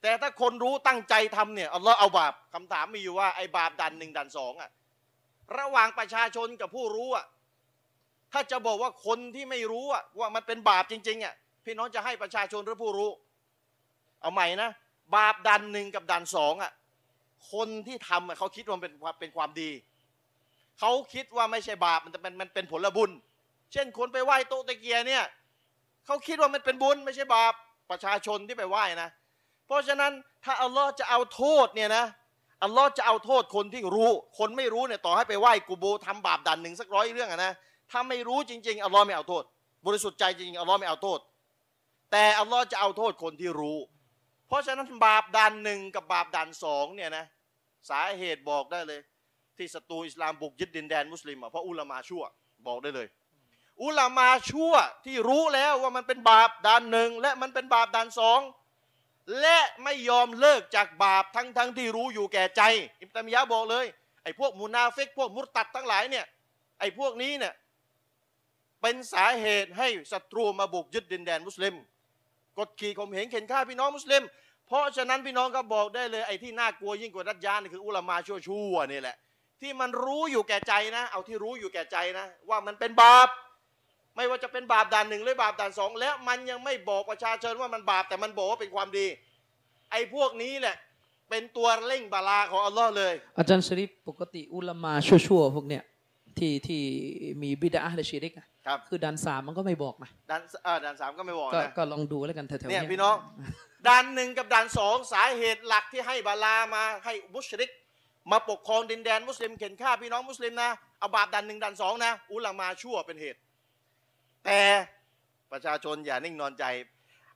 [0.08, 4.70] แต่ถ้าคนรู้ตั้งใจทำเนี่ยอัลลอฮ์เอาบาปคำถามมีอยู่ว่าไอ้บาปด่านหนึ่งด่านสองอะ
[5.58, 7.26] ระหว่างประชาชนกับผู้รู้อะ
[8.32, 11.34] ถ้าจะบอกว่าคนที่ไม่รู้อะว่ามันเป็นบาปจริงๆอะ
[11.66, 13.12] พี่น้องจะให้ประชาชนหรือผู้รู้
[14.22, 14.70] เอาใหม่นะ
[15.16, 16.72] บาปด่านหนึ่งกับด่านสองอะ
[17.52, 19.72] คนที่ทำเขาคิดว่าเป็นความเป็นความดี
[20.80, 23.12] เขาคิดว่าไม่ใช่บาปมันจะเป็นมันเป็นผลบุญ
[23.74, 25.24] เช่นคนไปไหว้โตตะเกียเนี่ย
[26.06, 27.54] เขาคิดว่ามันเป็นบุญไม่ใช่บาป
[27.92, 29.10] ประชาชนที่ไปไหว้นะ
[29.68, 30.12] เพราะฉะนั้น
[30.44, 32.06] ถ้าอัลลอฮ์จะเอาโทษเนี่ยนะ
[32.64, 37.54] อัลลอฮ์จะเอาโทษคนที่รู้ คนไม่รู้เนี่ยต่อให้ไปไหว้กูโบทำบาปด่านหนึ่งสักร้อยเรื่องอะนะ
[37.92, 39.44] ถ้าไม่รู้จริง ๆอัลลอฮ์ไม่เอาโทษ
[39.86, 41.20] บริสุทธิ์ใจจริงอัลลอฮ์ไม่เอาโทษ
[42.12, 43.78] แต่อัลลอฮ์จะเอาโทษคนที่รู้
[44.48, 47.26] เพราะฉะนั้นบาปด่านหนึ่งกับบาปด่านสองเนี่ยนะ
[47.90, 49.02] สาเหตุบอกได้เลย
[49.58, 52.24] ที่ศัตรูอิสลามบุกยึดดินแดนมุสลิมอะเพราะอุลามาชั่ว
[52.68, 53.08] บอกได้เลย
[53.84, 54.74] อุลามาชั่ว
[55.06, 58.40] ที่รู้แล้วว่ามันเป็นบาปด่านหนึ่งและมันเป็นบาปด่านสอง
[59.42, 62.62] และไม่ยอมเลิกจากบาปทั้งทั้งที่รู้อยู่แก่ใจ
[63.02, 63.86] อิมตามิยะบอกเลย
[64.24, 66.26] ไอ้พวกมุนาเฟกพวกมุรตัดทั้งหลายเนี่ย
[66.80, 67.54] ไอ้พวกนี้เนี่ย
[68.82, 71.76] เป็นสาเหตุให้ศัตรูมาบุกยึดดินแดนมุสลิม
[72.58, 74.24] กดขี่ข่มเหงเข็นฆ่าพี่น้องมุสลิม
[74.68, 78.38] เพราะฉะนั้นพี่น้องก็บอกได้เลยไอ้ที่น่ากลัวยิ่งกว่าดัจญานคืออุลามาชั่
[78.72, 79.16] วๆนี่แหละ
[79.62, 83.28] ที่มันรู้อยู่แก่ใจนะ เอาที่รู้อยู่แก่ใจนะ ว่ามันเป็นบาป
[84.18, 89.08] ไม่ว่าจะเป็นบาปด่านหนึ่งหรือบาปด่านสองแล้วมันยังไม่บอกประชาชนว่ามันบาปแต่มันบอกว่าเป็นความดี
[89.92, 90.76] ไอ้พวกนี้แหละ
[91.30, 95.84] เป็นตัวเร่งบาลาของอัลลอฮ์เลย อาจารย์ชริปปกติอุลามาชั่วๆพวกเนี้ย
[96.38, 96.82] ที่ที่
[97.42, 103.16] มีบิดาและชิริกอะครับคือดันสามมันก็ไม่บอกนะด่านเอ่อด่านสามก็ไม่บอกก็นะก็ลองดูแล้วกันแถวๆเนี่ยเนี้ยพี่น้อง
[103.88, 107.72] ด่านหนึ่งกับด่านสองสาเหตุหลักที่ให้บาลามาให้มุชริก
[108.32, 110.70] มาปกครองดินแดนมุสลิมเข็นฆ่าพี่น้องมุสลิมนะ
[111.00, 113.40] เอาบาปด่านหนึ่งด่านสองนะอุลามาชั่วเป็นเหตุ
[114.46, 114.60] แต่
[115.52, 116.66] ประชาชนอย่านิ่งนอนใจ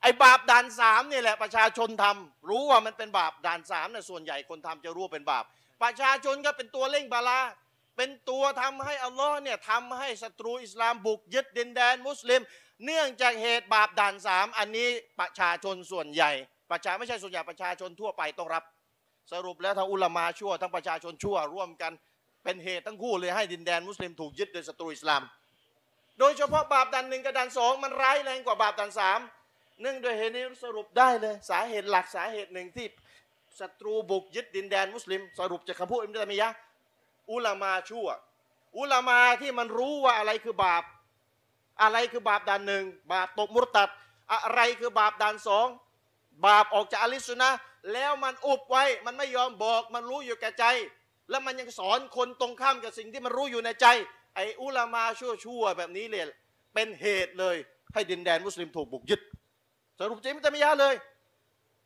[0.02, 5.44] ไอ้บาปด่านสามนี่แหละประชาชนทำรู้ว่ามันเป็นบาปด่านสามเนี่ยส่วนใหญ่คนทำจะรู้ว่าเป็นบาป
[5.84, 7.40] ประชาชนก็เป็นตัวเร่งบาลา
[7.98, 12.42] เป็นตัวทำให้อัลลอฮ์เนี่ยทำให้ศัตรูอิสลามบุกยึดดินแดนมุสลิม
[12.86, 14.88] เนื่องจากเหตุบาปด่านสามอันนี้
[15.20, 16.32] ประชาชนส่วนใหญ่
[16.72, 18.64] ประชาไม่ใช่ส่วนใหญ่ประชาชนทั่วไปต้องรับ
[19.32, 21.92] สรุปแล้วทั้งอุลามาชั่วทั้งประชาชนชั่วร่วมกัน
[22.44, 25.22] เป็นเหตุทั้งคู่เลยให้ดินแดนมุสลิมถูกยึดโดยศัตรูอิสลาม
[26.24, 29.20] โดยเฉพาะบาปด่านหนึ่งกับด่านสองมันร้ายแรงกว่าบาปด่านสาม
[29.82, 32.88] เนื่องด้วยเหตุนี้สรุปได้เลยสาเหตุหลักสาเหตุหนึ่งที่
[33.60, 36.50] ศัตรูบุกยึดดินแดนมุสลิม สรุปจากคำพูดอิมตัมียะ
[37.32, 38.08] อุลามาชั่ว
[38.78, 40.84] อุลามาที่มันรู้ว่าอะไรคือบาป
[41.82, 43.90] อะไรคือบาปด่านหนึ่งบาปตกมุรตัด
[44.32, 45.68] อะไรคือบาปด่านสอง
[46.46, 47.52] บาปออกจากอาลิสุนะ
[47.94, 50.66] แล้วมันอุบไว้มันไม่ยอมบอก มันรู้อยู่แก่ใจ
[51.30, 53.88] แล้วมันยังสอนคนตรงข้ามกับสิ่งที่มันรู้อยู่ในใจ
[54.36, 56.24] ไอ้อุลามาชั่วๆแบบนี้เลย
[56.74, 57.56] เป็นเหตุเลย
[57.94, 59.22] ให้ดินแดนมุสลิมถูกบุกยึด
[60.00, 60.96] สรุปจริงไม่จะมียาเลย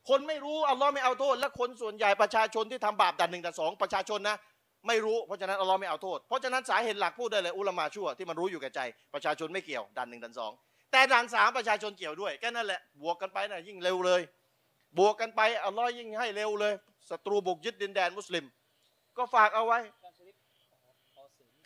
[0.09, 4.37] คนไม่รู้อัลลอฮ์ไม่เอาโทษ และคนส่วนใหญ่ประชาชนที่ทำบาปด่านหนึ่งด่านสองประชาชนนะ
[4.87, 8.79] ไม่รู้เพราะฉะนั้นอัลลอฮ์ไม่เอาโทษ เพราะฉะนั้นสาเหตุหลักพูดได้เลยอุลามาชั่วที่มันรู้อยู่แก่ใจ
[9.13, 10.51] ประชาชนไม่เกี่ยวด่านหนึ่งด่านสอง
[10.91, 14.21] แต่ด่านสามประชาชนเกี่ยวด้วยแค่นั้นแหละบวกกันไปนะยิ่งเร็วเลย
[14.97, 16.73] บวกกันไปอัลลอฮ์ยิ่งให้เร็วเลย
[17.09, 18.45] ศัตรูบุกยึดดินแดนมุสลิม
[19.17, 19.79] ก็ฝากเอาไว้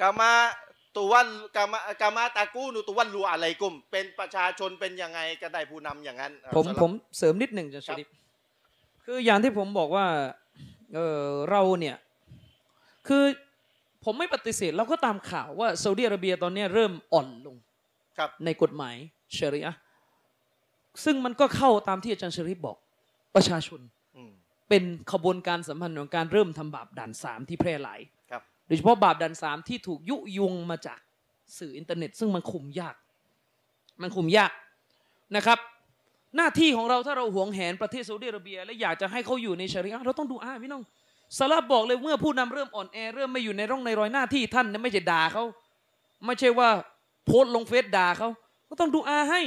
[0.01, 0.31] กามา
[0.95, 8.07] ตุวันกามากามาตากูนุตุวันรูอะไรกุม เป็นประชาชนเป็นยังไงก็ได้ผู้นำอย่างนั้น ผมสำหรับผมเสริมนิดหนึ่งอาจารย์ชริฟ
[9.05, 10.05] คืออย่างที่ผมบอกว่า
[10.93, 11.95] เออเราเนี่ย
[13.07, 13.23] คือ
[14.03, 17.55] ผมไม่ปฏิเสธเราก็ตามข่าวว่าซาอุดิอาระเบียตอนเนี้ยเริ่มอ่อนลง
[18.17, 18.95] ครับในกฎหมาย
[19.37, 19.79] ชริอะห์
[21.03, 22.77] ซึ่งมันก็เข้าตามที่อาจารย์ชริฟบอก
[23.35, 23.79] ประชาชน
[24.17, 24.31] อืม
[24.69, 28.18] เป็นขบวนการสัมพันธ์ของการเริ่มทำบาปด่านสามที่แพร่หลายครับ
[28.69, 30.99] โดยเฉพาะบาปด่านสามที่ถูกยุยงมาจาก
[31.57, 32.95] สื่ออินเทอร์เน็ต ซึ่งมันคุมยาก
[34.01, 34.51] มันคุมยาก
[35.35, 35.59] นะครับ
[36.37, 40.83] หน้าที่ของเราถ้าเราหวงแหนประเทศซาอุดิอาระเบีย และอยากจะให้เขาอยู่ในชริอะเราต้องดูอาพี่น้อง
[41.37, 45.43] สลับบอกเลยเมื่อผู้นำเริ่มอ่อนแอเริ่มไม่อยู่ในร่องในรอยหน้าที่ท่านนไม่ใช่ด่าเขา
[46.25, 46.69] ไม่ใช่ว่า
[47.25, 48.29] โพสต์ลงเฟซด่าเขา
[48.69, 49.41] ก็ต้องดูอาให้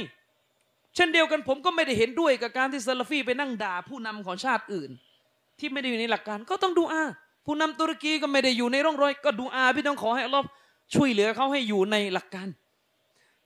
[0.95, 4.89] เช่นเดียวกันผมก็ไม่ได้เห็นด้วยกับการที่ซาลาฟีไปนั่งด่าผู้นำของชาติอื่น
[5.59, 7.03] ที่ไม่ได้อยู่ในหลักการก็ต้องดูอา
[7.45, 10.45] ผู้นำตุรกีก็ไม่ได้อยู่ในร่องรอย ก็ดูอาพี่ต้องขอให้อัลลอฮ์
[10.93, 12.47] ช่วยเหลือเขาให้อยู่ในหลักการ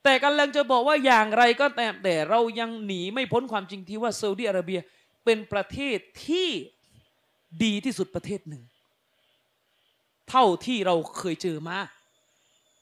[0.03, 4.80] แต่กำลังจะบอกว่าอย่างไรก็แต่แต่เรายังหนีไม่พ้นความจริงที่ว่าซาอุดิอาระเบีย
[5.26, 6.50] เป็นประเทศที่
[7.64, 8.64] ดีที่สุดประเทศหนึ่ง
[10.30, 11.80] เท่าที่เราเคยเจอมา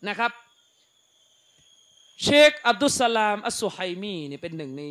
[0.10, 0.32] นะครับ
[2.24, 4.84] เชคอับดุสสลามอัสซุไฮมีเนี่ยเป็นหนึ่งใน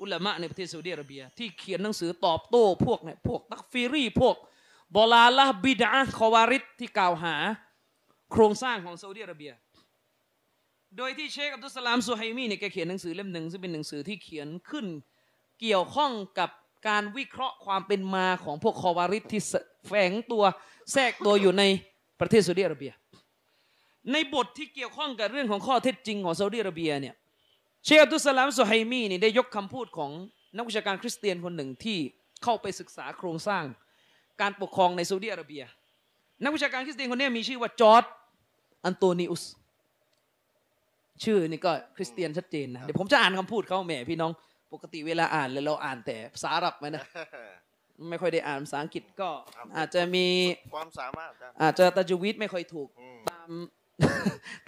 [0.00, 4.36] อุลามะในประเทศซาอุดิอาระเบีย ที่เขียนหนังสือตอบโต้พวกเนี่ยพวกตักฟีรีพวก
[4.96, 7.34] บลาละบิดาคอวาริดที่กล่าวหา
[8.32, 9.52] โครงสร้างของซาอุดิอาระเบีย
[10.96, 14.86] โดยที่เชคอับดุสลามซุไฮมีเนี่ยแกเขียนหนังสือเล่มหนึ่งซึ่งเป็นหนังสือที่เขียนขึ้น
[15.60, 16.50] เกี่ยวข้องกับ
[16.88, 19.42] การวิเคราะห์ความเป็นมาของพวกคอวาริดที่
[19.86, 20.44] แฝงตัว
[20.92, 21.62] แทรกตัวอยู่ใน
[22.20, 22.92] ประเทศซาอุดิอาระเบีย
[24.12, 27.14] ในบทที่เกี่ยวข้องกับเรื่องของข้อเท็จจริงของซาอุดิอาระเบียเนี่ย
[27.84, 30.10] เชคอับดุสลามซุไฮมีเนี่ยได้ยกคำพูดของ
[30.56, 31.98] นักวิชาการคริสเตียนคนหนึ่งที่
[32.42, 33.64] เข้าไปศึกษาโครงสร้าง
[34.40, 35.62] การปกครองในซาอุดิอาระเบีย
[36.42, 38.04] นักวิชาการคริสเตียนคนนี้มีชื่อว่าจอร์ด
[38.84, 39.44] อันโตนิอุส
[41.24, 44.32] ชื่อนี่ก็คริสเตียนชัดเจนนะเดี๋ยวผมจะอ่านคำพูดเขาแหมพี่น้อง
[44.72, 47.02] ปกติเวลาอ่านเลยเราอ่านแต่ภาษาอาหรับไหมนะ
[48.10, 50.26] ไม่ค่อยได้อ่านภาษาอังกฤษก็ครับอาจจะมี
[50.74, 53.48] ความสามารถอาจารย์อาจจะตะจวีดไม่ค่อยถูกอืมตาม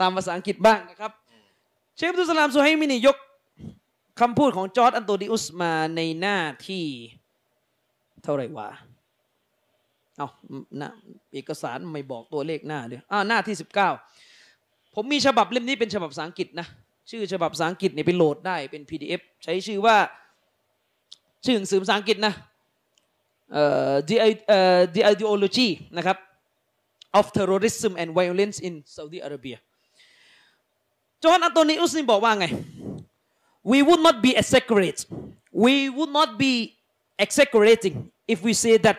[0.00, 1.12] ตามภาษาอังกฤษบ้างนะครับ
[1.96, 3.16] เชฟอับดุลสลามซูไฮมินี่ยก
[4.20, 6.84] คำพูดของจอร์ดอันโตนิอุสมาในหน้าที่
[8.22, 8.68] เท่าไหร่วะ
[10.18, 10.28] เอา
[10.78, 10.88] หน้า
[11.32, 13.88] เอกสารไม่บอกตัวเลขหน้าเดียวอ่าหน้าที่สิบเก้า
[14.94, 16.66] ผมมีฉบับเล่มนี้เป็นฉบับภาษาอังกฤษนะ
[17.10, 19.96] ชื่อฉบับภาษาอังกฤษเนี่ยไปโหลดได้เป็น PDF ใช้ชื่อว่า
[21.44, 22.34] ชื่อหนังสือภาษาอังกฤษนะ
[23.52, 26.16] เอ่อ the I- เอ่อ the ideology นะครับ
[27.18, 29.58] of terrorism and violence in Saudi Arabia
[31.22, 32.46] จอห์นอันโตนิอุสนี่บอกว่าไง
[33.70, 35.00] we would not be exaggerate
[35.64, 36.52] we would not be
[37.24, 37.94] exaggerating
[38.32, 38.98] if we say that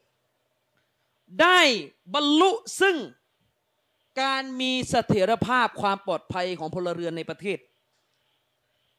[1.41, 1.59] ได้
[2.13, 2.51] บรรลุ
[2.81, 2.95] ซึ่ง
[4.21, 7.57] การมีเสถียรภาพความปลอดภัยของพลเรือนในประเทศ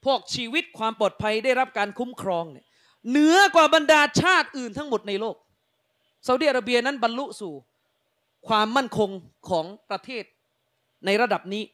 [0.05, 2.67] พวกชีวิตความปลอดภัยได้รับการคุ้มครองเนี่ย
[3.11, 5.36] เหนือกว่าบรรดาชาติอื่นทั้งหมดในโลก
[6.27, 7.52] ซาอุดิอาระเบียนั้นบรรลุสู่
[8.49, 9.11] ความมั่นคง
[9.49, 10.25] ของประเทศ
[11.07, 11.65] ในระดับนี้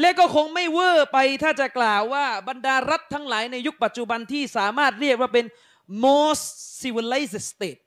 [0.00, 5.46] และก็คงไม่เวอร์ไปถ้าจะกล่าวว่าบรรดารัฐทั้งหลายในยุคปัจจุบันที่สามารถเรียกว่าเป็น
[6.04, 6.44] most
[6.80, 7.80] civilized state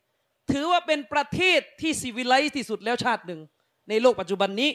[0.51, 3.39] ถือว่าเป็นประเทศที่ civilized ที่สุดแล้วชาติหนึ่ง
[3.89, 4.69] ในโลกปัจจุบันนี้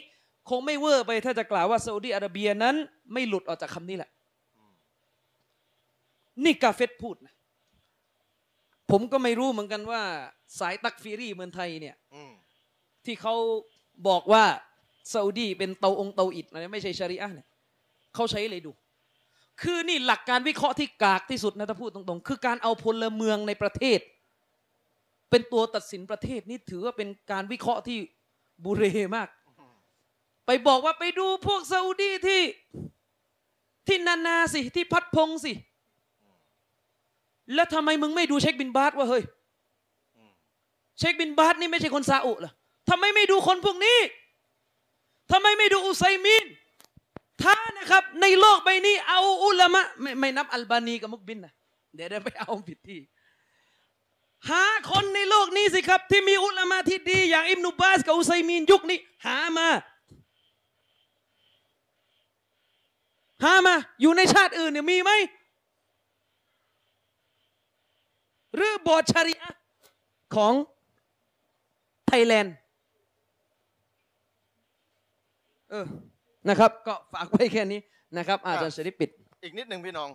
[0.49, 2.75] คงไม่เวอร์ไปถ้าจะกล่าวว่าซาอุดิอาระเบียนั้น
[3.13, 4.09] ไม่หลุดออกจากคำนี้แหละ
[6.43, 7.33] นี่กาเฟตพูดนะ
[8.91, 10.01] ผมก็ไม่รู้เหมือนกันว่า
[10.59, 11.95] สายตักฟีรีเมืองไทยเนี่ย
[13.05, 13.35] ที่เขา
[14.07, 14.43] บอกว่า
[15.13, 17.47] ซาอุดีเป็นเตาองค์เตาอิดอะไรไม่ใช่ชาริอะห์เนี่ย
[18.15, 18.71] เขาใช้เลยดู
[19.61, 23.99] คือนี่หลักการวิเคราะห์ที่กากที่สุดนะถ้าพูดตรงๆ คือการเอาพลเมืองในประเทศ
[25.29, 27.97] เป็นตัวตัดสินประเทศนี่ถือว่าเป็นการวิเคราะห์ที่
[28.65, 28.83] บุเร
[29.15, 29.29] มาก
[30.45, 32.41] ไปบอกว่าไปดูพวกซาอุดีที่
[33.87, 35.53] ที่นานาสิที่พัดพงสิ
[37.53, 39.23] แล้วทำไมมึงไม่ดูเช็คบินบาสวะเฮ้ย
[40.99, 42.51] เชคบินบาสนี่ไม่ใช่คนซาอุเหรอ
[42.89, 43.97] ทำไมไม่ดูคนพวกนี้
[45.31, 46.45] ทำไมไม่ดูอุไซมิน
[47.41, 51.53] ถ้านะครับ ในโลกใบนี้เอาอุลามะไม่ไม่นับอัลบานีกับมุกบินนะ
[51.95, 52.99] เดี๋ยวเดี๋ยวไปเอาผิดที่
[54.47, 59.67] หาคนในโลกนี้สิครับ ที่มีอุลามะที่ดี อย่างอิบนุบาสกับอุไซมีนยุคนี้ หามา
[63.43, 65.11] หามา อยู่ในชาติอื่นเนี่ยมีไหม
[68.55, 69.59] หรือบอร์ดชาริอะห์
[70.35, 70.53] ของ
[72.07, 72.55] ไทยแลนด์
[75.69, 75.85] เออ
[76.49, 77.79] นะครับ ก็ฝากไว้แค่นี้
[78.17, 79.09] นะครับ อาจารย์ชริฟปิด
[79.43, 80.09] อีกนิดหนึ่งพี่น้อง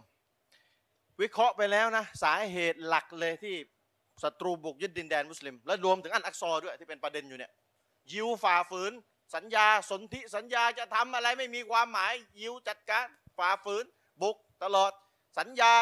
[1.20, 3.54] วิเคราะห์ไปแล้วนะ สาเหตุหลักเลยที่
[4.22, 7.52] ศัตรูบุกยึดดินแดนมุสลิม และรวมถึงอัลอักซอด้วยที่เป็นประเด็นอยู่เนี่ย
[8.12, 8.92] ยิวฝ่าฝืน
[9.34, 13.06] สัญญาสนธิสัญญาจะทำอะไรไม่มีความหมาย ยิวจัดการ
[13.38, 13.84] ฝ่าฝืน
[14.22, 14.92] บุกตลอด
[15.38, 15.72] สัญญา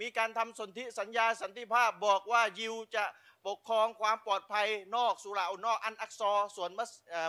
[0.00, 3.04] มีการทำสนธิสัญญาสันติภาพบอกว่ายิวจะ
[3.46, 6.70] ปกครองความปลอดภัยนอกสุราวนอกอันอักซอส่วน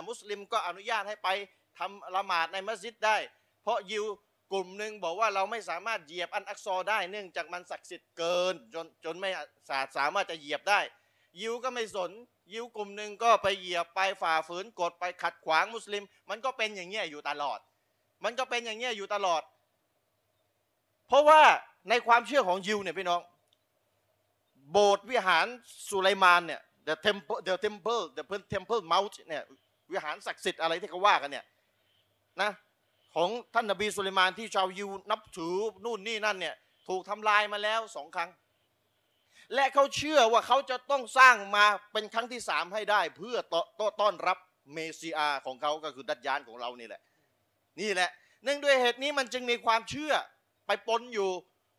[0.08, 1.28] มุสลิมก็อนุญาตให้ไป
[1.78, 3.16] ทำละหมาดในมัสยิดได้
[3.62, 4.04] เพราะยิว
[4.52, 9.30] กลุ่มหนึ่งบอกว่าเราไม่สามารถเหยียบอันอักซอร์ได้เนื่องจากมันศักดิ์สิทธิ์เกินจนจนไม่
[9.68, 10.80] สาสามารถจะเหยียบได้
[11.40, 12.10] ยิวก็ไม่สน
[12.52, 17.58] ยิวกลุ่มหนึ่งก็ไปเหยียบไปฝ่าฝืนกฎไปขัดขวางมุสลิม มันก็เป็นอย่างเงี้ยอยู่ตลอด
[18.24, 19.42] มันก็เป็นอย่างเงี้ยอยู่ตลอด
[21.08, 21.40] เพราะว่า
[21.90, 23.20] ในความเชื่อของยิวเนี่ยพี่น้อง
[24.70, 25.46] โบสถ์วิหาร
[25.88, 29.42] สุไลมานเนี่ย the temple the temple the temple mount เนี่ย
[29.92, 31.44] วิหารศักดิ์สิทธิ์อะไรที่เขาว่ากันเนี่ย
[32.42, 32.50] นะ
[33.16, 36.54] ของท่านนบีสุไลมานที่ชาวยิวนับถือนู่นนี่นั่นเนี่ย
[36.88, 38.30] ถูกทำลายมาแล้วสองครั้ง
[39.54, 44.38] และเขาเชื่อว่าเขาจะต้องสร้างมาเป็นครั้งที่สามให้ได้ เพื่อต้อต้อต้อนรับ
[44.72, 47.00] เมซิอาของเขาก็คือดัจยานของเรานี่แหละ
[47.80, 48.10] นี่แหละ
[48.44, 50.12] เนื่องด้วยเหตุนี้มันจึงมีความเชื่อ
[50.66, 51.30] ไปปนอยู่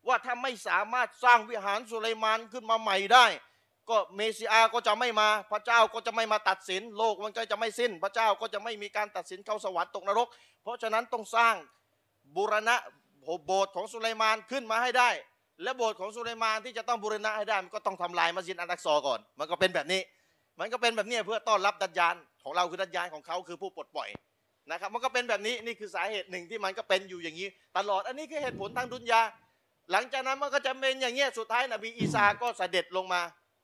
[0.07, 3.25] ว่าถ้าไม่สามารถสร้างวิหารสุไลมานขึ้นมาใหม่ได้
[3.89, 10.27] ก็เมซิอาก็จะไม่มา พระเจ้าก็จะไม่มาตัดสิน โลกมันก็จะไม่สิ้น พระเจ้าก็จะไม่มีการตัดสินเข้าสวรรค์ตกนรก
[10.63, 11.55] เพราะฉะนั้นต้องสร้าง
[12.35, 12.75] บูรณะ
[13.45, 15.09] โบสถ์ของสุไลมานขึ้นมาให้ได้
[15.63, 20.01] และโบสถ์ของสุไลมานที่จะต้องบูรณะให้ได้ มันก็ต้องทำลายมัสยิดอันักซอก่อน มันก็เป็นแบบนี้
[20.59, 24.09] มันก็เป็นแบบนี้เพื่อต้อนรับดัจญานของเราคือดัจญานของเขาคือผู้ปลดปล่อย
[24.71, 29.21] นะครับ มันก็เป็นแบบนี้นี่คือสาเหตุหนึ่งที่มันก็เป็นอยู่อย่างนี้ ตลอดอันนี้คือเหตุผลทางดุนยา
[29.91, 33.21] หลังจากนั้นมันก็จะเป็นอย่างเงี้ยสุดท้ายนบีอีสาก็เสด็จลงมา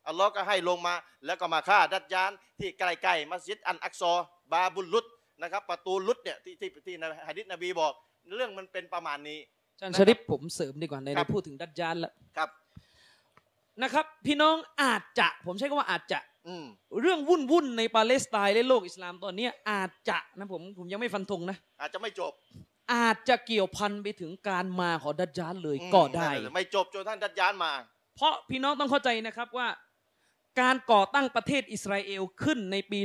[0.08, 4.14] อัลลอฮ์ก็ให้ลงมา แล้วก็มาฆ่าดัจญานที่ใกล้ๆมัสยิดอันอักซอ
[4.52, 5.06] บาบุลลุด
[5.42, 7.94] นะครับประตูลุดเนี่ยที่ที่ที่ในฮะดิษนบีบอก
[8.36, 9.40] เรื่องมันเป็นประมาณนี้
[9.74, 12.50] อาจารย์ชริปผมเสริมดีกว่าในครัในบพูดถึงดัจญานแล้วครับ
[13.84, 16.20] นะครับ พี่น้องอาจจะผมใช้คำว่าอาจจะ
[17.02, 22.32] เรื่องวุ่นวุ่นๆในปาเลสไตน์และโลกอิสลามตอนนี้อาจจะนะผมผมยังไม่ฟันธงนะ อาจจะไม่จบ
[22.94, 27.72] อาจจะเกี่ยวพันไปถึงการมาของดัจญานเลยก็ได้ ไม่จบจนท่านดัจญานมา
[28.16, 29.68] เพราะพี่น้องต้องเข้าใจนะครับว่า
[30.60, 33.00] การก่อตั้งประเทศอิสราเอลขึ้นในปี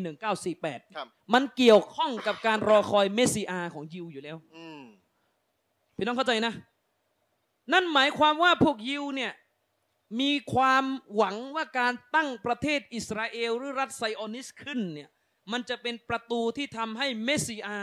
[0.47, 4.83] 1948ครับมันเกี่ยวข้องกับการรอคอยเมสซิอาของยิวอยู่แล้วอืม
[5.97, 6.52] พี่น้องเข้าใจนะ
[7.73, 9.33] นั่นหมายความว่าพวกยิวเนี่ย
[10.20, 10.85] มีความ
[11.17, 15.09] หวังว่าการตั้งประเทศอิสราเอลหรือรัฐไซออนิสขึ้นเนี่ย
[15.52, 17.81] มันจะเป็นประตูที่ทำให้เมสซิอา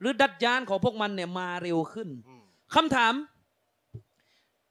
[0.00, 2.42] หรือดัจญานของพวกมันเนี่ยมาเร็วขึ้นอืม
[2.74, 3.14] คำถาม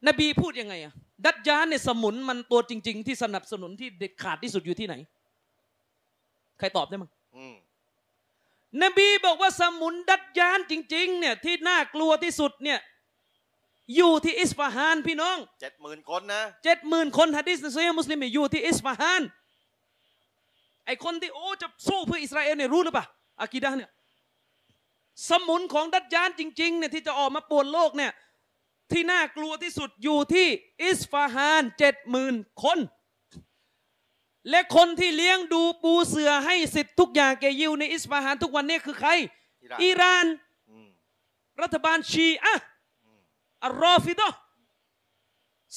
[0.07, 0.93] นบีพูดยังไงอะ
[1.25, 4.95] ดัจญานเนี่ยสมุนมันตัวจริง ๆ ที่สนับสนุนที่เด็ดขาดที่สุดอยู่ที่ไหน
[6.59, 7.55] ใครตอบได้มั้งอืม
[8.83, 12.79] นบีบอกว่าสมุนดัจญานจริง ๆ เนี่ยที่น่ากลัวที่สุดเนี่ย
[13.95, 19.21] อยู่ที่อิสฟาฮานพี่น้องเจ็ดหมื่นคนนะเจ็ดหมื่นคนฮะดิษในซีมุสลิมเนี่ยอยู่ที่อิสฟาฮาน
[20.85, 23.05] ไอคนที่โอ้จะสู้เพื่ออิสราเอลเนี่ยรู้หรือเปล่า
[23.41, 23.89] อากีดะห์เนี่ย
[25.29, 28.11] สมุนของดัจญานจริงๆเนี่ยที่จะออกมาป่วนโลกเนี่ย
[28.91, 30.47] ที่น่ากลัวที่สุดอยู่ที่
[30.85, 32.79] อิสฟาฮานเจ็ดหมื่นคน
[34.49, 39.09] และคนที่เลี้ยงดูปูเสือให้สิทธิ์ทุกอย่างแกยิวในอิสฟาฮานทุกวันนี้คือใคร
[39.63, 40.25] อิหร่านอิหร่าน
[40.69, 40.87] อืม
[41.61, 42.65] รัฐบาลชีอะห์
[43.65, 44.37] อัลรอฟิดะห์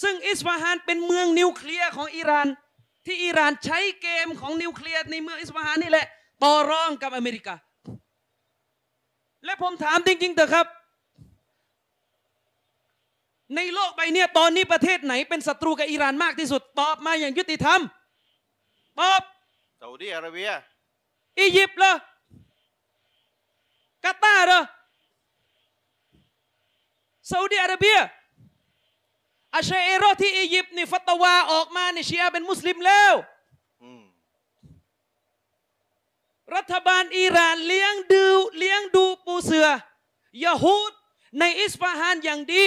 [0.02, 2.46] ซึ่งอิสฟาฮานเป็นเมืองนิวเคลียร์ของอิหร่าน
[3.06, 6.06] ที่อิหร่านใช้เกมของนิวเคลียร์ในเมืองอิสฟาฮานนี่แหละ
[6.42, 7.54] ต่อรองกับอเมริกา
[9.44, 10.66] และผมถามจริงๆเถอะครับ
[13.54, 17.80] ในโลกใบเนี้ยตอนนี้ประเทศไหนเป็นศัตรูกับอิหร่านมากที่สุด ตอบมาอย่างยุติธรรม
[19.00, 19.22] ตอบ
[19.80, 20.50] ซาอุดีอาระเบีย
[21.38, 21.94] อียิปต์เหรอ
[24.04, 24.60] กาตาร์เหรอ
[27.30, 27.98] ซาอุดิอาระเบีย
[29.54, 33.14] อาชัยเอโรอที่อียิปต์นี่ฟัตวาออกมาในชีอะห์เป็นมุสลิมแล้ว
[33.82, 34.04] อืม
[36.54, 38.26] รัฐบาลอิหร่านเลี้ยงดู
[38.58, 39.68] เลี้ยงดูปูเสือ
[40.44, 40.92] ยาฮูด
[41.38, 42.66] ในอิสฟาฮานอย่างดี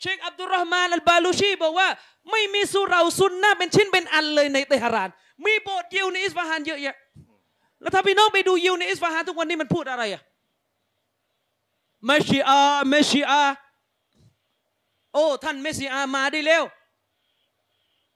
[0.00, 1.88] เชคอับดุลรอฮ์มานอัลบาลูชีบอกว่า
[2.30, 5.08] ไม่มีสุเหราซุนนะห์เป็นชิ้นเป็นอันเลยในเตหะราน
[5.44, 6.96] มีโบสถ์ยิวในอิสฟาฮานเยอะแยะ
[7.80, 10.22] แล้วถ้าพี่น้องไปดูยิวในอิสฟาฮานทุกวันนี้มันพูดอะไรอะ
[12.06, 13.42] เมชิอาเมชิอา
[15.14, 16.62] โอ้ท่านเมชิอามาได้แล้ว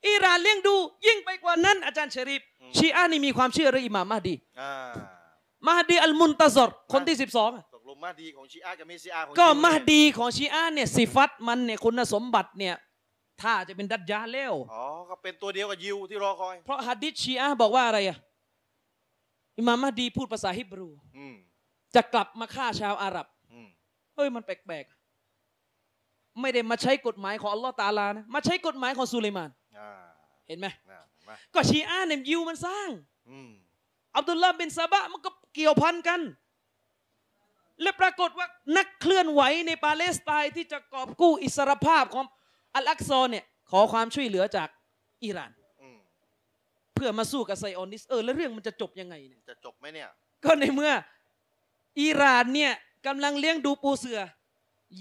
[0.08, 0.74] อิหร่านเลี้ยงดู
[1.06, 2.42] ยิ่งไปกว่านั้น อาจารย์ชะรีฟ
[2.76, 4.72] ชีอะห์นี่มีความเชื่อเรื่องอิหม่ามมหดีอ่า
[5.68, 7.73] มหดีอัลมุนตะซอรคนที่12อะตกลง
[8.04, 12.74] มาดีของชีอะห์กับเมซิอาของก็ยิวมเนี่ยหดีของชีอะห์เนี่ยสิฟัตมันเนี่ยคุณสมบัติเนี่ย
[13.42, 18.18] ถ้าจะเป็นดัจญาลแล้วอ๋อก็เป็นตัวเดียวกับยิวที่รอคอย เพราะฮัดดิษชีอะห์บอกว่าอะไรอะ
[19.58, 21.34] อิหม่ามมหดีพูดภาษาฮิบรูอืม
[21.94, 23.68] จะกลับมาฆ่าชาวอาหรับอืม
[24.14, 29.90] เฮ้ยมันแปลกๆไม่ได้มาใช้กฎหมายของอัลลอฮ์ตาอาลานะมาใช้กฎหมายของสุไลมานอ่า
[30.48, 32.88] เห็นไหมน่าเห็นไหมก็ชีอะห์เนี่ยยิวมันสร้าง
[33.30, 33.50] อืม
[34.16, 36.20] อับดุลลาห์บินซาบะมันก็เกี่ยวพันกัน
[37.82, 38.46] และปรากฏว่า
[38.76, 42.26] นักเคลื่อนไหวในปาเลสไตน์ที่จะกอบกู้อิสรภาพของ
[42.74, 44.68] อัลอักซอเนี่ยขอความช่วยเหลือจาก
[45.24, 45.50] อิหร่าน
[45.82, 45.98] อืม
[46.94, 50.08] เพื่อมาสู้กับไซออนิสต์เออแล้วเรื่องมันจะจบยังไงเนี่ยจะจบไหมเนี่ย
[50.44, 50.92] ก็ในเมื่อ
[52.00, 52.72] อิหร่านเนี่ย
[53.06, 54.20] กำลังเลี้ยงดูปูเสือ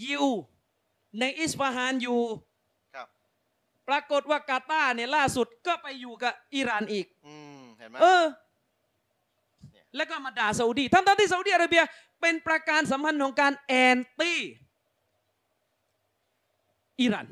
[0.03, 0.25] ยิว
[1.19, 2.21] ในอิสฟาฮานอยู่
[2.95, 3.07] ครับ
[3.87, 8.33] ปรากฏว่ากาตาร์เนี่ยล่าสุดก็ไปอยู่กับอิหร่านอีกอืมเห็นไหมเออเนี่ย
[9.95, 11.83] แล้วก็มาด่าซาอุดีทั้งๆที่ซาอุดีอาระเบีย
[12.21, 14.39] เป็นปราการสำคัญของการ anti
[17.01, 17.27] อิหร่าน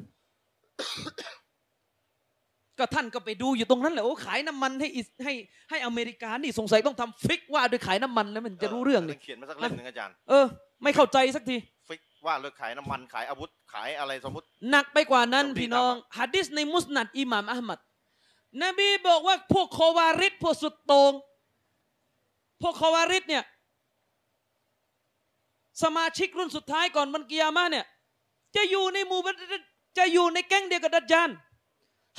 [2.77, 5.33] ก็ท่านก็ไปดูอยู่ตรงนั้นแหละโอ้ขายน้ำมันให้อิสให้
[5.69, 10.45] ให้อเมริกานี่สงสัยต้องทำฟิกฮ์ว่าด้วยขายน้ำมันแล้วมันจะรู้เรื่องนี่เขียนมาสักเล่มหนึ่งอาจารย์เออ
[10.83, 11.57] ไม่เข้าใจสักที
[11.88, 17.80] ฟิกฮ์ว่าเลิกขายน้ำมันขายอาวุธขายอะไรสมมติ หนักไปกว่านั้นซาอุดีพี่น้องทำอะฮะดิษในมุสนัดอิหม่ามอะหมัด
[18.64, 21.11] นบีบอกว่าพวกโควาริดพวกสุดโตง
[22.61, 23.43] พวกโควาริดเนี่ย
[25.83, 27.85] สมาชิกรุ่นสุดท้ายก่อนวันกิยามะเนี่ย
[28.56, 29.35] จะอยู่ในหมู่บัน
[29.98, 31.30] จะอยู่ในแก๊งเดียวกับดัจจาน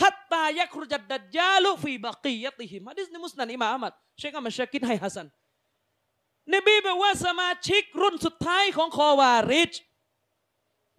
[0.02, 5.26] ฮัตตายักรุจัดดัจจาลุฟีบักียติฮิมฮะดิษในมุสนัดอิมามอัลมัดเชคอัมมัดชากิดให้ฮัสซัน
[6.54, 9.72] นบีบอกว่าสมาชิกรุ่นสุดท้ายของโควาริด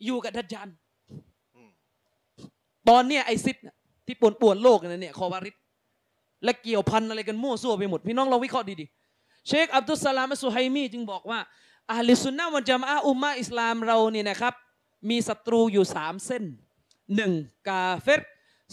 [0.05, 0.69] อยู่กับดัจจาน
[2.89, 3.57] ตอนเนี้ยไอซิด
[4.05, 5.55] ที่ป่วนป่วนโลกนั่นเนี่ยคอวาริด
[6.43, 9.02] และเกี่ยวพันอะไรกันมั่วซั่วไปหมด พี่น้องเราวิเคราะห์ดีๆ
[9.47, 11.39] เชคอับดุลสลามอัสสุไฮมีจึงบอกว่า
[11.91, 14.53] อาลิสุนนะวันจามะอะห์อุมมะห์อิสลามเราเนี่ยนะครับ
[15.09, 16.43] มีศัตรูอยู่สามเส้น
[17.15, 17.33] หนึ่ง
[17.67, 18.21] กาเฟร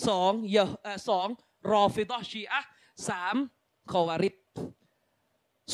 [0.08, 1.26] สองเยอะเอ่อสอง
[1.70, 2.68] รอฟิดอห์ชีอะห์
[3.08, 3.36] สาม
[3.92, 4.34] คอวาริด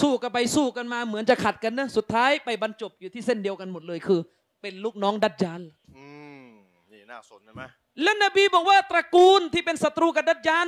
[0.00, 4.20] สู้กันไปสู้กันมาเหมือนจะขัดกันนะ สุดท้ายไปบรรจบอยู่ที่เส้นเดียวกันหมดเลยคือ
[4.60, 5.60] เป็นลูกน้องดัจจาล
[5.96, 6.06] อื
[6.44, 6.46] ม
[6.92, 7.62] นี่น่าสนเห็นไหม
[8.02, 10.66] และนบีบอกว่าตระกูลที่เป็นศัตรูกับดัจจาน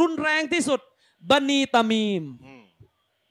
[0.00, 0.80] รุนแรงที่สุด
[1.30, 2.59] บันีตามีมอืม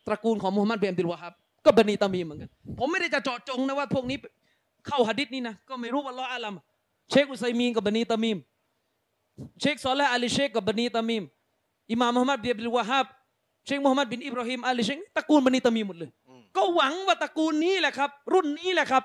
[0.07, 1.33] ตระกูลของมูฮัมหมัดเบียนบิลวะฮับ
[1.65, 4.17] ก็บันีตามีเหมือนกัน ผมไม่ได้จะเจาะจงนะว่าพวกนี้
[4.87, 6.53] เข้าหะดิษนี้นะก็ไม่รู้ว่าล้ออาลัม
[7.09, 8.37] เชคอุซัยมีนกับบันีตามีม
[9.61, 11.23] เชคซอลและอาลีเชคกับบันีตามีม
[11.91, 13.05] อิหม่ามมูฮัมหมัดเบียนบิลวะฮับ
[13.65, 16.09] เชคมูฮัมหมัดบินอิบราฮิมอาลีเชคตระกูลบันีตามีมหมดเลย
[16.57, 19.03] ก็หวังว่าตระกูลนี้แหละครับ รุ่นนี้แหละครับ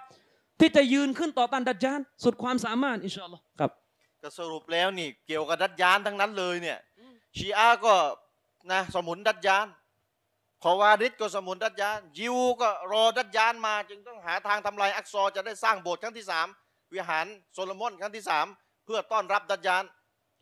[0.60, 3.70] ที่จะยืนขึ้นต่อต้านดัจจานสุดความสามารถอินชาอัลลอฮ์ครับ
[4.22, 6.78] ก็สรุปแล้วนี่เกี่ยวกับดัจยานทั้งนั้นเลยเนี่ย
[7.36, 7.94] ชีอะห์ก็
[8.72, 9.66] นะสมุนดัจยาน
[10.66, 16.46] คอวาริดก็สมุนดัจยานยิวก็รอดัจยานมา จึงต้องหาทางทำลายอักซอจะได้สร้างโบสถ์ครั้งที่สาม
[16.94, 18.46] วิหารโซโลมอนครั้งที่สาม
[18.84, 19.84] เพื่อต้อนรับดัจยาน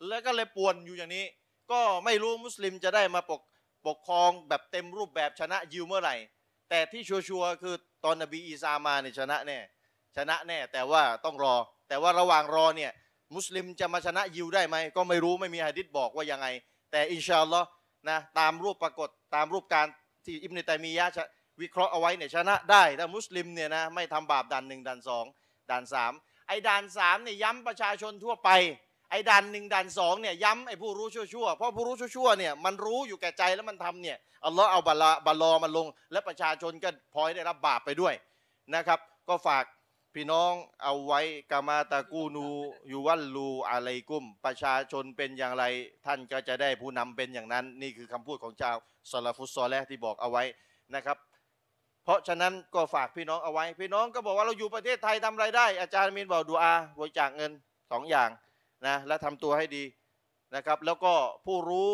[0.07, 1.25] แล้วก็เลยป่วนอยู่อย่างนี้
[1.71, 3.41] ก็ไม่รู้มุสลิมจะได้มาปก
[3.87, 6.15] ปกครองแบบเต็มรูปแบบชนะยิวเมื่อไหร่
[6.69, 9.59] แต่ที่ชัวร์ๆคือตอนนบีอีสามาเนี่ยชนะแน่
[10.17, 11.55] ชนะแน่แต่ว่าต้องรอ
[11.87, 12.91] แต่ว่าระหว่างรอเนี่ย
[13.35, 16.47] มุสลิมจะมาชนะยิวได้ไหมก็ไม่รู้ไม่มีหะดิษบอกว่ายังไง
[16.91, 17.67] แต่อินชาอัลลอฮ์
[18.09, 19.87] นะตามรูปปรากฏตามรูปการ
[20.25, 21.27] ที่อิบเนตัยมียะ
[21.61, 25.25] วิเคราะห์เอาไว้เนี่ยชนะได้แต่มุสลิมเนี่ยนะไม่ทำบาปด่านหนึ่งด่านสอง
[25.69, 26.13] ด่านสาม
[26.47, 28.49] ไอ้ด่านสามเนี่ยย้ำประชาชนทั่วไป
[29.11, 38.13] ไอ้ด่านหนึ่งด่านสองเนี่ยย้ำไอ้ผู้รู้ชั่วๆเพราะผู้รู้ชั่วๆเนี่ยมันรู้อยู่แก่ใจแล้วมันทำเนี่ยอัลลอฮ์เอาบาลาบาลอมันลง และประชาชนก็พลอยได้รับบาปไปด้วย
[38.75, 39.63] นะครับ ก็ฝาก
[40.17, 40.51] พี่น้อง
[40.83, 42.47] เอาไว้กามาตะกูนู
[42.91, 45.63] ยูวัลลูอะไรกุ้ม ประชาชนเป็นอย่างไร
[46.05, 48.75] ท่านก็จะได้ผู้นำเป็นอย่างนั้น นี่คือคำพูดของชาว
[49.11, 50.43] ซาลาฟุตซอแลที่บอกเอาไว้
[50.95, 51.17] นะครับ
[52.03, 57.51] เพราะฉะนั้นก็ฝากพี่น้องเอาไว้ พี่น้องก็บอกว่าเราอยู่ประเทศไทยทำไรได้ อาจารย์มีนบอกดูอาบริจาคเงิน
[57.91, 58.29] สองอย่าง
[58.87, 59.83] นะและทำตัวให้ดี
[60.55, 61.13] นะครับ แล้วก็
[61.45, 61.91] ผู้รู้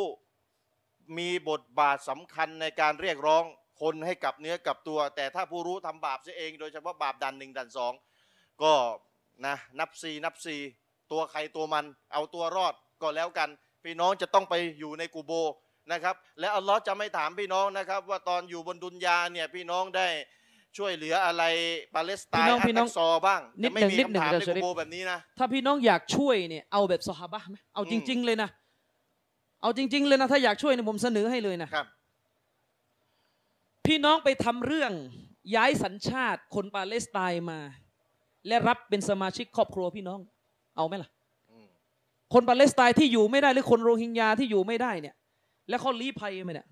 [1.17, 3.43] มีบทบาทสำคัญในการเรียกร้อง
[3.81, 7.93] คนให้กลับเนื้อกลับตัว แต่ถ้าผู้รู้ทำบาปเสียเอง โดยเฉพาะบาปดันหนึ่งดันสอง
[8.63, 8.73] ก็
[9.45, 10.55] นะนับซีนับซี
[11.11, 13.49] ตัวใครตัวมัน เอาตัวรอดก็แล้วกัน
[13.83, 15.31] พี่น้องจะต้องไปอยู่ในกูโบ
[15.91, 20.07] นะครับ และอัลลอฮ์จะไม่ถามพี่น้องนะครับ ว่าตอนอยู่บนดุนยาเนี่ยพี่น้องได้
[20.77, 21.43] ช่วยเหลืออะไร
[21.95, 28.49] ปาเลสไตพี่น์น้องอัพี่นน้ตัองกซอบ้างนิดจะไม่หนึ่งมีนิดหนึ่งคำถามเดี๋ยวในเชอริกูฟโบแบบนี้นะถ้าพี่น้องอยากช่วยเนี่ยเอาแบบสหบะห์ไหมเอาจริง ๆ เลยนะ
[29.61, 31.87] เอาจริง ๆ เลยนะถ้าอยากช่วยเนี่ยผมเสนอให้เลยนะครับ
[33.85, 34.91] พี่น้องไปทำเรื่อง
[35.55, 37.59] ย้ายสัญชาติคนปาเลสไตน์มา
[38.49, 40.19] และรับเป็นสมาชิกครอบครัวพี่น้อง
[40.77, 41.09] เอาไหมล่ะ
[41.51, 41.67] อืม
[42.33, 45.15] คนปาเลสไตน์ที่อยู่ไม่ได้หรือคนโรฮิงญาที่อยู่ไม่ได้เนี่ย
[45.69, 46.67] แล้วเขาลี้ภัยไหมเนี่ย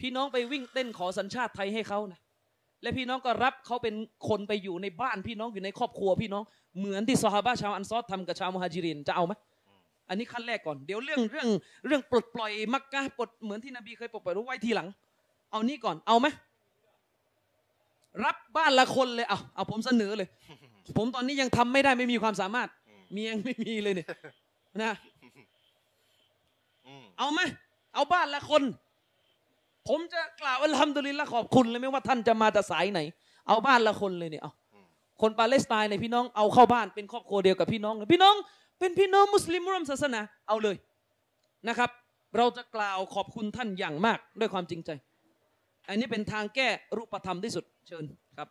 [0.00, 2.20] พี่น้องไปวิ่งเต้นขอสัญชาติไทยให้เขานะ
[2.82, 3.94] และพี่น้องก็รับเขาเป็น
[4.28, 6.42] คนไปอยู่ในบ้านพี่น้องอยู่ในครอบครัวพี่น้อง
[6.78, 9.32] เหมือนที่ซอฮาบะห์ชาวอันซอรทำกับชาวมุฮัจิรินจะเอาไหม
[10.08, 11.48] อันนี้ขั้นแรกก่อนเดี๋ยวเรื่องเรื่อง
[11.86, 14.88] เรื่องปลดปล่อยมักกะห์ปลดเหมือนที่นบีเคยปลดปล่อยรู้ไว้ทีหลัง
[15.50, 16.26] เอานี่ก่อนเอาไหม
[18.24, 20.28] รับบ้านละคนเลยเอาเอาผมเสนอเลย
[20.96, 22.68] ผมตอนนี้ยังทำไม่ได้ไม่มีความสามารถ
[23.12, 24.08] เมียยังไม่มีเลยเนี่ย
[24.82, 24.94] นะ
[26.86, 27.40] อืมเอาไหม
[27.94, 28.62] เอาบ้านละคน
[29.88, 33.00] ผมจะกล่าวอัลฮัมดุลิลละขอบคุณเลยไม่ว่าท่านจะมาจากสายไหน
[33.48, 34.52] เอาบ้านละคนเลยเนี่ยเอา
[35.22, 38.34] คนปาเลสไตน์เนี่ยพี่น้องเอาเข้าบ้านเป็นครอบครัวเดียวกับพี่น้องเลยพี่น้อง
[38.80, 40.76] เป็นพี่น้องมุสลิมร่วมศาสนาเอาเลย
[41.68, 41.90] นะครับ
[42.36, 44.90] เราจะกล่าวขอบคุณท่านอย่างมากด้วยความจริงใจ
[45.88, 48.04] อันนี้เป็นทางแก้รูปธรรมที่สุดเชิญ
[48.38, 48.48] ครับ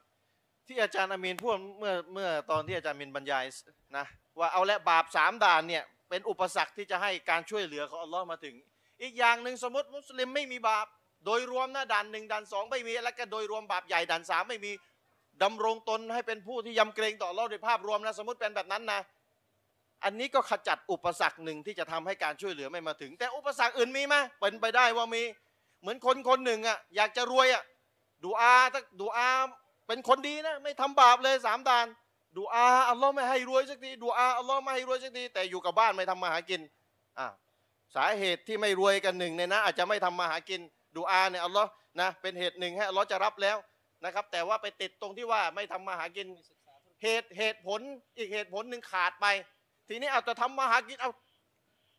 [0.68, 3.46] ที่อาจารย์อามีนพูดเมื่อเมื่อตอนที่อาจารย์มินบรรยาย
[3.98, 4.06] นะ
[4.40, 8.56] ว่าเอาและบาปสามด่านเนี่ยเป็นอุปสรรคที่จะให้การช่วยเหลือของอัลลอฮ์มาถึง
[9.02, 10.86] อีกอย่างหนึ่งสมมติมุสลิมไม่มีบาป
[11.26, 14.72] โดยรวมนะด่านหนึ่งด่านสองไม่มีแล้วก็โดยรวมบาปใหญ่ด่านสามไม่มี
[15.44, 19.02] ดำรงตนให้เป็นผู้ที่ยำเกรงต่ออัลลอฮ์โดยภาพรวมนะสมมติเป็นแบบนั้นนะ
[20.04, 25.24] อันนี้ก็ขจัดอุปสรรคหนึ่งที่จะทำให้การช่วยเหลือไม่มาถึง แต่อุปสรรคอื่นมีไหมเป็นไปได้ว่ามี
[25.82, 27.64] เหมือนคนคนหนึ่งอะอยากจะรวยอะ
[28.24, 29.30] ดูอาถ้าดูอา
[29.88, 31.88] เป็นคนดีนะ ไม่ทำบาปเลยสามดาน
[32.38, 36.62] ดูอาอัลลอฮ์ไม่ให้รวยสักทีดูอาอัลลอฮ์ไม่ให้รวยสักทีแต่อยู่กับบ้านไม่ทำมาหากิน
[37.20, 37.28] อ่า
[37.96, 40.62] สาเหตุที่ไม่รวยกันหนึ่งเนี่ยนะ อาจจะไม่ทำมาหากิน
[40.96, 41.70] ดูอาเนี่ยอัลลอฮ์
[42.02, 43.58] นะเป็นเหตุหนึ่งให้อัลลอฮ์จะรับแล้ว
[44.06, 46.28] นะครับ แต่ว่าไปติดตรงที่ว่าไม่ทำมาหากิน
[47.04, 47.80] เหตุเหตุผล
[48.18, 49.26] อีกเหตุผลหนึ่งขาดไป
[49.90, 51.12] ทีนี้เอาแต่ทำมาหากินเอา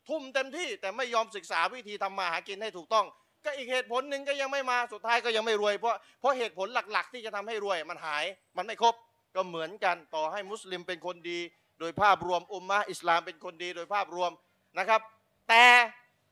[0.08, 3.06] ทุ่มเต็มที่แต่ไม่ยอมศึกษาวิธีทำมาหากินให้ถูกต้อง
[3.44, 8.24] ก็อีกเหตุผลหนึ่งก็ยังไม่มาสุดท้ายก็ยังไม่รวย เพราะเพราะเหตุผลหลักๆ ที่จะทำให้รวย มันหาย
[8.56, 8.94] มันไม่ครบ
[9.34, 11.38] ก็เหมือนกันต่อให้มุสลิมเป็นคนดี
[11.80, 14.30] โดยภาพรวมอุมมะอิสลามเป็นคนดีโดยภาพรวม
[14.78, 15.00] นะครับ
[15.48, 15.64] แต่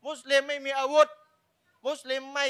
[0.06, 1.08] มุสลิมไม่มีอาวุธ
[1.86, 2.46] มุสลิมไม่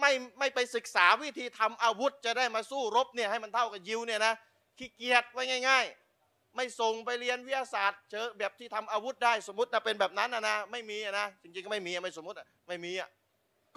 [0.00, 4.34] ไม่ไม่ไปศึกษาวิธีทำอาวุธ จะได้มาสู้รบเนี่ยให้มันเท่ากับยิวเนี่ยนะ
[4.78, 5.86] ขี้เกียจไว้ง่าย
[6.20, 12.36] ๆ ไม่ส่งไปเรียนวิทยาศาสตร์เจอแบบที่ทำอาวุธได้สมมตินะเป็นแบบนั้นนะนะไม่มีนะจริงๆก็ไม่มีไม่สมมติ
[12.68, 13.08] ไม่มีอะ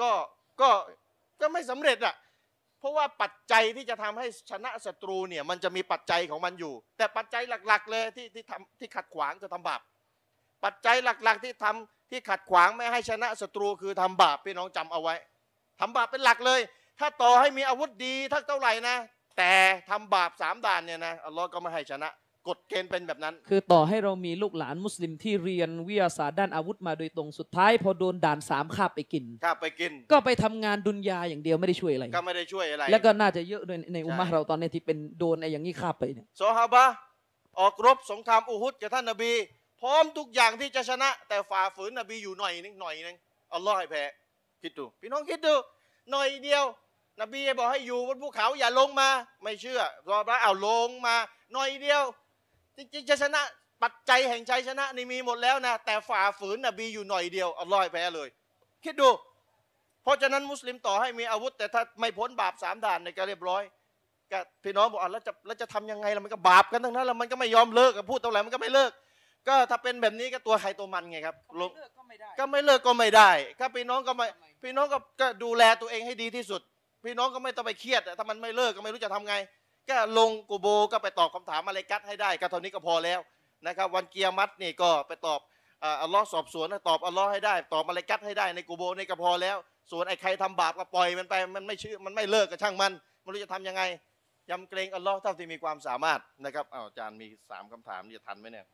[0.02, 0.12] ก็
[0.62, 0.70] ก็
[1.42, 2.16] ก็ไม่สำเร็จอะ
[2.80, 9.82] เพราะว่าปัจจัยที่จะทำให้ชนะศัตรูเนี่ยมันจะมีปัจจัยของมันอยู่ แต่ปัจจัยหลัก ๆ เลยที่ที่ทำที่ขัดขวางจะทำบาป
[10.64, 15.16] ปัจจัยหลัก ๆ ที่ทำที่ขัดขวางไม่ให้ชนะศัตรูคือทำบาปพี่น้องจำเอาไว้
[15.80, 16.62] ทำบาปเป็นหลักเลย
[17.00, 18.96] ถ้าต่อให้มีอาวุธดีทักเท่าไหร่นะ
[19.38, 19.52] แต่
[19.90, 22.10] ทำบาปสามด่านเนี่ยนะอัลลอฮ์ก็ไม่ให้ชนะ
[22.48, 36.94] กฎเกณฑ์เป็นแบบนั้น คือต่อให้เรามีลูกหลานมุสลิมที่เรียนวิทยาศาสตร์ด้านอาวุธมาโดยตรงสุดท้าย พอโดนด่านสามคาบไปกินถ้าไปกิน ก็ไปทำงานดุนยาอย่างเดียวไม่ได้ช่วยอะไร ก็ไม่ได้ช่วยอะไร แล้วก็น่าจะเยอะด้วยในอุมมะใช่เราตอนนี้ที่เป็นโดนไอ้อย่างนี้คาบไปเนี่ยซอฮาบะห์
[37.60, 39.32] ออกรบสงครามอูฮุดกับท่านนบี
[39.82, 43.16] พร้อมทุกอย่างที่จะชนะ แต่ฝ่าฝืนนบีอยู่หน่อยนึงหน่อยนึง
[43.54, 44.04] อัลลอฮ์ให้แพ้
[44.62, 45.56] คิดดูพี่น้องคิดดู
[46.12, 46.64] หน่อยเดียว
[47.22, 49.10] นบีบอกให้อยู่บนภูเขาอย่าลงมา
[49.44, 51.16] ไม่เชื่อรอบแล้วเอาลงมา
[51.54, 52.04] หน่อยเดียว
[52.80, 53.42] จริงๆจะชนะ
[53.84, 58.28] ปัจจัยแห่งชัยชนะนี่มีหมดแล้วนะ แต่ฝ่าฝืนนบีอยู่หน่อยเดียวอัลลอฮ์ให้แพ้เลย
[58.84, 59.10] คิดดู
[60.04, 63.64] เพราะฉะนั้นมุสลิมต่อให้มีอาวุธ แต่ถ้าไม่พ้นบาปสามด่านในก็เรียบร้อย
[64.32, 68.92] ก็พี่น้องบอกอะแล้วจะแล้วจะทำยังไงล่ะมันก็บาปกันทั้งนั้นแล้วมันก็ไม่ยอมเลิกอะพูดเท่าไหร่มันก็ไม่เลิก
[69.48, 71.70] ก็ถ้าเป็นแบบนี้ก็ตัวใครตัวมันไงครับลง
[72.40, 74.28] ก็ไม่เลิกก็ไม่ได้ก็พี่น้องก็ไม่
[74.64, 76.62] พี่น้องก็ก็ดูแลตัวเองให้ดีที่สุด
[77.04, 79.36] พี่น้องก็ไม่ต้องไปเครียดอะถ้ามันไม่เลิกก็ไม่รู้จะทำไง
[79.90, 83.20] ก็ลงกูโบก็ไปตอบคำถามอะไรกัดให้ได้ก็เท่านี้ก็พอแล้ว
[83.68, 85.40] นะครับ วันเกียร์มัดนี่ก็ไปตอบ
[85.84, 89.58] อ่าอัลลอฮ์สอบสวนตอบอัลลอฮ์ให้ได้ ตอบอะไรกัดให้ได้ในกูโบนี่ก็พอแล้ว
[89.92, 93.82] ส่วนไอ้ใครทำบาปก็ปล่อยมันไปมันไม่ชื่อมันไม่เลิกก็ช่างมันไม่รู้จะทำยังไง
[94.50, 98.66] ยำเกรงอัลลอฮ์เท่าที่มีความสามารถนะครับอ้าวอาจารย์มีสามคำถามจะทันไหมเนี่ย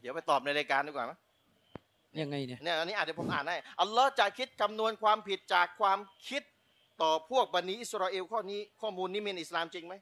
[0.00, 1.12] เดี๋ยวไปตอบในรายการดีกว่าไหม
[2.20, 5.98] ยังไงเนี่ยเนี่ยอันนี้อาจจะผมอ่านให้อัลลอฮ์จะคิดคำนวณความผิดจากความ
[6.28, 6.42] คิด
[7.02, 9.94] ต่อพวกบันิอิสราเอลข้อนี้ข้อมูลนี้มีในอิสลามจริงไหม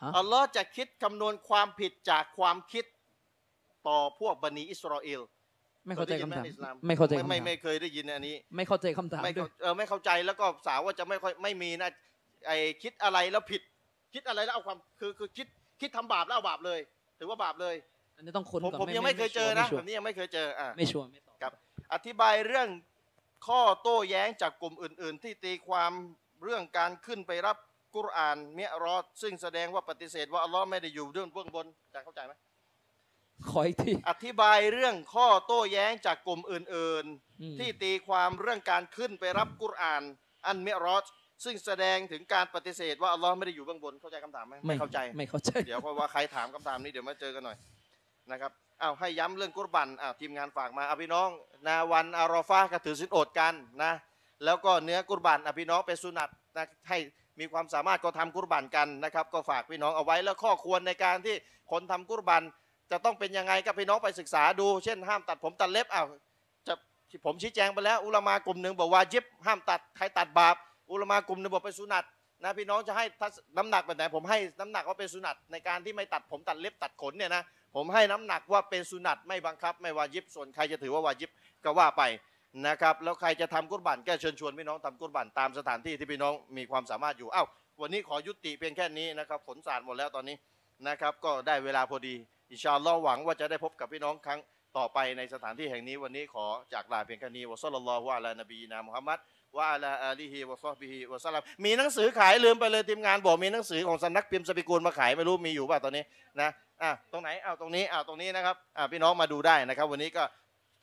[0.00, 2.84] ฮะอัลลอฮ์จะคิดคำนวณความผิดจากความคิด
[3.88, 5.20] ต่อพวกบันิอิสราเอล
[5.86, 11.90] ไม่เข้าใจคยได้ยินคำถามไหอิสลไม่เข้าใจไม่คำไม่ถามไม่เคยได้ยินอันนี้ ไม่เข้าใจคำถามไม่ด้เข้าวยเออไม่เข้าใจแล้วก็สาวว่าจะไม่ค่อยไม่มีนะ
[12.46, 13.62] ไอคิดอะไรแล้วผิด
[14.14, 15.46] คิดอะไรแล้วเอาความคือคือคิด
[15.80, 16.80] คิดทำบาปแล้วเอาบาปเลย
[17.18, 17.74] ถือว่าบาปเลย
[18.16, 21.52] อันนี้ต้องค้นผมก่อนผมยังไม่เคยเจอนะชัวแบร์บนี้ยังไม่เคยเจออะไม่ชัวร์ไม่ตอบครับ
[21.94, 22.68] อธิบายเรื่อง
[23.46, 25.92] ข้อโต้แย้งจากกลุ่มอื่น ๆ ที่ตีความ
[26.42, 27.56] เรื่องการขึ้นไปรับ
[27.96, 32.32] กุรอานเมียรอด ซึ่งแสดงว่าปฏิเสธว่าอัลลอฮ์ไม่ได้อยู่เบื้องเบื้องบนจะเข้าใจไหม
[33.50, 40.02] ขออีกทีอธิบายเรื่องข้อโต้แย้งจากกลุ่มอื่นอืมๆที่ตีความเรื่องการขึ้นไปรับกุรอาน
[40.46, 41.04] อันเมียรอด
[41.44, 47.56] ซึ่งแสดงถึงการปฏิเสธว่าอัลลอฮ์ไม่ได้อยู่เบื้องบนเข้าใจคำถามไหมไม่เข้าใจไม่เข้าใจ เดี๋ยวเพราะว่าใครถามคำถามนี้เดี๋ยวมาเจอกันหน่อย
[48.32, 51.28] นะครับอ้าวให้ย้ำเรื่องกุรบันอ้าวทีมงานฝากมาเอาพี่น้อง
[51.66, 53.92] นาวันอารอฟาก็ถือสินอดกันนะ
[54.44, 56.98] แล้วก็เนื้อกุรบันอพี่น้องเป็นสุนัตนะให้
[57.40, 61.36] มีความสามารถก็ทำกุรบันกันนะครับ ก็ฝากพี่น้องเอาไว้แล้วข้อควรในการที่
[61.70, 62.42] คนทำกุรบัน
[62.90, 66.06] จะต้องเป็นยังไงก็พี่น้องไปศึกษาดู เช่นห้ามตัดผมตัดเล็บอ้าว
[66.66, 66.74] จะ
[67.24, 70.56] ผมชี้แจงไปแล้ว อุลามากลุ่มหนึ่งบอกว่ายิบห้ามตัดใครตัดบาป
[70.90, 72.04] อุลามากลุ่มหนึ่งบอกเป็นสุนัต
[72.42, 73.04] นะพี่น้องจะให้
[73.56, 77.42] น้ำหนักแบบไหนผมให้น้ำหนักว่าเป็นสุนัตในการที่ไม่ตัดผมตัดเล็บตัดขนเนี่ยนะ
[77.74, 81.30] ผมให้น้ำหนักว่าเป็นสุนัตไม่บังคับ ไม่วายิบส่วนใครจะถือว่าวายิบ
[81.64, 82.02] ก็ว่าไป
[82.66, 87.46] นะครับแล้วใครจะทำกุรบันก็เชิญชวนพี่น้องทำกุรบันตามสถานที่ที่พี่น้องมีความสามารถอยู่อ้าว
[87.80, 90.36] วันนี้ขอยุติเพียงแค่นี้นะครับฝนสาดหมดแล้วตอนนี้
[90.88, 92.14] นะครับ ก็ได้เวลาพอดี
[92.50, 94.40] อินชาอัลลอฮ์หวังว่าจะได้พบกับพี่น้องครั้ง
[94.78, 99.18] ต่อไปในสถานที่แห่งนี้วันนี้ขอจากลาเพียงแค่นี้วะซัลลัลลอฮุอะลานบีนามุฮัมมัด
[99.56, 106.04] ว่าอะลาอาลีฮิวะซอฮบิฮิวะสลัมมีหนังสือขายลืมไปเลยทีมงานบอกมีหนังสือของสำนักพิมพ์สปิกูลมาขายไม่รู้มีอยู่ป่ะตอนนี้
[106.40, 106.50] นะ
[106.82, 110.24] อะตรงไหนอ้าวตรงนี้อ้าวตรงนี้นะครับอะพี่น้องมาดูได้นะครับ วันนี้ก็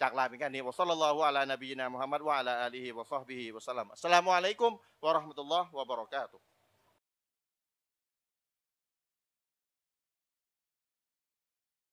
[0.01, 4.71] จากลาเป็นแค่นี้วะซัลลัลลอฮุอะลา นบีนามุฮัมมัดวะอะลาอาลีฮิวะซอฮบิฮิวะสลัมอัสสลามุอะลัยกุม
[5.03, 6.50] วะเราะห์มะตุลลอฮ์วะบะเราะกาตุฮ์